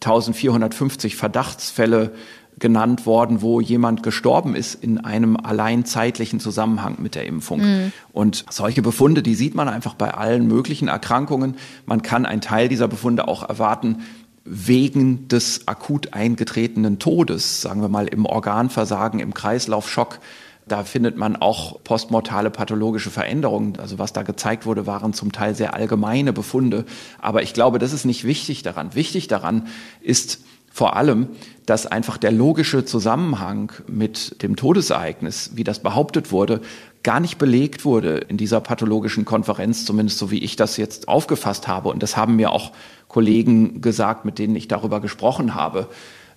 1450 0.00 1.14
Verdachtsfälle 1.14 2.10
genannt 2.58 3.06
worden, 3.06 3.40
wo 3.40 3.60
jemand 3.60 4.02
gestorben 4.02 4.56
ist 4.56 4.74
in 4.74 4.98
einem 4.98 5.36
allein 5.36 5.84
zeitlichen 5.84 6.40
Zusammenhang 6.40 6.96
mit 7.00 7.14
der 7.14 7.26
Impfung. 7.26 7.60
Mhm. 7.60 7.92
Und 8.12 8.44
solche 8.50 8.82
Befunde, 8.82 9.22
die 9.22 9.36
sieht 9.36 9.54
man 9.54 9.68
einfach 9.68 9.94
bei 9.94 10.12
allen 10.12 10.48
möglichen 10.48 10.88
Erkrankungen. 10.88 11.54
Man 11.86 12.02
kann 12.02 12.26
einen 12.26 12.40
Teil 12.40 12.68
dieser 12.68 12.88
Befunde 12.88 13.28
auch 13.28 13.48
erwarten 13.48 14.02
wegen 14.44 15.28
des 15.28 15.68
akut 15.68 16.14
eingetretenen 16.14 16.98
Todes, 16.98 17.62
sagen 17.62 17.80
wir 17.80 17.88
mal 17.88 18.08
im 18.08 18.26
Organversagen, 18.26 19.20
im 19.20 19.34
Kreislaufschock. 19.34 20.18
Da 20.66 20.84
findet 20.84 21.16
man 21.16 21.36
auch 21.36 21.82
postmortale 21.82 22.50
pathologische 22.50 23.10
Veränderungen. 23.10 23.78
Also 23.78 23.98
was 23.98 24.12
da 24.12 24.22
gezeigt 24.22 24.64
wurde, 24.64 24.86
waren 24.86 25.12
zum 25.12 25.32
Teil 25.32 25.54
sehr 25.54 25.74
allgemeine 25.74 26.32
Befunde. 26.32 26.84
Aber 27.20 27.42
ich 27.42 27.52
glaube, 27.52 27.78
das 27.78 27.92
ist 27.92 28.04
nicht 28.04 28.24
wichtig 28.24 28.62
daran. 28.62 28.94
Wichtig 28.94 29.26
daran 29.26 29.66
ist 30.00 30.40
vor 30.72 30.96
allem, 30.96 31.28
dass 31.66 31.86
einfach 31.86 32.16
der 32.16 32.32
logische 32.32 32.84
Zusammenhang 32.84 33.72
mit 33.86 34.42
dem 34.42 34.56
Todesereignis, 34.56 35.50
wie 35.54 35.64
das 35.64 35.80
behauptet 35.80 36.32
wurde, 36.32 36.62
gar 37.02 37.20
nicht 37.20 37.36
belegt 37.36 37.84
wurde 37.84 38.16
in 38.16 38.38
dieser 38.38 38.60
pathologischen 38.60 39.24
Konferenz, 39.24 39.84
zumindest 39.84 40.18
so 40.18 40.30
wie 40.30 40.38
ich 40.38 40.56
das 40.56 40.78
jetzt 40.78 41.08
aufgefasst 41.08 41.68
habe. 41.68 41.90
Und 41.90 42.02
das 42.02 42.16
haben 42.16 42.36
mir 42.36 42.52
auch 42.52 42.72
Kollegen 43.12 43.82
gesagt, 43.82 44.24
mit 44.24 44.38
denen 44.38 44.56
ich 44.56 44.68
darüber 44.68 45.00
gesprochen 45.00 45.54
habe. 45.54 45.88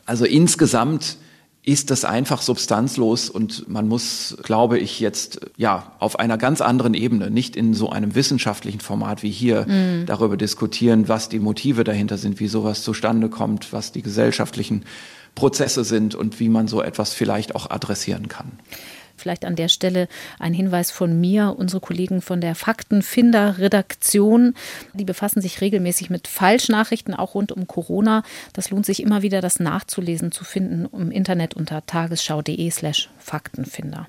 Also 0.06 0.26
insgesamt 0.26 1.18
ist 1.64 1.90
das 1.90 2.06
einfach 2.06 2.42
substanzlos 2.42 3.30
und 3.30 3.68
man 3.68 3.88
muss, 3.88 4.38
glaube 4.44 4.78
ich, 4.78 5.00
jetzt 5.00 5.40
ja 5.58 5.94
auf 6.00 6.20
einer 6.20 6.38
ganz 6.38 6.62
anderen 6.62 6.94
Ebene, 6.94 7.32
nicht 7.32 7.56
in 7.56 7.74
so 7.74 7.90
einem 7.90 8.14
wissenschaftlichen 8.14 8.82
Format 8.82 9.24
wie 9.24 9.32
hier, 9.32 9.66
mhm. 9.68 10.06
darüber 10.06 10.38
diskutieren, 10.38 11.08
was 11.08 11.30
die 11.30 11.40
Motive 11.40 11.84
dahinter 11.84 12.18
sind, 12.18 12.40
wie 12.40 12.48
sowas 12.48 12.84
zustande 12.84 13.30
kommt, 13.30 13.74
was 13.74 13.92
die 13.94 14.04
gesellschaftlichen 14.04 14.84
Prozesse 15.34 15.84
sind 15.86 16.14
und 16.14 16.40
wie 16.40 16.50
man 16.50 16.68
so 16.68 16.82
etwas 16.84 17.14
vielleicht 17.14 17.56
auch 17.56 17.70
adressieren 17.72 18.28
kann. 18.28 18.52
Vielleicht 19.18 19.46
an 19.46 19.56
der 19.56 19.70
Stelle 19.70 20.08
ein 20.40 20.54
Hinweis 20.54 20.92
von 20.92 21.20
mir. 21.20 21.56
Unsere 21.58 21.82
Kollegen 21.82 22.22
von 22.22 22.42
der 22.42 22.56
Faktenfinder-Redaktion, 22.56 24.54
die 24.94 25.06
befassen 25.06 25.42
sich 25.42 25.62
regelmäßig 25.62 26.10
mit 26.10 26.28
Falschnachrichten, 26.28 27.14
auch 27.14 27.36
rund 27.36 27.52
um 27.52 27.68
Corona. 27.68 28.24
Das 28.54 28.70
lohnt 28.70 28.86
sich 28.86 29.02
immer 29.02 29.22
wieder, 29.22 29.42
das 29.42 29.60
nachzulesen, 29.60 30.32
zu 30.32 30.44
finden 30.44 30.88
im 30.94 31.12
Internet 31.12 31.54
unter 31.54 31.86
tagesschau.de 31.86 32.70
slash 32.70 33.10
Faktenfinder. 33.18 34.08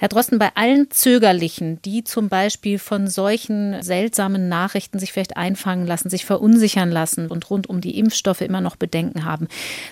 Herr 0.00 0.06
Drosten, 0.06 0.38
bei 0.38 0.52
allen 0.54 0.92
Zögerlichen, 0.92 1.82
die 1.82 2.04
zum 2.04 2.28
Beispiel 2.28 2.78
von 2.78 3.08
solchen 3.08 3.82
seltsamen 3.82 4.48
Nachrichten 4.48 5.00
sich 5.00 5.12
vielleicht 5.12 5.36
einfangen 5.36 5.88
lassen, 5.88 6.08
sich 6.08 6.24
verunsichern 6.24 6.92
lassen 6.92 7.26
und 7.26 7.50
rund 7.50 7.68
um 7.68 7.80
die 7.80 7.98
Impfstoffe 7.98 8.42
immer 8.42 8.60
noch 8.60 8.76
Bedenken 8.76 9.24
haben, 9.24 9.48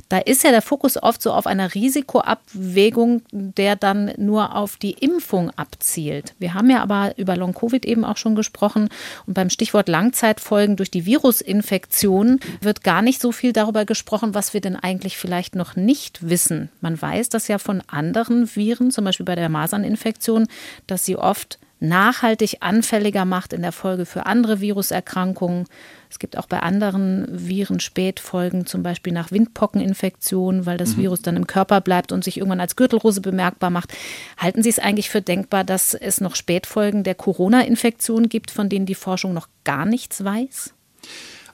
da 0.08 0.18
ist 0.18 0.44
ja 0.44 0.52
der 0.52 0.62
Fokus 0.62 0.96
oft 0.96 1.20
so 1.20 1.32
auf 1.32 1.48
einer 1.48 1.74
Risikoabwägung, 1.74 3.22
der 3.32 3.74
dann 3.74 4.12
nur 4.16 4.54
auf 4.54 4.76
die 4.76 4.92
Impfung 4.92 5.50
abzielt. 5.56 6.36
Wir 6.38 6.54
haben 6.54 6.70
ja 6.70 6.84
aber 6.84 7.18
über 7.18 7.36
Long-Covid 7.36 7.84
eben 7.84 8.04
auch 8.04 8.16
schon 8.16 8.36
gesprochen 8.36 8.90
und 9.26 9.34
beim 9.34 9.50
Stichwort 9.50 9.88
Langzeitfolgen 9.88 10.76
durch 10.76 10.92
die 10.92 11.04
Virusinfektion 11.04 12.38
wird 12.60 12.84
gar 12.84 13.02
nicht 13.02 13.20
so 13.20 13.32
viel 13.32 13.52
darüber 13.52 13.84
gesprochen, 13.84 14.34
was 14.34 14.54
wir 14.54 14.60
denn 14.60 14.76
eigentlich 14.76 15.16
vielleicht 15.16 15.56
noch 15.56 15.74
nicht 15.74 16.28
wissen. 16.28 16.68
Man 16.80 17.02
weiß 17.02 17.28
das 17.28 17.48
ja 17.48 17.58
von 17.58 17.82
anderen 17.88 18.54
Viren, 18.54 18.92
zum 18.92 19.04
Beispiel 19.04 19.26
bei 19.26 19.34
der 19.34 19.48
Maserninfektion 19.48 19.95
Infektion, 19.96 20.46
dass 20.86 21.04
sie 21.04 21.16
oft 21.16 21.58
nachhaltig 21.78 22.58
anfälliger 22.60 23.24
macht 23.24 23.52
in 23.52 23.62
der 23.62 23.72
Folge 23.72 24.06
für 24.06 24.26
andere 24.26 24.60
Viruserkrankungen. 24.60 25.66
Es 26.08 26.18
gibt 26.18 26.38
auch 26.38 26.46
bei 26.46 26.60
anderen 26.60 27.26
Viren 27.30 27.80
Spätfolgen, 27.80 28.64
zum 28.64 28.82
Beispiel 28.82 29.12
nach 29.12 29.30
Windpockeninfektionen, 29.30 30.64
weil 30.64 30.78
das 30.78 30.96
mhm. 30.96 31.02
Virus 31.02 31.22
dann 31.22 31.36
im 31.36 31.46
Körper 31.46 31.80
bleibt 31.80 32.12
und 32.12 32.24
sich 32.24 32.38
irgendwann 32.38 32.60
als 32.60 32.76
Gürtelrose 32.76 33.20
bemerkbar 33.20 33.70
macht. 33.70 33.92
Halten 34.38 34.62
Sie 34.62 34.70
es 34.70 34.78
eigentlich 34.78 35.10
für 35.10 35.20
denkbar, 35.20 35.64
dass 35.64 35.92
es 35.92 36.20
noch 36.20 36.34
Spätfolgen 36.34 37.02
der 37.02 37.14
Corona-Infektion 37.14 38.28
gibt, 38.28 38.50
von 38.50 38.68
denen 38.68 38.86
die 38.86 38.94
Forschung 38.94 39.34
noch 39.34 39.48
gar 39.64 39.84
nichts 39.84 40.24
weiß? 40.24 40.72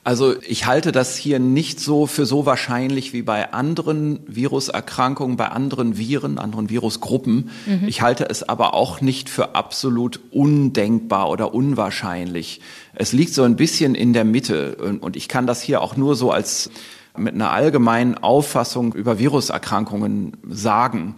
Also 0.05 0.35
ich 0.43 0.67
halte 0.67 0.91
das 0.91 1.17
hier 1.17 1.39
nicht 1.39 1.79
so 1.79 2.09
für 2.09 2.27
so 2.27 2.45
wahrscheinlich 2.45 3.13
wie 3.13 3.23
bei 3.23 3.53
anderen 3.53 4.19
Viruserkrankungen, 4.27 5.37
bei 5.37 5.49
anderen 5.49 5.97
Viren, 5.97 6.39
anderen 6.39 6.71
Virusgruppen. 6.71 7.51
Mhm. 7.67 7.87
Ich 7.87 8.03
halte 8.03 8.29
es 8.29 8.43
aber 8.43 8.75
auch 8.75 9.01
nicht 9.01 9.29
für 9.29 9.55
absolut 9.55 10.19
undenkbar 10.33 11.31
oder 11.31 11.55
unwahrscheinlich. 11.55 12.61
Es 12.95 13.13
liegt 13.13 13.33
so 13.33 13.45
ein 13.45 13.55
bisschen 13.55 13.95
in 13.95 14.13
der 14.13 14.25
Mitte 14.25 14.75
und 15.01 15.15
ich 15.15 15.29
kann 15.29 15.47
das 15.47 15.63
hier 15.63 15.81
auch 15.81 15.97
nur 15.97 16.17
so 16.17 16.33
als 16.33 16.71
mit 17.17 17.35
einer 17.35 17.53
allgemeinen 17.53 18.17
Auffassung 18.17 18.95
über 18.95 19.21
Viruserkrankungen 19.21 20.37
sagen. 20.49 21.15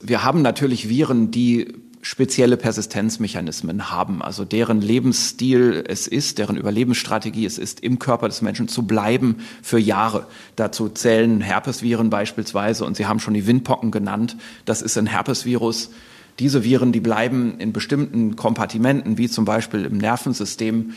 Wir 0.00 0.22
haben 0.22 0.42
natürlich 0.42 0.88
Viren, 0.88 1.32
die 1.32 1.74
spezielle 2.02 2.56
Persistenzmechanismen 2.56 3.90
haben, 3.90 4.22
also 4.22 4.44
deren 4.44 4.80
Lebensstil 4.80 5.84
es 5.86 6.06
ist, 6.06 6.38
deren 6.38 6.56
Überlebensstrategie 6.56 7.44
es 7.44 7.58
ist, 7.58 7.80
im 7.80 7.98
Körper 7.98 8.28
des 8.28 8.42
Menschen 8.42 8.68
zu 8.68 8.86
bleiben 8.86 9.36
für 9.62 9.78
Jahre. 9.78 10.26
Dazu 10.56 10.88
zählen 10.88 11.40
Herpesviren 11.40 12.10
beispielsweise 12.10 12.84
und 12.84 12.96
Sie 12.96 13.06
haben 13.06 13.20
schon 13.20 13.34
die 13.34 13.46
Windpocken 13.46 13.90
genannt. 13.90 14.36
Das 14.64 14.82
ist 14.82 14.96
ein 14.96 15.06
Herpesvirus. 15.06 15.90
Diese 16.38 16.62
Viren, 16.62 16.92
die 16.92 17.00
bleiben 17.00 17.58
in 17.58 17.72
bestimmten 17.72 18.36
Kompartimenten, 18.36 19.18
wie 19.18 19.28
zum 19.28 19.44
Beispiel 19.44 19.84
im 19.84 19.98
Nervensystem, 19.98 20.94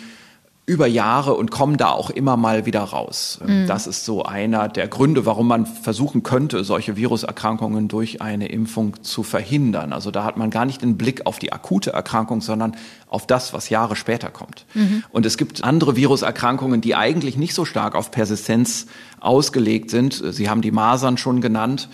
über 0.71 0.87
Jahre 0.87 1.33
und 1.33 1.51
kommen 1.51 1.75
da 1.75 1.89
auch 1.89 2.09
immer 2.09 2.37
mal 2.37 2.65
wieder 2.65 2.79
raus. 2.79 3.39
Mhm. 3.45 3.67
Das 3.67 3.87
ist 3.87 4.05
so 4.05 4.23
einer 4.23 4.69
der 4.69 4.87
Gründe, 4.87 5.25
warum 5.25 5.45
man 5.49 5.65
versuchen 5.65 6.23
könnte, 6.23 6.63
solche 6.63 6.95
Viruserkrankungen 6.95 7.89
durch 7.89 8.21
eine 8.21 8.47
Impfung 8.47 9.03
zu 9.03 9.23
verhindern. 9.23 9.91
Also 9.91 10.11
da 10.11 10.23
hat 10.23 10.37
man 10.37 10.49
gar 10.49 10.63
nicht 10.63 10.81
den 10.81 10.95
Blick 10.95 11.25
auf 11.25 11.39
die 11.39 11.51
akute 11.51 11.91
Erkrankung, 11.91 12.39
sondern 12.39 12.77
auf 13.09 13.27
das, 13.27 13.51
was 13.51 13.69
Jahre 13.69 13.97
später 13.97 14.29
kommt. 14.29 14.65
Mhm. 14.73 15.03
Und 15.11 15.25
es 15.25 15.37
gibt 15.37 15.61
andere 15.61 15.97
Viruserkrankungen, 15.97 16.79
die 16.79 16.95
eigentlich 16.95 17.35
nicht 17.35 17.53
so 17.53 17.65
stark 17.65 17.93
auf 17.93 18.09
Persistenz 18.09 18.85
ausgelegt 19.19 19.89
sind. 19.89 20.23
Sie 20.25 20.49
haben 20.49 20.61
die 20.61 20.71
Masern 20.71 21.17
schon 21.17 21.41
genannt. 21.41 21.89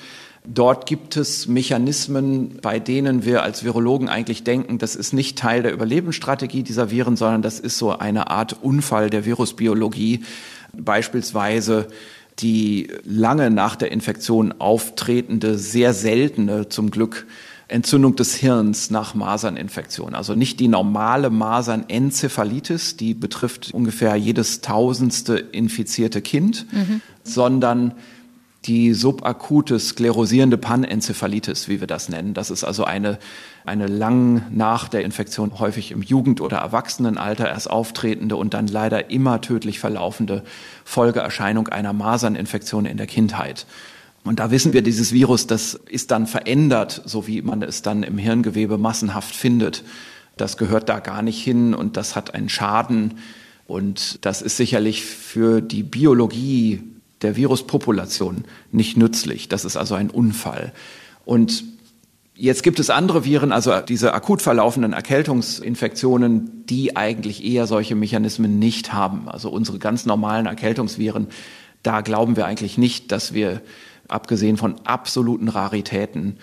Dort 0.50 0.86
gibt 0.86 1.18
es 1.18 1.48
Mechanismen, 1.48 2.60
bei 2.62 2.80
denen 2.80 3.26
wir 3.26 3.44
als 3.44 3.66
Virologen 3.66 4.08
eigentlich 4.08 4.46
denken, 4.46 4.78
das 4.78 4.96
ist 4.96 5.12
nicht 5.12 5.38
Teil 5.38 5.62
der 5.62 5.74
Überlebensstrategie 5.74 6.64
dieser 6.64 6.90
Viren, 6.90 7.18
sondern 7.18 7.42
das 7.42 7.60
ist 7.60 7.78
so 7.78 7.98
eine 7.98 8.30
Art 8.30 8.56
Unfall 8.62 9.10
der 9.10 9.26
Virusbiologie. 9.26 10.24
Beispielsweise 10.72 11.88
die 12.40 12.90
lange 13.04 13.50
nach 13.50 13.76
der 13.76 13.92
Infektion 13.92 14.54
auftretende, 14.60 15.58
sehr 15.58 15.94
seltene 15.94 16.70
zum 16.70 16.92
Glück 16.92 17.26
Entzündung 17.68 18.16
des 18.16 18.36
Hirns 18.36 18.90
nach 18.90 19.14
Maserninfektion. 19.14 20.16
Also 20.16 20.36
nicht 20.36 20.62
die 20.62 20.70
normale 20.70 21.30
Masernenzephalitis, 21.30 22.96
die 22.96 23.14
betrifft 23.14 23.74
ungefähr 23.74 24.16
jedes 24.16 24.62
tausendste 24.62 25.38
infizierte 25.38 26.22
Kind, 26.22 26.72
mhm. 26.72 27.02
sondern 27.24 27.94
die 28.68 28.94
subakute 28.94 29.80
sklerosierende 29.80 30.58
Panenzephalitis, 30.58 31.70
wie 31.70 31.80
wir 31.80 31.88
das 31.88 32.10
nennen. 32.10 32.34
Das 32.34 32.52
ist 32.52 32.64
also 32.64 32.84
eine, 32.84 33.18
eine 33.66 33.88
lang 33.88 34.44
nach 34.52 34.90
der 34.90 35.04
Infektion 35.04 35.58
häufig 35.60 35.92
im 35.92 36.02
Jugend- 36.02 36.42
oder 36.42 36.58
Erwachsenenalter 36.58 37.48
erst 37.48 37.70
auftretende 37.70 38.36
und 38.36 38.54
dann 38.54 38.68
leider 38.68 39.10
immer 39.10 39.40
tödlich 39.40 39.80
verlaufende 39.80 40.44
Folgeerscheinung 40.84 41.70
einer 41.70 41.94
Maserninfektion 41.94 42.86
in 42.86 42.98
der 42.98 43.08
Kindheit. 43.08 43.66
Und 44.26 44.40
da 44.40 44.52
wissen 44.52 44.74
wir, 44.74 44.82
dieses 44.82 45.14
Virus, 45.14 45.48
das 45.48 45.74
ist 45.74 46.12
dann 46.12 46.28
verändert, 46.28 47.02
so 47.06 47.28
wie 47.28 47.42
man 47.42 47.62
es 47.62 47.82
dann 47.82 48.04
im 48.04 48.18
Hirngewebe 48.18 48.78
massenhaft 48.78 49.34
findet. 49.34 49.84
Das 50.36 50.58
gehört 50.58 50.90
da 50.90 51.00
gar 51.00 51.22
nicht 51.22 51.42
hin 51.42 51.74
und 51.74 51.96
das 51.96 52.16
hat 52.16 52.34
einen 52.34 52.50
Schaden. 52.50 53.16
Und 53.68 54.26
das 54.26 54.42
ist 54.42 54.58
sicherlich 54.58 55.06
für 55.06 55.62
die 55.62 55.84
Biologie 55.84 56.84
der 57.22 57.36
Viruspopulation 57.36 58.46
nicht 58.72 58.98
nützlich. 58.98 59.50
Das 59.50 59.66
ist 59.66 59.78
also 59.78 59.96
ein 59.96 60.10
Unfall. 60.10 60.74
Und 61.26 61.64
Jetzt 62.40 62.62
gibt 62.62 62.80
es 62.80 62.92
andere 62.92 63.26
Viren, 63.26 63.52
also 63.52 63.80
diese 63.80 64.14
akut 64.14 64.44
verlaufenden 64.44 64.94
Erkältungsinfektionen, 64.94 66.68
die 66.68 66.96
eigentlich 66.96 67.44
eher 67.44 67.66
solche 67.66 67.96
Mechanismen 67.96 68.60
nicht 68.60 68.94
haben. 68.94 69.28
Also 69.28 69.50
unsere 69.50 69.80
ganz 69.80 70.06
normalen 70.06 70.46
Erkältungsviren, 70.46 71.30
da 71.82 72.02
glauben 72.02 72.36
wir 72.36 72.46
eigentlich 72.46 72.78
nicht, 72.78 73.12
dass 73.12 73.34
wir, 73.34 73.64
abgesehen 74.08 74.58
von 74.58 74.76
absoluten 74.84 75.48
Raritäten, 75.48 76.38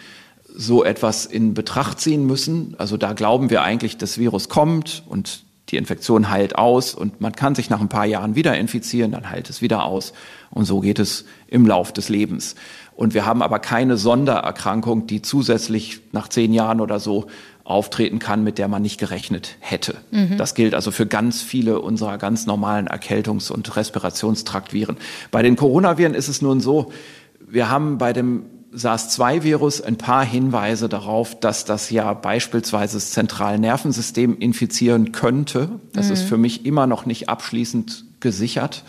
so 0.52 0.82
etwas 0.82 1.26
in 1.26 1.54
Betracht 1.54 2.00
ziehen 2.00 2.26
müssen. 2.26 2.74
Also 2.76 2.96
da 2.96 3.12
glauben 3.12 3.48
wir 3.48 3.62
eigentlich, 3.62 3.96
das 3.96 4.18
Virus 4.18 4.48
kommt 4.48 5.04
und 5.08 5.43
die 5.70 5.76
Infektion 5.76 6.30
heilt 6.30 6.56
aus 6.56 6.94
und 6.94 7.20
man 7.20 7.32
kann 7.32 7.54
sich 7.54 7.70
nach 7.70 7.80
ein 7.80 7.88
paar 7.88 8.04
Jahren 8.04 8.34
wieder 8.34 8.56
infizieren, 8.56 9.12
dann 9.12 9.30
heilt 9.30 9.48
es 9.48 9.62
wieder 9.62 9.84
aus. 9.84 10.12
Und 10.50 10.66
so 10.66 10.80
geht 10.80 10.98
es 10.98 11.24
im 11.48 11.66
Lauf 11.66 11.92
des 11.92 12.08
Lebens. 12.08 12.54
Und 12.94 13.14
wir 13.14 13.24
haben 13.24 13.42
aber 13.42 13.58
keine 13.58 13.96
Sondererkrankung, 13.96 15.06
die 15.06 15.22
zusätzlich 15.22 16.00
nach 16.12 16.28
zehn 16.28 16.52
Jahren 16.52 16.80
oder 16.80 17.00
so 17.00 17.26
auftreten 17.64 18.18
kann, 18.18 18.44
mit 18.44 18.58
der 18.58 18.68
man 18.68 18.82
nicht 18.82 19.00
gerechnet 19.00 19.56
hätte. 19.58 19.96
Mhm. 20.10 20.36
Das 20.36 20.54
gilt 20.54 20.74
also 20.74 20.90
für 20.90 21.06
ganz 21.06 21.40
viele 21.40 21.80
unserer 21.80 22.18
ganz 22.18 22.46
normalen 22.46 22.86
Erkältungs- 22.86 23.50
und 23.50 23.74
Respirationstraktviren. 23.74 24.98
Bei 25.30 25.42
den 25.42 25.56
Coronaviren 25.56 26.14
ist 26.14 26.28
es 26.28 26.42
nun 26.42 26.60
so, 26.60 26.92
wir 27.40 27.70
haben 27.70 27.96
bei 27.96 28.12
dem 28.12 28.42
SARS-2-Virus 28.74 29.80
ein 29.80 29.96
paar 29.96 30.24
Hinweise 30.24 30.88
darauf, 30.88 31.38
dass 31.38 31.64
das 31.64 31.90
ja 31.90 32.12
beispielsweise 32.12 32.96
das 32.96 33.12
zentrale 33.12 33.58
Nervensystem 33.58 34.38
infizieren 34.38 35.12
könnte. 35.12 35.68
Das 35.92 36.06
mhm. 36.06 36.12
ist 36.12 36.22
für 36.22 36.36
mich 36.36 36.66
immer 36.66 36.86
noch 36.86 37.06
nicht 37.06 37.28
abschließend 37.28 38.04
gesichert. 38.20 38.84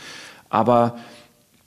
Aber 0.50 0.98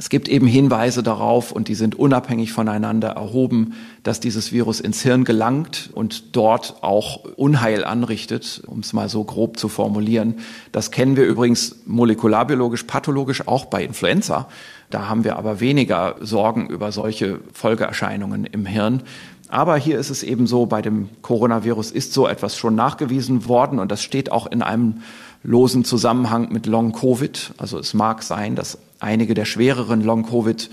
es 0.01 0.11
gibt 0.11 0.29
eben 0.29 0.47
Hinweise 0.47 1.03
darauf, 1.03 1.51
und 1.51 1.66
die 1.66 1.75
sind 1.75 1.97
unabhängig 1.97 2.53
voneinander 2.53 3.09
erhoben, 3.09 3.75
dass 4.05 4.21
dieses 4.21 4.53
Virus 4.53 4.79
ins 4.79 5.03
Hirn 5.03 5.25
gelangt 5.25 5.91
und 5.93 6.37
dort 6.37 6.77
auch 6.83 7.25
Unheil 7.37 7.85
anrichtet, 7.85 8.62
um 8.66 8.79
es 8.79 8.93
mal 8.93 9.09
so 9.09 9.25
grob 9.25 9.59
zu 9.59 9.69
formulieren. 9.69 10.37
Das 10.71 10.93
kennen 10.93 11.16
wir 11.16 11.25
übrigens 11.25 11.81
molekularbiologisch, 11.85 12.85
pathologisch 12.85 13.49
auch 13.49 13.64
bei 13.64 13.83
Influenza. 13.83 14.47
Da 14.91 15.09
haben 15.09 15.24
wir 15.24 15.36
aber 15.36 15.61
weniger 15.61 16.16
Sorgen 16.20 16.68
über 16.68 16.93
solche 16.93 17.41
Folgeerscheinungen 17.53 18.45
im 18.45 18.66
Hirn. 18.66 19.03
Aber 19.49 19.76
hier 19.76 19.99
ist 19.99 20.11
es 20.11 20.22
eben 20.22 20.47
so, 20.47 20.66
bei 20.66 20.82
dem 20.82 21.09
Coronavirus 21.22 21.91
ist 21.91 22.12
so 22.12 22.26
etwas 22.26 22.57
schon 22.57 22.74
nachgewiesen 22.74 23.49
worden 23.49 23.78
und 23.78 23.91
das 23.91 24.03
steht 24.03 24.30
auch 24.30 24.47
in 24.47 24.62
einem 24.62 25.03
losen 25.43 25.84
Zusammenhang 25.84 26.53
mit 26.53 26.66
Long-Covid. 26.66 27.55
Also 27.57 27.78
es 27.78 27.95
mag 27.95 28.22
sein, 28.22 28.57
dass 28.57 28.78
einige 29.01 29.34
der 29.34 29.47
schwereren 29.47 30.03
Long-Covid 30.03 30.70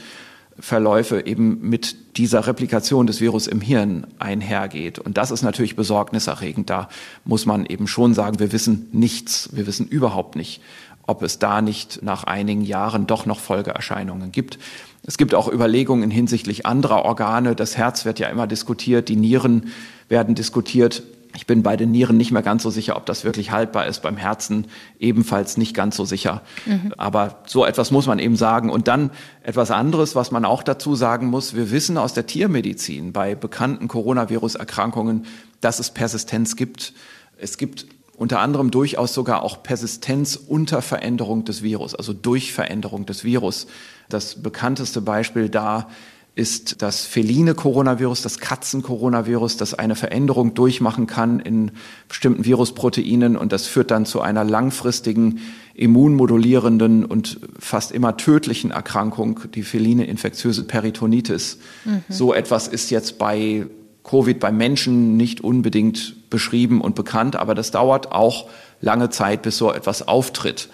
Verläufe 0.57 1.25
eben 1.25 1.67
mit 1.69 2.17
dieser 2.17 2.47
Replikation 2.47 3.07
des 3.07 3.19
Virus 3.19 3.45
im 3.45 3.59
Hirn 3.59 4.07
einhergeht. 4.19 4.99
Und 4.99 5.17
das 5.17 5.31
ist 5.31 5.41
natürlich 5.41 5.75
besorgniserregend. 5.75 6.69
Da 6.69 6.87
muss 7.25 7.45
man 7.45 7.65
eben 7.65 7.87
schon 7.87 8.13
sagen, 8.13 8.39
wir 8.39 8.53
wissen 8.53 8.87
nichts, 8.93 9.49
wir 9.51 9.67
wissen 9.67 9.85
überhaupt 9.85 10.37
nicht, 10.37 10.61
ob 11.07 11.21
es 11.21 11.39
da 11.39 11.61
nicht 11.61 12.01
nach 12.03 12.23
einigen 12.23 12.61
Jahren 12.61 13.07
doch 13.07 13.25
noch 13.25 13.39
Folgeerscheinungen 13.39 14.31
gibt. 14.31 14.57
Es 15.05 15.17
gibt 15.17 15.35
auch 15.35 15.51
Überlegungen 15.51 16.09
hinsichtlich 16.09 16.65
anderer 16.65 17.05
Organe. 17.05 17.55
Das 17.55 17.77
Herz 17.77 18.05
wird 18.05 18.19
ja 18.19 18.27
immer 18.27 18.47
diskutiert, 18.47 19.07
die 19.07 19.15
Nieren 19.15 19.71
werden 20.09 20.35
diskutiert. 20.35 21.03
Ich 21.35 21.45
bin 21.45 21.63
bei 21.63 21.75
den 21.75 21.91
Nieren 21.91 22.15
nicht 22.17 22.31
mehr 22.31 22.41
ganz 22.41 22.63
so 22.63 22.69
sicher, 22.69 22.95
ob 22.95 23.05
das 23.05 23.25
wirklich 23.25 23.51
haltbar 23.51 23.85
ist. 23.87 24.01
Beim 24.01 24.15
Herzen 24.15 24.67
ebenfalls 24.99 25.57
nicht 25.57 25.75
ganz 25.75 25.97
so 25.97 26.05
sicher. 26.05 26.41
Mhm. 26.65 26.93
Aber 26.97 27.41
so 27.45 27.65
etwas 27.65 27.91
muss 27.91 28.07
man 28.07 28.19
eben 28.19 28.37
sagen. 28.37 28.69
Und 28.69 28.87
dann 28.87 29.11
etwas 29.43 29.69
anderes, 29.69 30.15
was 30.15 30.31
man 30.31 30.45
auch 30.45 30.63
dazu 30.63 30.95
sagen 30.95 31.27
muss. 31.27 31.53
Wir 31.53 31.71
wissen 31.71 31.97
aus 31.97 32.13
der 32.13 32.25
Tiermedizin 32.25 33.11
bei 33.11 33.35
bekannten 33.35 33.89
Coronavirus-Erkrankungen, 33.89 35.25
dass 35.59 35.79
es 35.79 35.91
Persistenz 35.91 36.55
gibt. 36.55 36.93
Es 37.37 37.57
gibt 37.57 37.85
unter 38.17 38.39
anderem 38.39 38.71
durchaus 38.71 39.13
sogar 39.13 39.43
auch 39.43 39.63
Persistenz 39.63 40.35
unter 40.35 40.81
Veränderung 40.81 41.45
des 41.45 41.63
Virus, 41.63 41.95
also 41.95 42.13
durch 42.13 42.53
Veränderung 42.53 43.05
des 43.05 43.23
Virus. 43.23 43.67
Das 44.09 44.41
bekannteste 44.41 45.01
Beispiel 45.01 45.49
da 45.49 45.87
ist 46.35 46.81
das 46.81 47.05
feline 47.05 47.55
Coronavirus, 47.55 48.21
das 48.21 48.39
Katzen-Coronavirus, 48.39 49.55
das 49.55 49.73
eine 49.73 49.95
Veränderung 49.95 50.53
durchmachen 50.53 51.07
kann 51.07 51.39
in 51.39 51.71
bestimmten 52.09 52.43
Virusproteinen 52.43 53.37
und 53.37 53.53
das 53.53 53.67
führt 53.67 53.89
dann 53.89 54.05
zu 54.05 54.19
einer 54.19 54.43
langfristigen 54.43 55.39
immunmodulierenden 55.75 57.05
und 57.05 57.39
fast 57.57 57.93
immer 57.93 58.17
tödlichen 58.17 58.71
Erkrankung, 58.71 59.39
die 59.55 59.63
feline 59.63 60.05
infektiöse 60.05 60.63
Peritonitis. 60.63 61.57
Mhm. 61.85 62.03
So 62.09 62.33
etwas 62.33 62.67
ist 62.67 62.91
jetzt 62.91 63.17
bei 63.17 63.67
Covid 64.05 64.39
bei 64.39 64.51
Menschen 64.51 65.17
nicht 65.17 65.41
unbedingt 65.41 66.29
beschrieben 66.29 66.79
und 66.81 66.95
bekannt, 66.95 67.35
aber 67.35 67.55
das 67.55 67.71
dauert 67.71 68.11
auch 68.11 68.47
lange 68.81 69.09
Zeit, 69.09 69.41
bis 69.41 69.57
so 69.57 69.71
etwas 69.71 70.07
auftritt. 70.07 70.69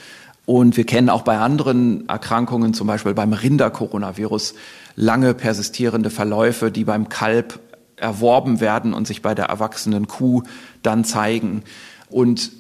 Und 0.45 0.75
wir 0.75 0.85
kennen 0.85 1.09
auch 1.09 1.21
bei 1.21 1.37
anderen 1.37 2.07
Erkrankungen, 2.09 2.73
zum 2.73 2.87
Beispiel 2.87 3.13
beim 3.13 3.33
Rinder-Coronavirus, 3.33 4.55
lange 4.95 5.33
persistierende 5.33 6.09
Verläufe, 6.09 6.71
die 6.71 6.83
beim 6.83 7.09
Kalb 7.09 7.59
erworben 7.95 8.59
werden 8.59 8.93
und 8.93 9.07
sich 9.07 9.21
bei 9.21 9.35
der 9.35 9.45
erwachsenen 9.45 10.07
Kuh 10.07 10.43
dann 10.83 11.05
zeigen. 11.05 11.63
Und 12.09 12.51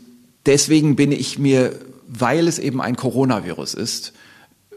deswegen 0.45 0.95
bin 0.95 1.11
ich 1.11 1.39
mir, 1.39 1.73
weil 2.07 2.47
es 2.47 2.59
eben 2.59 2.81
ein 2.81 2.95
Coronavirus 2.95 3.73
ist, 3.73 4.13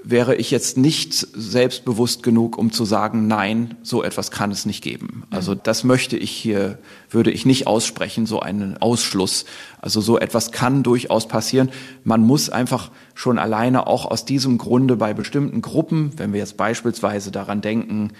wäre 0.04 0.36
ich 0.36 0.50
jetzt 0.50 0.76
nicht 0.76 1.14
selbstbewusst 1.14 2.22
genug, 2.22 2.58
um 2.58 2.70
zu 2.70 2.84
sagen, 2.84 3.26
nein, 3.26 3.76
so 3.82 4.02
etwas 4.02 4.30
kann 4.30 4.50
es 4.50 4.66
nicht 4.66 4.84
geben. 4.84 5.24
Also 5.30 5.54
das 5.54 5.82
möchte 5.82 6.18
ich 6.18 6.30
hier, 6.30 6.78
würde 7.10 7.30
ich 7.30 7.46
nicht 7.46 7.66
aussprechen, 7.66 8.26
so 8.26 8.40
einen 8.40 8.76
Ausschluss. 8.76 9.46
Also 9.80 10.02
so 10.02 10.18
etwas 10.18 10.52
kann 10.52 10.82
durchaus 10.82 11.26
passieren. 11.26 11.70
Man 12.04 12.20
muss 12.20 12.50
einfach 12.50 12.90
schon 13.14 13.38
alleine 13.38 13.86
auch 13.86 14.04
aus 14.04 14.26
diesem 14.26 14.58
Grunde 14.58 14.96
bei 14.96 15.14
bestimmten 15.14 15.62
Gruppen, 15.62 16.12
wenn 16.18 16.34
wir 16.34 16.40
jetzt 16.40 16.58
beispielsweise 16.58 17.30
daran 17.30 17.62
denken, 17.62 18.12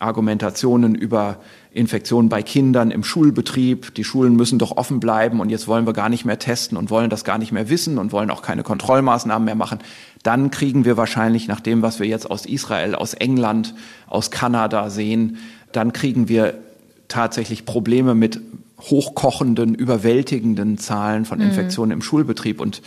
Argumentationen 0.00 0.94
über 0.94 1.36
Infektionen 1.72 2.28
bei 2.28 2.42
Kindern 2.42 2.90
im 2.90 3.04
Schulbetrieb. 3.04 3.94
Die 3.94 4.02
Schulen 4.02 4.34
müssen 4.34 4.58
doch 4.58 4.76
offen 4.76 4.98
bleiben 4.98 5.40
und 5.40 5.50
jetzt 5.50 5.68
wollen 5.68 5.86
wir 5.86 5.92
gar 5.92 6.08
nicht 6.08 6.24
mehr 6.24 6.38
testen 6.38 6.76
und 6.76 6.90
wollen 6.90 7.10
das 7.10 7.22
gar 7.22 7.38
nicht 7.38 7.52
mehr 7.52 7.68
wissen 7.68 7.98
und 7.98 8.10
wollen 8.10 8.30
auch 8.30 8.42
keine 8.42 8.62
Kontrollmaßnahmen 8.62 9.44
mehr 9.44 9.54
machen. 9.54 9.78
Dann 10.22 10.50
kriegen 10.50 10.84
wir 10.84 10.96
wahrscheinlich 10.96 11.48
nach 11.48 11.60
dem, 11.60 11.82
was 11.82 11.98
wir 11.98 12.06
jetzt 12.06 12.30
aus 12.30 12.44
Israel, 12.44 12.94
aus 12.94 13.14
England, 13.14 13.74
aus 14.06 14.30
Kanada 14.30 14.90
sehen, 14.90 15.38
dann 15.72 15.92
kriegen 15.92 16.28
wir 16.28 16.58
tatsächlich 17.08 17.64
Probleme 17.64 18.14
mit 18.14 18.40
hochkochenden, 18.80 19.74
überwältigenden 19.74 20.78
Zahlen 20.78 21.24
von 21.24 21.38
mhm. 21.38 21.46
Infektionen 21.46 21.90
mhm. 21.90 21.98
im 21.98 22.02
Schulbetrieb 22.02 22.60
und 22.60 22.82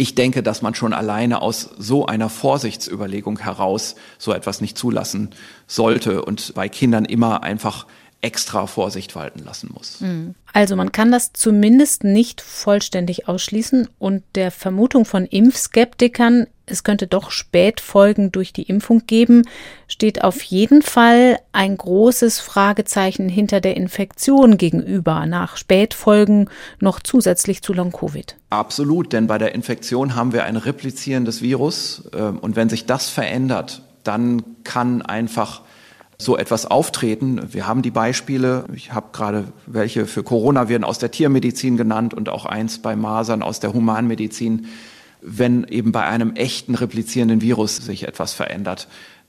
ich 0.00 0.14
denke, 0.14 0.44
dass 0.44 0.62
man 0.62 0.74
schon 0.76 0.92
alleine 0.92 1.42
aus 1.42 1.70
so 1.76 2.06
einer 2.06 2.28
Vorsichtsüberlegung 2.28 3.40
heraus 3.40 3.96
so 4.16 4.32
etwas 4.32 4.60
nicht 4.60 4.78
zulassen 4.78 5.30
sollte 5.66 6.24
und 6.24 6.54
bei 6.54 6.68
Kindern 6.68 7.04
immer 7.04 7.42
einfach 7.42 7.84
extra 8.20 8.66
Vorsicht 8.68 9.16
walten 9.16 9.40
lassen 9.44 9.70
muss. 9.74 10.00
Hm. 10.00 10.34
Also 10.52 10.76
man 10.76 10.92
kann 10.92 11.10
das 11.10 11.32
zumindest 11.32 12.04
nicht 12.04 12.40
vollständig 12.40 13.28
ausschließen 13.28 13.88
und 13.98 14.22
der 14.36 14.52
Vermutung 14.52 15.04
von 15.04 15.24
Impfskeptikern, 15.24 16.46
es 16.70 16.84
könnte 16.84 17.06
doch 17.06 17.30
Spätfolgen 17.30 18.32
durch 18.32 18.52
die 18.52 18.62
Impfung 18.62 19.06
geben, 19.06 19.42
steht 19.86 20.24
auf 20.24 20.42
jeden 20.42 20.82
Fall 20.82 21.38
ein 21.52 21.76
großes 21.76 22.40
Fragezeichen 22.40 23.28
hinter 23.28 23.60
der 23.60 23.76
Infektion 23.76 24.58
gegenüber 24.58 25.26
nach 25.26 25.56
Spätfolgen 25.56 26.48
noch 26.80 27.00
zusätzlich 27.00 27.62
zu 27.62 27.72
Long-Covid. 27.72 28.36
Absolut, 28.50 29.12
denn 29.12 29.26
bei 29.26 29.38
der 29.38 29.54
Infektion 29.54 30.14
haben 30.14 30.32
wir 30.32 30.44
ein 30.44 30.56
replizierendes 30.56 31.42
Virus 31.42 32.08
ähm, 32.14 32.38
und 32.38 32.56
wenn 32.56 32.68
sich 32.68 32.86
das 32.86 33.08
verändert, 33.08 33.82
dann 34.04 34.42
kann 34.64 35.02
einfach 35.02 35.62
so 36.20 36.36
etwas 36.36 36.66
auftreten. 36.66 37.40
Wir 37.52 37.66
haben 37.66 37.82
die 37.82 37.92
Beispiele. 37.92 38.64
Ich 38.74 38.92
habe 38.92 39.08
gerade 39.12 39.52
welche 39.66 40.06
für 40.06 40.24
Coronaviren 40.24 40.82
aus 40.82 40.98
der 40.98 41.12
Tiermedizin 41.12 41.76
genannt 41.76 42.12
und 42.12 42.28
auch 42.28 42.44
eins 42.44 42.80
bei 42.80 42.96
Masern 42.96 43.42
aus 43.42 43.60
der 43.60 43.72
Humanmedizin. 43.72 44.66
Wenn 45.20 45.64
eben 45.64 45.92
bei 45.92 46.04
einem 46.04 46.34
echten 46.34 46.74
replizierenden 46.74 47.40
Virus 47.40 47.76
sich 47.76 48.06
etwas 48.06 48.32
verändert, 48.32 48.88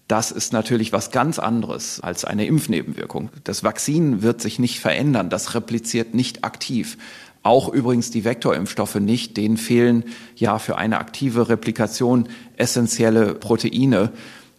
Das 0.10 0.32
ist 0.32 0.54
natürlich 0.54 0.92
was 0.92 1.12
ganz 1.12 1.38
anderes 1.38 2.00
als 2.02 2.26
eine 2.26 2.48
Impfnebenwirkung. 2.48 3.30
Das 3.44 3.64
Vakzin 3.64 4.24
wird 4.24 4.42
sich 4.42 4.58
nicht 4.58 4.80
verändern, 4.80 5.30
das 5.30 5.54
repliziert 5.54 6.16
nicht 6.16 6.44
aktiv. 6.44 6.98
Auch 7.44 7.70
übrigens 7.72 8.10
die 8.10 8.26
Vektorimpfstoffe 8.26 8.96
nicht, 8.96 9.38
denen 9.38 9.56
fehlen 9.56 10.04
ja 10.36 10.58
für 10.58 10.80
eine 10.80 10.98
aktive 10.98 11.48
Replikation 11.48 12.28
essentielle 12.58 13.36
Proteine. 13.36 14.12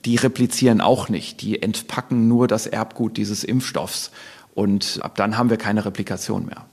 Die 0.05 0.14
replizieren 0.14 0.80
auch 0.80 1.09
nicht, 1.09 1.42
die 1.42 1.60
entpacken 1.60 2.28
nur 2.28 2.46
das 2.46 2.68
Erbgut 2.68 3.16
dieses 3.16 3.42
Impfstoffs. 3.42 4.12
Und 4.55 5.00
ab 5.02 5.16
dann 5.16 5.36
haben 5.36 5.50
wir 5.50 5.56
keine 5.56 5.84
Replikation 5.84 6.46
mehr. 6.46 6.64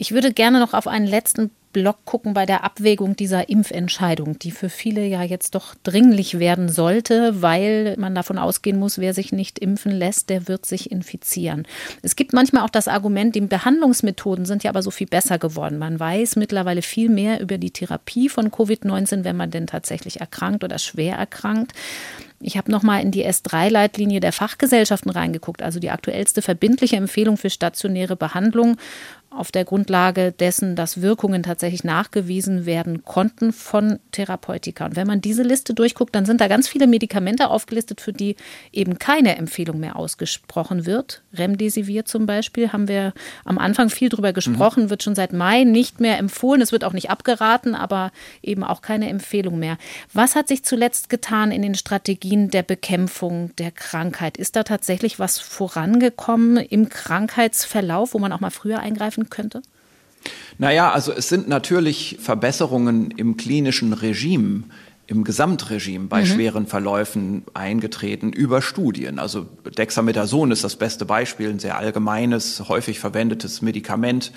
Ich 0.00 0.12
würde 0.12 0.32
gerne 0.32 0.60
noch 0.60 0.74
auf 0.74 0.86
einen 0.86 1.08
letzten 1.08 1.50
Block 1.72 2.04
gucken 2.04 2.32
bei 2.32 2.46
der 2.46 2.62
Abwägung 2.62 3.16
dieser 3.16 3.48
Impfentscheidung, 3.48 4.38
die 4.38 4.52
für 4.52 4.68
viele 4.68 5.04
ja 5.04 5.24
jetzt 5.24 5.56
doch 5.56 5.74
dringlich 5.82 6.38
werden 6.38 6.68
sollte, 6.68 7.42
weil 7.42 7.96
man 7.98 8.14
davon 8.14 8.38
ausgehen 8.38 8.78
muss, 8.78 8.98
wer 8.98 9.12
sich 9.12 9.32
nicht 9.32 9.58
impfen 9.58 9.90
lässt, 9.90 10.30
der 10.30 10.46
wird 10.46 10.66
sich 10.66 10.92
infizieren. 10.92 11.66
Es 12.00 12.14
gibt 12.14 12.32
manchmal 12.32 12.64
auch 12.64 12.70
das 12.70 12.86
Argument, 12.86 13.34
die 13.34 13.40
Behandlungsmethoden 13.40 14.46
sind 14.46 14.62
ja 14.62 14.70
aber 14.70 14.82
so 14.82 14.92
viel 14.92 15.08
besser 15.08 15.38
geworden. 15.38 15.78
Man 15.78 15.98
weiß 15.98 16.36
mittlerweile 16.36 16.82
viel 16.82 17.08
mehr 17.08 17.40
über 17.40 17.58
die 17.58 17.72
Therapie 17.72 18.28
von 18.28 18.52
Covid-19, 18.52 19.24
wenn 19.24 19.36
man 19.36 19.50
denn 19.50 19.66
tatsächlich 19.66 20.20
erkrankt 20.20 20.62
oder 20.62 20.78
schwer 20.78 21.16
erkrankt. 21.16 21.72
Ich 22.40 22.56
habe 22.56 22.70
nochmal 22.70 23.02
in 23.02 23.10
die 23.10 23.26
S3-Leitlinie 23.26 24.20
der 24.20 24.32
Fachgesellschaften 24.32 25.10
reingeguckt, 25.10 25.60
also 25.60 25.80
die 25.80 25.90
aktuellste 25.90 26.40
verbindliche 26.40 26.94
Empfehlung 26.94 27.36
für 27.36 27.50
stationäre 27.50 28.14
Behandlung 28.14 28.76
auf 29.30 29.52
der 29.52 29.64
Grundlage 29.64 30.32
dessen, 30.32 30.74
dass 30.74 31.02
Wirkungen 31.02 31.42
tatsächlich 31.42 31.84
nachgewiesen 31.84 32.66
werden 32.66 33.04
konnten 33.04 33.52
von 33.52 33.98
Therapeutika. 34.10 34.86
Und 34.86 34.96
wenn 34.96 35.06
man 35.06 35.20
diese 35.20 35.42
Liste 35.42 35.74
durchguckt, 35.74 36.14
dann 36.14 36.24
sind 36.24 36.40
da 36.40 36.48
ganz 36.48 36.66
viele 36.66 36.86
Medikamente 36.86 37.48
aufgelistet, 37.48 38.00
für 38.00 38.12
die 38.12 38.36
eben 38.72 38.98
keine 38.98 39.36
Empfehlung 39.36 39.78
mehr 39.80 39.96
ausgesprochen 39.96 40.86
wird. 40.86 41.22
Remdesivir 41.34 42.04
zum 42.04 42.26
Beispiel 42.26 42.72
haben 42.72 42.88
wir 42.88 43.12
am 43.44 43.58
Anfang 43.58 43.90
viel 43.90 44.08
drüber 44.08 44.32
gesprochen, 44.32 44.84
mhm. 44.84 44.90
wird 44.90 45.02
schon 45.02 45.14
seit 45.14 45.32
Mai 45.32 45.64
nicht 45.64 46.00
mehr 46.00 46.18
empfohlen. 46.18 46.62
Es 46.62 46.72
wird 46.72 46.84
auch 46.84 46.94
nicht 46.94 47.10
abgeraten, 47.10 47.74
aber 47.74 48.12
eben 48.42 48.64
auch 48.64 48.82
keine 48.82 49.08
Empfehlung 49.08 49.58
mehr. 49.58 49.76
Was 50.12 50.36
hat 50.36 50.48
sich 50.48 50.64
zuletzt 50.64 51.10
getan 51.10 51.52
in 51.52 51.62
den 51.62 51.74
Strategien 51.74 52.50
der 52.50 52.62
Bekämpfung 52.62 53.54
der 53.56 53.70
Krankheit? 53.70 54.36
Ist 54.36 54.56
da 54.56 54.62
tatsächlich 54.64 55.18
was 55.18 55.38
vorangekommen 55.38 56.56
im 56.56 56.88
Krankheitsverlauf, 56.88 58.14
wo 58.14 58.18
man 58.18 58.32
auch 58.32 58.40
mal 58.40 58.50
früher 58.50 58.80
eingreifen 58.80 59.17
könnte? 59.26 59.62
Naja, 60.58 60.90
also 60.90 61.12
es 61.12 61.28
sind 61.28 61.48
natürlich 61.48 62.18
Verbesserungen 62.20 63.10
im 63.12 63.36
klinischen 63.36 63.92
Regime 63.92 64.64
im 65.08 65.24
Gesamtregime 65.24 66.06
bei 66.06 66.20
mhm. 66.20 66.26
schweren 66.26 66.66
Verläufen 66.66 67.42
eingetreten 67.54 68.30
über 68.30 68.60
Studien. 68.60 69.18
Also 69.18 69.46
Dexamethason 69.78 70.50
ist 70.50 70.64
das 70.64 70.76
beste 70.76 71.06
Beispiel, 71.06 71.48
ein 71.48 71.58
sehr 71.58 71.78
allgemeines, 71.78 72.68
häufig 72.68 73.00
verwendetes 73.00 73.62
Medikament, 73.62 74.32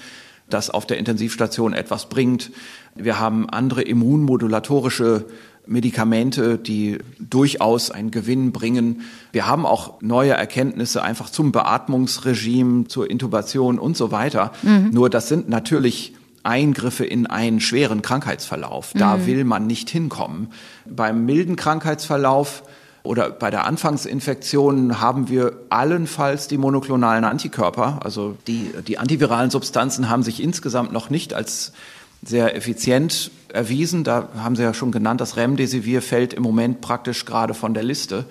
das 0.50 0.70
auf 0.70 0.88
der 0.88 0.98
Intensivstation 0.98 1.74
etwas 1.74 2.08
bringt. 2.08 2.52
Wir 2.96 3.20
haben 3.20 3.50
andere 3.50 3.82
immunmodulatorische 3.82 5.26
Medikamente, 5.66 6.58
die 6.58 7.00
durchaus 7.20 7.92
einen 7.92 8.12
Gewinn 8.12 8.52
bringen. 8.52 9.02
Wir 9.32 9.48
haben 9.48 9.66
auch 9.66 10.02
neue 10.02 10.32
Erkenntnisse 10.32 11.04
einfach 11.04 11.30
zum 11.30 11.52
Beatmungsregime, 11.52 12.88
zur 12.88 13.10
Intubation 13.10 13.80
und 13.80 13.96
so 13.96 14.12
weiter. 14.12 14.52
Mhm. 14.64 14.90
Nur 14.92 15.10
das 15.10 15.28
sind 15.28 15.50
natürlich 15.50 16.14
Eingriffe 16.44 17.06
in 17.06 17.28
einen 17.28 17.60
schweren 17.60 18.02
Krankheitsverlauf. 18.02 18.92
Da 18.96 19.18
mhm. 19.18 19.26
will 19.28 19.44
man 19.44 19.68
nicht 19.68 19.90
hinkommen. 19.90 20.48
Beim 20.86 21.26
milden 21.26 21.56
Krankheitsverlauf 21.56 22.64
oder 23.04 23.32
bei 23.32 23.50
der 23.50 23.66
Anfangsinfektion 23.66 25.02
haben 25.02 25.30
wir 25.30 25.54
allenfalls 25.70 26.48
die 26.48 26.58
monoklonalen 26.58 27.24
Antikörper. 27.24 28.00
Also 28.04 28.38
die, 28.48 28.72
die 28.88 28.98
antiviralen 28.98 29.50
Substanzen 29.50 30.10
haben 30.10 30.24
sich 30.24 30.42
insgesamt 30.42 30.92
noch 30.92 31.10
nicht 31.10 31.34
als 31.34 31.74
sehr 32.24 32.56
effizient 32.56 33.32
erwiesen. 33.50 34.04
Da 34.04 34.30
haben 34.38 34.56
Sie 34.56 34.64
ja 34.64 34.74
schon 34.74 34.92
genannt, 34.92 35.22
das 35.22 35.38
Remdesivir 35.38 36.02
fällt 36.02 36.34
im 36.34 36.44
Moment 36.44 36.82
praktisch 36.82 37.26
gerade 37.26 37.54
von 37.54 37.74
der 37.74 37.84
Liste. 37.84 38.26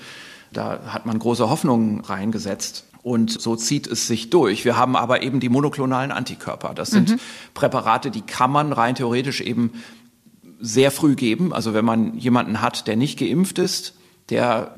Da 0.52 0.80
hat 0.86 1.06
man 1.06 1.18
große 1.18 1.48
Hoffnungen 1.48 2.00
reingesetzt. 2.00 2.84
Und 3.02 3.40
so 3.40 3.56
zieht 3.56 3.86
es 3.86 4.06
sich 4.06 4.28
durch. 4.28 4.64
Wir 4.64 4.76
haben 4.76 4.94
aber 4.94 5.22
eben 5.22 5.40
die 5.40 5.48
monoklonalen 5.48 6.12
Antikörper. 6.12 6.74
Das 6.74 6.90
sind 6.90 7.10
mhm. 7.10 7.20
Präparate, 7.54 8.10
die 8.10 8.20
kann 8.20 8.50
man 8.50 8.72
rein 8.72 8.94
theoretisch 8.94 9.40
eben 9.40 9.72
sehr 10.60 10.90
früh 10.90 11.14
geben. 11.14 11.54
Also 11.54 11.72
wenn 11.72 11.84
man 11.84 12.18
jemanden 12.18 12.60
hat, 12.60 12.86
der 12.86 12.96
nicht 12.96 13.18
geimpft 13.18 13.58
ist, 13.58 13.94
der 14.28 14.76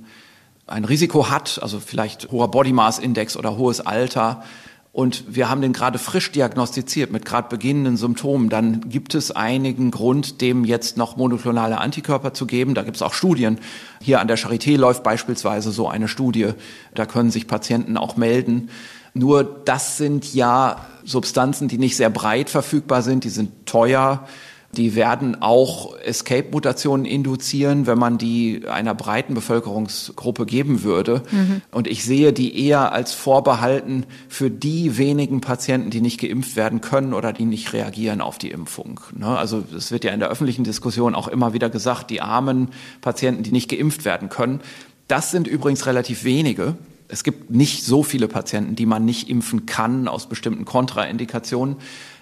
ein 0.68 0.84
Risiko 0.84 1.30
hat, 1.30 1.58
also 1.60 1.80
vielleicht 1.80 2.30
hoher 2.30 2.50
Body 2.50 2.72
Mass 2.72 3.00
Index 3.00 3.36
oder 3.36 3.56
hohes 3.56 3.80
Alter, 3.80 4.44
und 4.92 5.24
wir 5.34 5.48
haben 5.48 5.62
den 5.62 5.72
gerade 5.72 5.98
frisch 5.98 6.30
diagnostiziert 6.32 7.10
mit 7.10 7.24
gerade 7.24 7.48
beginnenden 7.48 7.96
Symptomen, 7.96 8.50
dann 8.50 8.90
gibt 8.90 9.14
es 9.14 9.30
einigen 9.30 9.90
Grund, 9.90 10.42
dem 10.42 10.66
jetzt 10.66 10.98
noch 10.98 11.16
monoklonale 11.16 11.78
Antikörper 11.78 12.34
zu 12.34 12.46
geben. 12.46 12.74
Da 12.74 12.82
gibt 12.82 12.96
es 12.96 13.02
auch 13.02 13.14
Studien. 13.14 13.58
Hier 14.02 14.20
an 14.20 14.28
der 14.28 14.36
Charité 14.36 14.76
läuft 14.76 15.02
beispielsweise 15.02 15.72
so 15.72 15.88
eine 15.88 16.08
Studie. 16.08 16.50
Da 16.94 17.06
können 17.06 17.30
sich 17.30 17.46
Patienten 17.46 17.96
auch 17.96 18.18
melden. 18.18 18.68
Nur 19.14 19.44
das 19.44 19.96
sind 19.96 20.34
ja 20.34 20.86
Substanzen, 21.04 21.68
die 21.68 21.78
nicht 21.78 21.96
sehr 21.96 22.10
breit 22.10 22.50
verfügbar 22.50 23.00
sind, 23.00 23.24
die 23.24 23.30
sind 23.30 23.64
teuer 23.64 24.26
die 24.74 24.94
werden 24.94 25.42
auch 25.42 25.98
Escape-Mutationen 25.98 27.04
induzieren, 27.04 27.86
wenn 27.86 27.98
man 27.98 28.16
die 28.16 28.62
einer 28.66 28.94
breiten 28.94 29.34
Bevölkerungsgruppe 29.34 30.46
geben 30.46 30.82
würde. 30.82 31.22
Mhm. 31.30 31.60
Und 31.70 31.86
ich 31.86 32.04
sehe 32.04 32.32
die 32.32 32.66
eher 32.66 32.92
als 32.92 33.12
vorbehalten 33.12 34.06
für 34.28 34.48
die 34.50 34.96
wenigen 34.96 35.42
Patienten, 35.42 35.90
die 35.90 36.00
nicht 36.00 36.18
geimpft 36.18 36.56
werden 36.56 36.80
können 36.80 37.12
oder 37.12 37.34
die 37.34 37.44
nicht 37.44 37.74
reagieren 37.74 38.22
auf 38.22 38.38
die 38.38 38.50
Impfung. 38.50 39.00
Ne? 39.14 39.26
Also 39.26 39.62
es 39.76 39.92
wird 39.92 40.04
ja 40.04 40.12
in 40.12 40.20
der 40.20 40.30
öffentlichen 40.30 40.64
Diskussion 40.64 41.14
auch 41.14 41.28
immer 41.28 41.52
wieder 41.52 41.68
gesagt, 41.68 42.08
die 42.08 42.22
armen 42.22 42.68
Patienten, 43.02 43.42
die 43.42 43.52
nicht 43.52 43.70
geimpft 43.70 44.06
werden 44.06 44.30
können. 44.30 44.60
Das 45.06 45.30
sind 45.30 45.46
übrigens 45.46 45.84
relativ 45.84 46.24
wenige. 46.24 46.76
Es 47.12 47.24
gibt 47.24 47.50
nicht 47.50 47.84
so 47.84 48.02
viele 48.02 48.26
Patienten, 48.26 48.74
die 48.74 48.86
man 48.86 49.04
nicht 49.04 49.28
impfen 49.28 49.66
kann 49.66 50.08
aus 50.08 50.30
bestimmten 50.30 50.64
Kontraindikationen. 50.64 51.76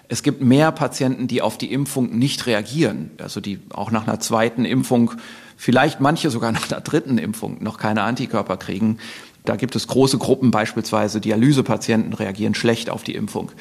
Es 0.09 0.21
gibt 0.21 0.41
mehr 0.41 0.73
Patienten, 0.73 1.29
die 1.29 1.41
auf 1.41 1.57
die 1.57 1.71
Impfung 1.71 2.19
nicht 2.19 2.45
reagieren, 2.45 3.11
also 3.17 3.39
die 3.39 3.61
auch 3.69 3.89
nach 3.91 4.05
einer 4.05 4.19
zweiten 4.19 4.65
Impfung, 4.65 5.13
vielleicht 5.55 6.01
manche 6.01 6.29
sogar 6.29 6.51
nach 6.51 6.69
einer 6.69 6.81
dritten 6.81 7.17
Impfung 7.17 7.63
noch 7.63 7.77
keine 7.77 8.03
Antikörper 8.03 8.57
kriegen. 8.57 8.97
Da 9.45 9.55
gibt 9.55 9.77
es 9.77 9.87
große 9.87 10.17
Gruppen, 10.17 10.51
beispielsweise 10.51 11.21
Dialysepatienten 11.21 12.11
reagieren 12.11 12.53
schlecht 12.53 12.89
auf 12.89 13.03
die 13.03 13.15
Impfung. 13.15 13.53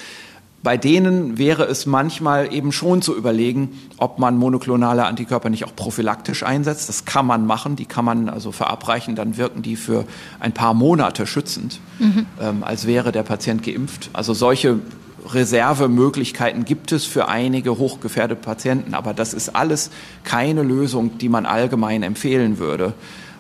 Bei 0.62 0.77
denen 0.77 1.39
wäre 1.39 1.65
es 1.65 1.87
manchmal 1.87 2.53
eben 2.53 2.70
schon 2.70 3.01
zu 3.01 3.16
überlegen, 3.16 3.81
ob 3.97 4.19
man 4.19 4.37
monoklonale 4.37 5.07
Antikörper 5.07 5.49
nicht 5.49 5.65
auch 5.65 5.74
prophylaktisch 5.74 6.43
einsetzt. 6.43 6.91
Das 6.91 7.07
kann 7.07 7.24
man 7.24 7.47
machen, 7.47 7.77
die 7.77 7.87
kann 7.87 8.05
man 8.05 8.28
also 8.28 8.53
verabreichen, 8.53 9.16
dann 9.16 9.39
wirken 9.39 9.62
die 9.62 9.77
für 9.77 10.05
ein 10.39 10.53
paar 10.53 10.74
Monate 10.74 11.27
schützend, 11.27 11.81
mhm. 11.99 12.27
ähm, 12.41 12.62
als 12.62 12.87
wäre 12.87 13.11
der 13.11 13.23
Patient 13.23 13.62
geimpft. 13.62 14.11
Also 14.12 14.35
solche 14.35 14.81
Reservemöglichkeiten 15.27 16.66
gibt 16.66 16.93
es 16.93 17.05
für 17.05 17.28
einige 17.28 17.78
hochgefährdete 17.78 18.41
Patienten, 18.41 18.95
aber 18.95 19.15
das 19.15 19.32
ist 19.32 19.55
alles 19.57 19.91
keine 20.24 20.62
Lösung, 20.62 21.16
die 21.19 21.31
man 21.31 21.47
allgemein 21.47 22.03
empfehlen 22.03 22.59
würde. 22.59 22.93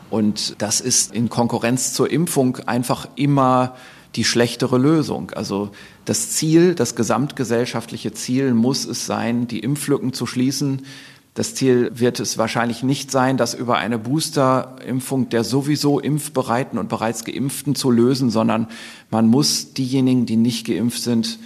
Und 0.08 0.60
das 0.60 0.80
ist 0.80 1.14
in 1.14 1.28
Konkurrenz 1.28 1.92
zur 1.92 2.10
Impfung 2.10 2.56
einfach 2.66 3.08
immer 3.14 3.74
die 4.16 4.24
schlechtere 4.24 4.76
Lösung. 4.76 5.30
Also 5.30 5.70
das 6.10 6.30
Ziel, 6.30 6.74
das 6.74 6.96
gesamtgesellschaftliche 6.96 8.12
Ziel 8.12 8.52
muss 8.52 8.84
es 8.84 9.06
sein, 9.06 9.46
die 9.46 9.60
Impflücken 9.60 10.12
zu 10.12 10.26
schließen. 10.26 10.82
Das 11.34 11.54
Ziel 11.54 11.92
wird 11.94 12.18
es 12.18 12.36
wahrscheinlich 12.36 12.82
nicht 12.82 13.12
sein, 13.12 13.36
das 13.36 13.54
über 13.54 13.76
eine 13.76 13.96
Boosterimpfung 13.96 15.28
der 15.28 15.44
sowieso 15.44 16.00
impfbereiten 16.00 16.80
und 16.80 16.88
bereits 16.88 17.24
geimpften 17.24 17.76
zu 17.76 17.92
lösen, 17.92 18.28
sondern 18.30 18.66
man 19.12 19.28
muss 19.28 19.72
diejenigen, 19.72 20.26
die 20.26 20.34
nicht 20.34 20.66
geimpft 20.66 21.00
sind, 21.00 21.38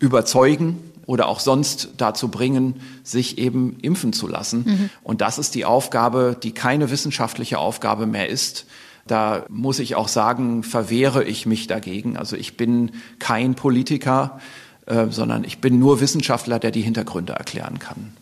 überzeugen 0.00 0.76
oder 1.06 1.26
auch 1.26 1.40
sonst 1.40 1.88
dazu 1.96 2.28
bringen, 2.28 2.74
sich 3.02 3.38
eben 3.38 3.78
impfen 3.80 4.12
zu 4.12 4.28
lassen. 4.28 4.64
Mhm. 4.66 4.90
Und 5.02 5.22
das 5.22 5.38
ist 5.38 5.54
die 5.54 5.64
Aufgabe, 5.64 6.36
die 6.42 6.52
keine 6.52 6.90
wissenschaftliche 6.90 7.58
Aufgabe 7.58 8.04
mehr 8.04 8.28
ist. 8.28 8.66
Da 9.06 9.44
muss 9.48 9.78
ich 9.78 9.96
auch 9.96 10.08
sagen, 10.08 10.62
verwehre 10.62 11.24
ich 11.24 11.46
mich 11.46 11.66
dagegen. 11.66 12.16
Also 12.16 12.36
ich 12.36 12.56
bin 12.56 12.92
kein 13.18 13.54
Politiker, 13.54 14.40
äh, 14.86 15.06
sondern 15.08 15.44
ich 15.44 15.58
bin 15.58 15.78
nur 15.78 16.00
Wissenschaftler, 16.00 16.58
der 16.58 16.70
die 16.70 16.82
Hintergründe 16.82 17.32
erklären 17.32 17.78
kann. 17.78 18.12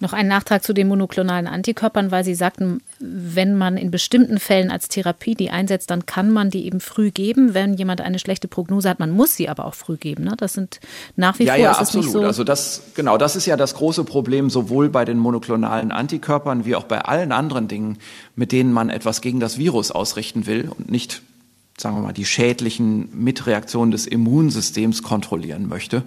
Noch 0.00 0.12
ein 0.12 0.26
Nachtrag 0.26 0.64
zu 0.64 0.72
den 0.72 0.88
monoklonalen 0.88 1.46
Antikörpern, 1.46 2.10
weil 2.10 2.24
Sie 2.24 2.34
sagten, 2.34 2.80
wenn 2.98 3.54
man 3.54 3.76
in 3.76 3.92
bestimmten 3.92 4.40
Fällen 4.40 4.70
als 4.70 4.88
Therapie 4.88 5.34
die 5.36 5.50
einsetzt, 5.50 5.90
dann 5.90 6.04
kann 6.04 6.32
man 6.32 6.50
die 6.50 6.66
eben 6.66 6.80
früh 6.80 7.12
geben. 7.12 7.54
Wenn 7.54 7.74
jemand 7.74 8.00
eine 8.00 8.18
schlechte 8.18 8.48
Prognose 8.48 8.88
hat, 8.88 8.98
man 8.98 9.10
muss 9.10 9.36
sie 9.36 9.48
aber 9.48 9.64
auch 9.66 9.74
früh 9.74 9.96
geben. 9.96 10.24
Ne? 10.24 10.34
Das 10.36 10.54
sind 10.54 10.80
nach 11.14 11.38
wie 11.38 11.44
ja, 11.44 11.54
vor 11.54 11.62
ja, 11.62 11.70
ist 11.70 11.78
absolut. 11.78 12.10
so. 12.10 12.22
Also 12.22 12.42
das 12.42 12.82
genau, 12.94 13.18
das 13.18 13.36
ist 13.36 13.46
ja 13.46 13.56
das 13.56 13.74
große 13.74 14.04
Problem 14.04 14.50
sowohl 14.50 14.88
bei 14.88 15.04
den 15.04 15.18
monoklonalen 15.18 15.92
Antikörpern 15.92 16.64
wie 16.64 16.74
auch 16.74 16.84
bei 16.84 17.00
allen 17.00 17.30
anderen 17.30 17.68
Dingen, 17.68 17.98
mit 18.34 18.50
denen 18.50 18.72
man 18.72 18.90
etwas 18.90 19.20
gegen 19.20 19.38
das 19.38 19.58
Virus 19.58 19.92
ausrichten 19.92 20.46
will 20.46 20.70
und 20.76 20.90
nicht 20.90 21.22
sagen 21.76 21.96
wir 21.96 22.02
mal, 22.02 22.12
die 22.12 22.24
schädlichen 22.24 23.08
Mitreaktionen 23.12 23.90
des 23.90 24.06
Immunsystems 24.06 25.02
kontrollieren 25.02 25.68
möchte 25.68 26.04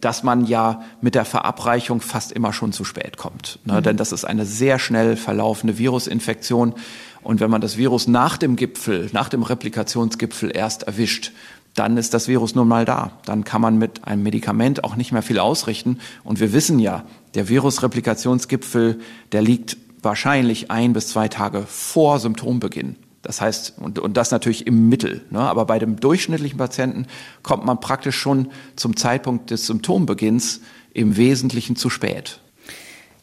dass 0.00 0.22
man 0.22 0.46
ja 0.46 0.82
mit 1.00 1.14
der 1.14 1.24
Verabreichung 1.24 2.00
fast 2.00 2.32
immer 2.32 2.52
schon 2.52 2.72
zu 2.72 2.84
spät 2.84 3.16
kommt. 3.16 3.58
Ne? 3.64 3.74
Mhm. 3.74 3.82
Denn 3.82 3.96
das 3.96 4.12
ist 4.12 4.24
eine 4.24 4.46
sehr 4.46 4.78
schnell 4.78 5.16
verlaufende 5.16 5.78
Virusinfektion. 5.78 6.74
Und 7.22 7.40
wenn 7.40 7.50
man 7.50 7.60
das 7.60 7.76
Virus 7.76 8.06
nach 8.06 8.36
dem 8.36 8.56
Gipfel, 8.56 9.10
nach 9.12 9.28
dem 9.28 9.42
Replikationsgipfel 9.42 10.54
erst 10.54 10.84
erwischt, 10.84 11.32
dann 11.74 11.96
ist 11.96 12.14
das 12.14 12.28
Virus 12.28 12.54
nun 12.54 12.66
mal 12.66 12.84
da. 12.84 13.12
Dann 13.24 13.44
kann 13.44 13.60
man 13.60 13.78
mit 13.78 14.04
einem 14.04 14.22
Medikament 14.22 14.84
auch 14.84 14.96
nicht 14.96 15.12
mehr 15.12 15.22
viel 15.22 15.38
ausrichten. 15.38 15.98
Und 16.24 16.40
wir 16.40 16.52
wissen 16.52 16.78
ja, 16.78 17.04
der 17.34 17.48
Virusreplikationsgipfel, 17.48 18.98
der 19.32 19.42
liegt 19.42 19.76
wahrscheinlich 20.02 20.70
ein 20.70 20.92
bis 20.92 21.08
zwei 21.08 21.28
Tage 21.28 21.64
vor 21.66 22.18
Symptombeginn. 22.18 22.96
Das 23.22 23.40
heißt, 23.40 23.74
und, 23.78 23.98
und 23.98 24.16
das 24.16 24.30
natürlich 24.30 24.66
im 24.66 24.88
Mittel. 24.88 25.22
Ne? 25.30 25.40
Aber 25.40 25.66
bei 25.66 25.78
dem 25.78 25.98
durchschnittlichen 25.98 26.58
Patienten 26.58 27.06
kommt 27.42 27.64
man 27.64 27.80
praktisch 27.80 28.16
schon 28.16 28.50
zum 28.76 28.96
Zeitpunkt 28.96 29.50
des 29.50 29.66
Symptombeginns 29.66 30.60
im 30.94 31.16
Wesentlichen 31.16 31.76
zu 31.76 31.90
spät. 31.90 32.40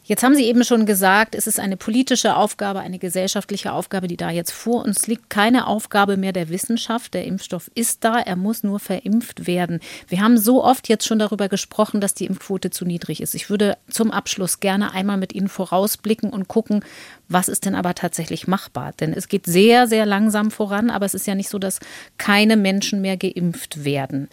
Jetzt 0.06 0.22
haben 0.22 0.36
Sie 0.36 0.44
eben 0.44 0.62
schon 0.62 0.86
gesagt, 0.86 1.34
es 1.34 1.48
ist 1.48 1.58
eine 1.58 1.76
politische 1.76 2.36
Aufgabe, 2.36 2.78
eine 2.78 3.00
gesellschaftliche 3.00 3.72
Aufgabe, 3.72 4.06
die 4.06 4.16
da 4.16 4.30
jetzt 4.30 4.52
vor 4.52 4.84
uns 4.84 5.08
liegt. 5.08 5.30
Keine 5.30 5.66
Aufgabe 5.66 6.16
mehr 6.16 6.32
der 6.32 6.48
Wissenschaft. 6.48 7.12
Der 7.12 7.24
Impfstoff 7.24 7.72
ist 7.74 8.04
da, 8.04 8.20
er 8.20 8.36
muss 8.36 8.62
nur 8.62 8.78
verimpft 8.78 9.48
werden. 9.48 9.80
Wir 10.06 10.20
haben 10.20 10.38
so 10.38 10.62
oft 10.62 10.88
jetzt 10.88 11.08
schon 11.08 11.18
darüber 11.18 11.48
gesprochen, 11.48 12.00
dass 12.00 12.14
die 12.14 12.26
Impfquote 12.26 12.70
zu 12.70 12.84
niedrig 12.84 13.20
ist. 13.20 13.34
Ich 13.34 13.50
würde 13.50 13.78
zum 13.90 14.12
Abschluss 14.12 14.60
gerne 14.60 14.92
einmal 14.92 15.16
mit 15.16 15.34
Ihnen 15.34 15.48
vorausblicken 15.48 16.30
und 16.30 16.46
gucken, 16.46 16.84
was 17.28 17.48
ist 17.48 17.64
denn 17.64 17.74
aber 17.74 17.94
tatsächlich 17.94 18.46
machbar? 18.46 18.92
Denn 19.00 19.12
es 19.12 19.28
geht 19.28 19.46
sehr, 19.46 19.88
sehr 19.88 20.06
langsam 20.06 20.50
voran, 20.50 20.90
aber 20.90 21.06
es 21.06 21.14
ist 21.14 21.26
ja 21.26 21.34
nicht 21.34 21.48
so, 21.48 21.58
dass 21.58 21.80
keine 22.18 22.56
Menschen 22.56 23.00
mehr 23.00 23.16
geimpft 23.16 23.84
werden. 23.84 24.28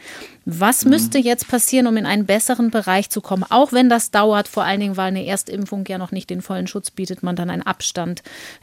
Was 0.45 0.83
mhm. 0.85 0.91
müsste 0.91 1.17
jetzt 1.17 1.47
passieren, 1.47 1.87
um 1.87 1.97
in 1.97 2.05
einen 2.05 2.25
besseren 2.25 2.69
Bereich 2.69 3.09
zu 3.09 3.21
kommen? 3.21 3.45
Auch 3.49 3.71
wenn 3.71 3.89
das 3.89 4.11
dauert, 4.11 4.47
vor 4.47 4.63
allen 4.63 4.79
Dingen, 4.79 4.97
weil 4.97 5.07
eine 5.07 5.25
Erstimpfung 5.25 5.85
ja 5.87 5.97
noch 5.97 6.11
nicht 6.11 6.29
den 6.29 6.41
vollen 6.41 6.67
Schutz 6.67 6.91
bietet, 6.91 7.23
man 7.23 7.35
dann 7.35 7.49
einen 7.49 7.63
Abstand 7.63 8.21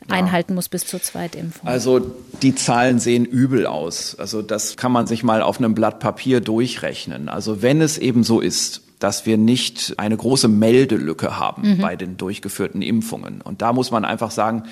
ja. 0.09 0.15
einhalten 0.15 0.55
muss 0.55 0.69
bis 0.69 0.87
zur 0.87 1.03
Zweitimpfung. 1.03 1.69
Also 1.69 2.01
die 2.43 2.55
Zahlen 2.55 3.01
sehen 3.01 3.25
übel 3.25 3.67
aus. 3.67 4.15
Also 4.17 4.43
das 4.43 4.77
kann 4.77 4.93
man 4.93 5.07
sich 5.07 5.25
mal 5.25 5.43
auf 5.43 5.59
einem 5.59 5.75
Blatt 5.75 5.99
Papier 5.99 6.41
durchrechnen. 6.41 7.29
Also 7.29 7.63
wenn 7.63 7.81
es 7.81 7.99
eben 7.99 8.23
so 8.23 8.41
ist, 8.41 8.83
dass 9.01 9.27
wir 9.27 9.37
nicht 9.37 9.95
eine 9.97 10.17
große 10.17 10.47
Meldelücke 10.47 11.39
haben 11.39 11.77
mhm. 11.77 11.79
bei 11.79 11.97
den 11.97 12.17
durchgeführten 12.17 12.83
Impfungen. 12.83 13.41
Und 13.41 13.63
da 13.63 13.73
muss 13.73 13.91
man 13.91 14.05
einfach 14.05 14.31
sagen, 14.31 14.65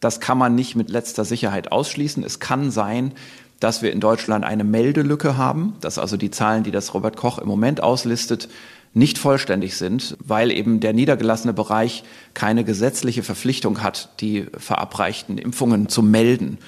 das 0.00 0.20
kann 0.20 0.38
man 0.38 0.54
nicht 0.54 0.74
mit 0.74 0.88
letzter 0.88 1.24
Sicherheit 1.24 1.70
ausschließen. 1.70 2.24
Es 2.24 2.40
kann 2.40 2.70
sein, 2.70 3.12
dass 3.60 3.82
wir 3.82 3.92
in 3.92 4.00
Deutschland 4.00 4.44
eine 4.44 4.64
Meldelücke 4.64 5.36
haben, 5.36 5.74
dass 5.80 5.98
also 5.98 6.16
die 6.16 6.30
Zahlen, 6.30 6.64
die 6.64 6.70
das 6.70 6.94
Robert 6.94 7.16
Koch 7.16 7.38
im 7.38 7.46
Moment 7.46 7.82
auslistet, 7.82 8.48
nicht 8.94 9.18
vollständig 9.18 9.76
sind, 9.76 10.16
weil 10.18 10.50
eben 10.50 10.80
der 10.80 10.92
niedergelassene 10.92 11.52
Bereich 11.52 12.04
keine 12.34 12.64
gesetzliche 12.64 13.22
Verpflichtung 13.22 13.82
hat, 13.82 14.10
die 14.20 14.46
verabreichten 14.56 15.38
Impfungen 15.38 15.88
zu 15.88 16.02
melden. 16.02 16.58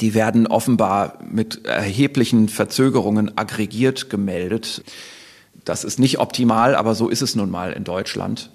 Die 0.00 0.14
werden 0.14 0.46
offenbar 0.46 1.18
mit 1.30 1.64
erheblichen 1.66 2.48
Verzögerungen 2.48 3.36
aggregiert 3.36 4.10
gemeldet. 4.10 4.82
Das 5.70 5.84
ist 5.84 6.00
nicht 6.00 6.18
optimal, 6.18 6.74
aber 6.74 6.96
so 6.96 7.08
ist 7.08 7.22
es 7.22 7.36
nun 7.36 7.48
mal 7.48 7.70
in 7.70 7.84
Deutschland. 7.84 8.50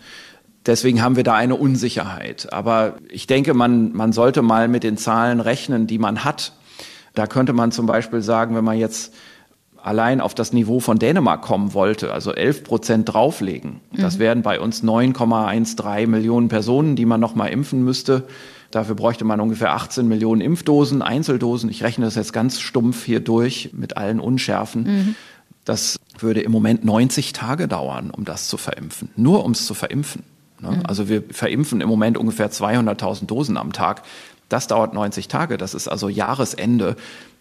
Deswegen 0.66 1.02
haben 1.02 1.16
wir 1.16 1.24
da 1.24 1.34
eine 1.34 1.56
Unsicherheit. 1.56 2.52
Aber 2.52 2.98
ich 3.08 3.26
denke, 3.26 3.54
man, 3.54 3.94
man 3.94 4.12
sollte 4.12 4.42
mal 4.42 4.68
mit 4.68 4.84
den 4.84 4.98
Zahlen 4.98 5.40
rechnen, 5.40 5.88
die 5.88 5.98
man 5.98 6.26
hat. 6.26 6.52
Da 7.14 7.26
könnte 7.26 7.54
man 7.54 7.72
zum 7.72 7.86
Beispiel 7.86 8.22
sagen, 8.22 8.54
wenn 8.54 8.66
man 8.66 8.78
jetzt 8.78 9.14
allein 9.82 10.20
auf 10.20 10.36
das 10.36 10.52
Niveau 10.52 10.82
von 10.82 11.00
Dänemark 11.00 11.42
kommen 11.42 11.74
wollte, 11.74 12.12
also 12.12 12.34
11 12.34 12.66
Prozent 12.66 13.14
drauflegen, 13.14 13.80
mhm. 13.94 14.02
das 14.02 14.20
wären 14.20 14.42
bei 14.42 14.60
uns 14.60 14.84
9,13 14.84 16.08
Millionen 16.08 16.50
Personen, 16.50 16.98
die 16.98 17.06
man 17.06 17.22
noch 17.22 17.34
mal 17.34 17.48
impfen 17.48 17.86
müsste. 17.86 18.24
Dafür 18.72 18.96
bräuchte 18.96 19.24
man 19.24 19.40
ungefähr 19.40 19.72
18 19.72 20.06
Millionen 20.06 20.42
Impfdosen, 20.42 21.02
Einzeldosen. 21.02 21.70
Ich 21.70 21.82
rechne 21.82 22.04
das 22.04 22.16
jetzt 22.16 22.34
ganz 22.34 22.60
stumpf 22.60 23.06
hier 23.06 23.22
durch 23.22 23.70
mit 23.72 23.96
allen 23.96 24.20
Unschärfen. 24.20 24.84
Mhm. 24.84 25.16
Das 25.64 25.98
würde 26.20 26.42
im 26.42 26.52
Moment 26.52 26.86
90 26.86 27.34
Tage 27.34 27.68
dauern, 27.68 28.12
um 28.12 28.26
das 28.26 28.48
zu 28.48 28.58
verimpfen. 28.58 29.10
Nur 29.16 29.44
um 29.44 29.52
es 29.52 29.66
zu 29.66 29.74
verimpfen. 29.74 30.24
Ne? 30.60 30.72
Mhm. 30.72 30.86
Also 30.86 31.10
wir 31.10 31.24
verimpfen 31.32 31.82
im 31.82 31.90
Moment 31.90 32.18
ungefähr 32.18 32.52
200.000 32.52 33.26
Dosen 33.26 33.58
am 33.58 33.74
Tag. 33.74 34.04
Das 34.50 34.68
dauert 34.68 34.94
90 34.94 35.28
Tage. 35.28 35.58
Das 35.58 35.74
ist 35.74 35.88
also 35.88 36.10
Jahresende. 36.10 36.96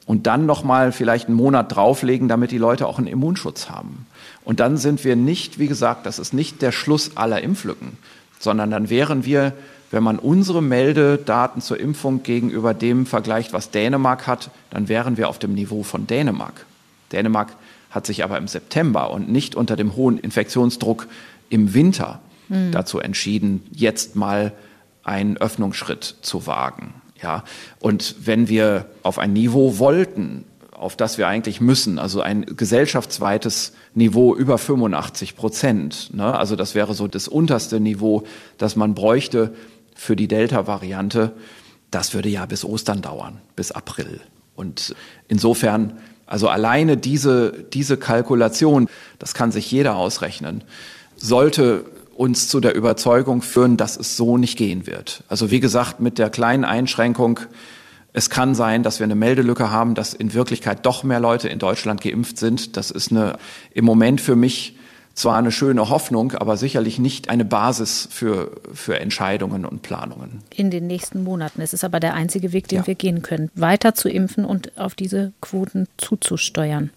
Und 0.07 0.27
dann 0.27 0.47
nochmal 0.47 0.93
vielleicht 0.93 1.29
einen 1.29 1.37
Monat 1.37 1.75
drauflegen, 1.75 2.29
damit 2.29 2.51
die 2.51 2.59
Leute 2.59 2.87
auch 2.87 2.99
einen 2.99 3.07
Immunschutz 3.07 3.71
haben. 3.71 4.07
Und 4.45 4.61
dann 4.61 4.77
sind 4.77 5.05
wir 5.05 5.17
nicht, 5.17 5.59
wie 5.59 5.67
gesagt, 5.67 6.05
das 6.05 6.19
ist 6.19 6.35
nicht 6.35 6.61
der 6.61 6.73
Schluss 6.73 7.17
aller 7.17 7.43
Impflücken, 7.43 7.97
sondern 8.39 8.71
dann 8.71 8.91
wären 8.91 9.25
wir, 9.25 9.55
wenn 9.91 10.03
man 10.03 10.19
unsere 10.19 10.63
Meldedaten 10.63 11.63
zur 11.63 11.81
Impfung 11.81 12.23
gegenüber 12.23 12.75
dem 12.75 13.07
vergleicht, 13.07 13.53
was 13.53 13.71
Dänemark 13.71 14.27
hat, 14.27 14.51
dann 14.71 14.89
wären 14.89 15.17
wir 15.17 15.29
auf 15.29 15.39
dem 15.39 15.55
Niveau 15.55 15.83
von 15.83 16.07
Dänemark. 16.07 16.67
Dänemark 17.13 17.55
hat 17.95 18.07
sich 18.07 18.25
aber 18.25 18.37
im 18.39 18.49
September 18.49 19.13
und 19.13 19.31
nicht 19.31 19.55
unter 19.55 19.77
dem 19.77 19.95
hohen 19.95 20.19
Infektionsdruck 20.19 21.07
im 21.49 21.75
Winter 21.75 22.21
mhm. 22.49 22.73
dazu 22.73 22.99
entschieden, 22.99 23.63
jetzt 23.73 24.17
mal 24.17 24.53
einen 25.05 25.37
Öffnungsschritt 25.37 26.17
zu 26.23 26.49
wagen. 26.49 26.95
Ja, 27.23 27.45
und 27.79 28.17
wenn 28.27 28.49
wir 28.49 28.87
auf 29.05 29.19
ein 29.19 29.33
Niveau 29.33 29.79
wollten, 29.79 30.45
auf 30.73 30.97
das 30.97 31.19
wir 31.19 31.29
eigentlich 31.29 31.61
müssen, 31.61 32.01
also 32.01 32.21
ein 32.21 32.45
gesellschaftsweites 32.45 33.73
Niveau 33.95 34.35
über 34.35 34.59
85 34.59 35.37
Prozent, 35.37 36.11
ne? 36.13 36.37
also 36.37 36.57
das 36.57 36.75
wäre 36.75 36.95
so 36.95 37.07
das 37.07 37.29
unterste 37.29 37.79
Niveau, 37.79 38.25
das 38.59 38.75
man 38.75 38.95
bräuchte 38.95 39.55
für 39.95 40.17
die 40.17 40.27
Delta-Variante, 40.27 41.33
das 41.93 42.13
würde 42.13 42.29
ja 42.29 42.45
bis 42.45 42.65
Ostern 42.65 43.03
dauern, 43.03 43.41
bis 43.55 43.71
April. 43.71 44.21
Und 44.57 44.97
insofern 45.29 45.95
also 46.27 46.49
alleine 46.49 46.97
diese, 46.97 47.53
diese 47.73 47.97
Kalkulation, 47.97 48.89
das 49.19 49.35
kann 49.35 49.53
sich 49.53 49.71
jeder 49.71 49.97
ausrechnen, 49.97 50.65
sollte 51.17 51.85
uns 52.17 52.49
zu 52.49 52.61
der 52.61 52.75
Überzeugung 52.75 53.43
führen, 53.43 53.77
dass 53.77 53.97
es 53.97 54.17
so 54.17 54.39
nicht 54.39 54.57
gehen 54.57 54.87
wird. 54.87 55.25
Also 55.29 55.51
wie 55.51 55.61
gesagt, 55.61 56.01
mit 56.01 56.19
der 56.19 56.31
kleinen 56.31 56.65
Einschränkung, 56.65 57.41
es 58.13 58.31
kann 58.31 58.55
sein, 58.55 58.85
dass 58.85 59.01
wir 59.01 59.05
eine 59.05 59.17
Meldelücke 59.17 59.71
haben, 59.71 59.95
dass 59.95 60.15
in 60.15 60.35
Wirklichkeit 60.35 60.87
doch 60.87 61.03
mehr 61.03 61.19
Leute 61.19 61.49
in 61.49 61.59
Deutschland 61.59 62.01
geimpft 62.01 62.39
sind. 62.39 62.77
Das 62.77 62.93
ist 62.93 63.11
eine 63.11 63.39
im 63.73 63.85
Moment 63.85 64.21
für 64.21 64.37
mich 64.37 64.74
zwar 65.15 65.37
eine 65.37 65.53
schöne 65.53 65.89
Hoffnung, 65.89 66.33
aber 66.33 66.57
sicherlich 66.57 66.99
nicht 66.99 67.29
eine 67.29 67.45
Basis 67.45 68.09
für, 68.11 68.61
für 68.73 68.99
Entscheidungen 68.99 69.65
und 69.65 69.83
Planungen. 69.83 70.43
In 70.55 70.71
den 70.71 70.87
nächsten 70.87 71.23
Monaten. 71.23 71.61
Es 71.61 71.73
ist 71.73 71.85
aber 71.85 72.01
der 72.01 72.15
einzige 72.15 72.53
Weg, 72.53 72.69
den 72.69 72.81
ja. 72.81 72.87
wir 72.87 72.95
gehen 72.95 73.23
können, 73.23 73.51
weiter 73.55 73.95
zu 73.95 74.09
impfen 74.09 74.45
und 74.45 74.77
auf 74.77 74.95
diese 74.95 75.33
Quoten 75.41 75.87
zuzusteuern. 75.97 76.91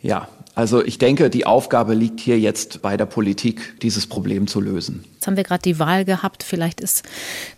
Ja, 0.00 0.28
also 0.56 0.82
ich 0.82 0.96
denke, 0.96 1.28
die 1.28 1.44
Aufgabe 1.44 1.92
liegt 1.92 2.18
hier 2.18 2.40
jetzt 2.40 2.80
bei 2.80 2.96
der 2.96 3.04
Politik, 3.04 3.78
dieses 3.82 4.06
Problem 4.06 4.46
zu 4.46 4.62
lösen. 4.62 5.04
Jetzt 5.12 5.26
haben 5.26 5.36
wir 5.36 5.44
gerade 5.44 5.60
die 5.60 5.78
Wahl 5.78 6.06
gehabt. 6.06 6.42
Vielleicht 6.42 6.80
ist 6.80 7.04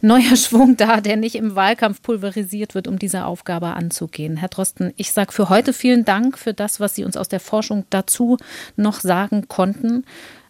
neuer 0.00 0.34
Schwung 0.34 0.76
da, 0.76 1.00
der 1.00 1.16
nicht 1.16 1.36
im 1.36 1.54
Wahlkampf 1.54 2.02
pulverisiert 2.02 2.74
wird, 2.74 2.88
um 2.88 2.98
diese 2.98 3.24
Aufgabe 3.24 3.68
anzugehen. 3.68 4.36
Herr 4.36 4.48
Drosten, 4.48 4.92
ich 4.96 5.12
sage 5.12 5.30
für 5.30 5.48
heute 5.48 5.72
vielen 5.72 6.04
Dank 6.04 6.36
für 6.36 6.52
das, 6.52 6.80
was 6.80 6.96
Sie 6.96 7.04
uns 7.04 7.16
aus 7.16 7.28
der 7.28 7.38
Forschung 7.38 7.84
dazu 7.90 8.36
noch 8.74 8.98
sagen 8.98 9.46
konnten 9.46 10.04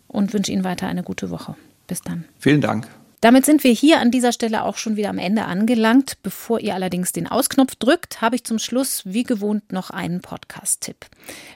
und 0.07 0.33
wünsche 0.33 0.51
Ihnen 0.51 0.65
weiter 0.65 0.87
eine 0.87 1.03
gute 1.03 1.29
Woche. 1.29 1.55
Bis 1.87 2.01
dann. 2.01 2.25
Vielen 2.39 2.63
Dank. 2.63 2.89
Damit 3.21 3.45
sind 3.45 3.65
wir 3.65 3.73
hier 3.73 4.01
an 4.01 4.13
dieser 4.13 4.33
Stelle 4.33 4.63
auch 4.63 4.77
schon 4.77 4.97
wieder 4.97 5.11
am 5.11 5.19
Ende 5.19 5.45
angelangt. 5.45 6.19
Bevor 6.23 6.61
ihr 6.61 6.75
allerdings 6.75 7.11
den 7.11 7.27
Ausknopf 7.27 7.75
drückt, 7.75 8.21
habe 8.21 8.37
ich 8.37 8.45
zum 8.45 8.61
Schluss 8.61 9.03
wie 9.05 9.25
gewohnt 9.25 9.73
noch 9.73 9.91
einen 9.91 10.21
Podcast-Tipp. 10.21 11.07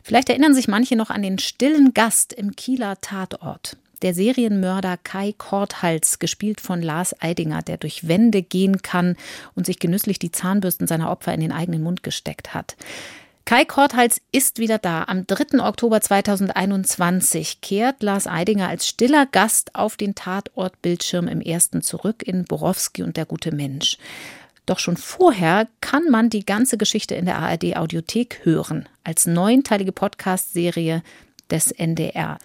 Vielleicht 0.03 0.29
erinnern 0.29 0.55
sich 0.55 0.67
manche 0.67 0.97
noch 0.97 1.11
an 1.11 1.23
den 1.23 1.39
stillen 1.39 1.95
Gast 1.95 2.33
im 2.33 2.57
Kieler 2.57 3.01
Tatort. 3.01 3.77
Der 4.03 4.15
Serienmörder 4.15 4.97
Kai 4.97 5.33
Korthals, 5.39 6.19
gespielt 6.19 6.61
von 6.61 6.83
Lars 6.83 7.15
Eidinger, 7.23 7.63
der 7.63 7.77
durch 7.77 8.09
Wände 8.09 8.43
gehen 8.43 8.83
kann 8.83 9.17
und 9.55 9.65
sich 9.65 9.79
genüsslich 9.79 10.19
die 10.19 10.33
Zahnbürsten 10.33 10.89
seiner 10.89 11.11
Opfer 11.13 11.33
in 11.33 11.41
den 11.41 11.53
eigenen 11.53 11.85
Mund 11.85 12.03
gesteckt 12.03 12.53
hat. 12.55 12.75
Kai 13.45 13.65
Korthals 13.65 14.21
ist 14.31 14.59
wieder 14.59 14.79
da. 14.79 15.05
Am 15.05 15.27
3. 15.27 15.61
Oktober 15.61 16.01
2021 16.01 17.61
kehrt 17.61 18.03
Lars 18.03 18.29
Eidinger 18.29 18.69
als 18.69 18.87
stiller 18.87 19.27
Gast 19.27 19.75
auf 19.75 19.97
den 19.97 20.15
Tatortbildschirm 20.15 21.27
im 21.27 21.41
ersten 21.41 21.83
zurück 21.83 22.23
in 22.23 22.45
Borowski 22.45 23.03
und 23.03 23.17
der 23.17 23.27
gute 23.27 23.53
Mensch. 23.53 23.99
Doch 24.65 24.79
schon 24.79 24.97
vorher 24.97 25.67
kann 25.81 26.09
man 26.09 26.31
die 26.31 26.47
ganze 26.47 26.79
Geschichte 26.79 27.17
in 27.17 27.27
der 27.27 27.39
ARD 27.39 27.77
Audiothek 27.77 28.41
hören, 28.45 28.89
als 29.03 29.27
neunteilige 29.27 29.93
Podcast-Serie 29.93 31.03
des 31.53 31.71
NDR. 31.71 32.39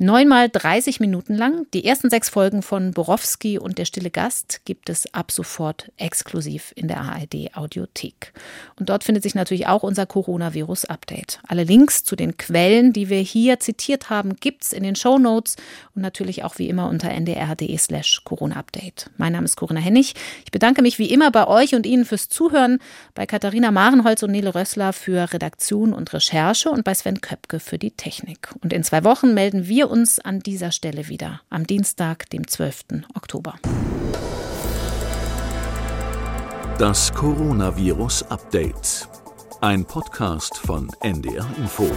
Neunmal 0.00 0.48
30 0.48 1.00
Minuten 1.00 1.34
lang. 1.34 1.66
Die 1.74 1.84
ersten 1.84 2.08
sechs 2.08 2.28
Folgen 2.28 2.62
von 2.62 2.92
Borowski 2.92 3.58
und 3.58 3.78
der 3.78 3.84
stille 3.84 4.10
Gast 4.10 4.60
gibt 4.64 4.90
es 4.90 5.12
ab 5.12 5.32
sofort 5.32 5.90
exklusiv 5.96 6.72
in 6.76 6.86
der 6.86 7.00
ARD 7.00 7.56
Audiothek. 7.56 8.32
Und 8.78 8.90
dort 8.90 9.02
findet 9.02 9.24
sich 9.24 9.34
natürlich 9.34 9.66
auch 9.66 9.82
unser 9.82 10.06
Coronavirus-Update. 10.06 11.40
Alle 11.48 11.64
Links 11.64 12.04
zu 12.04 12.14
den 12.14 12.36
Quellen, 12.36 12.92
die 12.92 13.08
wir 13.08 13.18
hier 13.18 13.58
zitiert 13.58 14.08
haben, 14.08 14.36
gibt 14.36 14.64
es 14.64 14.72
in 14.72 14.84
den 14.84 14.94
Show 14.94 15.18
Notes 15.18 15.56
und 15.96 16.02
natürlich 16.02 16.44
auch 16.44 16.58
wie 16.58 16.68
immer 16.68 16.88
unter 16.88 17.10
ndr.de 17.10 17.76
slash 17.76 18.22
Corona-Update. 18.22 19.10
Mein 19.16 19.32
Name 19.32 19.46
ist 19.46 19.56
Corinna 19.56 19.80
Hennig. 19.80 20.14
Ich 20.44 20.52
bedanke 20.52 20.80
mich 20.80 21.00
wie 21.00 21.10
immer 21.10 21.32
bei 21.32 21.48
euch 21.48 21.74
und 21.74 21.86
Ihnen 21.86 22.04
fürs 22.04 22.28
Zuhören, 22.28 22.78
bei 23.14 23.26
Katharina 23.26 23.72
Marenholz 23.72 24.22
und 24.22 24.30
Nele 24.30 24.54
Rössler 24.54 24.92
für 24.92 25.32
Redaktion 25.32 25.92
und 25.92 26.12
Recherche 26.12 26.70
und 26.70 26.84
bei 26.84 26.94
Sven 26.94 27.20
Köpke 27.20 27.58
für 27.58 27.78
die 27.78 27.90
Technik. 27.90 28.47
Und 28.62 28.72
in 28.72 28.82
zwei 28.84 29.04
Wochen 29.04 29.34
melden 29.34 29.68
wir 29.68 29.90
uns 29.90 30.18
an 30.18 30.40
dieser 30.40 30.72
Stelle 30.72 31.08
wieder, 31.08 31.40
am 31.50 31.66
Dienstag, 31.66 32.28
dem 32.30 32.46
12. 32.46 33.04
Oktober. 33.14 33.54
Das 36.78 37.12
Coronavirus 37.12 38.22
Update. 38.30 39.08
Ein 39.60 39.84
Podcast 39.84 40.56
von 40.56 40.88
NDR 41.02 41.46
Info. 41.58 41.90